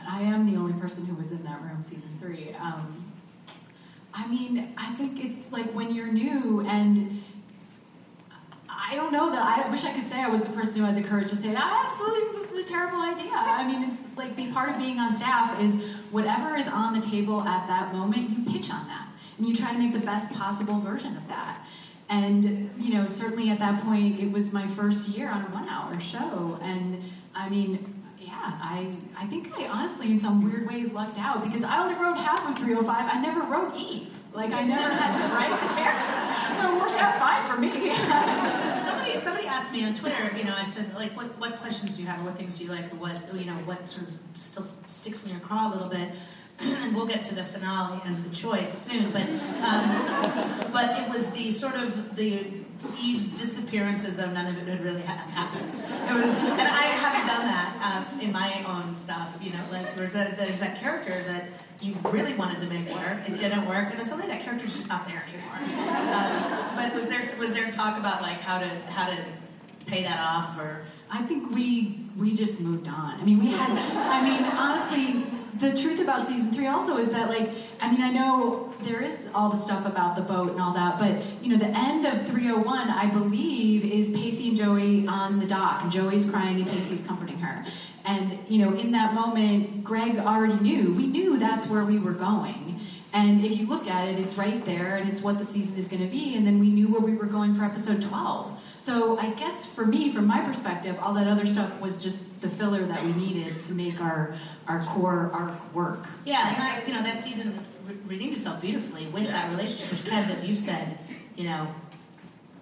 I 0.07 0.21
am 0.21 0.49
the 0.49 0.57
only 0.57 0.73
person 0.79 1.05
who 1.05 1.15
was 1.15 1.31
in 1.31 1.43
that 1.43 1.61
room 1.61 1.81
season 1.81 2.09
three. 2.19 2.55
Um, 2.59 3.11
I 4.13 4.27
mean, 4.27 4.73
I 4.77 4.93
think 4.95 5.23
it's 5.23 5.51
like 5.51 5.69
when 5.71 5.93
you're 5.93 6.11
new 6.11 6.61
and 6.67 7.21
I 8.89 8.95
don't 8.95 9.11
know 9.11 9.29
that 9.29 9.43
I 9.43 9.69
wish 9.69 9.85
I 9.85 9.93
could 9.93 10.09
say 10.09 10.19
I 10.19 10.27
was 10.27 10.41
the 10.41 10.49
person 10.49 10.79
who 10.79 10.85
had 10.85 10.97
the 10.97 11.07
courage 11.07 11.29
to 11.29 11.35
say, 11.35 11.53
"Ah, 11.55 11.85
absolutely, 11.85 12.39
this 12.39 12.51
is 12.51 12.57
a 12.57 12.67
terrible 12.67 12.99
idea. 12.99 13.31
I 13.33 13.63
mean, 13.67 13.83
it's 13.83 13.99
like 14.17 14.35
be 14.35 14.47
part 14.51 14.71
of 14.71 14.79
being 14.79 14.99
on 14.99 15.13
staff 15.13 15.61
is 15.61 15.75
whatever 16.09 16.55
is 16.55 16.67
on 16.67 16.93
the 16.93 16.99
table 16.99 17.41
at 17.41 17.67
that 17.67 17.93
moment, 17.93 18.31
you 18.31 18.51
pitch 18.51 18.71
on 18.71 18.87
that 18.87 19.07
and 19.37 19.47
you 19.47 19.55
try 19.55 19.71
to 19.73 19.77
make 19.77 19.93
the 19.93 19.99
best 19.99 20.33
possible 20.33 20.79
version 20.79 21.15
of 21.15 21.27
that. 21.27 21.63
And 22.09 22.71
you 22.79 22.95
know, 22.95 23.05
certainly 23.05 23.51
at 23.51 23.59
that 23.59 23.79
point, 23.83 24.19
it 24.19 24.31
was 24.31 24.51
my 24.51 24.67
first 24.67 25.07
year 25.09 25.29
on 25.29 25.41
a 25.43 25.49
one-hour 25.49 25.99
show, 25.99 26.57
and 26.63 26.99
I 27.35 27.47
mean, 27.47 28.01
yeah, 28.17 28.57
I 28.59 28.91
I 29.15 29.27
think 29.27 29.53
I 29.55 29.67
honestly, 29.67 30.09
in 30.09 30.19
some 30.19 30.41
weird 30.41 30.67
way, 30.67 30.85
lucked 30.85 31.19
out 31.19 31.43
because 31.43 31.63
I 31.63 31.79
only 31.83 31.93
wrote 31.93 32.17
half 32.17 32.49
of 32.49 32.57
305. 32.57 33.15
I 33.15 33.21
never 33.21 33.41
wrote 33.41 33.75
Eve. 33.75 34.18
Like 34.33 34.51
I 34.51 34.63
never 34.63 34.93
had 34.93 35.17
to 35.17 35.33
write 35.33 35.49
the 35.49 35.67
character, 35.73 36.61
so 36.61 36.75
it 36.75 36.81
worked 36.81 37.01
out 37.01 37.17
fine 37.19 37.49
for 37.49 37.59
me. 37.59 37.71
somebody 38.85 39.17
somebody 39.17 39.47
asked 39.47 39.73
me 39.73 39.83
on 39.85 39.93
Twitter, 39.93 40.37
you 40.37 40.43
know, 40.43 40.55
I 40.55 40.65
said 40.65 40.93
like, 40.95 41.15
what 41.17 41.37
what 41.39 41.55
questions 41.57 41.95
do 41.95 42.03
you 42.03 42.07
have, 42.07 42.19
or 42.21 42.25
what 42.25 42.37
things 42.37 42.57
do 42.57 42.63
you 42.63 42.69
like, 42.69 42.93
or 42.93 42.97
what 42.97 43.33
you 43.33 43.45
know, 43.45 43.53
what 43.65 43.89
sort 43.89 44.07
of 44.07 44.13
still 44.39 44.63
sticks 44.63 45.25
in 45.25 45.31
your 45.31 45.39
craw 45.39 45.69
a 45.69 45.71
little 45.73 45.89
bit. 45.89 46.11
And 46.61 46.93
we'll 46.93 47.07
get 47.07 47.23
to 47.23 47.35
the 47.35 47.43
finale 47.43 48.01
and 48.05 48.21
the 48.21 48.35
choice 48.35 48.77
soon, 48.77 49.11
but 49.11 49.23
um, 49.23 50.71
but 50.73 50.99
it 50.99 51.09
was 51.09 51.31
the 51.31 51.51
sort 51.51 51.75
of 51.75 52.15
the 52.17 52.43
Eve's 53.01 53.31
disappearance 53.31 54.05
as 54.05 54.15
though 54.15 54.29
none 54.29 54.47
of 54.47 54.57
it 54.57 54.67
had 54.67 54.81
really 54.83 55.01
ha- 55.01 55.25
happened. 55.33 55.75
It 55.75 56.13
was, 56.13 56.29
and 56.29 56.61
I 56.61 56.83
haven't 56.99 57.27
done 57.27 57.45
that 57.45 58.05
um, 58.11 58.19
in 58.19 58.31
my 58.31 58.63
own 58.67 58.95
stuff. 58.95 59.37
You 59.41 59.51
know, 59.51 59.63
like 59.71 59.95
there's 59.95 60.15
a, 60.15 60.33
there's 60.37 60.59
that 60.59 60.79
character 60.79 61.23
that 61.27 61.45
you 61.81 61.95
really 62.05 62.33
wanted 62.33 62.59
to 62.59 62.67
make 62.67 62.87
work, 62.89 63.29
it 63.29 63.37
didn't 63.37 63.65
work, 63.65 63.89
and 63.91 63.99
then 63.99 64.05
suddenly 64.05 64.27
that 64.27 64.41
character's 64.41 64.75
just 64.75 64.89
not 64.89 65.07
there 65.07 65.23
anymore. 65.27 65.79
Um, 66.13 66.75
but 66.75 66.93
was 66.93 67.07
there 67.07 67.21
was 67.39 67.53
there 67.53 67.71
talk 67.71 67.97
about 67.97 68.21
like 68.21 68.39
how 68.41 68.59
to 68.59 68.67
how 68.91 69.09
to 69.09 69.17
pay 69.85 70.03
that 70.03 70.19
off 70.19 70.59
or? 70.59 70.81
I 71.11 71.23
think 71.23 71.55
we 71.55 72.05
we 72.17 72.35
just 72.35 72.59
moved 72.59 72.87
on. 72.87 73.19
I 73.19 73.23
mean, 73.23 73.39
we 73.39 73.47
had. 73.47 73.69
I 73.95 74.23
mean, 74.23 74.43
honestly, 74.43 75.25
the 75.59 75.75
truth 75.81 75.99
about 75.99 76.27
season 76.27 76.51
three 76.51 76.67
also 76.67 76.97
is 76.97 77.09
that, 77.09 77.29
like, 77.29 77.49
I 77.81 77.91
mean, 77.91 78.01
I 78.01 78.11
know 78.11 78.73
there 78.83 79.01
is 79.01 79.27
all 79.33 79.49
the 79.49 79.57
stuff 79.57 79.85
about 79.85 80.15
the 80.15 80.21
boat 80.21 80.51
and 80.51 80.61
all 80.61 80.73
that, 80.73 80.99
but 80.99 81.21
you 81.43 81.49
know, 81.49 81.57
the 81.57 81.77
end 81.77 82.05
of 82.05 82.25
301, 82.27 82.89
I 82.89 83.07
believe, 83.07 83.91
is 83.91 84.09
Pacey 84.11 84.49
and 84.49 84.57
Joey 84.57 85.07
on 85.07 85.39
the 85.39 85.45
dock, 85.45 85.81
and 85.83 85.91
Joey's 85.91 86.25
crying 86.25 86.57
and 86.57 86.69
Pacey's 86.69 87.01
comforting 87.03 87.37
her. 87.39 87.65
And 88.05 88.39
you 88.47 88.65
know, 88.65 88.75
in 88.75 88.91
that 88.91 89.13
moment, 89.13 89.83
Greg 89.83 90.17
already 90.17 90.55
knew. 90.55 90.93
We 90.93 91.07
knew 91.07 91.37
that's 91.37 91.67
where 91.67 91.85
we 91.85 91.99
were 91.99 92.13
going. 92.13 92.79
And 93.11 93.43
if 93.43 93.57
you 93.57 93.65
look 93.65 93.87
at 93.87 94.07
it, 94.07 94.19
it's 94.19 94.35
right 94.37 94.63
there, 94.65 94.97
and 94.97 95.09
it's 95.09 95.21
what 95.21 95.39
the 95.39 95.45
season 95.45 95.75
is 95.77 95.87
going 95.87 96.03
to 96.03 96.07
be. 96.07 96.35
And 96.35 96.45
then 96.45 96.59
we 96.59 96.69
knew 96.69 96.87
where 96.87 97.01
we 97.01 97.15
were 97.15 97.25
going 97.25 97.55
for 97.55 97.63
episode 97.63 98.03
12. 98.03 98.59
So 98.81 99.17
I 99.17 99.31
guess 99.31 99.65
for 99.65 99.85
me, 99.85 100.11
from 100.13 100.27
my 100.27 100.41
perspective, 100.41 100.97
all 101.01 101.13
that 101.15 101.27
other 101.27 101.45
stuff 101.45 101.79
was 101.81 101.97
just 101.97 102.39
the 102.41 102.49
filler 102.49 102.85
that 102.85 103.03
we 103.03 103.13
needed 103.13 103.59
to 103.61 103.73
make 103.73 103.99
our 103.99 104.35
our 104.67 104.85
core 104.85 105.31
arc 105.33 105.75
work. 105.75 106.05
Yeah, 106.25 106.53
and 106.53 106.61
I, 106.61 106.85
you 106.85 106.93
know 106.93 107.03
that 107.03 107.23
season 107.23 107.59
redeemed 108.05 108.33
itself 108.33 108.61
beautifully 108.61 109.07
with 109.07 109.27
that 109.27 109.49
relationship, 109.49 109.91
which 109.91 110.01
Kev, 110.01 110.29
as 110.29 110.45
you 110.45 110.55
said, 110.55 110.97
you 111.35 111.45
know, 111.45 111.67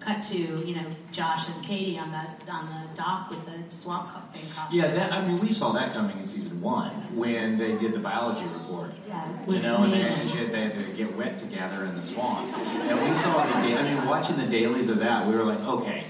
cut 0.08 0.22
to 0.22 0.36
you 0.38 0.74
know 0.74 0.86
Josh 1.12 1.48
and 1.48 1.64
Katie 1.64 1.98
on 1.98 2.10
the 2.10 2.52
on 2.52 2.66
the 2.66 2.94
dock 2.94 3.28
with 3.30 3.44
the 3.46 3.58
swamp 3.74 4.10
thing 4.32 4.42
costume. 4.54 4.80
Yeah, 4.80 4.88
that, 4.94 5.12
I 5.12 5.26
mean, 5.26 5.38
we 5.38 5.52
saw 5.52 5.72
that 5.72 5.92
coming 5.92 6.18
in 6.18 6.26
season 6.26 6.60
one 6.60 6.90
when 7.14 7.56
they 7.58 7.76
did 7.76 7.92
the 7.92 7.98
biology 7.98 8.46
report. 8.54 8.92
Yeah, 9.06 9.28
You 9.46 9.60
know, 9.60 9.82
and 9.84 9.92
they, 9.92 10.02
and 10.02 10.30
they 10.52 10.60
had 10.62 10.72
to 10.74 10.82
get 10.96 11.14
wet 11.16 11.38
together 11.38 11.84
in 11.84 11.94
the 11.96 12.02
swamp. 12.02 12.56
And 12.56 13.10
we 13.10 13.16
saw 13.16 13.44
the, 13.46 13.52
I 13.78 13.82
mean, 13.82 14.06
watching 14.06 14.36
the 14.36 14.46
dailies 14.46 14.88
of 14.88 14.98
that, 15.00 15.26
we 15.26 15.34
were 15.34 15.44
like, 15.44 15.60
okay, 15.60 16.04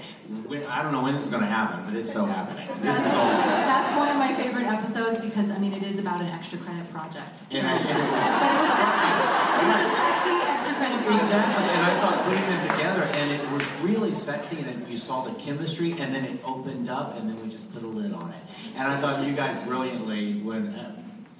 we, 0.47 0.63
I 0.65 0.81
don't 0.81 0.91
know 0.91 1.03
when 1.03 1.15
this 1.15 1.23
is 1.25 1.29
going 1.29 1.41
to 1.43 1.47
happen, 1.47 1.85
but 1.85 1.95
it's 1.97 2.11
so 2.11 2.25
happening. 2.25 2.67
This 2.81 2.97
is 2.97 3.05
all. 3.05 3.29
That's 3.29 3.93
one 3.95 4.09
of 4.09 4.17
my 4.17 4.33
favorite 4.35 4.65
episodes 4.65 5.19
because 5.19 5.49
I 5.49 5.57
mean 5.57 5.73
it 5.73 5.83
is 5.83 5.99
about 5.99 6.21
an 6.21 6.27
extra 6.27 6.57
credit 6.59 6.89
project. 6.93 7.31
So. 7.51 7.57
And 7.57 7.67
I- 7.67 7.75
and 7.77 7.99
it 7.99 8.11
was- 8.11 8.23
but 8.39 8.49
it 8.55 8.59
was 8.61 8.71
sexy. 8.79 9.48
It 9.59 9.67
was 9.67 9.81
a 9.81 9.95
sexy 9.95 10.29
extra 10.53 10.73
credit 10.75 11.05
project. 11.05 11.23
Exactly, 11.23 11.65
and 11.69 11.85
I 11.85 11.99
thought 12.01 12.23
putting 12.23 12.41
them 12.41 12.67
together, 12.69 13.03
and 13.03 13.31
it 13.31 13.51
was 13.51 13.71
really 13.81 14.13
sexy, 14.15 14.57
and 14.57 14.65
then 14.65 14.85
you 14.89 14.97
saw 14.97 15.21
the 15.23 15.33
chemistry, 15.33 15.91
and 15.99 16.13
then 16.13 16.25
it 16.25 16.39
opened 16.45 16.89
up, 16.89 17.17
and 17.17 17.29
then 17.29 17.41
we 17.41 17.49
just 17.49 17.71
put 17.73 17.83
a 17.83 17.87
lid 17.87 18.13
on 18.13 18.29
it. 18.31 18.41
And 18.75 18.87
I 18.87 18.99
thought 19.01 19.25
you 19.25 19.33
guys 19.33 19.57
brilliantly, 19.67 20.35
when 20.41 20.67
uh, 20.75 20.95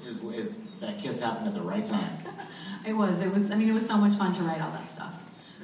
is, 0.05 0.19
is 0.23 0.57
that 0.81 0.97
kiss 0.99 1.19
happened 1.19 1.47
at 1.47 1.53
the 1.55 1.61
right 1.61 1.85
time. 1.85 2.17
It 2.85 2.93
was. 2.93 3.21
It 3.21 3.31
was. 3.33 3.51
I 3.51 3.55
mean, 3.55 3.67
it 3.67 3.73
was 3.73 3.85
so 3.85 3.97
much 3.97 4.13
fun 4.13 4.31
to 4.31 4.43
write 4.43 4.61
all 4.61 4.71
that 4.71 4.89
stuff. 4.89 5.13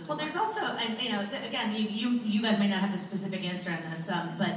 Well, 0.06 0.18
there's 0.18 0.36
also, 0.36 0.60
and 0.62 1.02
you 1.02 1.14
know, 1.14 1.26
th- 1.26 1.48
again, 1.48 1.74
you, 1.74 1.88
you 1.88 2.20
you 2.26 2.42
guys 2.42 2.60
may 2.60 2.68
not 2.68 2.80
have 2.80 2.92
the 2.92 2.98
specific 2.98 3.46
answer 3.46 3.72
on 3.72 3.80
this, 3.90 4.10
um, 4.10 4.36
but 4.38 4.54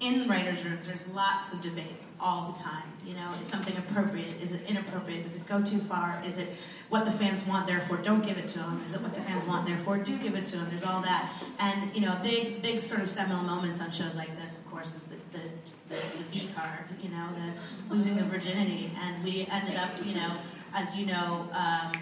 in 0.00 0.28
writers' 0.28 0.64
rooms, 0.64 0.88
there's 0.88 1.06
lots 1.08 1.52
of 1.52 1.60
debates 1.60 2.08
all 2.18 2.50
the 2.50 2.58
time. 2.58 2.82
You 3.06 3.14
know, 3.14 3.32
is 3.40 3.46
something 3.46 3.76
appropriate? 3.76 4.42
Is 4.42 4.52
it 4.52 4.68
inappropriate? 4.68 5.22
Does 5.22 5.36
it 5.36 5.46
go 5.46 5.62
too 5.62 5.78
far? 5.78 6.20
Is 6.26 6.38
it 6.38 6.48
what 6.94 7.04
the 7.04 7.10
fans 7.10 7.44
want, 7.44 7.66
therefore 7.66 7.96
don't 7.96 8.24
give 8.24 8.38
it 8.38 8.46
to 8.46 8.60
them? 8.60 8.80
Is 8.86 8.94
it 8.94 9.02
what 9.02 9.12
the 9.12 9.20
fans 9.20 9.44
want, 9.46 9.66
therefore 9.66 9.98
do 9.98 10.16
give 10.16 10.36
it 10.36 10.46
to 10.46 10.58
them? 10.58 10.68
There's 10.70 10.84
all 10.84 11.02
that, 11.02 11.28
and 11.58 11.92
you 11.92 12.02
know, 12.02 12.16
big, 12.22 12.62
big 12.62 12.78
sort 12.78 13.02
of 13.02 13.08
seminal 13.08 13.42
moments 13.42 13.80
on 13.80 13.90
shows 13.90 14.14
like 14.14 14.36
this, 14.40 14.58
of 14.58 14.70
course, 14.70 14.94
is 14.94 15.02
the 15.02 15.16
the, 15.32 15.40
the, 15.88 15.96
the 16.18 16.24
V 16.30 16.48
card. 16.54 16.84
You 17.02 17.08
know, 17.08 17.26
the 17.34 17.92
losing 17.92 18.14
the 18.14 18.22
virginity, 18.22 18.92
and 19.02 19.24
we 19.24 19.44
ended 19.50 19.74
up, 19.74 19.90
you 20.06 20.14
know, 20.14 20.36
as 20.72 20.96
you 20.96 21.06
know, 21.06 21.48
um, 21.52 22.00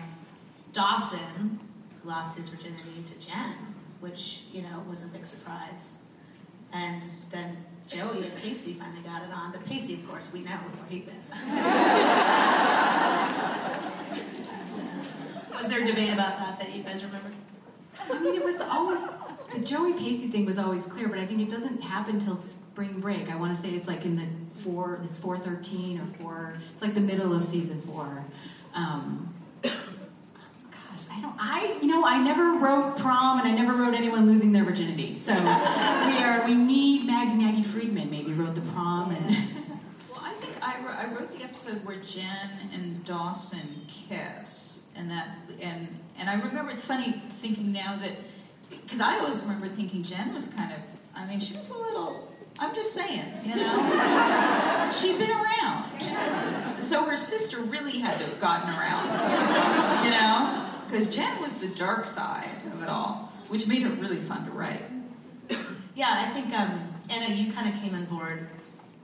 Dawson 0.75 1.59
lost 2.05 2.37
his 2.37 2.51
virginity 2.51 3.03
to 3.07 3.19
Jen, 3.19 3.57
which 4.01 4.43
you 4.53 4.61
know 4.61 4.85
was 4.91 5.05
a 5.05 5.09
big 5.09 5.25
surprise. 5.25 5.95
And 6.75 7.03
then 7.31 7.57
Joey 7.89 8.25
and 8.25 8.37
Pacey 8.37 8.75
finally 8.75 9.01
got 9.01 9.23
it 9.23 9.31
on. 9.33 9.53
But 9.53 9.65
Pacey, 9.65 9.95
of 9.95 10.07
course, 10.07 10.29
we 10.35 10.41
know 10.41 10.51
where 10.51 10.89
he'd 10.91 11.07
been. 11.07 11.17
Was 15.57 15.69
there 15.69 15.83
a 15.83 15.87
debate 15.87 16.11
about 16.11 16.39
that 16.39 16.59
that 16.61 16.75
you 16.75 16.83
guys 16.83 17.05
remember? 17.05 17.31
I 18.11 18.19
mean, 18.19 18.35
it 18.35 18.45
was 18.45 18.61
always 18.61 18.99
the 19.53 19.61
Joey 19.61 19.93
Pacey 19.93 20.29
thing 20.29 20.47
was 20.47 20.59
always 20.59 20.87
clear, 20.87 21.09
but 21.09 21.19
I 21.19 21.27
think 21.27 21.41
it 21.41 21.51
doesn't 21.51 21.83
happen 21.83 22.19
till 22.19 22.37
spring 22.37 23.01
break. 23.01 23.31
I 23.31 23.37
want 23.37 23.55
to 23.55 23.61
say 23.61 23.71
it's 23.71 23.87
like 23.87 24.05
in 24.05 24.17
the 24.17 24.27
four, 24.61 25.01
it's 25.05 25.17
four 25.17 25.39
thirteen 25.39 26.01
or 26.01 26.07
four. 26.19 26.55
It's 26.73 26.83
like 26.83 26.95
the 26.95 27.01
middle 27.01 27.35
of 27.35 27.45
season 27.45 27.81
four. 27.83 28.25
Um, 28.75 29.33
gosh, 29.63 29.73
I 31.11 31.21
don't. 31.21 31.35
I 31.39 31.77
you 31.81 31.87
know 31.89 32.05
I 32.05 32.19
never 32.19 32.55
wrote 32.55 32.99
prom, 32.99 33.39
and 33.41 33.49
I 33.49 33.53
never 33.53 33.77
wrote 33.77 33.95
anyone 33.95 34.27
losing 34.27 34.53
their 34.53 34.65
virginity. 34.65 35.17
So 35.17 35.35
we 35.35 35.39
are. 36.23 36.43
We 36.47 36.55
need 36.55 37.07
Maggie 37.07 37.37
Maggie 37.37 37.63
Friedman 37.63 38.11
maybe 38.11 38.33
wrote 38.33 38.55
the 38.55 38.63
prom 38.63 39.13
and. 39.13 39.37
Well, 40.11 40.21
I 40.23 40.35
think 40.35 40.53
I 40.61 40.79
wrote, 40.85 40.97
I 40.97 41.15
wrote 41.15 41.37
the 41.37 41.43
episode 41.43 41.85
where 41.87 41.97
Jen 41.97 42.51
and 42.73 43.03
Dawson 43.05 43.87
kiss, 43.89 44.72
and 44.95 45.11
that 45.11 45.37
and 45.61 45.89
and 46.19 46.29
I 46.29 46.35
remember 46.35 46.71
it's 46.71 46.85
funny 46.85 47.23
thinking 47.41 47.73
now 47.73 47.99
that 48.01 48.13
because 48.71 49.01
I 49.01 49.19
always 49.19 49.41
remember 49.41 49.69
thinking 49.69 50.03
Jen 50.03 50.33
was 50.33 50.49
kind 50.49 50.73
of 50.73 50.79
I 51.15 51.27
mean 51.27 51.41
she 51.41 51.57
was 51.57 51.69
a 51.71 51.77
little 51.77 52.33
I'm 52.59 52.75
just 52.75 52.93
saying 52.93 53.27
you 53.45 53.57
know? 53.57 54.91
She'd 54.93 55.19
been 55.19 55.31
around. 55.31 56.83
So 56.83 57.05
her 57.05 57.17
sister 57.17 57.61
really 57.61 57.99
had 57.99 58.19
to 58.19 58.25
have 58.25 58.41
gotten 58.41 58.69
around 58.71 60.05
you 60.05 60.11
know? 60.11 60.69
Because 60.87 61.09
Jen 61.09 61.41
was 61.41 61.55
the 61.55 61.69
dark 61.69 62.07
side 62.07 62.63
of 62.73 62.83
it 62.83 62.89
all 62.89 63.33
which 63.49 63.67
made 63.67 63.83
it 63.83 63.99
really 63.99 64.21
fun 64.21 64.45
to 64.47 64.51
write. 64.51 64.83
Yeah, 65.95 66.09
I 66.09 66.33
think 66.33 66.59
um, 66.59 66.89
Anna, 67.11 67.35
you 67.35 67.53
kind 67.53 67.69
of 67.69 67.79
came 67.83 67.95
on 67.95 68.07
board 68.07 68.49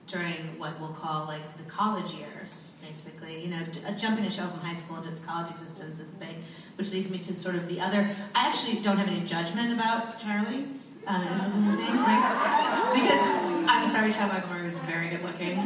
during 0.08 0.58
what 0.58 0.78
we'll 0.80 0.88
call 0.92 1.26
like 1.26 1.42
the 1.58 1.62
college 1.64 2.12
years, 2.14 2.68
basically. 2.86 3.42
You 3.44 3.48
know, 3.48 3.62
j- 3.70 3.80
uh, 3.86 3.92
jumping 3.92 4.24
a 4.24 4.30
show 4.30 4.46
from 4.48 4.60
high 4.60 4.74
school 4.74 4.96
into 4.96 5.08
its 5.10 5.20
college 5.20 5.50
existence 5.50 6.00
is 6.00 6.12
big, 6.12 6.34
which 6.76 6.92
leads 6.92 7.10
me 7.10 7.18
to 7.18 7.34
sort 7.34 7.54
of 7.54 7.68
the 7.68 7.80
other. 7.80 8.10
I 8.34 8.46
actually 8.48 8.80
don't 8.82 8.96
have 8.96 9.08
any 9.08 9.20
judgment 9.20 9.72
about 9.72 10.18
Charlie. 10.18 10.66
Uh, 11.06 11.24
is 11.34 11.40
what's 11.40 11.54
his 11.54 11.74
name, 11.76 11.96
right? 12.04 12.90
Because 12.92 13.24
I'm 13.68 13.86
sorry, 13.88 14.12
Chad 14.12 14.28
Michael 14.32 14.62
was 14.64 14.76
very 14.84 15.08
good 15.08 15.22
looking, 15.22 15.56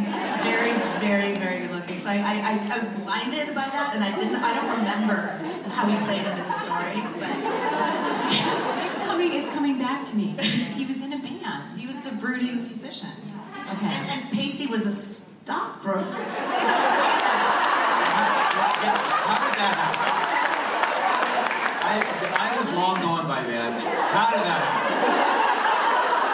very, 0.42 0.70
very, 1.02 1.34
very 1.34 1.60
good 1.66 1.72
looking. 1.72 1.98
So 1.98 2.10
I, 2.10 2.14
I, 2.14 2.34
I, 2.50 2.74
I 2.74 2.78
was 2.78 2.88
blinded 3.02 3.48
by 3.54 3.66
that, 3.66 3.90
and 3.94 4.04
I 4.04 4.14
didn't. 4.16 4.36
I 4.36 4.54
don't 4.54 4.70
remember 4.78 5.38
how 5.70 5.86
he 5.88 5.96
played 6.04 6.22
into 6.26 6.42
the 6.42 6.58
story, 6.62 7.02
but. 7.18 8.02
It's 8.86 8.98
coming. 9.06 9.32
It's 9.32 9.48
coming 9.48 9.78
back 9.78 10.06
to 10.06 10.16
me. 10.16 10.36
He 10.78 10.86
was 10.86 11.02
in 11.02 11.12
a 11.12 11.18
band. 11.18 11.80
He 11.80 11.86
was 11.86 12.00
the 12.00 12.12
brooding 12.12 12.64
musician. 12.64 13.10
Okay. 13.72 13.86
And, 13.86 14.10
and 14.10 14.30
Pacey 14.32 14.66
was 14.66 14.86
a 14.86 14.92
stockbroker. 14.92 16.02
How 18.82 19.38
did 19.38 19.54
that 19.58 19.74
happen? 19.76 20.12
I, 21.84 21.94
I 22.38 22.60
was 22.60 22.74
long 22.74 22.96
gone 22.96 23.26
by 23.26 23.42
then. 23.42 23.72
How 23.80 24.30
did 24.30 24.40
that 24.40 24.60
happen? 24.62 25.32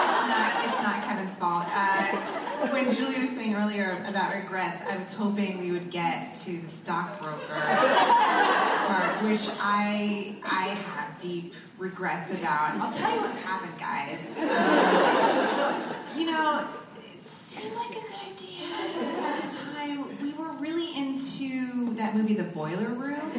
It's 0.08 0.26
not, 0.28 0.50
it's 0.68 0.80
not 0.82 1.04
Kevin's 1.04 1.36
fault. 1.36 1.66
Uh, 1.68 2.38
when 2.72 2.92
Julie 2.92 3.20
was 3.20 3.30
saying 3.30 3.54
earlier 3.54 4.02
about 4.06 4.34
regrets, 4.34 4.82
I 4.88 4.96
was 4.96 5.10
hoping 5.10 5.58
we 5.58 5.70
would 5.70 5.90
get 5.90 6.34
to 6.42 6.58
the 6.58 6.68
stockbroker 6.68 7.54
part, 7.54 9.22
which 9.22 9.48
I 9.60 10.36
I 10.44 10.68
have 10.68 11.18
deep 11.18 11.54
regrets 11.78 12.32
about. 12.32 12.76
I'll 12.76 12.92
tell 12.92 13.14
you 13.14 13.20
what 13.20 13.30
happened, 13.36 13.78
guys. 13.78 14.18
You 16.18 16.26
know, 16.26 16.66
seemed 17.60 17.74
like 17.74 17.90
a 17.90 17.94
good 17.94 18.04
idea 18.30 18.66
at 19.22 19.50
the 19.50 19.56
time. 19.56 20.04
We 20.22 20.32
were 20.32 20.52
really 20.58 20.96
into 20.96 21.94
that 21.94 22.14
movie, 22.16 22.34
The 22.34 22.44
Boiler 22.44 22.90
Room. 22.90 23.32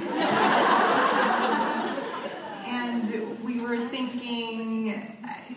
And 2.67 3.43
we 3.43 3.61
were 3.61 3.88
thinking, 3.89 4.88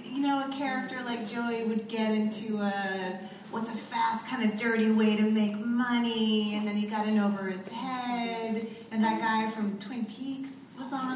you 0.05 0.21
know, 0.21 0.49
a 0.49 0.53
character 0.53 1.03
like 1.03 1.27
Joey 1.27 1.65
would 1.65 1.89
get 1.89 2.13
into 2.13 2.59
a 2.59 3.19
what's 3.51 3.69
a 3.69 3.75
fast, 3.75 4.27
kind 4.27 4.49
of 4.49 4.57
dirty 4.57 4.91
way 4.91 5.17
to 5.17 5.23
make 5.23 5.57
money, 5.59 6.55
and 6.55 6.67
then 6.67 6.77
he 6.77 6.87
got 6.87 7.07
in 7.07 7.19
over 7.19 7.51
his 7.51 7.69
head. 7.69 8.67
And 8.91 9.03
that 9.05 9.21
guy 9.21 9.51
from 9.51 9.79
Twin 9.79 10.07
Peaks. 10.07 10.52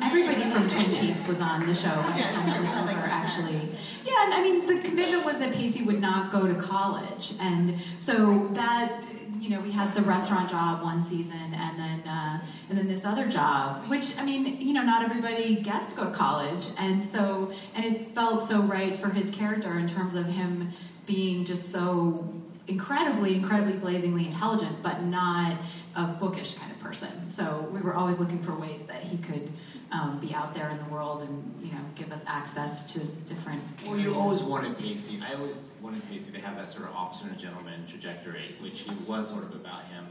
Everybody 0.03 0.51
from 0.51 0.69
Twin 0.69 0.97
Peaks 0.97 1.27
was 1.27 1.41
on 1.41 1.67
the 1.67 1.75
show 1.75 1.89
by 1.89 2.13
the 2.13 2.19
Yeah, 2.19 2.35
it's 2.35 2.43
time 2.45 2.57
it 2.57 2.61
was 2.61 2.71
over, 2.71 3.07
actually. 3.07 3.69
Yeah, 4.05 4.25
and 4.25 4.35
I 4.35 4.43
mean, 4.43 4.67
the 4.67 4.79
commitment 4.87 5.25
was 5.25 5.39
that 5.39 5.53
Pacey 5.53 5.83
would 5.83 6.01
not 6.01 6.31
go 6.31 6.47
to 6.47 6.55
college. 6.55 7.33
And 7.41 7.81
so 7.99 8.49
that, 8.53 9.03
you 9.41 9.51
know, 9.51 9.61
we 9.61 9.73
had 9.73 9.95
the 9.95 10.03
restaurant 10.03 10.51
job 10.51 10.83
one 10.83 11.03
season 11.03 11.55
and 11.55 11.79
then, 11.79 12.09
uh, 12.09 12.41
and 12.69 12.79
then 12.79 12.87
this 12.87 13.05
other 13.05 13.29
job, 13.29 13.89
which, 13.89 14.17
I 14.19 14.25
mean, 14.25 14.61
you 14.61 14.75
know, 14.75 14.83
not 14.83 15.03
everybody 15.03 15.57
gets 15.57 15.93
to 15.93 15.97
go 15.97 16.05
to 16.05 16.11
college. 16.11 16.69
And 16.79 17.09
so, 17.09 17.53
and 17.75 17.85
it 17.85 18.15
felt 18.15 18.45
so 18.45 18.61
right 18.63 18.97
for 18.97 19.09
his 19.09 19.31
character 19.31 19.79
in 19.79 19.89
terms 19.89 20.15
of 20.15 20.27
him 20.27 20.71
being 21.07 21.45
just 21.45 21.71
so 21.73 22.29
incredibly, 22.69 23.35
incredibly 23.35 23.75
blazingly 23.75 24.27
intelligent, 24.27 24.83
but 24.83 25.03
not 25.05 25.57
a 25.97 26.05
bookish 26.21 26.55
kind 26.55 26.71
of 26.71 26.79
person. 26.79 27.29
So 27.29 27.69
we 27.73 27.81
were 27.81 27.95
always 27.95 28.19
looking 28.19 28.43
for 28.43 28.55
ways 28.55 28.85
that 28.85 29.03
he 29.03 29.17
could 29.19 29.51
um, 29.91 30.19
be 30.21 30.35
out 30.35 30.55
there 30.55 30.69
in 30.69 30.79
the 30.79 30.85
world 30.85 31.23
and 31.23 31.65
you 31.65 31.73
know 31.73 31.81
give 31.95 32.13
us 32.13 32.23
access 32.27 32.93
to 32.93 33.01
different. 33.27 33.63
Well, 33.85 33.99
you 33.99 34.15
always 34.15 34.43
wanted 34.43 34.79
Pacey. 34.79 35.19
I 35.27 35.35
always 35.35 35.63
wanted 35.81 36.07
Pacey 36.09 36.33
to 36.33 36.41
have 36.41 36.57
that 36.57 36.71
sort 36.71 36.85
of 36.85 36.95
officer 36.95 37.27
and 37.27 37.39
gentleman 37.39 37.87
trajectory, 37.89 38.57
which 38.61 38.81
he 38.81 38.93
was 39.07 39.29
sort 39.29 39.45
of 39.45 39.55
about 39.55 39.85
him, 39.85 40.07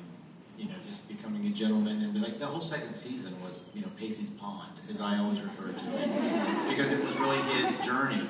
you 0.57 0.65
know, 0.65 0.75
just 0.87 1.07
becoming 1.07 1.45
a 1.45 1.49
gentleman. 1.49 2.01
And 2.01 2.19
like 2.21 2.39
the 2.39 2.47
whole 2.47 2.61
second 2.61 2.95
season 2.95 3.39
was, 3.43 3.59
you 3.75 3.81
know, 3.81 3.89
Pacey's 3.95 4.31
Pond, 4.31 4.71
as 4.89 5.01
I 5.01 5.17
always 5.19 5.41
referred 5.41 5.77
to 5.77 5.85
it, 5.97 6.69
because 6.69 6.91
it 6.91 7.03
was 7.05 7.15
really 7.17 7.41
his 7.53 7.77
journey, 7.85 8.21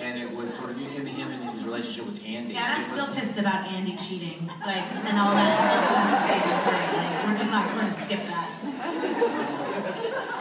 and 0.00 0.18
it 0.18 0.30
was 0.34 0.54
sort 0.54 0.70
of 0.70 0.78
in 0.78 1.06
him 1.06 1.30
and 1.30 1.50
his 1.50 1.64
relationship 1.64 2.06
with 2.06 2.24
Andy. 2.24 2.54
Yeah, 2.54 2.64
and 2.64 2.74
I'm 2.74 2.82
still 2.82 3.06
pissed 3.14 3.38
about 3.38 3.68
Andy 3.68 3.96
cheating, 3.96 4.50
like, 4.66 4.82
and 5.06 5.18
all 5.18 5.34
that 5.34 5.60
in 5.70 6.28
season 6.28 6.56
three. 6.64 6.86
Like, 6.98 7.26
we're 7.26 7.38
just 7.38 7.50
not 7.50 7.68
gonna 7.74 7.92
skip 7.92 8.24
that. 8.26 8.48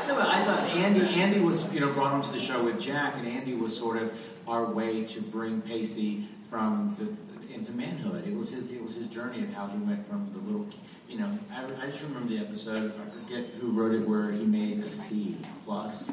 No, 0.07 0.15
but 0.15 0.27
I 0.27 0.43
thought 0.45 0.63
Andy, 0.71 1.01
Andy 1.21 1.39
was, 1.39 1.71
you 1.73 1.79
know, 1.81 1.91
brought 1.91 2.13
onto 2.13 2.31
the 2.31 2.39
show 2.39 2.63
with 2.63 2.79
Jack, 2.79 3.15
and 3.17 3.27
Andy 3.27 3.53
was 3.53 3.77
sort 3.77 3.97
of 3.97 4.11
our 4.47 4.65
way 4.65 5.03
to 5.05 5.21
bring 5.21 5.61
Pacey 5.61 6.27
from 6.49 6.95
the 6.97 7.15
into 7.53 7.71
manhood. 7.73 8.25
It 8.27 8.35
was 8.35 8.49
his, 8.49 8.71
it 8.71 8.81
was 8.81 8.95
his 8.95 9.09
journey 9.09 9.43
of 9.43 9.53
how 9.53 9.67
he 9.67 9.77
went 9.79 10.07
from 10.07 10.29
the 10.31 10.39
little, 10.39 10.67
you 11.09 11.17
know. 11.17 11.37
I, 11.51 11.65
I 11.83 11.87
just 11.87 12.03
remember 12.03 12.29
the 12.29 12.39
episode. 12.39 12.93
I 12.95 13.09
forget 13.09 13.49
who 13.59 13.71
wrote 13.71 13.93
it, 13.93 14.07
where 14.07 14.31
he 14.31 14.45
made 14.45 14.79
a 14.79 14.91
C 14.91 15.37
plus 15.65 16.11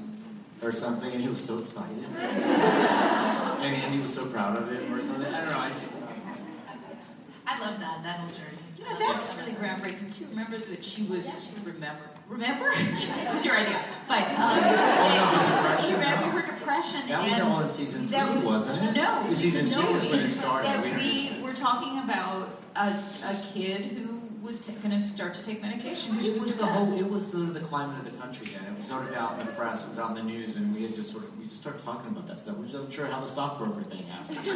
or 0.62 0.72
something, 0.72 1.12
and 1.12 1.22
he 1.22 1.28
was 1.28 1.42
so 1.42 1.58
excited, 1.58 2.04
and 2.16 3.74
Andy 3.76 4.00
was 4.00 4.14
so 4.14 4.26
proud 4.26 4.56
of 4.56 4.70
him 4.70 4.92
or 4.92 5.00
something. 5.02 5.32
I 5.32 5.40
don't 5.40 5.50
know. 5.50 5.58
I 5.58 5.70
just, 5.70 5.92
I 7.46 7.60
love 7.60 7.78
that 7.80 8.02
that 8.02 8.18
whole 8.20 8.30
journey. 8.30 8.58
You 8.78 8.84
know, 8.84 8.98
that 8.98 9.20
was 9.20 9.34
really 9.36 9.52
groundbreaking 9.52 10.14
too. 10.16 10.26
Remember 10.30 10.58
that 10.58 10.84
she 10.84 11.04
was, 11.04 11.26
she 11.46 11.52
remember, 11.70 12.02
remember? 12.28 12.70
it 12.74 13.32
was 13.32 13.44
your 13.44 13.56
idea. 13.56 13.80
But, 14.08 14.22
um, 14.30 14.36
Oh, 14.38 14.60
no, 14.60 15.30
you 15.48 15.56
depression, 15.56 15.92
remember 15.94 16.26
no. 16.26 16.30
her 16.32 16.46
depression. 16.58 17.08
That 17.08 17.22
was 17.30 17.40
all 17.40 17.60
in 17.60 17.68
season 17.70 18.06
that 18.08 18.26
three, 18.32 18.36
was- 18.42 18.66
wasn't 18.66 18.82
it? 18.96 19.00
No, 19.00 19.22
The 19.28 19.34
season 19.36 19.66
two 19.66 19.92
was 19.94 20.06
when 20.06 20.18
it 20.20 20.30
started. 20.30 20.68
That 20.68 20.82
We 20.84 21.36
we 21.36 21.42
were 21.42 21.54
talking 21.54 21.98
about 22.00 22.60
a, 22.76 22.88
a 23.24 23.40
kid 23.54 23.82
who 23.92 24.15
was 24.46 24.60
t- 24.60 24.72
going 24.82 24.92
to 24.96 25.00
start 25.00 25.34
to 25.34 25.42
take 25.42 25.60
medication 25.60 26.12
because 26.12 26.24
she 26.24 26.30
It 26.30 26.34
was 26.34 26.44
was 26.44 26.54
the 26.54 26.58
depressed. 26.62 26.90
whole. 26.92 27.00
It 27.00 27.10
was 27.10 27.26
sort 27.30 27.42
of 27.48 27.54
the 27.54 27.60
climate 27.60 27.98
of 27.98 28.04
the 28.04 28.12
country 28.18 28.46
then. 28.54 28.64
It 28.72 28.76
was 28.78 28.86
sort 28.86 29.02
of 29.10 29.14
out 29.16 29.40
in 29.40 29.46
the 29.46 29.52
press. 29.52 29.82
It 29.84 29.88
was 29.88 29.98
out 29.98 30.10
in 30.10 30.16
the 30.16 30.22
news, 30.22 30.56
and 30.56 30.72
we 30.74 30.82
had 30.82 30.94
just 30.94 31.10
sort 31.10 31.24
of 31.24 31.36
we 31.38 31.46
just 31.46 31.60
started 31.60 31.82
talking 31.82 32.08
about 32.10 32.26
that 32.28 32.38
stuff. 32.38 32.56
Which 32.58 32.72
I'm 32.72 32.88
sure 32.88 33.06
how 33.06 33.20
the 33.20 33.26
stockbroker 33.26 33.82
thing 33.82 34.04
happened. 34.04 34.38
you, 34.46 34.54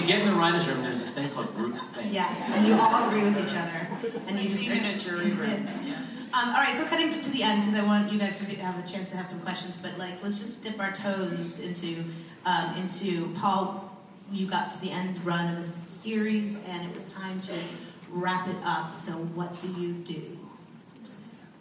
you 0.00 0.06
get 0.06 0.20
in 0.20 0.26
the 0.28 0.34
writers' 0.34 0.66
room. 0.66 0.82
There's 0.82 1.00
this 1.00 1.10
thing 1.10 1.30
called 1.30 1.54
group 1.54 1.78
thing. 1.94 2.12
Yes, 2.12 2.50
and 2.52 2.66
you 2.66 2.74
all 2.74 3.08
agree 3.08 3.22
with 3.22 3.38
each 3.38 3.54
other, 3.54 3.88
and 4.26 4.38
you 4.40 4.48
just 4.50 4.66
Being 4.66 4.78
in 4.84 4.96
a 4.96 4.98
jury 4.98 5.30
room. 5.30 5.68
Yeah. 5.84 5.94
Um, 6.34 6.48
all 6.50 6.56
right, 6.60 6.74
so 6.76 6.84
cutting 6.84 7.18
to 7.18 7.30
the 7.30 7.42
end 7.42 7.62
because 7.64 7.78
I 7.80 7.84
want 7.84 8.12
you 8.12 8.18
guys 8.18 8.38
to 8.40 8.44
be, 8.44 8.56
have 8.56 8.76
a 8.82 8.86
chance 8.86 9.10
to 9.10 9.16
have 9.16 9.26
some 9.26 9.40
questions. 9.40 9.76
But 9.76 9.96
like, 9.96 10.22
let's 10.22 10.38
just 10.38 10.62
dip 10.62 10.78
our 10.80 10.92
toes 10.92 11.60
into 11.60 12.04
um, 12.44 12.76
into 12.76 13.28
Paul. 13.34 13.85
You 14.32 14.46
got 14.46 14.70
to 14.72 14.80
the 14.80 14.90
end 14.90 15.24
run 15.24 15.52
of 15.52 15.60
a 15.60 15.64
series 15.64 16.58
and 16.68 16.88
it 16.88 16.94
was 16.94 17.06
time 17.06 17.40
to 17.42 17.54
wrap 18.10 18.48
it 18.48 18.56
up. 18.64 18.94
So 18.94 19.12
what 19.12 19.58
do 19.60 19.68
you 19.80 19.92
do? 19.94 20.38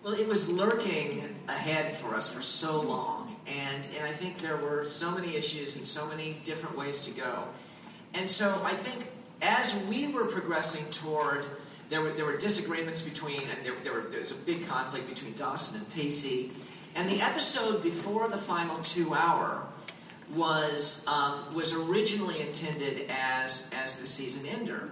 Well, 0.04 0.14
it 0.14 0.28
was 0.28 0.50
lurking 0.50 1.24
ahead 1.48 1.96
for 1.96 2.14
us 2.14 2.30
for 2.32 2.40
so 2.42 2.80
long, 2.80 3.36
and, 3.48 3.90
and 3.98 4.08
I 4.08 4.12
think 4.12 4.38
there 4.38 4.58
were 4.58 4.86
so 4.86 5.10
many 5.10 5.36
issues 5.36 5.78
and 5.78 5.88
so 5.88 6.08
many 6.08 6.38
different 6.44 6.78
ways 6.78 7.02
to 7.08 7.20
go. 7.20 7.44
And 8.14 8.30
so 8.30 8.62
I 8.64 8.74
think 8.74 9.08
as 9.42 9.76
we 9.88 10.08
were 10.14 10.26
progressing 10.26 10.86
toward, 10.92 11.48
there 11.90 12.02
were, 12.02 12.12
there 12.12 12.26
were 12.26 12.38
disagreements 12.38 13.02
between, 13.02 13.42
and 13.42 13.66
there, 13.66 13.74
there, 13.84 13.94
were, 13.94 14.02
there 14.02 14.20
was 14.20 14.30
a 14.30 14.36
big 14.36 14.68
conflict 14.68 15.10
between 15.10 15.34
Dawson 15.34 15.80
and 15.80 15.92
Pacey. 15.92 16.52
And 16.96 17.10
the 17.10 17.22
episode 17.22 17.82
before 17.82 18.28
the 18.28 18.38
final 18.38 18.78
two 18.84 19.14
hour 19.14 19.66
was, 20.34 21.06
um, 21.08 21.54
was 21.54 21.74
originally 21.74 22.42
intended 22.42 23.06
as, 23.10 23.72
as 23.84 24.00
the 24.00 24.08
season 24.08 24.46
ender. 24.48 24.92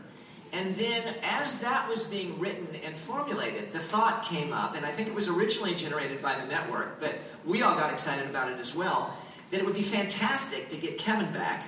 And 0.51 0.75
then, 0.75 1.15
as 1.23 1.59
that 1.61 1.89
was 1.89 2.03
being 2.03 2.39
written 2.39 2.67
and 2.85 2.95
formulated, 2.95 3.71
the 3.71 3.79
thought 3.79 4.23
came 4.23 4.53
up, 4.53 4.75
and 4.75 4.85
I 4.85 4.91
think 4.91 5.07
it 5.07 5.15
was 5.15 5.27
originally 5.27 5.73
generated 5.73 6.21
by 6.21 6.35
the 6.39 6.45
network, 6.45 6.99
but 6.99 7.15
we 7.43 7.63
all 7.63 7.75
got 7.75 7.91
excited 7.91 8.29
about 8.29 8.51
it 8.51 8.59
as 8.59 8.75
well, 8.75 9.17
that 9.49 9.59
it 9.59 9.65
would 9.65 9.73
be 9.73 9.81
fantastic 9.81 10.69
to 10.69 10.77
get 10.77 10.99
Kevin 10.99 11.31
back 11.33 11.63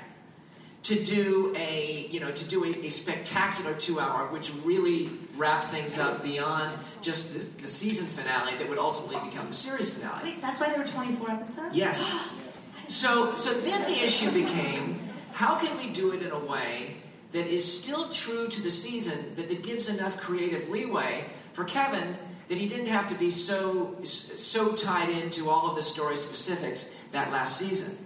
to 0.83 1.03
do 1.03 1.51
a 1.57 2.05
you 2.11 2.19
know 2.19 2.29
to 2.31 2.47
do 2.47 2.63
a, 2.63 2.67
a 2.85 2.89
spectacular 2.89 3.73
two 3.73 3.99
hour 3.99 4.27
which 4.27 4.51
really 4.63 5.09
wrapped 5.35 5.63
things 5.63 5.97
up 5.97 6.21
beyond 6.21 6.77
just 7.01 7.33
the, 7.33 7.63
the 7.63 7.67
season 7.67 8.05
finale 8.05 8.55
that 8.57 8.69
would 8.69 8.77
ultimately 8.77 9.17
become 9.27 9.47
the 9.47 9.53
series 9.53 9.91
finale 9.91 10.25
Wait, 10.25 10.41
that's 10.43 10.59
why 10.59 10.69
there 10.69 10.77
were 10.77 10.85
24 10.85 11.31
episodes? 11.31 11.75
Yes. 11.75 12.29
So, 12.87 13.35
so 13.35 13.53
then 13.61 13.81
the 13.83 14.05
issue 14.05 14.31
became 14.31 14.97
how 15.33 15.55
can 15.55 15.75
we 15.77 15.89
do 15.89 16.13
it 16.13 16.21
in 16.21 16.31
a 16.31 16.39
way 16.39 16.95
that 17.31 17.47
is 17.47 17.79
still 17.79 18.09
true 18.09 18.47
to 18.47 18.61
the 18.61 18.69
season, 18.69 19.33
but 19.35 19.49
that 19.49 19.63
gives 19.63 19.89
enough 19.89 20.17
creative 20.17 20.69
leeway 20.69 21.25
for 21.53 21.65
Kevin 21.65 22.15
that 22.47 22.57
he 22.57 22.67
didn't 22.67 22.85
have 22.85 23.07
to 23.07 23.15
be 23.15 23.29
so 23.31 23.97
so 24.03 24.73
tied 24.73 25.09
into 25.09 25.49
all 25.49 25.69
of 25.69 25.75
the 25.75 25.81
story 25.81 26.15
specifics 26.15 26.95
that 27.11 27.31
last 27.31 27.57
season. 27.57 27.97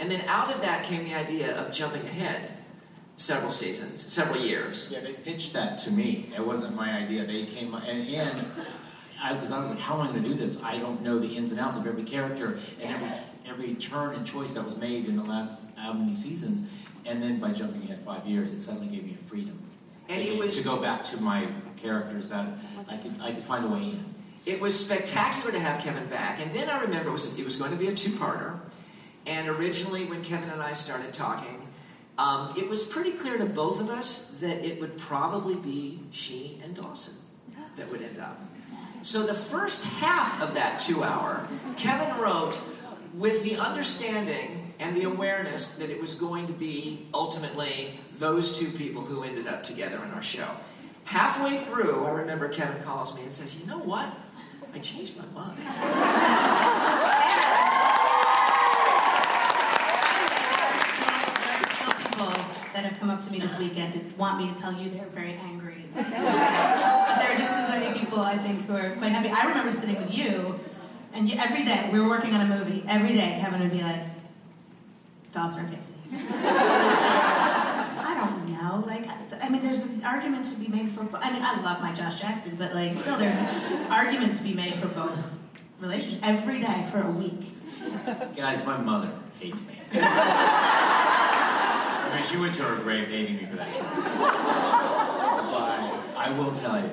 And 0.00 0.10
then 0.10 0.20
out 0.26 0.52
of 0.52 0.60
that 0.62 0.84
came 0.84 1.04
the 1.04 1.14
idea 1.14 1.56
of 1.56 1.72
jumping 1.72 2.02
ahead 2.02 2.50
several 3.16 3.52
seasons, 3.52 4.04
several 4.12 4.40
years. 4.40 4.90
Yeah, 4.90 5.00
they 5.00 5.12
pitched 5.12 5.52
that 5.52 5.78
to 5.78 5.92
me. 5.92 6.32
It 6.36 6.44
wasn't 6.44 6.74
my 6.74 6.92
idea. 6.92 7.24
They 7.24 7.46
came 7.46 7.72
and, 7.72 8.08
and 8.08 8.46
I 9.22 9.32
was 9.32 9.52
I 9.52 9.60
was 9.60 9.70
like, 9.70 9.78
how 9.78 9.94
am 9.94 10.00
I 10.00 10.10
going 10.10 10.22
to 10.22 10.28
do 10.28 10.34
this? 10.34 10.60
I 10.62 10.78
don't 10.78 11.00
know 11.02 11.18
the 11.18 11.28
ins 11.36 11.52
and 11.52 11.60
outs 11.60 11.76
of 11.76 11.86
every 11.86 12.02
character 12.02 12.58
and 12.82 12.94
every 12.94 13.08
every 13.46 13.74
turn 13.74 14.14
and 14.14 14.26
choice 14.26 14.54
that 14.54 14.64
was 14.64 14.76
made 14.76 15.06
in 15.06 15.16
the 15.16 15.22
last 15.22 15.60
how 15.76 15.92
many 15.92 16.14
seasons. 16.14 16.70
And 17.06 17.22
then 17.22 17.38
by 17.38 17.52
jumping 17.52 17.82
ahead 17.82 18.00
five 18.00 18.26
years, 18.26 18.50
it 18.50 18.58
suddenly 18.58 18.86
gave 18.86 19.04
me 19.04 19.16
a 19.20 19.24
freedom. 19.24 19.58
And 20.08 20.22
it 20.22 20.38
was 20.38 20.62
to 20.62 20.68
go 20.68 20.80
back 20.80 21.04
to 21.04 21.20
my 21.20 21.48
characters 21.76 22.28
that 22.28 22.46
I 22.88 22.96
could 22.96 23.14
I 23.20 23.32
could 23.32 23.42
find 23.42 23.64
a 23.64 23.68
way 23.68 23.82
in. 23.82 24.04
It 24.46 24.60
was 24.60 24.78
spectacular 24.78 25.52
to 25.52 25.58
have 25.58 25.80
Kevin 25.82 26.06
back, 26.06 26.40
and 26.40 26.52
then 26.52 26.68
I 26.68 26.80
remember 26.80 27.08
it 27.10 27.12
was 27.12 27.38
it 27.38 27.44
was 27.44 27.56
going 27.56 27.70
to 27.70 27.76
be 27.76 27.88
a 27.88 27.94
two-parter. 27.94 28.58
And 29.26 29.48
originally, 29.48 30.04
when 30.04 30.22
Kevin 30.22 30.50
and 30.50 30.62
I 30.62 30.72
started 30.72 31.14
talking, 31.14 31.66
um, 32.18 32.52
it 32.56 32.68
was 32.68 32.84
pretty 32.84 33.12
clear 33.12 33.38
to 33.38 33.46
both 33.46 33.80
of 33.80 33.88
us 33.88 34.36
that 34.40 34.64
it 34.64 34.78
would 34.80 34.98
probably 34.98 35.56
be 35.56 36.00
she 36.10 36.60
and 36.62 36.74
Dawson 36.74 37.14
that 37.76 37.90
would 37.90 38.02
end 38.02 38.18
up. 38.18 38.38
So 39.00 39.22
the 39.22 39.34
first 39.34 39.84
half 39.84 40.40
of 40.42 40.54
that 40.54 40.78
two-hour, 40.78 41.46
Kevin 41.76 42.16
wrote 42.18 42.60
with 43.14 43.44
the 43.44 43.56
understanding 43.56 44.72
and 44.80 44.96
the 44.96 45.04
awareness 45.04 45.76
that 45.78 45.88
it 45.88 46.00
was 46.00 46.14
going 46.14 46.46
to 46.46 46.52
be 46.52 47.06
ultimately 47.14 47.94
those 48.18 48.58
two 48.58 48.66
people 48.76 49.02
who 49.02 49.22
ended 49.22 49.46
up 49.46 49.62
together 49.62 50.02
in 50.04 50.10
our 50.10 50.22
show. 50.22 50.48
Halfway 51.04 51.58
through, 51.58 52.04
I 52.06 52.10
remember 52.10 52.48
Kevin 52.48 52.82
calls 52.82 53.14
me 53.14 53.22
and 53.22 53.32
says, 53.32 53.56
You 53.56 53.66
know 53.66 53.78
what? 53.78 54.08
I 54.74 54.78
changed 54.80 55.16
my 55.16 55.24
mind. 55.38 55.58
There 55.58 55.68
are 61.54 61.66
still 61.76 61.92
people 62.08 62.26
that 62.74 62.84
have 62.84 62.98
come 62.98 63.10
up 63.10 63.22
to 63.22 63.30
me 63.30 63.38
this 63.38 63.56
weekend 63.58 63.92
to 63.92 64.00
want 64.18 64.38
me 64.38 64.48
to 64.52 64.54
tell 64.60 64.72
you 64.72 64.90
they're 64.90 65.06
very 65.06 65.34
angry. 65.34 65.84
but 65.94 66.02
there 66.10 67.30
are 67.30 67.36
just 67.36 67.56
as 67.56 67.68
many 67.68 67.96
people, 67.96 68.20
I 68.20 68.36
think, 68.38 68.62
who 68.62 68.74
are 68.74 68.96
quite 68.96 69.12
happy. 69.12 69.28
I 69.28 69.46
remember 69.46 69.70
sitting 69.70 69.96
with 69.96 70.12
you, 70.12 70.58
and 71.14 71.32
every 71.32 71.64
day, 71.64 71.88
we 71.92 72.00
were 72.00 72.08
working 72.08 72.34
on 72.34 72.40
a 72.40 72.58
movie, 72.58 72.84
every 72.88 73.14
day 73.14 73.38
Kevin 73.40 73.60
would 73.60 73.70
be 73.70 73.82
like, 73.82 74.00
Dawson 75.32 75.64
or 75.64 75.68
Pacey? 75.68 75.94
I 77.96 78.14
don't 78.18 78.48
know. 78.52 78.84
Like, 78.86 79.06
I 79.42 79.48
mean, 79.48 79.62
there's 79.62 79.86
an 79.86 80.04
argument 80.04 80.44
to 80.46 80.56
be 80.56 80.68
made 80.68 80.90
for. 80.90 81.08
I 81.16 81.32
mean, 81.32 81.42
I 81.42 81.60
love 81.62 81.80
my 81.80 81.92
Josh 81.92 82.20
Jackson, 82.20 82.56
but 82.56 82.74
like, 82.74 82.92
still, 82.92 83.16
there's 83.16 83.36
an 83.36 83.90
argument 83.90 84.34
to 84.34 84.42
be 84.42 84.54
made 84.54 84.74
for 84.76 84.88
both 84.88 85.18
relationships 85.80 86.22
every 86.24 86.60
day 86.60 86.86
for 86.90 87.02
a 87.02 87.10
week. 87.10 87.52
Guys, 88.36 88.64
my 88.64 88.76
mother 88.76 89.10
hates 89.40 89.60
me. 89.62 89.78
I 89.94 91.30
mean, 92.14 92.24
she 92.30 92.36
went 92.36 92.54
to 92.54 92.62
her 92.62 92.76
grave 92.82 93.08
hating 93.08 93.36
me 93.36 93.46
for 93.46 93.56
that 93.56 93.72
choice. 93.72 94.08
but 95.50 96.16
I 96.16 96.30
will 96.38 96.52
tell 96.52 96.80
you, 96.80 96.90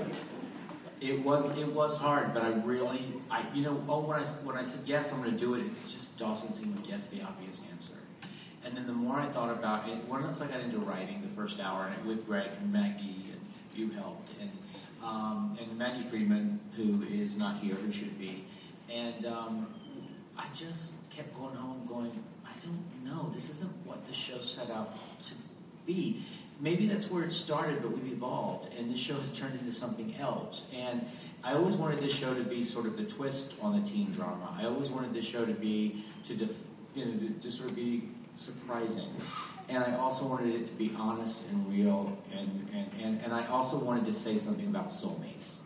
it 1.01 1.19
was 1.19 1.57
it 1.57 1.67
was 1.67 1.97
hard, 1.97 2.33
but 2.33 2.43
I 2.43 2.49
really, 2.63 3.01
I 3.29 3.43
you 3.53 3.63
know, 3.63 3.83
oh, 3.89 4.01
when 4.01 4.19
I 4.19 4.23
when 4.43 4.55
I 4.55 4.63
said 4.63 4.81
yes, 4.85 5.11
I'm 5.11 5.21
going 5.21 5.31
to 5.31 5.37
do 5.37 5.55
it. 5.55 5.65
It 5.65 5.73
just 5.89 6.17
Dawson 6.17 6.53
seemed 6.53 6.75
like 6.75 6.87
yes, 6.87 7.07
the 7.07 7.23
obvious 7.23 7.61
answer. 7.71 7.93
And 8.63 8.77
then 8.77 8.85
the 8.85 8.93
more 8.93 9.17
I 9.17 9.25
thought 9.25 9.49
about 9.49 9.89
it, 9.89 9.97
once 10.07 10.39
I 10.39 10.47
got 10.47 10.59
into 10.59 10.77
writing 10.77 11.23
the 11.23 11.35
first 11.35 11.59
hour, 11.59 11.91
and 11.97 12.05
with 12.05 12.27
Greg 12.27 12.51
and 12.59 12.71
Maggie, 12.71 13.25
and 13.31 13.41
you 13.75 13.89
helped, 13.89 14.33
and 14.39 14.51
um, 15.03 15.57
and 15.59 15.75
Maggie 15.75 16.03
Friedman, 16.03 16.59
who 16.75 17.01
is 17.03 17.35
not 17.35 17.57
here, 17.57 17.73
who 17.73 17.91
should 17.91 18.19
be, 18.19 18.45
and 18.93 19.25
um, 19.25 19.67
I 20.37 20.45
just 20.53 20.93
kept 21.09 21.35
going 21.35 21.55
home, 21.55 21.87
going, 21.87 22.11
I 22.45 22.51
don't 22.63 23.03
know, 23.03 23.31
this 23.33 23.49
isn't 23.49 23.71
what 23.85 24.05
the 24.05 24.13
show 24.13 24.39
set 24.41 24.69
out 24.69 24.95
to 25.23 25.33
be. 25.87 26.23
Maybe 26.61 26.85
that's 26.85 27.09
where 27.09 27.23
it 27.23 27.33
started, 27.33 27.81
but 27.81 27.91
we've 27.91 28.13
evolved, 28.13 28.71
and 28.77 28.93
this 28.93 28.99
show 28.99 29.15
has 29.15 29.31
turned 29.31 29.59
into 29.59 29.73
something 29.73 30.15
else. 30.19 30.67
And 30.75 31.03
I 31.43 31.53
always 31.53 31.75
wanted 31.75 31.99
this 32.01 32.13
show 32.13 32.35
to 32.35 32.43
be 32.43 32.63
sort 32.63 32.85
of 32.85 32.97
the 32.97 33.03
twist 33.03 33.55
on 33.63 33.81
the 33.81 33.89
teen 33.89 34.11
drama. 34.11 34.55
I 34.59 34.65
always 34.65 34.89
wanted 34.89 35.11
this 35.11 35.25
show 35.25 35.43
to 35.43 35.53
be 35.53 36.03
to, 36.25 36.35
def, 36.35 36.55
you 36.93 37.05
know, 37.05 37.17
to, 37.17 37.29
to 37.29 37.51
sort 37.51 37.71
of 37.71 37.75
be 37.75 38.03
surprising. 38.35 39.09
And 39.69 39.83
I 39.83 39.95
also 39.95 40.27
wanted 40.27 40.53
it 40.53 40.67
to 40.67 40.73
be 40.73 40.93
honest 40.99 41.43
and 41.49 41.67
real, 41.67 42.15
and, 42.31 42.69
and, 42.75 42.91
and, 43.01 43.21
and 43.23 43.33
I 43.33 43.47
also 43.47 43.79
wanted 43.79 44.05
to 44.05 44.13
say 44.13 44.37
something 44.37 44.67
about 44.67 44.89
soulmates 44.89 45.57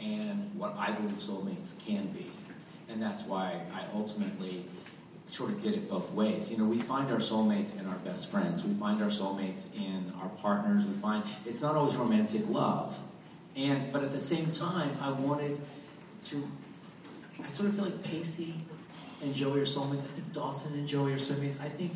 and 0.00 0.50
what 0.56 0.74
I 0.78 0.92
believe 0.92 1.18
soulmates 1.18 1.78
can 1.84 2.06
be. 2.08 2.30
And 2.88 3.02
that's 3.02 3.24
why 3.24 3.60
I 3.74 3.84
ultimately 3.94 4.64
sort 5.32 5.50
of 5.50 5.62
did 5.62 5.72
it 5.72 5.88
both 5.88 6.12
ways. 6.12 6.50
You 6.50 6.58
know, 6.58 6.66
we 6.66 6.78
find 6.78 7.10
our 7.10 7.18
soulmates 7.18 7.78
in 7.78 7.86
our 7.86 7.96
best 7.96 8.30
friends. 8.30 8.64
We 8.64 8.74
find 8.74 9.02
our 9.02 9.08
soulmates 9.08 9.64
in 9.74 10.12
our 10.20 10.28
partners. 10.28 10.86
We 10.86 10.94
find 10.94 11.24
it's 11.46 11.62
not 11.62 11.74
always 11.74 11.96
romantic 11.96 12.46
love. 12.48 12.98
And 13.56 13.92
but 13.92 14.02
at 14.02 14.12
the 14.12 14.20
same 14.20 14.50
time, 14.52 14.96
I 15.00 15.10
wanted 15.10 15.58
to 16.26 16.46
I 17.42 17.48
sort 17.48 17.70
of 17.70 17.76
feel 17.76 17.84
like 17.84 18.02
Pacey 18.02 18.54
and 19.22 19.34
Joey 19.34 19.60
are 19.60 19.64
soulmates. 19.64 20.02
I 20.02 20.12
think 20.14 20.32
Dawson 20.34 20.74
and 20.74 20.86
Joey 20.86 21.14
are 21.14 21.18
soulmates. 21.18 21.60
I 21.60 21.68
think 21.68 21.92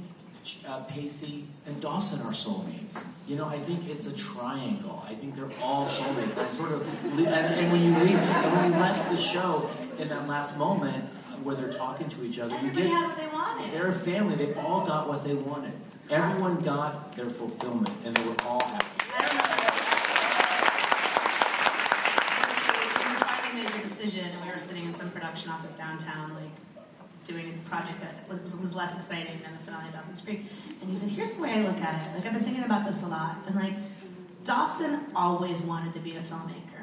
uh, 0.66 0.80
Pacey 0.84 1.44
and 1.66 1.78
Dawson 1.80 2.20
are 2.22 2.32
soulmates. 2.32 3.04
You 3.26 3.36
know, 3.36 3.46
I 3.46 3.58
think 3.58 3.88
it's 3.88 4.06
a 4.06 4.16
triangle. 4.16 5.04
I 5.06 5.14
think 5.14 5.36
they're 5.36 5.50
all 5.60 5.86
soulmates. 5.86 6.32
And 6.32 6.46
I 6.46 6.48
sort 6.48 6.72
of, 6.72 7.04
and, 7.04 7.26
and 7.26 7.72
when 7.72 7.82
you 7.82 7.90
leave, 7.98 8.18
and 8.18 8.52
when 8.56 8.72
you 8.72 8.78
left 8.78 9.10
the 9.10 9.18
show 9.18 9.68
in 9.98 10.08
that 10.08 10.26
last 10.26 10.56
moment 10.56 11.04
where 11.44 11.54
they're 11.54 11.72
talking 11.72 12.08
to 12.08 12.24
each 12.24 12.38
other, 12.38 12.54
Everybody 12.56 12.82
you 12.82 12.88
get 12.88 12.96
had 12.96 13.06
what 13.06 13.16
they 13.16 13.26
wanted. 13.28 13.72
they're 13.72 13.88
a 13.88 13.92
family. 13.94 14.34
They 14.36 14.54
all 14.54 14.84
got 14.86 15.08
what 15.08 15.24
they 15.24 15.34
wanted. 15.34 15.72
Everyone 16.10 16.56
got 16.60 17.14
their 17.16 17.28
fulfillment, 17.30 17.90
and 18.04 18.14
they 18.16 18.24
were 18.24 18.36
all 18.44 18.62
happy. 18.64 18.86
When 22.96 23.10
you 23.12 23.18
finally 23.18 23.62
made 23.62 23.70
your 23.74 23.82
decision, 23.82 24.24
and 24.24 24.44
we 24.44 24.50
were 24.52 24.58
sitting 24.58 24.84
in 24.86 24.94
some 24.94 25.10
production 25.10 25.50
office 25.50 25.72
downtown, 25.72 26.34
like 26.34 26.50
doing 27.24 27.58
a 27.64 27.68
project 27.68 28.00
that 28.00 28.14
was, 28.42 28.56
was 28.56 28.74
less 28.74 28.94
exciting 28.94 29.40
than 29.42 29.52
the 29.52 29.58
finale 29.64 29.88
of 29.88 29.94
Dawson's 29.94 30.20
Creek, 30.20 30.42
and 30.80 30.90
he 30.90 30.96
said, 30.96 31.08
"Here's 31.08 31.34
the 31.34 31.42
way 31.42 31.50
I 31.52 31.60
look 31.60 31.78
at 31.78 31.94
it. 32.06 32.14
Like 32.14 32.26
I've 32.26 32.32
been 32.34 32.44
thinking 32.44 32.64
about 32.64 32.86
this 32.86 33.02
a 33.02 33.06
lot, 33.06 33.36
and 33.46 33.56
like 33.56 33.74
Dawson 34.44 35.00
always 35.14 35.60
wanted 35.62 35.92
to 35.94 36.00
be 36.00 36.16
a 36.16 36.20
filmmaker. 36.20 36.75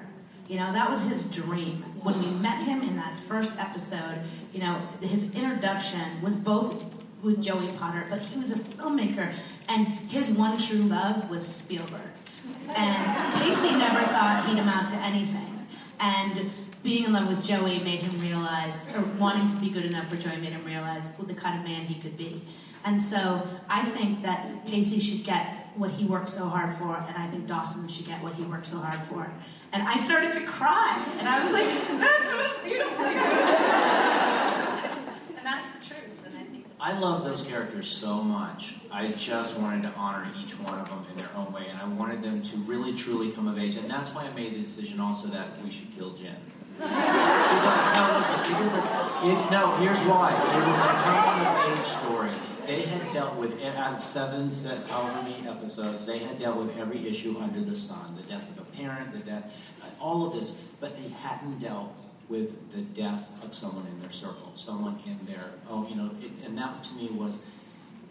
You 0.48 0.60
know, 0.60 0.74
that 0.74 0.90
was 0.90 1.02
his 1.04 1.24
dream. 1.26 1.84
When 2.02 2.20
we 2.20 2.28
met 2.40 2.62
him 2.64 2.82
in 2.82 2.96
that 2.98 3.18
first 3.20 3.58
episode, 3.60 4.20
you 4.54 4.60
know, 4.60 4.82
his 5.02 5.34
introduction 5.34 6.22
was 6.22 6.36
both 6.36 6.84
with 7.22 7.42
Joey 7.42 7.70
Potter, 7.78 8.06
but 8.10 8.20
he 8.20 8.38
was 8.38 8.52
a 8.52 8.56
filmmaker, 8.56 9.34
and 9.70 9.88
his 9.88 10.30
one 10.32 10.58
true 10.58 10.80
love 10.80 11.30
was 11.30 11.48
Spielberg. 11.48 12.02
And 12.76 13.42
Pacey 13.42 13.72
never 13.72 14.02
thought 14.12 14.46
he'd 14.48 14.60
amount 14.60 14.90
to 14.90 14.96
anything. 14.96 15.66
And 16.02 16.52
being 16.84 17.06
in 17.06 17.14
love 17.14 17.30
with 17.30 17.42
Joey 17.42 17.80
made 17.80 18.00
him 18.00 18.20
realize, 18.20 18.90
or 18.94 19.02
wanting 19.18 19.48
to 19.48 19.56
be 19.62 19.70
good 19.70 19.86
enough 19.86 20.10
for 20.10 20.18
Joey 20.18 20.36
made 20.38 20.52
him 20.52 20.66
realize 20.66 21.12
the 21.14 21.34
kind 21.34 21.58
of 21.58 21.66
man 21.66 21.86
he 21.86 21.96
could 22.02 22.18
be. 22.18 22.44
And 22.84 23.02
so 23.02 23.48
I 23.70 23.86
think 23.86 24.22
that 24.24 24.66
Pacey 24.66 25.00
should 25.00 25.24
get 25.24 25.70
what 25.76 25.92
he 25.92 26.04
worked 26.04 26.30
so 26.30 26.46
hard 26.46 26.76
for, 26.76 26.98
and 27.08 27.16
I 27.18 27.28
think 27.28 27.48
Dawson 27.48 27.88
should 27.88 28.06
get 28.06 28.22
what 28.22 28.34
he 28.34 28.44
worked 28.44 28.66
so 28.66 28.78
hard 28.78 29.00
for. 29.08 29.32
And 29.74 29.82
I 29.82 29.98
started 29.98 30.34
to 30.34 30.42
cry, 30.46 31.04
and 31.18 31.28
I 31.28 31.42
was 31.44 31.52
like, 31.52 31.66
that's 32.00 32.32
the 32.32 32.38
most 32.38 32.64
beautiful 32.64 33.04
thing 33.04 33.18
And 33.18 33.26
that's 35.44 35.68
the 35.70 35.96
truth, 35.96 36.26
and 36.28 36.38
I 36.38 36.44
think 36.44 36.66
I 36.80 36.94
love 37.00 37.26
those 37.26 37.42
characters 37.42 37.88
so 37.88 38.22
much. 38.22 38.76
I 38.92 39.08
just 39.14 39.58
wanted 39.58 39.82
to 39.82 39.92
honor 39.96 40.28
each 40.40 40.60
one 40.60 40.78
of 40.78 40.88
them 40.90 41.04
in 41.10 41.18
their 41.18 41.32
own 41.36 41.52
way, 41.52 41.66
and 41.70 41.80
I 41.80 41.88
wanted 41.88 42.22
them 42.22 42.44
to 42.44 42.58
really, 42.58 42.94
truly 42.94 43.32
come 43.32 43.48
of 43.48 43.58
age. 43.58 43.76
And 43.76 43.90
that's 43.90 44.12
why 44.12 44.26
I 44.26 44.30
made 44.36 44.54
the 44.54 44.60
decision 44.60 45.00
also 45.00 45.28
that 45.30 45.48
we 45.64 45.72
should 45.72 45.92
kill 45.98 46.12
Jen. 46.12 46.36
because, 46.78 47.96
no, 47.96 48.14
listen, 48.16 48.40
it 48.46 48.60
is 48.68 48.74
a, 48.76 48.82
it, 49.26 49.50
no, 49.52 49.76
here's 49.78 50.00
why. 50.02 50.34
It 50.34 50.68
was 50.68 50.78
a 50.78 50.94
coming 51.02 51.48
of 51.48 51.80
age 51.80 51.88
story. 51.88 52.32
They 52.68 52.82
had 52.82 53.12
dealt 53.12 53.36
with, 53.38 53.60
out 53.64 53.94
of 53.96 54.02
seven, 54.02 54.52
set, 54.52 54.86
however 54.88 55.24
many 55.24 55.48
episodes, 55.48 56.06
they 56.06 56.20
had 56.20 56.38
dealt 56.38 56.58
with 56.58 56.78
every 56.78 57.08
issue 57.08 57.36
under 57.40 57.62
the 57.62 57.76
sun. 57.76 58.16
The 58.16 58.24
death 58.24 58.44
of 58.58 58.63
parent, 58.78 59.12
the 59.14 59.20
death, 59.20 59.54
all 60.00 60.26
of 60.26 60.34
this. 60.34 60.52
But 60.80 60.96
they 60.98 61.10
hadn't 61.10 61.60
dealt 61.60 61.96
with 62.30 62.72
the 62.72 62.82
death 62.82 63.28
of 63.44 63.54
someone 63.54 63.86
in 63.88 64.00
their 64.00 64.12
circle, 64.12 64.52
someone 64.56 65.00
in 65.06 65.20
their, 65.26 65.52
oh, 65.70 65.88
you 65.88 65.96
know, 65.96 66.10
it, 66.22 66.44
and 66.46 66.58
that 66.58 66.84
to 66.84 66.94
me 66.94 67.10
was, 67.10 67.42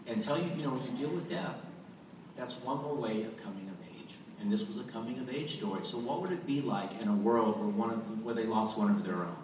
until 0.07 0.37
you, 0.37 0.49
you 0.55 0.63
know, 0.63 0.69
when 0.71 0.83
you 0.83 0.97
deal 0.97 1.09
with 1.09 1.29
death, 1.29 1.55
that's 2.35 2.61
one 2.61 2.81
more 2.81 2.95
way 2.95 3.23
of 3.23 3.35
coming 3.37 3.67
of 3.69 3.75
age. 3.99 4.15
And 4.39 4.51
this 4.51 4.67
was 4.67 4.77
a 4.77 4.83
coming 4.83 5.19
of 5.19 5.33
age 5.33 5.57
story. 5.57 5.83
So 5.83 5.97
what 5.97 6.21
would 6.21 6.31
it 6.31 6.45
be 6.45 6.61
like 6.61 7.01
in 7.01 7.07
a 7.07 7.15
world 7.15 7.59
where 7.59 7.69
one 7.69 7.91
of, 7.91 8.23
where 8.23 8.35
they 8.35 8.45
lost 8.45 8.77
one 8.77 8.89
of 8.91 9.05
their 9.05 9.23
own? 9.23 9.35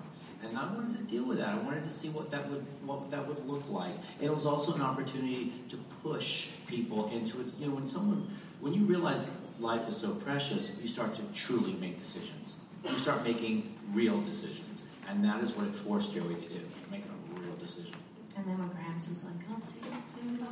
And 0.42 0.58
I 0.58 0.66
wanted 0.74 0.98
to 0.98 1.04
deal 1.04 1.26
with 1.26 1.38
that. 1.40 1.50
I 1.50 1.58
wanted 1.58 1.84
to 1.84 1.92
see 1.92 2.08
what 2.10 2.32
that 2.32 2.50
would 2.50 2.66
what 2.86 3.12
that 3.12 3.28
would 3.28 3.46
look 3.46 3.70
like. 3.70 3.94
And 4.20 4.28
it 4.28 4.34
was 4.34 4.46
also 4.46 4.74
an 4.74 4.82
opportunity 4.82 5.52
to 5.68 5.78
push 6.02 6.48
people 6.66 7.10
into 7.12 7.42
it. 7.42 7.48
You 7.60 7.68
know, 7.68 7.76
when 7.76 7.88
someone 7.88 8.26
when 8.62 8.74
you 8.74 8.86
realize 8.86 9.28
life 9.60 9.88
is 9.90 9.98
so 9.98 10.12
precious, 10.12 10.72
you 10.82 10.88
start 10.88 11.14
to 11.16 11.22
truly 11.34 11.74
make 11.74 11.98
decisions. 11.98 12.56
You 12.86 12.96
start 12.98 13.24
making 13.24 13.74
real 13.94 14.20
decisions. 14.22 14.84
And 15.10 15.24
that 15.26 15.42
is 15.44 15.56
what 15.56 15.66
it 15.68 15.76
forced 15.76 16.14
Joey 16.14 16.36
to 16.36 16.50
do, 16.50 16.60
make 16.92 17.04
a 17.06 17.40
real 17.40 17.56
decision. 17.56 17.96
And 18.38 18.46
then 18.48 18.58
when 18.60 18.70
Grams 18.70 19.10
was 19.10 19.24
like, 19.26 19.34
I'll 19.52 19.60
see 19.60 19.80
you 19.94 20.00
soon. 20.00 20.40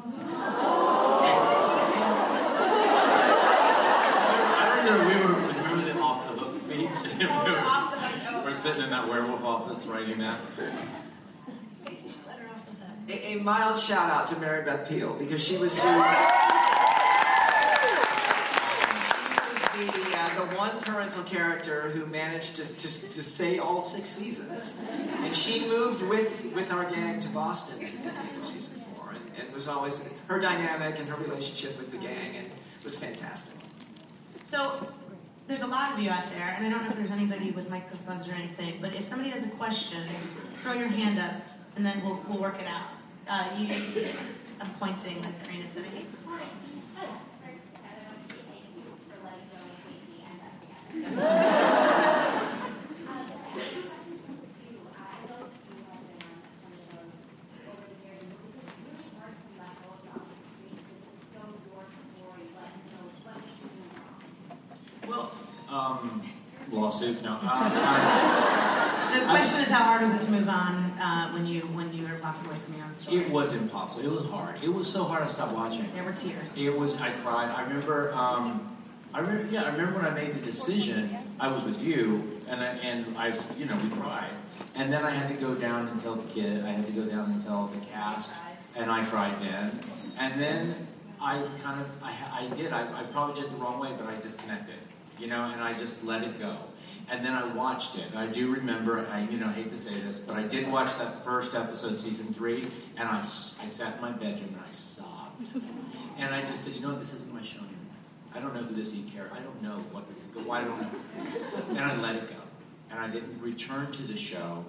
I 3.49 4.79
remember 4.84 5.05
we 5.07 5.15
were 5.15 5.35
remember 5.63 5.93
the 5.93 5.99
off 5.99 6.27
the 6.27 6.39
hook 6.39 6.55
speech. 6.57 6.89
we 7.19 7.25
Oh, 7.25 7.43
were, 7.51 7.57
off 7.59 7.91
the 7.93 7.99
hook. 7.99 8.45
we're 8.45 8.53
sitting 8.53 8.81
in 8.84 8.89
that 8.89 9.07
werewolf 9.07 9.43
office 9.43 9.85
writing 9.85 10.17
that. 10.19 10.38
Pacey 11.85 12.09
should 12.09 12.25
let 12.27 12.39
her 12.39 12.47
off 12.49 12.65
the 12.65 13.13
hook. 13.13 13.23
A, 13.23 13.38
a 13.38 13.43
mild 13.43 13.79
shout 13.79 14.09
out 14.09 14.27
to 14.27 14.35
Mary 14.39 14.65
Beth 14.65 14.89
Peil 14.89 15.13
because 15.13 15.43
she 15.43 15.57
was 15.57 15.75
the. 15.75 15.81
The, 19.77 20.17
uh, 20.17 20.33
the 20.33 20.55
one 20.57 20.79
parental 20.79 21.23
character 21.23 21.91
who 21.91 22.07
managed 22.07 22.55
to, 22.55 22.63
to, 22.63 22.87
to 22.87 23.21
stay 23.21 23.59
all 23.59 23.79
six 23.79 24.09
seasons. 24.09 24.73
And 25.19 25.35
she 25.35 25.67
moved 25.67 26.01
with, 26.01 26.51
with 26.55 26.73
our 26.73 26.89
gang 26.89 27.19
to 27.19 27.29
Boston 27.29 27.85
at 27.85 28.15
the 28.15 28.19
end 28.19 28.37
of 28.39 28.43
season 28.43 28.81
four. 28.95 29.11
And, 29.11 29.21
and 29.39 29.53
was 29.53 29.67
always 29.67 30.11
her 30.29 30.39
dynamic 30.39 30.97
and 30.97 31.07
her 31.07 31.15
relationship 31.23 31.77
with 31.77 31.91
the 31.91 31.97
gang 31.97 32.37
and 32.37 32.47
was 32.83 32.95
fantastic. 32.95 33.53
So 34.43 34.91
there's 35.47 35.61
a 35.61 35.67
lot 35.67 35.93
of 35.93 35.99
you 35.99 36.09
out 36.09 36.27
there, 36.31 36.55
and 36.57 36.65
I 36.65 36.71
don't 36.71 36.81
know 36.81 36.89
if 36.89 36.95
there's 36.95 37.11
anybody 37.11 37.51
with 37.51 37.69
microphones 37.69 38.27
or 38.27 38.33
anything, 38.33 38.79
but 38.81 38.95
if 38.95 39.05
somebody 39.05 39.29
has 39.29 39.45
a 39.45 39.49
question, 39.49 40.01
throw 40.59 40.73
your 40.73 40.87
hand 40.87 41.19
up, 41.19 41.35
and 41.75 41.85
then 41.85 42.03
we'll, 42.03 42.19
we'll 42.27 42.41
work 42.41 42.59
it 42.59 42.67
out. 42.67 42.87
Uh, 43.29 43.47
you, 43.55 43.75
I'm 44.59 44.69
pointing, 44.79 45.21
like 45.21 45.43
Karina 45.43 45.67
said, 45.67 45.83
I 45.83 45.97
hate 45.97 46.09
to 46.09 46.17
point. 46.21 46.41
Well, 65.07 65.31
um, 65.69 66.21
lawsuit, 66.71 67.21
no. 67.23 67.37
Uh, 67.41 69.13
The 69.19 69.25
question 69.25 69.61
is, 69.61 69.69
how 69.69 69.83
hard 69.83 70.01
was 70.01 70.13
it 70.13 70.21
to 70.25 70.31
move 70.31 70.49
on 70.49 70.75
uh, 70.99 71.31
when 71.31 71.45
you 71.45 71.61
when 71.61 71.93
you 71.93 72.03
were 72.03 72.19
walking 72.21 72.45
away 72.45 72.55
from 72.59 72.75
your 72.75 72.85
own 72.85 72.91
story? 72.93 73.17
it 73.21 73.29
was 73.31 73.53
impossible. 73.53 74.05
It 74.05 74.11
was 74.11 74.25
hard. 74.29 74.61
It 74.61 74.73
was 74.73 74.85
so 74.85 75.03
hard 75.05 75.23
I 75.23 75.27
stopped 75.27 75.53
watching. 75.53 75.89
There 75.93 76.03
were 76.03 76.11
tears. 76.11 76.57
It 76.57 76.77
was. 76.77 76.95
I 76.95 77.11
cried. 77.11 77.49
I 77.49 77.61
remember. 77.63 78.11
Um, 78.13 78.76
I 79.13 79.19
remember. 79.19 79.51
Yeah, 79.51 79.63
I 79.63 79.69
remember 79.69 79.95
when 79.95 80.05
I 80.05 80.11
made 80.13 80.35
the 80.35 80.41
decision. 80.41 81.17
I 81.39 81.47
was 81.47 81.63
with 81.63 81.79
you, 81.81 82.41
and 82.49 82.61
I, 82.61 82.67
and 82.77 83.17
I, 83.17 83.35
you 83.57 83.65
know, 83.65 83.77
we 83.84 83.89
cried. 83.89 84.29
And 84.75 84.91
then 84.91 85.03
I 85.03 85.11
had 85.11 85.27
to 85.29 85.35
go 85.35 85.55
down 85.55 85.88
and 85.88 85.99
tell 85.99 86.15
the 86.15 86.27
kid. 86.31 86.65
I 86.65 86.71
had 86.71 86.85
to 86.88 86.91
go 86.91 87.05
down 87.05 87.31
and 87.31 87.43
tell 87.43 87.67
the 87.67 87.85
cast, 87.85 88.31
and 88.75 88.91
I 88.91 89.05
cried 89.05 89.39
then. 89.39 89.79
And 90.19 90.39
then 90.39 90.88
I 91.21 91.41
kind 91.63 91.79
of, 91.79 91.88
I, 92.03 92.13
I 92.31 92.55
did. 92.55 92.73
I, 92.73 92.81
I 92.99 93.03
probably 93.03 93.41
did 93.41 93.51
the 93.51 93.57
wrong 93.57 93.79
way, 93.79 93.91
but 93.97 94.07
I 94.07 94.15
disconnected. 94.19 94.75
You 95.19 95.27
know, 95.27 95.45
and 95.45 95.61
I 95.61 95.73
just 95.73 96.03
let 96.03 96.23
it 96.23 96.38
go. 96.38 96.57
And 97.09 97.25
then 97.25 97.34
I 97.34 97.43
watched 97.55 97.95
it. 97.97 98.15
I 98.15 98.27
do 98.27 98.53
remember. 98.53 99.07
I, 99.11 99.21
you 99.31 99.39
know, 99.39 99.47
hate 99.47 99.69
to 99.69 99.77
say 99.77 99.93
this, 99.93 100.19
but 100.19 100.35
I 100.35 100.43
did 100.43 100.69
watch 100.71 100.95
that 100.97 101.23
first 101.23 101.55
episode, 101.55 101.97
season 101.97 102.31
three, 102.34 102.67
and 102.97 103.09
I, 103.09 103.19
I 103.19 103.21
sat 103.21 103.95
in 103.95 104.01
my 104.01 104.11
bedroom 104.11 104.49
and 104.53 104.61
I 104.61 104.71
sobbed. 104.71 105.47
And 106.19 106.34
I 106.35 106.41
just 106.41 106.63
said, 106.63 106.73
you 106.73 106.81
know 106.81 106.95
this 106.97 107.13
isn't 107.13 107.34
my 107.34 107.41
show. 107.43 107.61
I 108.38 108.39
don't 108.39 108.53
know 108.53 108.61
who 108.61 108.76
this 108.76 108.93
E 108.93 109.03
character. 109.11 109.35
I 109.35 109.39
don't 109.39 109.61
know 109.64 109.84
what 109.91 110.07
this 110.09 110.19
is. 110.19 110.45
Why 110.45 110.64
don't 110.64 110.80
I? 110.80 110.89
And 111.69 111.80
I 111.80 111.95
let 111.97 112.15
it 112.15 112.30
go. 112.30 112.35
And 112.91 112.99
I 112.99 113.07
didn't 113.07 113.41
return 113.41 113.91
to 113.91 114.03
the 114.03 114.15
show 114.15 114.64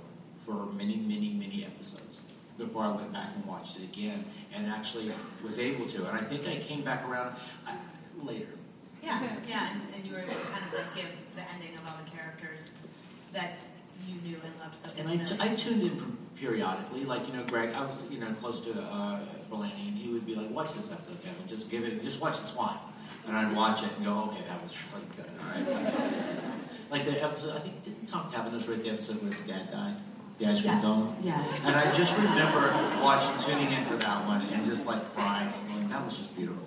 for 0.44 0.66
many, 0.72 0.96
many, 0.96 1.34
many 1.34 1.66
episodes 1.66 2.20
before 2.56 2.84
I 2.84 2.90
went 2.96 3.12
back 3.12 3.28
and 3.36 3.44
watched 3.44 3.76
it 3.76 3.84
again 3.84 4.24
and 4.54 4.66
actually 4.66 5.12
was 5.44 5.58
able 5.58 5.86
to. 5.86 6.08
And 6.08 6.18
I 6.18 6.22
think 6.22 6.48
I 6.48 6.56
came 6.56 6.82
back 6.82 7.06
around 7.06 7.36
uh, 7.66 7.72
later. 8.22 8.48
Yeah, 9.02 9.22
yeah, 9.46 9.68
and, 9.70 9.82
and 9.94 10.04
you 10.04 10.14
were 10.14 10.20
able 10.20 10.34
to 10.34 10.46
kind 10.46 10.64
of 10.64 10.72
like 10.72 10.96
give 10.96 11.10
the 11.36 11.42
ending 11.52 11.74
of 11.76 11.88
all 11.88 11.96
the 12.02 12.10
characters 12.10 12.72
that 13.32 13.52
you 14.08 14.14
knew 14.22 14.36
and 14.42 14.60
loved 14.60 14.76
so 14.76 14.88
And 14.98 15.40
I, 15.40 15.54
tuned 15.54 15.82
in 15.82 15.96
from 15.96 16.18
periodically, 16.36 17.04
like 17.04 17.28
you 17.28 17.34
know, 17.34 17.44
Greg. 17.44 17.74
I 17.74 17.84
was 17.84 18.02
you 18.10 18.18
know 18.18 18.32
close 18.32 18.60
to 18.62 18.72
uh, 18.72 19.20
Berlanti, 19.50 19.88
and 19.88 19.96
he 19.96 20.10
would 20.10 20.26
be 20.26 20.34
like, 20.34 20.50
"Watch 20.50 20.74
this 20.74 20.90
episode, 20.90 21.22
Kevin. 21.22 21.46
Just 21.46 21.70
give 21.70 21.84
it. 21.84 22.02
Just 22.02 22.20
watch 22.20 22.38
this 22.38 22.56
one." 22.56 22.76
And 23.28 23.36
I'd 23.36 23.54
watch 23.54 23.82
it 23.82 23.90
and 23.96 24.04
go, 24.04 24.30
"Okay, 24.32 24.42
that 24.48 24.62
was 24.62 24.74
really 24.92 25.06
good." 25.16 25.30
All 25.40 25.50
right. 25.52 26.42
like 26.90 27.04
the 27.04 27.22
episode, 27.22 27.54
I 27.56 27.60
think 27.60 27.82
didn't 27.82 28.06
Tom 28.08 28.30
Kapinos 28.32 28.68
write 28.68 28.82
the 28.82 28.90
episode 28.90 29.22
where 29.22 29.30
the 29.36 29.44
dad 29.52 29.70
died, 29.70 29.94
the 30.38 30.46
ice 30.46 30.60
cream 30.62 30.72
Yes, 30.74 30.82
cone? 30.84 31.16
yes. 31.22 31.60
And 31.66 31.76
I 31.76 31.90
just 31.92 32.16
remember 32.16 32.72
watching, 33.02 33.36
tuning 33.44 33.70
in 33.72 33.84
for 33.84 33.96
that 33.96 34.26
one, 34.26 34.40
and 34.42 34.64
just 34.64 34.86
like 34.86 35.04
crying 35.14 35.52
and 35.58 35.68
going, 35.74 35.88
"That 35.90 36.04
was 36.04 36.16
just 36.16 36.34
beautiful." 36.36 36.64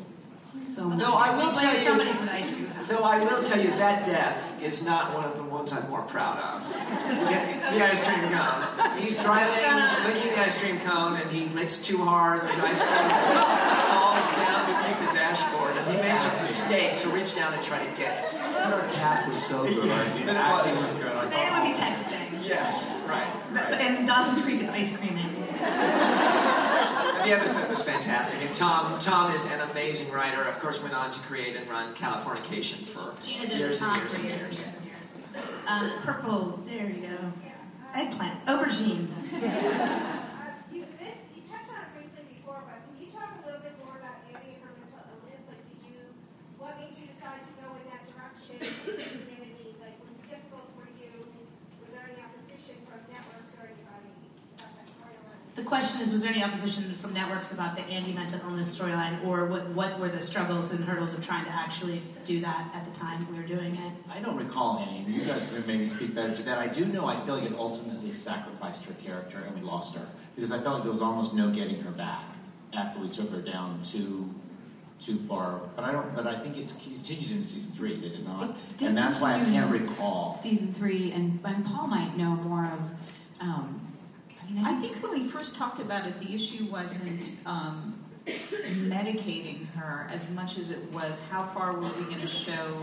So 0.69 0.87
No, 0.87 1.13
I 1.15 1.35
will 1.35 1.51
tell 1.51 1.73
you. 1.73 1.79
somebody 1.79 2.13
for 2.13 2.25
the 2.25 2.33
ice 2.33 2.49
cream. 2.49 2.69
Though 2.87 3.03
I 3.03 3.19
will 3.19 3.41
tell 3.41 3.59
you 3.59 3.71
that 3.71 4.05
death 4.05 4.39
is 4.61 4.85
not 4.85 5.13
one 5.13 5.25
of 5.25 5.35
the 5.35 5.43
ones 5.43 5.73
I'm 5.73 5.89
more 5.89 6.01
proud 6.03 6.37
of. 6.39 6.63
The, 6.69 7.75
the 7.75 7.85
ice 7.85 8.01
cream 8.03 8.29
cone. 8.31 8.97
He's 8.97 9.21
driving, 9.21 10.07
licking 10.07 10.31
the 10.31 10.39
ice 10.39 10.55
cream 10.57 10.79
cone, 10.79 11.15
and 11.17 11.29
he 11.31 11.47
licks 11.55 11.77
too 11.79 11.97
hard. 11.97 12.43
and 12.43 12.61
The 12.61 12.67
ice 12.67 12.83
cream 12.83 13.09
cone 13.09 13.89
falls 13.91 14.27
down 14.37 14.65
beneath 14.65 14.79
the 14.80 14.80
dashboard, 15.35 15.77
and 15.77 15.87
he 15.89 15.97
makes 16.01 16.25
a 16.25 16.41
mistake 16.41 16.97
to 16.97 17.09
reach 17.09 17.35
down 17.35 17.53
and 17.53 17.63
try 17.63 17.79
to 17.79 17.91
get 17.97 18.25
it. 18.25 18.37
But 18.41 18.73
our 18.73 18.85
cast 18.89 19.27
was 19.29 19.41
so 19.41 19.63
good. 19.63 19.75
The 19.77 19.87
But 19.87 20.35
it 20.35 20.35
acting 20.35 20.71
was. 20.71 20.85
was 20.85 20.93
good. 20.95 21.15
I 21.15 21.23
Today 21.23 21.47
it 21.47 21.51
would 21.53 21.73
be 21.73 21.79
texting. 21.81 22.47
Yes, 22.47 22.99
right. 23.07 23.31
But, 23.53 23.69
but 23.69 23.79
in 23.81 24.05
Dawson's 24.05 24.41
Creek, 24.41 24.59
it's 24.61 24.69
ice 24.71 24.95
creaming. 24.97 25.31
But 25.59 27.23
the 27.23 27.31
episode 27.31 27.69
was 27.69 27.81
fantastic, 27.81 28.41
and 28.45 28.53
Tom 28.53 28.99
Tom 28.99 29.31
is 29.33 29.45
an 29.45 29.61
amazing 29.71 30.11
writer. 30.11 30.41
Of 30.43 30.59
course, 30.59 30.81
went 30.81 30.93
on 30.95 31.11
to 31.11 31.19
create 31.21 31.55
and 31.55 31.69
run 31.69 31.93
Californication 31.93 32.83
for 32.87 33.13
Gina 33.23 33.47
did 33.47 33.57
years 33.57 33.81
and 33.81 33.95
years 34.01 34.15
for 34.17 34.21
and 34.21 34.29
years 34.29 34.41
and 34.43 34.51
years. 34.51 34.61
years 34.65 34.75
and 34.75 34.85
years. 34.85 35.47
Um, 35.67 35.91
purple, 36.03 36.59
there 36.65 36.89
you 36.89 37.07
go. 37.07 37.31
Eggplant, 37.93 38.45
aubergine. 38.47 39.07
You, 40.71 40.83
did, 40.99 41.15
you 41.35 41.41
touched 41.47 41.71
on 41.71 41.79
it 41.83 41.91
briefly 41.95 42.23
before, 42.35 42.63
but 42.67 42.79
can 42.87 42.95
you 42.99 43.11
talk 43.11 43.31
a 43.35 43.45
little 43.45 43.59
bit 43.61 43.75
more 43.83 43.99
about 43.99 44.15
Andy 44.31 44.55
and 44.55 44.63
her 44.63 44.71
mental 44.79 45.03
illness? 45.11 45.43
Like, 45.51 45.59
did 45.67 45.83
you, 45.91 45.99
what 46.55 46.79
made 46.79 46.95
you 46.95 47.03
decide 47.11 47.43
to 47.43 47.51
go 47.59 47.67
in 47.75 47.83
that 47.91 48.03
direction? 48.07 48.55
Maybe, 49.27 49.75
like, 49.83 49.99
was 49.99 50.15
it 50.15 50.23
difficult 50.31 50.71
for 50.79 50.87
you? 50.95 51.11
Was 51.83 51.91
there 51.91 52.07
any 52.07 52.23
opposition 52.23 52.79
from 52.87 53.03
networks 53.11 53.51
or 53.59 53.67
anybody 53.67 54.07
about 54.55 54.71
that 54.79 54.87
storyline? 54.95 55.43
The 55.59 55.60
question 55.71 56.01
is, 56.01 56.11
was 56.11 56.21
there 56.21 56.33
any 56.33 56.43
opposition 56.43 56.83
from 56.95 57.13
networks 57.13 57.53
about 57.53 57.77
the 57.77 57.81
Andy 57.83 58.11
mental 58.11 58.37
illness 58.41 58.77
storyline, 58.77 59.25
or 59.25 59.45
what, 59.45 59.69
what 59.69 59.97
were 60.01 60.09
the 60.09 60.19
struggles 60.19 60.71
and 60.71 60.83
hurdles 60.83 61.13
of 61.13 61.25
trying 61.25 61.45
to 61.45 61.51
actually 61.51 62.01
do 62.25 62.41
that 62.41 62.69
at 62.75 62.83
the 62.83 62.91
time 62.91 63.25
we 63.31 63.37
were 63.37 63.47
doing 63.47 63.75
it? 63.75 63.93
I 64.09 64.19
don't 64.19 64.35
recall 64.35 64.85
any. 64.85 65.09
You 65.09 65.23
guys 65.23 65.49
may 65.49 65.59
maybe 65.59 65.87
speak 65.87 66.13
better 66.13 66.35
to 66.35 66.43
that. 66.43 66.57
I 66.57 66.67
do 66.67 66.83
know 66.87 67.05
I 67.05 67.17
feel 67.21 67.37
like 67.37 67.49
it 67.49 67.55
ultimately 67.55 68.11
sacrificed 68.11 68.83
her 68.83 68.93
character 68.95 69.37
and 69.47 69.55
we 69.55 69.61
lost 69.61 69.95
her 69.95 70.05
because 70.35 70.51
I 70.51 70.59
felt 70.59 70.75
like 70.75 70.83
there 70.83 70.91
was 70.91 71.01
almost 71.01 71.33
no 71.33 71.49
getting 71.49 71.81
her 71.83 71.91
back. 71.91 72.25
after 72.73 72.99
we 72.99 73.07
took 73.07 73.31
her 73.31 73.41
down 73.41 73.81
too 73.85 74.29
too 74.99 75.19
far. 75.19 75.61
But 75.77 75.85
I 75.85 75.93
don't. 75.93 76.13
But 76.13 76.27
I 76.27 76.37
think 76.37 76.57
it's 76.57 76.73
continued 76.73 77.31
into 77.31 77.47
season 77.47 77.71
three, 77.71 77.95
did 77.95 78.11
it 78.11 78.25
not? 78.25 78.49
It 78.49 78.77
did 78.77 78.87
and 78.89 78.97
that's 78.97 79.21
why 79.21 79.39
I 79.39 79.45
can't 79.45 79.71
recall. 79.71 80.37
Season 80.43 80.73
three, 80.73 81.13
and, 81.13 81.39
and 81.45 81.65
Paul 81.65 81.87
might 81.87 82.17
know 82.17 82.31
more 82.35 82.65
of. 82.65 82.79
Um, 83.39 83.90
I 84.47 84.51
mean, 84.51 84.65
I 84.65 84.71
I 84.71 84.79
think 84.79 85.01
when 85.03 85.11
we 85.13 85.27
first 85.27 85.55
talked 85.55 85.79
about 85.79 86.05
it, 86.07 86.19
the 86.19 86.33
issue 86.33 86.65
wasn't 86.65 87.31
um, 87.45 87.93
medicating 88.25 89.67
her 89.75 90.07
as 90.11 90.29
much 90.29 90.57
as 90.57 90.69
it 90.71 90.91
was 90.91 91.19
how 91.29 91.45
far 91.47 91.73
were 91.73 91.89
we 91.99 92.03
going 92.05 92.21
to 92.21 92.27
show 92.27 92.77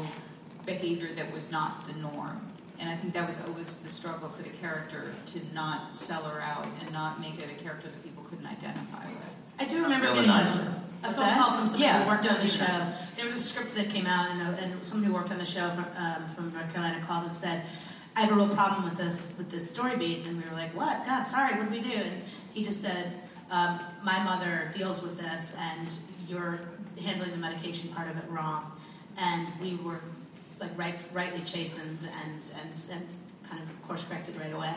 behavior 0.66 1.12
that 1.14 1.32
was 1.32 1.50
not 1.50 1.86
the 1.86 1.92
norm. 1.94 2.40
And 2.78 2.88
I 2.88 2.96
think 2.96 3.12
that 3.14 3.26
was 3.26 3.40
always 3.48 3.76
the 3.76 3.88
struggle 3.88 4.28
for 4.28 4.42
the 4.42 4.50
character 4.50 5.12
to 5.26 5.54
not 5.54 5.96
sell 5.96 6.22
her 6.22 6.40
out 6.40 6.66
and 6.80 6.92
not 6.92 7.20
make 7.20 7.38
it 7.38 7.50
a 7.50 7.62
character 7.62 7.88
that 7.88 8.04
people 8.04 8.22
couldn't 8.24 8.46
identify 8.46 9.04
with. 9.06 9.16
I 9.58 9.64
do 9.64 9.82
remember 9.82 10.14
getting 10.14 10.30
a, 10.30 10.82
a 11.02 11.12
phone 11.12 11.16
that? 11.16 11.38
call 11.38 11.56
from 11.56 11.66
somebody 11.66 11.82
Yeah, 11.82 12.02
who 12.04 12.08
worked 12.08 12.28
on 12.30 12.38
the 12.40 12.46
show. 12.46 12.58
that. 12.58 13.16
There 13.16 13.26
was 13.26 13.34
a 13.34 13.42
script 13.42 13.74
that 13.74 13.90
came 13.90 14.06
out, 14.06 14.30
and, 14.30 14.42
a, 14.42 14.62
and 14.62 14.86
somebody 14.86 15.10
who 15.10 15.18
worked 15.18 15.32
on 15.32 15.38
the 15.38 15.44
show 15.44 15.68
from, 15.70 15.86
um, 15.96 16.26
from 16.28 16.52
North 16.52 16.72
Carolina 16.72 17.04
called 17.04 17.24
and 17.24 17.34
said, 17.34 17.64
"I 18.18 18.22
have 18.22 18.32
a 18.32 18.34
real 18.34 18.48
problem 18.48 18.84
with 18.84 18.98
this 18.98 19.32
with 19.38 19.48
this 19.48 19.70
story 19.70 19.96
beat." 19.96 20.26
And 20.26 20.42
we 20.42 20.48
were 20.48 20.56
like, 20.56 20.74
"What? 20.74 21.06
God, 21.06 21.22
sorry. 21.22 21.54
What 21.54 21.70
did 21.70 21.84
we 21.84 21.88
do?" 21.88 21.96
And 21.96 22.22
he 22.52 22.64
just 22.64 22.82
said, 22.82 23.12
um, 23.50 23.78
"My 24.02 24.22
mother 24.24 24.72
deals 24.74 25.02
with 25.02 25.16
this, 25.16 25.54
and 25.56 25.88
you're 26.26 26.58
handling 27.00 27.30
the 27.30 27.36
medication 27.36 27.90
part 27.90 28.10
of 28.10 28.16
it 28.16 28.24
wrong." 28.28 28.72
And 29.16 29.46
we 29.60 29.76
were 29.76 30.00
like 30.60 30.76
right, 30.76 30.96
rightly 31.12 31.42
chastened 31.42 32.08
and 32.24 32.44
and 32.60 32.82
and 32.90 33.06
kind 33.48 33.62
of 33.62 33.68
course 33.86 34.04
corrected 34.04 34.36
right 34.36 34.52
away. 34.52 34.74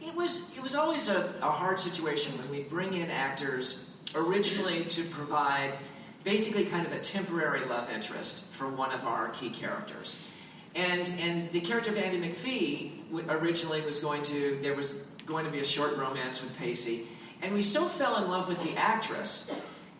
It 0.00 0.14
was 0.14 0.56
it 0.56 0.62
was 0.62 0.74
always 0.74 1.10
a, 1.10 1.34
a 1.42 1.50
hard 1.50 1.78
situation 1.78 2.36
when 2.38 2.50
we 2.50 2.62
bring 2.62 2.94
in 2.94 3.10
actors 3.10 3.96
originally 4.14 4.84
to 4.84 5.02
provide 5.10 5.76
basically 6.24 6.64
kind 6.64 6.86
of 6.86 6.92
a 6.92 7.00
temporary 7.00 7.64
love 7.66 7.90
interest 7.92 8.52
for 8.52 8.68
one 8.68 8.92
of 8.92 9.04
our 9.04 9.28
key 9.28 9.50
characters. 9.50 10.26
And 10.74 11.12
and 11.20 11.50
the 11.50 11.60
character 11.60 11.90
of 11.90 11.98
Andy 11.98 12.20
McPhee 12.20 12.92
originally 13.28 13.80
was 13.82 13.98
going 13.98 14.22
to 14.24 14.58
there 14.62 14.74
was 14.74 15.08
going 15.26 15.44
to 15.44 15.50
be 15.50 15.58
a 15.58 15.64
short 15.64 15.96
romance 15.96 16.42
with 16.42 16.56
Pacey, 16.58 17.06
and 17.42 17.52
we 17.52 17.60
so 17.60 17.84
fell 17.84 18.22
in 18.22 18.30
love 18.30 18.48
with 18.48 18.62
the 18.62 18.78
actress 18.78 19.52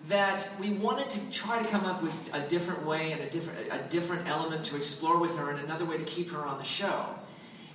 that 0.09 0.48
we 0.59 0.72
wanted 0.74 1.10
to 1.10 1.30
try 1.30 1.62
to 1.62 1.68
come 1.68 1.84
up 1.84 2.02
with 2.02 2.18
a 2.32 2.40
different 2.48 2.86
way 2.86 3.12
and 3.12 3.20
a 3.20 3.28
different 3.28 3.59
a 3.72 3.88
different 3.90 4.28
element 4.28 4.64
to 4.64 4.76
explore 4.76 5.18
with 5.18 5.36
her 5.36 5.51
and 5.51 5.60
another 5.60 5.84
way 5.84 5.97
to 5.97 6.05
keep 6.05 6.30
her 6.30 6.47
on 6.47 6.59
the 6.59 6.64
show. 6.64 7.06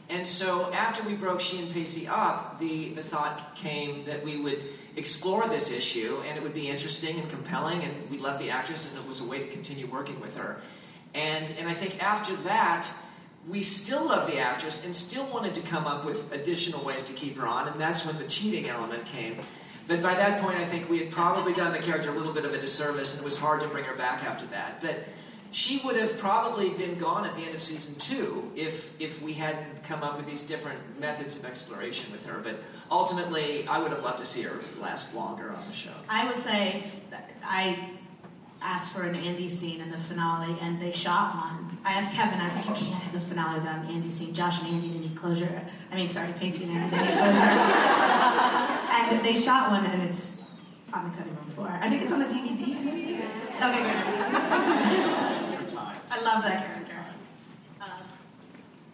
And 0.09 0.27
so 0.27 0.71
after 0.71 1.03
we 1.03 1.15
broke 1.15 1.39
she 1.39 1.59
and 1.59 1.71
Pacey 1.73 2.07
up, 2.07 2.59
the, 2.59 2.89
the 2.89 3.01
thought 3.01 3.55
came 3.55 4.05
that 4.05 4.23
we 4.23 4.39
would 4.39 4.63
explore 4.97 5.47
this 5.47 5.71
issue 5.71 6.17
and 6.27 6.37
it 6.37 6.43
would 6.43 6.53
be 6.53 6.69
interesting 6.69 7.19
and 7.19 7.27
compelling 7.29 7.83
and 7.83 8.09
we 8.09 8.19
loved 8.19 8.39
the 8.39 8.51
actress 8.51 8.89
and 8.89 9.01
it 9.01 9.07
was 9.07 9.21
a 9.21 9.25
way 9.25 9.39
to 9.39 9.47
continue 9.47 9.87
working 9.87 10.19
with 10.19 10.37
her. 10.37 10.57
And, 11.15 11.53
and 11.57 11.67
I 11.67 11.73
think 11.73 12.03
after 12.03 12.35
that, 12.43 12.91
we 13.47 13.61
still 13.61 14.05
love 14.05 14.29
the 14.29 14.39
actress 14.39 14.85
and 14.85 14.95
still 14.95 15.25
wanted 15.33 15.53
to 15.55 15.61
come 15.61 15.85
up 15.85 16.03
with 16.03 16.33
additional 16.33 16.83
ways 16.83 17.03
to 17.03 17.13
keep 17.13 17.37
her 17.37 17.47
on 17.47 17.67
and 17.67 17.79
that's 17.79 18.05
when 18.05 18.17
the 18.17 18.27
cheating 18.27 18.67
element 18.67 19.05
came. 19.05 19.37
But 19.87 20.01
by 20.01 20.15
that 20.15 20.41
point, 20.41 20.57
I 20.57 20.65
think 20.65 20.89
we 20.89 20.97
had 20.97 21.11
probably 21.11 21.53
done 21.53 21.71
the 21.71 21.79
character 21.79 22.09
a 22.09 22.13
little 22.13 22.33
bit 22.33 22.43
of 22.43 22.53
a 22.53 22.59
disservice 22.59 23.13
and 23.13 23.21
it 23.21 23.25
was 23.25 23.37
hard 23.37 23.61
to 23.61 23.67
bring 23.67 23.83
her 23.83 23.95
back 23.95 24.23
after 24.23 24.47
that. 24.47 24.81
But 24.81 24.97
she 25.51 25.79
would 25.85 25.95
have 25.95 26.17
probably 26.17 26.71
been 26.71 26.95
gone 26.95 27.23
at 27.23 27.35
the 27.35 27.43
end 27.43 27.55
of 27.55 27.61
season 27.61 27.95
two 27.95 28.51
if 28.55 28.99
if 28.99 29.21
we 29.21 29.31
hadn't 29.31 29.83
come 29.83 30.03
up 30.03 30.17
with 30.17 30.25
these 30.25 30.43
different 30.43 30.79
methods 30.99 31.37
of 31.37 31.45
exploration 31.45 32.11
with 32.11 32.25
her. 32.25 32.39
But 32.39 32.59
ultimately, 32.89 33.65
I 33.67 33.77
would 33.79 33.91
have 33.91 34.03
loved 34.03 34.19
to 34.19 34.25
see 34.25 34.41
her 34.41 34.59
last 34.81 35.15
longer 35.15 35.51
on 35.51 35.65
the 35.67 35.73
show. 35.73 35.93
I 36.09 36.25
would 36.25 36.39
say 36.39 36.83
I 37.43 37.91
asked 38.65 38.91
for 38.93 39.03
an 39.03 39.15
Andy 39.15 39.47
scene 39.47 39.81
in 39.81 39.89
the 39.89 39.97
finale, 39.97 40.57
and 40.61 40.79
they 40.79 40.91
shot 40.91 41.35
one. 41.35 41.77
I 41.85 41.93
asked 41.93 42.11
Kevin, 42.13 42.39
I 42.39 42.47
was 42.47 42.55
like, 42.55 42.65
you 42.65 42.87
can't 42.87 43.03
have 43.03 43.13
the 43.13 43.19
finale 43.19 43.59
without 43.59 43.85
an 43.85 43.91
Andy 43.91 44.09
scene. 44.09 44.33
Josh 44.33 44.61
and 44.61 44.73
Andy, 44.73 44.89
they 44.89 44.99
need 45.07 45.15
closure. 45.15 45.61
I 45.91 45.95
mean, 45.95 46.09
sorry, 46.09 46.33
Pacey 46.39 46.63
and 46.65 46.73
Andy, 46.73 46.95
they 46.95 47.03
need 47.03 47.17
closure. 47.17 47.41
and 49.13 49.25
they 49.25 49.35
shot 49.35 49.71
one, 49.71 49.85
and 49.85 50.03
it's 50.03 50.43
on 50.93 51.09
the 51.09 51.17
cutting 51.17 51.35
room 51.35 51.49
floor. 51.51 51.69
I 51.81 51.89
think 51.89 52.01
it's 52.01 52.11
on 52.11 52.19
the 52.19 52.25
DVD. 52.25 52.61
Okay, 53.55 53.83
good. 53.83 53.95
I 56.15 56.21
love 56.23 56.43
that 56.47 56.63
character. 56.63 56.95
Um, 57.81 58.07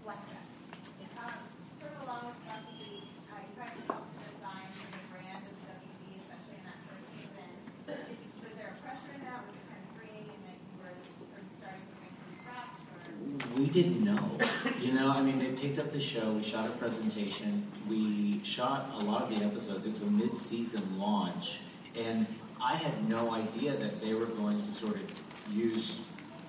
Black 0.03 0.17
dress. 0.29 0.71
Yes. 0.97 1.21
Um, 1.21 1.37
sort 1.77 1.93
of 1.93 2.01
along 2.09 2.33
with 2.33 2.39
recipes, 2.49 3.05
uh, 3.29 3.37
you 3.45 3.53
guys 3.53 3.77
helped 3.85 4.09
to 4.09 4.17
design 4.25 4.65
the 4.89 5.05
brand 5.13 5.45
of 5.45 5.53
WB, 5.69 6.17
especially 6.17 6.57
in 6.57 6.65
that 6.65 6.81
first 6.89 7.05
season. 7.13 7.45
Did, 7.85 8.17
was 8.41 8.53
there 8.57 8.73
a 8.73 8.77
pressure 8.81 9.13
in 9.13 9.21
that? 9.21 9.37
Was 9.45 9.53
it 9.53 9.69
kind 9.69 9.85
of 9.85 9.93
freeing 10.01 10.25
in 10.33 10.39
that 10.49 10.57
you 10.57 10.73
were 10.81 10.97
sort 10.97 11.29
of 11.37 11.45
starting 11.61 11.85
something 11.93 12.13
from 12.17 12.29
scratch? 12.41 12.73
Or? 12.89 13.13
We 13.53 13.59
didn't 13.71 14.03
know. 14.03 14.37
You 14.79 14.93
know, 14.93 15.09
I 15.09 15.21
mean, 15.21 15.39
they 15.39 15.51
picked 15.51 15.79
up 15.79 15.91
the 15.91 15.99
show. 15.99 16.31
We 16.33 16.43
shot 16.43 16.67
a 16.67 16.71
presentation. 16.71 17.65
We 17.89 18.43
shot 18.43 18.91
a 18.95 19.03
lot 19.03 19.23
of 19.23 19.29
the 19.29 19.43
episodes. 19.45 19.85
It 19.85 19.93
was 19.93 20.01
a 20.01 20.05
mid-season 20.05 20.99
launch, 20.99 21.59
and 21.97 22.25
I 22.61 22.75
had 22.75 23.07
no 23.09 23.31
idea 23.33 23.75
that 23.77 24.01
they 24.01 24.13
were 24.13 24.25
going 24.25 24.61
to 24.61 24.73
sort 24.73 24.95
of 24.95 25.03
use 25.51 26.01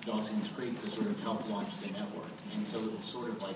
Dawson's 0.05 0.49
Creek 0.49 0.79
to 0.81 0.89
sort 0.89 1.07
of 1.07 1.19
help 1.21 1.49
launch 1.49 1.77
the 1.79 1.87
network. 1.91 2.27
And 2.53 2.65
so 2.65 2.79
it 2.79 2.95
was 2.95 3.05
sort 3.05 3.29
of 3.29 3.41
like 3.41 3.55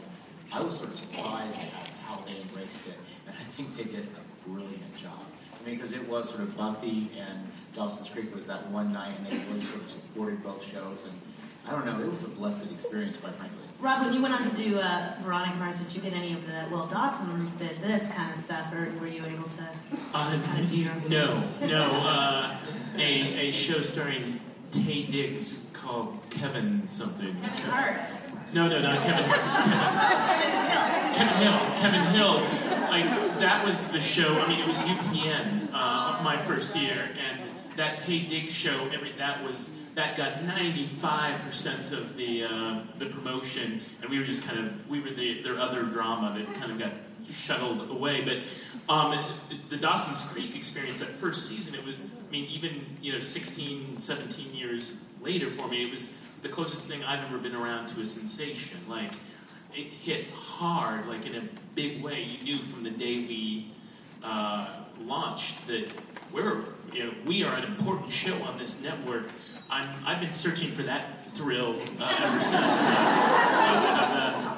I 0.53 0.61
was 0.61 0.77
sort 0.77 0.89
of 0.89 0.95
surprised 0.95 1.57
at 1.60 1.88
how 2.06 2.23
they 2.26 2.39
embraced 2.39 2.88
it, 2.88 2.98
and 3.27 3.35
I 3.35 3.44
think 3.53 3.76
they 3.76 3.84
did 3.84 4.07
a 4.07 4.49
brilliant 4.49 4.95
job. 4.95 5.19
I 5.53 5.65
mean, 5.65 5.76
because 5.76 5.91
it 5.91 6.07
was 6.07 6.30
sort 6.30 6.41
of 6.41 6.56
Buffy 6.56 7.11
and 7.19 7.52
Dawson's 7.76 8.10
Creek 8.10 8.34
was 8.34 8.48
that 8.48 8.65
one 8.72 8.94
night, 8.94 9.14
and 9.18 9.27
they 9.27 9.38
really 9.52 9.65
sort 9.65 9.81
of 9.81 9.89
supported 9.89 10.41
both 10.44 10.64
shows. 10.64 11.03
And 11.03 11.14
I 11.68 11.72
don't 11.72 11.85
know, 11.85 11.99
it 12.02 12.10
was 12.10 12.23
a 12.23 12.30
blessed 12.30 12.72
experience, 12.72 13.18
quite 13.18 13.35
frankly. 13.35 13.57
Rob, 13.80 14.06
when 14.06 14.14
you 14.14 14.22
went 14.22 14.34
on 14.34 14.44
to 14.49 14.56
do 14.56 14.80
uh, 14.80 15.14
Veronica 15.22 15.56
Mars, 15.57 15.80
did 15.81 15.94
you 15.94 16.02
get 16.02 16.14
any 16.14 16.34
of 16.34 16.45
the, 16.48 16.65
well, 16.72 16.88
Dawson's 16.88 17.56
did 17.56 17.80
this 17.81 18.10
kind 18.11 18.31
of 18.31 18.39
stuff, 18.39 18.73
or 18.73 18.91
were 18.99 19.07
you 19.07 19.23
able 19.26 19.48
to 19.49 19.64
Uh, 20.14 20.39
kind 20.45 20.64
of 20.64 20.68
do 20.68 20.77
your 20.77 20.91
own 20.94 21.10
no, 21.10 21.44
no. 21.61 21.91
Uh, 21.91 22.57
a, 22.95 23.49
a 23.49 23.52
show 23.52 23.81
starring 23.81 24.39
Taye 24.72 25.11
Diggs 25.11 25.68
called 25.73 26.18
Kevin 26.30 26.88
something. 26.88 27.35
Kevin 27.41 27.69
Hart. 27.69 27.99
No, 28.53 28.68
no, 28.68 28.81
not 28.81 29.03
Kevin. 29.03 29.26
Kevin, 31.14 31.27
Hill. 31.38 31.53
Kevin 31.81 32.02
Hill. 32.02 32.02
Kevin 32.02 32.02
Hill. 32.15 32.89
Like 32.89 33.39
that 33.39 33.65
was 33.65 33.84
the 33.88 34.02
show. 34.02 34.39
I 34.39 34.48
mean, 34.48 34.60
it 34.60 34.68
was 34.68 34.77
UPN 34.80 35.69
uh, 35.73 36.19
my 36.23 36.38
first 36.38 36.76
year, 36.76 37.10
and 37.30 37.41
that 37.76 37.99
Taye 37.99 38.27
Diggs 38.27 38.53
show. 38.53 38.89
Every 38.94 39.11
that 39.14 39.44
was 39.44 39.69
that 39.98 40.15
got 40.15 40.44
95% 40.44 41.91
of 41.91 42.15
the 42.18 42.44
uh, 42.44 42.82
the 42.99 43.07
promotion, 43.07 43.82
and 43.99 44.10
we 44.11 44.19
were 44.19 44.26
just 44.26 44.44
kind 44.44 44.60
of 44.60 44.90
we 44.90 45.02
were 45.02 45.10
the 45.10 45.41
their 45.41 45.60
other 45.60 45.84
drama 45.84 46.38
that 46.38 46.53
kind 46.53 46.72
of 46.72 46.78
got 46.78 46.94
shuttled 47.32 47.90
away. 47.90 48.22
But 48.22 48.94
um, 48.94 49.36
the, 49.49 49.76
the 49.76 49.78
Dawson's 49.78 50.22
Creek 50.32 50.56
experience, 50.56 50.99
that 50.99 51.10
first 51.10 51.49
season, 51.49 51.74
it 51.74 51.84
was. 51.84 51.95
I 51.95 52.32
mean, 52.32 52.45
even 52.49 52.86
you 53.02 53.14
know, 53.14 53.22
16, 53.22 53.98
17 53.98 54.53
years 54.53 54.98
later 55.22 55.49
for 55.49 55.68
me, 55.68 55.88
it 55.88 55.91
was 55.91 56.14
the 56.41 56.49
closest 56.49 56.86
thing 56.86 57.03
I've 57.03 57.24
ever 57.24 57.38
been 57.40 57.56
around 57.56 57.88
to 57.88 58.02
a 58.02 58.06
sensation. 58.06 58.78
Like, 58.88 59.14
it 59.74 59.88
hit 59.88 60.28
hard, 60.28 61.07
like 61.07 61.26
in 61.26 61.36
a 61.36 61.44
big 61.74 62.03
way. 62.03 62.22
You 62.22 62.44
knew 62.44 62.57
from 62.64 62.84
the 62.84 62.91
day 62.91 63.19
we 63.19 63.72
uh, 64.24 64.68
launched 64.99 65.65
that 65.68 65.90
we're, 66.34 66.65
you 66.91 67.06
know, 67.06 67.14
we 67.26 67.44
are 67.44 67.56
an 67.56 67.64
important 67.64 68.11
show 68.11 68.36
on 68.44 68.60
this 68.60 68.80
network. 68.82 69.28
I'm, 69.69 69.89
I've 70.06 70.22
been 70.22 70.31
searching 70.31 70.72
for 70.72 70.84
that 70.84 71.26
thrill 71.35 71.76
uh, 71.99 72.18
ever 72.19 72.44
since. 72.44 72.56
Uh, 72.56 72.88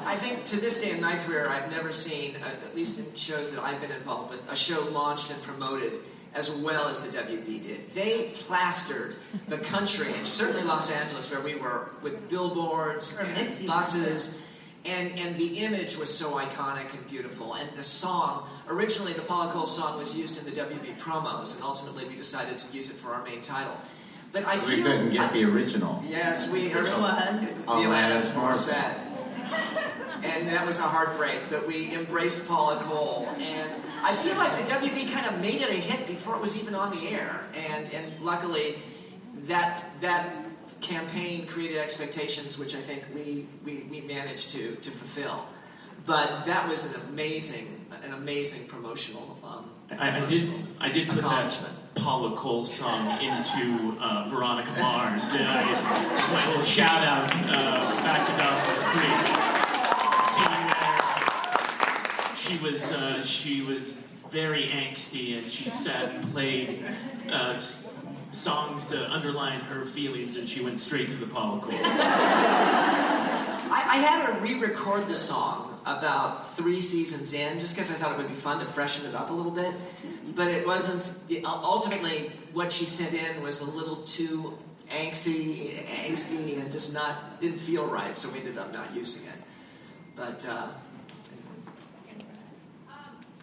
I 0.06 0.16
think 0.18 0.44
to 0.46 0.58
this 0.58 0.82
day 0.82 0.92
in 0.92 1.02
my 1.02 1.18
career, 1.18 1.50
I've 1.50 1.72
never 1.72 1.92
seen, 1.92 2.36
uh, 2.38 2.66
at 2.66 2.76
least 2.76 3.00
in 3.00 3.16
shows 3.16 3.50
that 3.52 3.64
I've 3.64 3.82
been 3.82 3.92
involved 3.92 4.32
with, 4.32 4.50
a 4.52 4.56
show 4.56 4.82
launched 4.92 5.32
and 5.32 5.42
promoted 5.42 5.94
as 6.36 6.52
well 6.52 6.88
as 6.88 7.02
the 7.02 7.18
WB 7.18 7.64
did. 7.64 7.90
They 7.90 8.32
plastered 8.36 9.16
the 9.48 9.58
country, 9.58 10.14
and 10.16 10.26
certainly 10.26 10.62
Los 10.62 10.92
Angeles, 10.92 11.32
where 11.32 11.42
we 11.42 11.56
were, 11.56 11.90
with 12.04 12.30
billboards 12.30 13.18
and 13.20 13.68
buses. 13.68 14.46
And, 14.86 15.20
and 15.20 15.36
the 15.36 15.60
image 15.60 15.98
was 15.98 16.16
so 16.16 16.38
iconic 16.38 16.94
and 16.94 17.08
beautiful. 17.10 17.56
And 17.56 17.70
the 17.72 17.84
song, 17.84 18.48
originally 18.70 19.14
the 19.14 19.24
Paula 19.24 19.52
Cole 19.52 19.68
song 19.68 19.98
was 19.98 20.16
used 20.16 20.38
in 20.40 20.46
the 20.46 20.62
WB 20.62 20.98
promos, 21.00 21.56
and 21.56 21.64
ultimately 21.64 22.06
we 22.06 22.16
decided 22.16 22.58
to 22.60 22.78
use 22.78 22.90
it 22.90 22.96
for 22.96 23.10
our 23.10 23.24
main 23.24 23.42
title. 23.42 23.76
But 24.32 24.46
I 24.46 24.56
We 24.66 24.76
feel, 24.76 24.86
couldn't 24.86 25.10
get 25.12 25.30
I- 25.30 25.34
the 25.34 25.44
original. 25.46 26.04
Yes, 26.08 26.50
we 26.50 26.68
Which 26.70 26.76
was? 26.76 27.64
the 27.64 27.72
Alanis 27.72 28.32
Alanis 28.32 28.32
Morissette. 28.32 28.96
And 30.24 30.50
that 30.50 30.66
was 30.68 30.80
a 30.80 30.84
heartbreak, 30.84 31.44
but 31.50 31.66
we 31.66 31.94
embraced 31.96 32.46
Paula 32.48 32.76
Cole. 32.84 33.30
And 33.40 33.74
I 34.04 34.14
feel 34.16 34.36
like 34.36 34.52
the 34.58 34.70
WB 34.70 35.10
kind 35.12 35.26
of 35.26 35.40
made 35.42 35.62
it 35.62 35.70
a 35.70 35.74
hit 35.74 36.06
before 36.08 36.36
it 36.36 36.42
was 36.42 36.62
even 36.62 36.76
on 36.76 36.92
the 36.92 37.08
air. 37.08 37.46
And, 37.70 37.90
and 37.94 38.20
luckily, 38.22 38.76
that, 39.46 39.86
that 40.02 40.34
campaign 40.82 41.48
created 41.48 41.78
expectations, 41.78 42.60
which 42.60 42.76
I 42.76 42.82
think 42.82 43.04
we, 43.16 43.48
we, 43.64 43.86
we 43.90 44.02
managed 44.02 44.50
to, 44.52 44.76
to 44.76 44.92
fulfill. 44.92 45.46
But 46.06 46.44
that 46.46 46.68
was 46.68 46.94
an 46.94 47.02
amazing, 47.10 47.86
an 48.04 48.14
amazing 48.14 48.68
promotional, 48.68 49.40
um, 49.44 49.70
I, 49.98 50.18
I 50.18 50.20
did. 50.20 50.24
promotional 50.50 50.60
I 50.82 50.90
did 50.90 51.08
put 51.08 51.16
that 51.18 51.26
accomplishment. 51.26 51.74
Paula 52.10 52.36
Cole 52.36 52.66
song 52.66 53.22
into 53.22 53.96
uh, 54.02 54.28
Veronica 54.30 54.72
Mars. 54.82 55.30
And 55.32 55.48
I, 55.48 55.62
my 56.34 56.48
little 56.48 56.64
shout 56.64 57.04
out 57.04 57.32
uh, 57.32 57.94
back 58.02 58.26
to 58.26 58.34
Dawson's 58.36 58.82
Creek. 58.82 59.14
She 62.36 62.58
was 62.64 62.92
uh, 62.92 63.22
she 63.22 63.62
was 63.62 63.92
very 64.32 64.70
angsty 64.70 65.38
and 65.38 65.52
she 65.52 65.70
sat 65.70 66.16
and 66.16 66.32
played 66.32 66.84
uh, 67.30 67.56
songs 68.32 68.88
to 68.88 69.08
underline 69.12 69.60
her 69.60 69.86
feelings 69.86 70.36
and 70.36 70.50
she 70.50 70.64
went 70.64 70.80
straight 70.80 71.10
to 71.10 71.16
the 71.16 71.28
Paula 71.28 71.62
Cole. 71.62 71.80
I, 73.72 73.84
I 73.88 73.98
had 73.98 74.26
to 74.26 74.40
re-record 74.42 75.08
the 75.08 75.16
song 75.16 75.69
about 75.98 76.56
three 76.56 76.80
seasons 76.80 77.34
in, 77.34 77.60
just 77.60 77.76
because 77.76 77.92
I 77.92 77.96
thought 77.96 78.12
it 78.14 78.18
would 78.18 78.28
be 78.28 78.34
fun 78.34 78.60
to 78.60 78.66
freshen 78.66 79.06
it 79.08 79.16
up 79.16 79.30
a 79.30 79.34
little 79.34 79.52
bit. 79.52 79.74
But 80.36 80.48
it 80.48 80.66
wasn't. 80.66 81.12
ultimately, 81.46 82.32
what 82.54 82.72
she 82.72 82.86
sent 82.86 83.14
in 83.14 83.42
was 83.42 83.62
a 83.62 83.70
little 83.70 83.98
too 83.98 84.58
angsty, 84.90 85.84
angsty, 85.86 86.60
and 86.60 86.72
just 86.72 86.94
not 86.94 87.40
didn't 87.40 87.60
feel 87.60 87.86
right. 87.86 88.16
So 88.16 88.32
we 88.32 88.40
ended 88.40 88.58
up 88.58 88.74
not 88.74 88.94
using 88.94 89.28
it. 89.28 89.38
But 90.16 90.46
uh, 90.50 90.68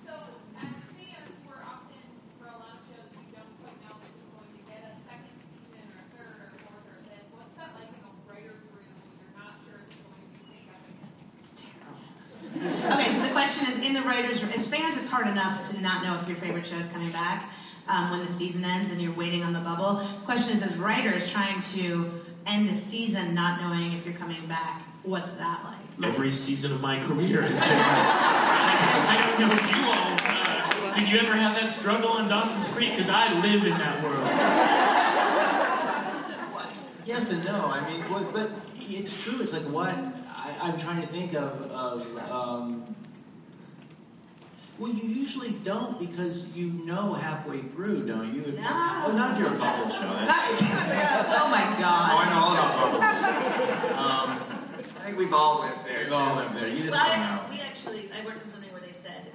So, 0.05 0.13
as 0.61 0.77
fans, 0.95 1.33
we're 1.49 1.63
often, 1.65 2.05
for 2.39 2.47
a 2.47 2.57
lot 2.61 2.79
of 2.79 2.83
shows, 2.87 3.09
we 3.17 3.27
don't 3.35 3.49
quite 3.65 3.79
know 3.83 3.97
if 3.97 4.07
it's 4.07 4.23
going 4.31 4.53
to 4.55 4.63
get 4.69 4.81
a 4.87 4.95
second 5.09 5.35
season 5.41 5.83
or 5.89 6.05
third 6.15 6.37
or 6.47 6.51
fourth 6.63 6.87
or 6.87 6.99
fifth. 7.09 7.27
What's 7.35 7.55
that 7.59 7.75
like 7.75 7.91
in 7.91 8.05
a 8.05 8.13
writer's 8.29 8.61
room 8.71 8.87
when 8.87 9.17
you're 9.19 9.35
not 9.35 9.59
sure 9.65 9.83
if 9.83 9.89
it's 9.91 10.05
going 10.05 10.21
to 10.21 10.31
be 10.31 10.47
picked 10.53 10.71
up 10.71 10.85
again? 10.85 11.11
Okay, 12.93 13.11
so 13.15 13.21
the 13.25 13.35
question 13.35 13.67
is 13.73 13.81
in 13.81 13.93
the 13.95 14.03
writers' 14.03 14.43
room. 14.43 14.53
As 14.53 14.67
fans, 14.67 14.97
it's 14.97 15.09
hard 15.09 15.26
enough 15.37 15.63
to 15.71 15.79
not 15.83 16.03
know 16.03 16.19
if 16.19 16.27
your 16.27 16.39
favorite 16.39 16.67
show 16.67 16.77
is 16.77 16.89
coming 16.89 17.11
back 17.11 17.51
um, 17.89 18.11
when 18.11 18.21
the 18.25 18.33
season 18.33 18.65
ends 18.65 18.91
and 18.91 19.03
you're 19.03 19.13
waiting 19.13 19.43
on 19.43 19.53
the 19.53 19.61
bubble. 19.61 19.97
The 19.97 20.25
question 20.25 20.57
is, 20.57 20.63
as 20.63 20.75
writers 20.79 21.31
trying 21.31 21.61
to 21.75 22.11
end 22.47 22.71
a 22.71 22.75
season 22.75 23.35
not 23.35 23.61
knowing 23.61 23.93
if 23.93 24.07
you're 24.07 24.15
coming 24.15 24.41
back, 24.47 24.81
what's 25.03 25.33
that 25.33 25.61
like? 25.63 26.09
Every 26.09 26.33
season 26.33 26.73
of 26.73 26.81
my 26.81 27.03
career 27.03 27.43
has 27.43 27.51
been. 27.51 27.69
I 27.69 29.37
don't 29.39 29.49
know 29.49 29.55
if 29.55 29.61
you 29.77 29.83
all. 29.85 30.17
Uh, 30.23 30.99
did 30.99 31.09
you 31.11 31.19
ever 31.19 31.37
have 31.37 31.55
that 31.61 31.71
struggle 31.71 32.09
on 32.09 32.31
Dawson's 32.31 32.69
Creek? 32.69 32.93
Because 32.93 33.11
I 33.11 33.39
live 33.41 33.63
in 33.63 33.77
that 33.77 34.03
world. 34.03 34.27
Yes 37.05 37.31
and 37.31 37.45
no. 37.45 37.67
I 37.67 37.87
mean, 37.91 38.03
but, 38.09 38.33
but 38.33 38.51
it's 38.81 39.23
true. 39.23 39.41
It's 39.43 39.53
like 39.53 39.63
what 39.65 39.95
I, 39.95 40.57
I'm 40.63 40.79
trying 40.79 41.03
to 41.03 41.09
think 41.09 41.35
of. 41.35 41.61
of 41.71 42.31
um, 42.31 42.97
well, 44.79 44.93
you 44.93 45.09
usually 45.09 45.53
don't 45.63 45.99
because 45.99 46.47
you 46.55 46.69
know 46.85 47.15
halfway 47.15 47.61
through, 47.61 48.07
don't 48.07 48.35
you? 48.35 48.43
If- 48.43 48.55
No. 48.57 48.65
Oh, 49.07 49.13
not 49.17 49.33
if 49.33 49.39
you're 49.39 49.55
a 49.55 49.59
bubble 49.59 49.91
show. 49.91 50.07
Oh 51.39 51.49
my 51.49 51.63
oh, 51.65 51.81
God! 51.81 52.11
I 52.13 52.31
know 52.31 52.41
all 52.43 52.53
about 52.55 52.73
bubbles. 52.77 53.97
Um, 53.97 54.29
I 55.01 55.05
think 55.07 55.19
we've 55.19 55.33
all 55.33 55.61
lived 55.61 55.87
there. 55.87 56.01
we've 56.01 56.09
too. 56.11 56.15
all 56.17 56.37
lived 56.37 56.57
there. 56.57 56.69
You 56.69 56.79
just 56.85 56.91
Well, 56.91 57.07
don't 57.07 57.19
I, 57.21 57.37
know. 57.37 57.51
we 57.55 57.61
actually, 57.61 58.11
I 58.13 58.25
worked 58.27 58.43
on 58.43 58.51
something 58.51 58.73
where 58.73 58.81
they 58.83 58.93
said, 58.93 59.31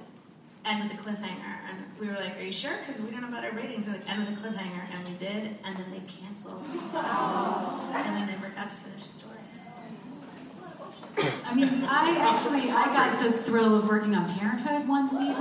end 0.64 0.82
with 0.82 0.92
a 0.92 1.02
cliffhanger. 1.02 1.56
And 1.68 1.78
we 1.98 2.06
were 2.08 2.14
like, 2.14 2.38
are 2.38 2.42
you 2.42 2.52
sure? 2.52 2.72
Because 2.84 3.00
we 3.02 3.10
don't 3.10 3.22
know 3.22 3.28
about 3.28 3.44
our 3.44 3.52
ratings. 3.52 3.86
We're 3.86 3.94
like, 3.94 4.10
end 4.10 4.20
with 4.26 4.36
a 4.36 4.40
cliffhanger. 4.40 4.84
And 4.94 5.08
we 5.08 5.14
did. 5.14 5.56
And 5.64 5.76
then 5.76 5.90
they 5.90 6.00
canceled. 6.20 6.62
And 6.68 8.14
we 8.14 8.26
never 8.32 8.48
got 8.54 8.68
to 8.70 8.76
finish 8.76 9.02
the 9.04 9.08
story. 9.08 9.31
I 11.18 11.54
mean, 11.54 11.68
I 11.84 12.16
actually 12.18 12.70
I 12.70 12.86
got 12.86 13.22
the 13.22 13.42
thrill 13.42 13.74
of 13.74 13.86
working 13.86 14.14
on 14.14 14.32
Parenthood 14.38 14.88
one 14.88 15.08
season. 15.08 15.26
And 15.26 15.38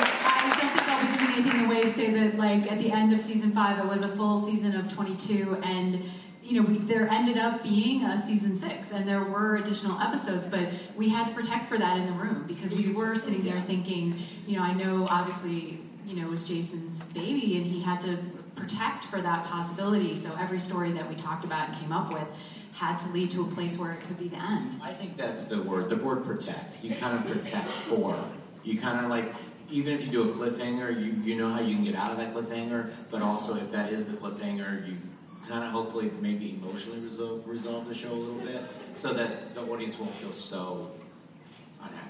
I 0.00 0.56
don't 0.60 0.70
think 0.72 0.88
I'll 0.88 1.00
be 1.02 1.18
giving 1.18 1.34
anything 1.34 1.66
away 1.66 1.82
to 1.82 1.92
say 1.92 2.10
that 2.12 2.36
like 2.36 2.70
at 2.72 2.78
the 2.78 2.90
end 2.90 3.12
of 3.12 3.20
season 3.20 3.52
five 3.52 3.78
it 3.78 3.86
was 3.86 4.02
a 4.02 4.08
full 4.16 4.44
season 4.44 4.74
of 4.74 4.92
22 4.92 5.58
and 5.62 6.02
you 6.42 6.60
know 6.60 6.68
we, 6.68 6.78
there 6.78 7.08
ended 7.08 7.38
up 7.38 7.62
being 7.62 8.04
a 8.04 8.20
season 8.20 8.56
six 8.56 8.92
and 8.92 9.08
there 9.08 9.24
were 9.24 9.56
additional 9.56 10.00
episodes 10.00 10.44
but 10.46 10.68
we 10.96 11.08
had 11.08 11.26
to 11.26 11.34
protect 11.34 11.68
for 11.68 11.78
that 11.78 11.96
in 11.98 12.06
the 12.06 12.12
room 12.12 12.44
because 12.46 12.74
we 12.74 12.90
were 12.92 13.14
sitting 13.14 13.42
there 13.42 13.60
thinking 13.62 14.14
you 14.46 14.56
know 14.56 14.62
I 14.62 14.74
know 14.74 15.06
obviously 15.08 15.80
you 16.06 16.16
know 16.16 16.26
it 16.26 16.30
was 16.30 16.46
Jason's 16.46 17.02
baby 17.04 17.56
and 17.56 17.66
he 17.66 17.80
had 17.80 18.00
to 18.02 18.18
protect 18.56 19.04
for 19.06 19.20
that 19.20 19.44
possibility 19.46 20.14
so 20.14 20.30
every 20.38 20.60
story 20.60 20.92
that 20.92 21.08
we 21.08 21.14
talked 21.14 21.44
about 21.44 21.68
and 21.70 21.78
came 21.78 21.92
up 21.92 22.12
with 22.12 22.28
had 22.74 22.98
to 22.98 23.08
lead 23.10 23.30
to 23.30 23.42
a 23.42 23.46
place 23.46 23.78
where 23.78 23.92
it 23.92 24.00
could 24.00 24.18
be 24.18 24.28
the 24.28 24.36
end 24.36 24.76
I 24.82 24.92
think 24.92 25.16
that's 25.16 25.44
the 25.44 25.62
word, 25.62 25.88
the 25.88 25.96
word 25.96 26.24
protect. 26.24 26.82
You 26.82 26.94
kind 26.94 27.18
of 27.18 27.30
protect 27.30 27.68
for. 27.88 28.18
You 28.64 28.78
kind 28.78 29.04
of 29.04 29.10
like, 29.10 29.32
even 29.70 29.92
if 29.92 30.04
you 30.04 30.10
do 30.10 30.28
a 30.28 30.32
cliffhanger, 30.32 31.00
you, 31.00 31.12
you 31.22 31.36
know 31.36 31.48
how 31.48 31.60
you 31.60 31.74
can 31.74 31.84
get 31.84 31.94
out 31.94 32.10
of 32.10 32.18
that 32.18 32.34
cliffhanger, 32.34 32.90
but 33.10 33.22
also 33.22 33.56
if 33.56 33.70
that 33.72 33.92
is 33.92 34.04
the 34.04 34.16
cliffhanger, 34.16 34.86
you 34.86 34.96
kind 35.48 35.62
of 35.62 35.70
hopefully 35.70 36.10
maybe 36.20 36.58
emotionally 36.60 37.00
resolve, 37.00 37.46
resolve 37.46 37.88
the 37.88 37.94
show 37.94 38.10
a 38.10 38.14
little 38.14 38.40
bit 38.40 38.62
so 38.94 39.12
that 39.12 39.54
the 39.54 39.60
audience 39.62 39.98
won't 39.98 40.14
feel 40.14 40.32
so 40.32 40.90
unhappy. 41.80 42.08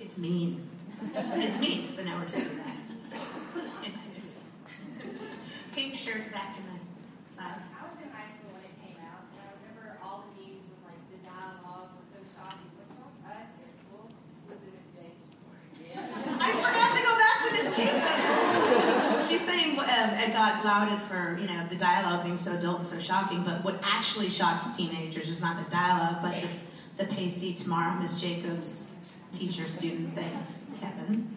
It's 0.00 0.16
mean. 0.16 0.66
It's 1.14 1.60
mean 1.60 1.88
now 2.04 2.18
we're 2.18 2.26
do 2.26 2.42
that. 2.60 2.76
Pink 5.72 5.94
shirt 5.94 6.32
back 6.32 6.56
in 6.58 6.64
the 6.68 7.32
side. 7.32 7.62
I 7.72 7.88
was 7.88 7.96
in 8.02 8.10
high 8.12 8.28
school 8.36 8.52
when 8.52 8.60
it 8.66 8.76
came 8.84 8.98
out, 9.00 9.24
and 9.32 9.40
I 9.40 9.48
remember 9.56 9.96
all 10.04 10.28
the 10.28 10.32
news 10.44 10.60
was 10.68 10.80
like 10.84 11.00
the 11.08 11.16
dialogue 11.24 11.96
was 11.96 12.04
so 12.12 12.20
shocking. 12.36 12.68
What 12.76 12.92
shocked 12.92 13.24
us 13.24 13.48
in 13.56 13.72
school 13.80 14.04
was 14.50 14.58
the 14.60 14.68
Miss 14.76 14.84
Jacobs 14.92 15.32
story. 15.40 15.64
I 15.96 16.48
forgot 16.60 16.90
to 16.92 17.00
go 17.06 17.12
back 17.16 17.36
to 17.40 17.48
Miss 17.56 17.68
Jacobs. 17.72 19.24
She's 19.30 19.40
saying 19.40 19.78
um, 19.78 20.11
it 20.22 20.32
got 20.32 20.64
lauded 20.64 21.00
for 21.02 21.38
you 21.40 21.46
know 21.46 21.66
the 21.68 21.76
dialogue 21.76 22.24
being 22.24 22.36
so 22.36 22.52
adult 22.52 22.78
and 22.78 22.86
so 22.86 22.98
shocking, 22.98 23.42
but 23.42 23.64
what 23.64 23.80
actually 23.82 24.28
shocked 24.28 24.74
teenagers 24.76 25.28
was 25.28 25.40
not 25.40 25.62
the 25.62 25.70
dialogue, 25.70 26.18
but 26.22 26.34
the, 26.40 27.04
the 27.04 27.14
Pacey 27.14 27.54
Tamara 27.54 27.98
Miss 28.00 28.20
Jacobs 28.20 28.96
teacher 29.32 29.66
student 29.68 30.14
thing. 30.14 30.46
Kevin. 30.80 31.28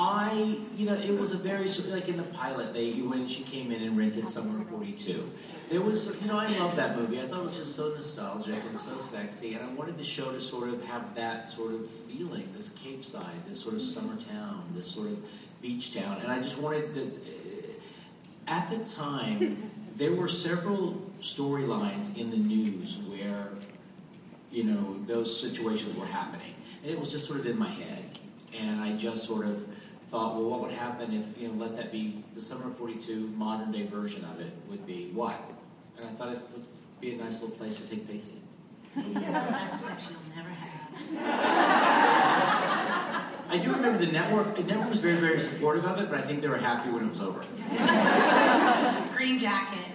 I, 0.00 0.56
you 0.76 0.86
know, 0.86 0.94
it 0.94 1.18
was 1.18 1.32
a 1.32 1.36
very 1.36 1.66
like 1.90 2.08
in 2.08 2.16
the 2.16 2.22
pilot. 2.22 2.72
They 2.72 2.92
when 2.92 3.26
she 3.26 3.42
came 3.42 3.72
in 3.72 3.82
and 3.82 3.98
rented 3.98 4.28
Summer 4.28 4.64
'42, 4.70 5.28
there 5.70 5.80
was, 5.80 6.06
you 6.20 6.28
know, 6.28 6.38
I 6.38 6.46
love 6.58 6.76
that 6.76 6.96
movie. 6.96 7.20
I 7.20 7.26
thought 7.26 7.40
it 7.40 7.44
was 7.44 7.56
just 7.56 7.74
so 7.74 7.88
nostalgic 7.88 8.54
and 8.68 8.78
so 8.78 9.00
sexy, 9.00 9.54
and 9.54 9.64
I 9.64 9.68
wanted 9.72 9.98
the 9.98 10.04
show 10.04 10.30
to 10.30 10.40
sort 10.40 10.68
of 10.68 10.84
have 10.84 11.14
that 11.16 11.46
sort 11.46 11.72
of 11.72 11.90
feeling, 11.90 12.48
this 12.54 12.70
Capeside, 12.70 13.44
this 13.48 13.60
sort 13.60 13.74
of 13.74 13.82
summer 13.82 14.16
town, 14.16 14.62
this 14.74 14.86
sort 14.86 15.08
of 15.08 15.18
beach 15.60 15.94
town, 15.94 16.18
and 16.22 16.30
I 16.30 16.40
just 16.40 16.58
wanted 16.58 16.92
to. 16.92 17.04
Uh, 17.04 17.72
at 18.46 18.70
the 18.70 18.78
time, 18.84 19.70
there 19.96 20.14
were 20.14 20.28
several 20.28 20.94
storylines 21.20 22.16
in 22.16 22.30
the 22.30 22.36
news 22.36 22.98
where, 23.08 23.48
you 24.50 24.64
know, 24.64 24.98
those 25.06 25.40
situations 25.40 25.94
were 25.96 26.06
happening, 26.06 26.54
and 26.82 26.90
it 26.90 26.98
was 26.98 27.10
just 27.10 27.26
sort 27.26 27.40
of 27.40 27.46
in 27.46 27.58
my 27.58 27.68
head, 27.68 28.04
and 28.58 28.80
I 28.80 28.96
just 28.96 29.24
sort 29.24 29.46
of 29.46 29.66
thought, 30.08 30.36
well, 30.36 30.48
what 30.48 30.60
would 30.60 30.70
happen 30.70 31.12
if, 31.12 31.40
you 31.40 31.48
know, 31.48 31.54
let 31.54 31.76
that 31.76 31.92
be 31.92 32.24
the 32.34 32.40
Summer 32.40 32.68
of 32.68 32.78
42 32.78 33.32
modern 33.36 33.70
day 33.70 33.86
version 33.86 34.24
of 34.24 34.40
it 34.40 34.52
would 34.68 34.86
be 34.86 35.10
what? 35.12 35.38
And 35.98 36.08
I 36.08 36.12
thought 36.12 36.30
it 36.30 36.40
would 36.52 36.64
be 37.00 37.12
a 37.12 37.16
nice 37.16 37.42
little 37.42 37.56
place 37.56 37.76
to 37.76 37.86
take 37.86 38.06
place 38.06 38.28
in. 38.28 39.14
That's 39.14 39.80
section 39.80 40.16
you'll 40.34 40.36
never 40.36 40.48
have. 40.48 42.24
I 43.50 43.56
do 43.56 43.72
remember 43.72 44.04
the 44.04 44.12
network, 44.12 44.56
the 44.56 44.62
network 44.62 44.90
was 44.90 45.00
very, 45.00 45.16
very 45.16 45.40
supportive 45.40 45.86
of 45.86 45.98
it, 46.00 46.10
but 46.10 46.18
I 46.18 46.22
think 46.22 46.42
they 46.42 46.48
were 46.48 46.58
happy 46.58 46.90
when 46.90 47.06
it 47.06 47.08
was 47.08 47.20
over. 47.20 47.40
Green 49.16 49.38
jacket. 49.38 49.88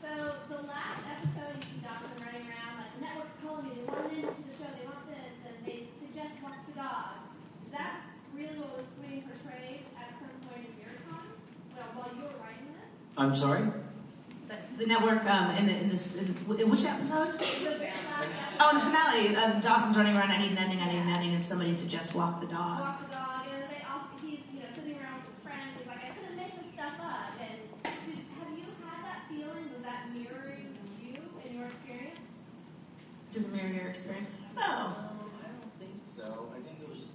So 0.00 0.32
the 0.48 0.62
last 0.64 1.04
episode, 1.04 1.60
you 1.60 1.68
see 1.76 1.84
Dawson 1.84 2.08
running 2.24 2.48
around, 2.48 2.80
like, 2.80 2.88
the 2.96 3.04
network's 3.04 3.36
calling 3.44 3.68
me, 3.68 3.76
they 3.76 3.84
want 3.84 4.12
into 4.16 4.32
the 4.32 4.56
show, 4.56 4.72
they 4.80 4.88
want 4.88 5.04
this, 5.12 5.36
and 5.44 5.56
they 5.68 5.84
suggest 6.00 6.40
walk 6.42 6.56
the 6.64 6.72
dog. 6.72 7.20
Is 7.68 7.72
that 7.76 8.00
really 8.32 8.56
what 8.56 8.80
was 8.80 8.88
being 9.04 9.28
portrayed 9.28 9.84
at 10.00 10.16
some 10.16 10.32
point 10.48 10.64
in 10.64 10.72
your 10.80 10.96
time, 11.04 11.36
well, 11.76 11.92
while 12.00 12.08
you 12.16 12.24
were 12.24 12.40
writing 12.40 12.64
this? 12.72 12.88
I'm 13.20 13.36
sorry? 13.36 13.60
The, 14.76 14.84
the 14.84 14.86
network 14.86 15.24
um, 15.26 15.50
in, 15.56 15.66
the, 15.66 15.76
in 15.76 15.88
this 15.88 16.16
in, 16.16 16.26
in 16.58 16.70
which 16.70 16.84
episode? 16.84 17.32
The 17.38 17.38
very 17.38 17.80
last 17.80 18.24
episode. 18.24 18.60
Oh, 18.60 18.70
in 18.70 18.76
the 18.76 18.84
finale, 18.84 19.36
um, 19.36 19.60
Dawson's 19.60 19.96
running 19.96 20.16
around. 20.16 20.30
I 20.30 20.38
need 20.40 20.52
an 20.52 20.58
ending. 20.58 20.80
I 20.80 20.92
need 20.92 21.00
an 21.00 21.08
ending, 21.08 21.34
and 21.34 21.42
somebody 21.42 21.74
suggests 21.74 22.14
walk 22.14 22.40
the 22.40 22.46
dog. 22.46 22.80
Walk 22.80 23.08
the 23.08 23.14
dog, 23.14 23.46
and 23.52 23.62
they 23.70 23.82
also, 23.88 24.06
he's, 24.22 24.40
you 24.52 24.60
know, 24.60 24.66
sitting 24.74 24.96
around 25.00 25.22
with 25.24 25.34
his 25.34 25.42
friend, 25.42 25.60
he's 25.76 25.86
like, 25.86 26.04
I 26.04 26.10
couldn't 26.16 26.36
make 26.36 26.54
this 26.60 26.72
stuff 26.72 26.94
up, 27.00 27.32
and 27.40 27.58
did, 27.84 28.24
have 28.40 28.52
you 28.56 28.64
had 28.84 29.04
that 29.04 29.20
feeling, 29.28 29.68
was 29.72 29.82
that 29.82 30.12
mirroring 30.12 30.76
you 31.00 31.20
and 31.44 31.54
your 31.56 31.66
experience? 31.66 32.20
Does 33.32 33.46
it 33.46 33.52
mirror 33.52 33.72
your 33.72 33.88
experience? 33.88 34.28
No. 34.56 34.62
I 34.62 35.48
don't 35.52 35.72
think 35.80 36.00
so. 36.16 36.52
I 36.52 36.60
think 36.64 36.80
it 36.80 36.88
was. 36.88 37.12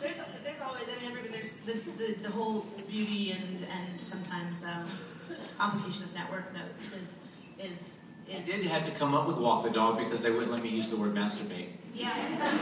There's, 0.00 0.18
there's 0.44 0.60
always, 0.60 0.84
I 0.84 1.00
mean, 1.00 1.10
everybody, 1.10 1.32
there's 1.32 1.56
the, 1.58 1.74
the, 1.98 2.14
the 2.22 2.30
whole 2.30 2.66
beauty 2.88 3.32
and, 3.32 3.64
and 3.64 4.00
sometimes 4.00 4.64
um, 4.64 4.86
complication 5.58 6.04
of 6.04 6.14
network 6.14 6.52
notes 6.54 6.92
is, 6.92 7.20
is, 7.58 7.98
I 8.32 8.38
is. 8.38 8.46
did 8.46 8.64
have 8.66 8.84
to 8.84 8.92
come 8.92 9.14
up 9.14 9.26
with 9.26 9.36
walk 9.38 9.64
the 9.64 9.70
dog 9.70 9.98
because 9.98 10.20
they 10.20 10.30
wouldn't 10.30 10.52
let 10.52 10.62
me 10.62 10.68
use 10.68 10.90
the 10.90 10.96
word 10.96 11.14
masturbate. 11.14 11.68
Yeah. 11.94 12.14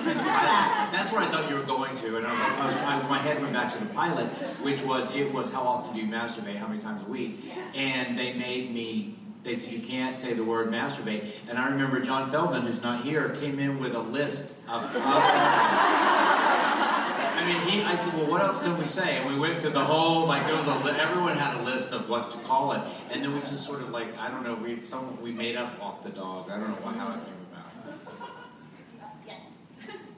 That's 0.93 1.13
where 1.13 1.21
I 1.23 1.27
thought 1.27 1.49
you 1.51 1.57
were 1.57 1.63
going 1.63 1.95
to, 1.97 2.17
and 2.17 2.27
I 2.27 2.31
was 2.31 2.41
like, 2.41 2.53
I 2.59 2.67
was 2.67 2.75
trying, 2.77 3.09
my 3.09 3.19
head 3.19 3.41
went 3.41 3.53
back 3.53 3.73
to 3.75 3.79
the 3.79 3.93
pilot, 3.93 4.27
which 4.63 4.83
was 4.83 5.15
it 5.15 5.31
was 5.33 5.53
how 5.53 5.63
often 5.63 5.95
do 5.95 6.01
you 6.01 6.07
masturbate, 6.07 6.57
how 6.57 6.67
many 6.67 6.81
times 6.81 7.03
a 7.03 7.05
week, 7.05 7.41
and 7.75 8.19
they 8.19 8.33
made 8.33 8.73
me. 8.73 9.17
They 9.43 9.55
said 9.55 9.71
you 9.73 9.81
can't 9.81 10.17
say 10.17 10.33
the 10.35 10.45
word 10.45 10.69
masturbate, 10.69 11.27
and 11.49 11.59
I 11.59 11.69
remember 11.69 12.01
John 12.01 12.31
Feldman, 12.31 12.63
who's 12.63 12.83
not 12.83 13.01
here, 13.03 13.31
came 13.31 13.59
in 13.59 13.79
with 13.79 13.95
a 13.95 14.01
list 14.01 14.53
of. 14.69 14.83
of 14.85 14.93
I 17.39 17.45
mean, 17.47 17.61
he. 17.71 17.83
I 17.83 17.95
said, 17.97 18.13
well, 18.15 18.27
what 18.27 18.43
else 18.43 18.59
can 18.59 18.77
we 18.79 18.87
say? 18.87 19.17
And 19.17 19.29
we 19.33 19.39
went 19.39 19.61
through 19.61 19.71
the 19.71 19.85
whole 19.85 20.27
like 20.27 20.45
there 20.47 20.57
was 20.57 20.67
a 20.67 20.75
everyone 21.01 21.37
had 21.37 21.57
a 21.61 21.63
list 21.63 21.93
of 21.93 22.09
what 22.09 22.31
to 22.33 22.39
call 22.39 22.73
it, 22.73 22.83
and 23.13 23.23
then 23.23 23.33
we 23.33 23.41
just 23.41 23.65
sort 23.65 23.81
of 23.81 23.91
like 23.91 24.09
I 24.19 24.29
don't 24.29 24.43
know 24.43 24.55
we 24.57 24.85
some 24.85 25.21
we 25.23 25.31
made 25.31 25.57
up 25.57 25.81
off 25.83 26.03
the 26.03 26.11
dog. 26.11 26.51
I 26.51 26.59
don't 26.59 26.71
know 26.71 26.89
how 26.89 27.15
it 27.15 27.21
came 27.25 27.35
about. 27.53 27.71
Yes. 29.27 29.41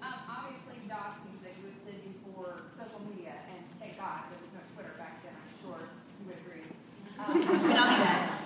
Um, 0.02 0.14
obviously, 0.28 0.80
Dawson's 0.88 1.44
existed 1.44 2.01
before 2.24 2.62
social 2.78 3.01
media, 3.06 3.34
and 3.52 3.62
thank 3.78 3.98
God 3.98 4.24
there 4.32 4.40
was 4.40 4.51
no 4.56 4.60
Twitter 4.74 4.94
back 4.98 5.22
then. 5.22 5.34
I'm 5.36 5.52
sure 5.60 5.78
you 6.18 6.24
would 6.26 6.40
agree. 6.40 6.64
Um, 7.20 7.36
We 7.36 7.74
don't 7.76 7.90
need 7.90 8.01
that. 8.01 8.40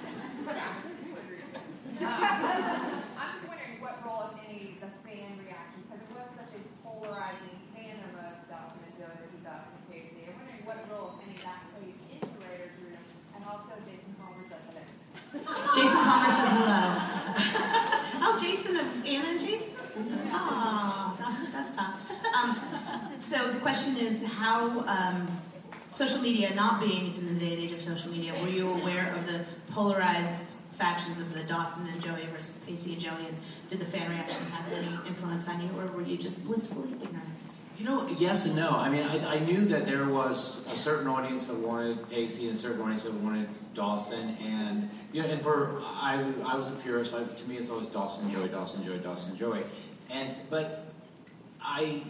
But 0.44 0.56
I'm 0.58 0.82
sure 0.82 0.90
you 0.98 1.14
would 1.14 1.24
agree. 1.24 1.46
Um, 2.04 2.43
I'm 2.54 3.30
just 3.34 3.50
wondering 3.50 3.82
what 3.82 3.98
role, 4.06 4.30
if 4.30 4.38
any, 4.46 4.78
the 4.78 4.86
fan 5.02 5.34
reaction, 5.42 5.82
because 5.90 6.06
it 6.06 6.10
was 6.14 6.30
such 6.38 6.54
a 6.54 6.62
polarizing 6.86 7.58
fandom 7.74 8.14
of 8.14 8.46
Dawson 8.46 8.78
and 8.86 8.94
that 9.02 9.26
we 9.26 9.42
got 9.42 9.74
from 9.74 9.82
Pacey. 9.90 10.30
I'm 10.30 10.38
wondering 10.38 10.62
what 10.62 10.78
role, 10.86 11.18
if 11.18 11.26
any, 11.26 11.38
that 11.42 11.66
plays 11.74 11.98
into 12.14 12.30
Writer's 12.46 12.78
Room, 12.78 13.02
and 13.34 13.42
also 13.42 13.74
Jason 13.82 14.14
Palmer's 14.22 14.54
up 14.54 14.62
Jason 15.74 15.98
Palmer 15.98 16.30
says 16.30 16.50
hello. 16.54 16.82
oh, 18.22 18.38
Jason 18.38 18.76
of 18.78 18.86
Anna 19.02 19.34
and 19.34 19.40
Jason. 19.40 19.74
Oh, 20.30 21.14
Dawson's 21.18 21.50
desktop. 21.50 21.98
Um, 22.38 22.56
so 23.18 23.50
the 23.50 23.58
question 23.58 23.96
is 23.96 24.22
how 24.22 24.86
um, 24.86 25.26
social 25.88 26.20
media, 26.20 26.54
not 26.54 26.80
being 26.80 27.16
in 27.16 27.26
the 27.26 27.34
day 27.34 27.52
and 27.54 27.62
age 27.62 27.72
of 27.72 27.82
social 27.82 28.10
media, 28.10 28.32
were 28.42 28.48
you 28.48 28.70
aware 28.70 29.12
of 29.14 29.26
the 29.26 29.44
polarized 29.72 30.53
factions 30.78 31.20
of 31.20 31.32
the 31.32 31.42
Dawson 31.44 31.86
and 31.86 32.02
Joey 32.02 32.26
versus 32.34 32.58
Pacey 32.66 32.92
and 32.92 33.00
Joey, 33.00 33.26
and 33.26 33.36
did 33.68 33.78
the 33.78 33.84
fan 33.84 34.10
reactions 34.10 34.48
have 34.50 34.72
any 34.72 34.88
influence 35.08 35.48
on 35.48 35.60
you, 35.60 35.68
or 35.78 35.86
were 35.88 36.02
you 36.02 36.16
just 36.16 36.44
blissfully 36.44 36.92
ignorant? 36.92 37.28
You 37.78 37.84
know, 37.84 38.08
yes 38.18 38.46
and 38.46 38.54
no. 38.54 38.70
I 38.70 38.88
mean, 38.88 39.02
I, 39.02 39.34
I 39.34 39.38
knew 39.40 39.64
that 39.64 39.86
there 39.86 40.06
was 40.06 40.64
a 40.70 40.76
certain 40.76 41.08
audience 41.08 41.48
that 41.48 41.58
wanted 41.58 42.08
Pacey 42.08 42.46
and 42.46 42.56
a 42.56 42.58
certain 42.58 42.80
audience 42.80 43.02
that 43.02 43.14
wanted 43.14 43.48
Dawson, 43.74 44.36
and 44.40 44.88
you 45.12 45.22
know, 45.22 45.28
and 45.28 45.42
for 45.42 45.82
I, 45.84 46.24
I 46.46 46.56
was 46.56 46.68
a 46.68 46.72
purist. 46.72 47.14
I, 47.14 47.24
to 47.24 47.48
me, 47.48 47.56
it's 47.56 47.70
always 47.70 47.88
Dawson, 47.88 48.30
Joey, 48.30 48.48
Dawson, 48.48 48.84
Joey, 48.84 48.98
Dawson, 48.98 49.36
Joey, 49.36 49.64
and 50.10 50.36
but 50.50 50.86
I 51.60 52.02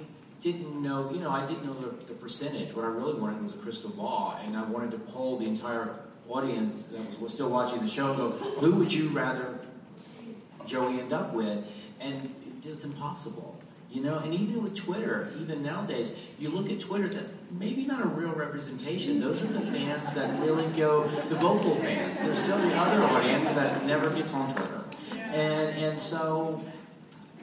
didn't 0.43 0.83
know. 0.83 1.11
You 1.11 1.21
know, 1.21 1.31
I 1.31 1.47
didn't 1.47 1.65
know 1.65 1.73
the, 1.73 2.05
the 2.05 2.13
percentage. 2.13 2.75
What 2.75 2.85
I 2.85 2.89
really 2.89 3.15
wanted 3.15 3.43
was 3.43 3.55
a 3.55 3.59
crystal 3.59 3.91
ball, 3.91 4.39
and 4.45 4.59
I 4.59 4.65
wanted 4.65 4.91
to 4.91 4.99
poll 4.99 5.39
the 5.39 5.47
entire 5.47 5.97
audience 6.29 6.85
that 6.85 7.21
was, 7.21 7.33
still 7.33 7.51
watching 7.51 7.81
the 7.81 7.89
show 7.89 8.15
go, 8.15 8.31
who 8.31 8.77
would 8.77 8.93
you 8.93 9.09
rather 9.11 9.59
Joey 10.65 11.01
end 11.01 11.13
up 11.13 11.35
with? 11.35 11.65
And 12.01 12.35
it's 12.63 12.85
impossible. 12.85 13.61
You 13.91 14.03
know, 14.03 14.19
and 14.19 14.35
even 14.35 14.61
with 14.61 14.75
Twitter, 14.75 15.31
even 15.41 15.63
nowadays, 15.63 16.15
you 16.41 16.49
look 16.49 16.69
at 16.69 16.81
Twitter, 16.81 17.07
that's 17.07 17.35
maybe 17.53 17.85
not 17.85 18.03
a 18.03 18.09
real 18.09 18.33
representation. 18.33 19.21
Those 19.21 19.41
are 19.41 19.47
the 19.47 19.61
fans 19.61 20.13
that 20.15 20.41
really 20.41 20.67
go, 20.77 21.07
the 21.29 21.37
vocal 21.37 21.77
fans. 21.77 22.21
There's 22.21 22.39
still 22.43 22.59
the 22.59 22.75
other 22.75 23.05
audience 23.05 23.49
that 23.51 23.85
never 23.85 24.11
gets 24.11 24.35
on 24.35 24.53
Twitter. 24.53 24.83
And 25.13 25.77
and 25.79 26.01
so 26.01 26.61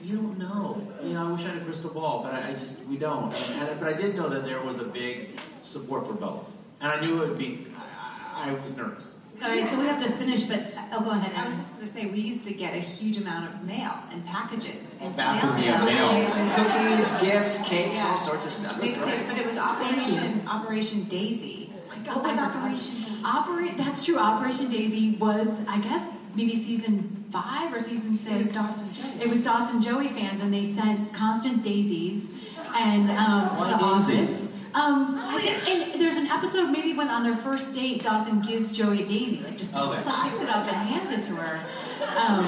you 0.04 0.18
don't 0.18 0.38
know. 0.38 0.86
You 1.02 1.14
know, 1.14 1.30
I 1.30 1.32
wish 1.32 1.46
I 1.46 1.50
had 1.50 1.62
a 1.62 1.66
crystal 1.66 1.90
ball, 1.90 2.22
but 2.22 2.34
I, 2.34 2.50
I 2.50 2.54
just 2.54 2.84
we 2.86 2.98
don't. 2.98 3.34
And, 3.34 3.70
and, 3.70 3.80
but 3.80 3.88
I 3.88 3.94
did 3.94 4.16
know 4.18 4.28
that 4.28 4.44
there 4.44 4.62
was 4.62 4.80
a 4.80 4.86
big 4.86 5.30
support 5.62 6.06
for 6.06 6.14
both, 6.14 6.54
and 6.82 6.92
I 6.92 7.00
knew 7.00 7.24
it 7.24 7.30
would 7.30 7.38
be. 7.38 7.68
I, 8.42 8.50
I 8.50 8.54
was 8.54 8.76
nervous. 8.76 9.16
All 9.44 9.50
right, 9.50 9.66
so 9.66 9.80
we 9.80 9.88
have 9.88 10.02
to 10.04 10.12
finish, 10.14 10.44
but 10.44 10.62
oh, 10.94 11.00
go 11.04 11.10
ahead. 11.12 11.32
I 11.36 11.48
was 11.48 11.58
just 11.58 11.74
going 11.74 11.86
to 11.88 11.92
say, 11.92 12.06
we 12.06 12.20
used 12.20 12.46
to 12.48 12.54
get 12.54 12.76
a 12.76 12.80
huge 12.80 13.18
amount 13.18 13.52
of 13.52 13.64
mail 13.64 13.92
and 14.12 14.24
packages 14.26 14.96
and 15.02 15.16
Back 15.16 15.42
snail 15.42 15.52
when 15.54 15.62
we 15.62 15.68
had 15.68 15.86
mail. 15.86 16.12
mail. 16.14 16.56
Cookies, 16.56 17.12
gifts, 17.22 17.68
cakes, 17.68 18.00
Yeah. 18.04 18.10
all 18.10 18.18
sorts 18.18 18.46
of 18.46 18.52
stuff. 18.52 18.78
It 18.78 18.82
was 18.82 18.92
Big 18.92 19.02
great. 19.02 19.28
but 19.28 19.38
it 19.40 19.46
was 19.48 19.58
Operation 19.58 20.48
Operation 20.48 21.04
Daisy. 21.06 21.72
My 21.90 21.96
what 22.14 22.24
was 22.24 22.38
Operation 22.38 22.96
Daisy? 23.02 23.18
Operate. 23.26 23.78
That's 23.78 24.06
true. 24.06 24.20
Operation 24.20 24.70
Daisy 24.70 25.16
was, 25.16 25.48
I 25.68 25.80
guess, 25.80 26.22
maybe 26.36 26.56
season 26.64 27.26
five 27.32 27.74
or 27.74 27.80
season 27.84 28.18
six. 28.18 28.32
It 28.32 28.38
was 28.38 28.54
Dawson 28.54 28.94
Joey. 28.94 29.24
It 29.24 29.28
was 29.30 29.44
Dawson 29.44 29.82
Joey 29.82 30.08
fans, 30.10 30.42
and 30.42 30.54
they 30.54 30.72
sent 30.72 31.14
constant 31.16 31.64
daisies 31.64 32.30
and 32.76 33.10
um, 33.10 33.58
to 33.58 33.64
the 33.64 33.78
daisies? 33.78 34.30
office. 34.30 34.51
Um, 34.74 35.20
I 35.20 35.40
think- 35.40 35.94
and 35.94 36.02
there's 36.02 36.18
an 36.18 36.28
episode 36.28 36.70
maybe 36.70 36.94
when 36.94 37.10
on 37.10 37.24
their 37.24 37.36
first 37.36 37.74
date, 37.74 38.04
Dawson 38.04 38.42
gives 38.42 38.72
Joey 38.72 39.04
a 39.04 39.06
daisy, 39.06 39.42
like 39.44 39.58
just 39.58 39.74
Okay. 39.76 39.96
picks 39.98 40.42
it 40.42 40.50
up 40.50 40.66
and 40.68 40.76
hands 40.76 41.12
it 41.12 41.24
to 41.26 41.36
her. 41.36 41.60
Um, 42.18 42.44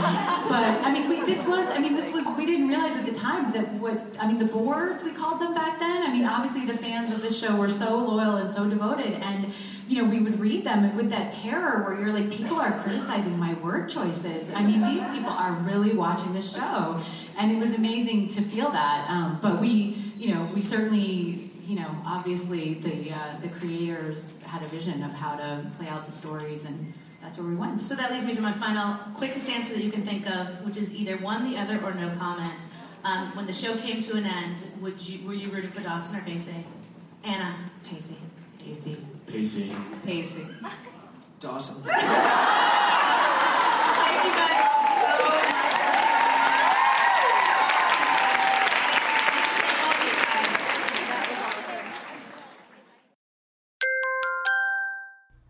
but 0.50 0.82
I 0.86 0.92
mean, 0.92 1.08
we, 1.10 1.22
this 1.26 1.46
was, 1.46 1.68
I 1.70 1.78
mean, 1.80 1.96
this 1.96 2.12
was, 2.12 2.26
we 2.38 2.46
didn't 2.46 2.68
realize 2.70 2.96
at 2.98 3.06
the 3.06 3.14
time 3.14 3.52
that 3.52 3.72
what, 3.74 4.02
I 4.20 4.28
mean, 4.28 4.38
the 4.40 4.46
boards, 4.46 5.04
we 5.04 5.12
called 5.12 5.40
them 5.40 5.54
back 5.54 5.80
then. 5.80 6.02
I 6.04 6.12
mean, 6.12 6.26
obviously 6.26 6.66
the 6.66 6.78
fans 6.78 7.12
of 7.12 7.22
this 7.22 7.38
show 7.38 7.56
were 7.56 7.70
so 7.70 7.98
loyal 7.98 8.38
and 8.38 8.50
so 8.50 8.68
devoted. 8.68 9.14
And, 9.22 9.54
you 9.88 10.02
know, 10.02 10.10
we 10.10 10.20
would 10.20 10.40
read 10.40 10.66
them 10.66 10.96
with 10.96 11.10
that 11.12 11.32
terror 11.32 11.84
where 11.84 12.00
you're 12.00 12.12
like, 12.14 12.32
people 12.32 12.60
are 12.60 12.72
criticizing 12.84 13.38
my 13.38 13.54
word 13.56 13.90
choices. 13.90 14.52
I 14.56 14.64
mean, 14.64 14.82
these 14.84 15.04
people 15.14 15.30
are 15.32 15.54
really 15.64 15.94
watching 15.96 16.34
the 16.34 16.42
show. 16.42 17.00
And 17.38 17.52
it 17.52 17.58
was 17.60 17.76
amazing 17.76 18.30
to 18.30 18.42
feel 18.42 18.72
that. 18.72 19.10
Um, 19.10 19.40
but 19.42 19.62
we, 19.62 19.98
you 20.18 20.34
know, 20.34 20.50
we 20.54 20.62
certainly, 20.62 21.43
you 21.66 21.76
know, 21.76 21.96
obviously 22.06 22.76
the, 22.76 23.12
uh, 23.12 23.40
the 23.42 23.50
creators 23.50 24.34
had 24.46 24.62
a 24.64 24.68
vision 24.68 25.02
of 25.04 25.12
how 25.12 25.36
to 25.36 25.66
play 25.78 25.88
out 25.88 26.06
the 26.06 26.12
stories 26.12 26.66
and 26.66 26.94
that's 27.22 27.38
where 27.38 27.48
we 27.48 27.56
went. 27.56 27.80
So 27.80 27.96
that 27.96 28.12
leads 28.12 28.26
me 28.26 28.36
to 28.36 28.42
my 28.42 28.52
final, 28.52 28.98
quickest 29.14 29.50
answer 29.50 29.74
that 29.74 29.84
you 29.84 29.92
can 29.92 30.06
think 30.06 30.30
of, 30.30 30.48
which 30.66 30.76
is 30.78 30.94
either 30.94 31.18
one, 31.18 31.50
the 31.50 31.58
other, 31.58 31.82
or 31.82 31.94
no 31.94 32.10
comment. 32.18 32.66
Um, 33.06 33.36
when 33.36 33.46
the 33.46 33.54
show 33.54 33.78
came 33.78 34.02
to 34.02 34.16
an 34.16 34.26
end, 34.26 34.66
would 34.82 35.02
you 35.08 35.26
were 35.28 35.34
you 35.34 35.50
rooting 35.50 35.72
for 35.72 35.82
Dawson 35.82 36.18
or 36.18 36.22
Pacey? 36.22 36.66
Anna. 37.24 37.56
Pacey. 37.90 38.18
Pacey. 38.60 38.98
Pacey. 39.28 39.76
Pacey. 40.06 40.46
Dawson. 41.40 41.84
Thank 41.84 41.96
you 44.26 44.32
guys 44.36 44.64
all 44.64 44.70
so 44.70 45.20
much. 45.20 45.64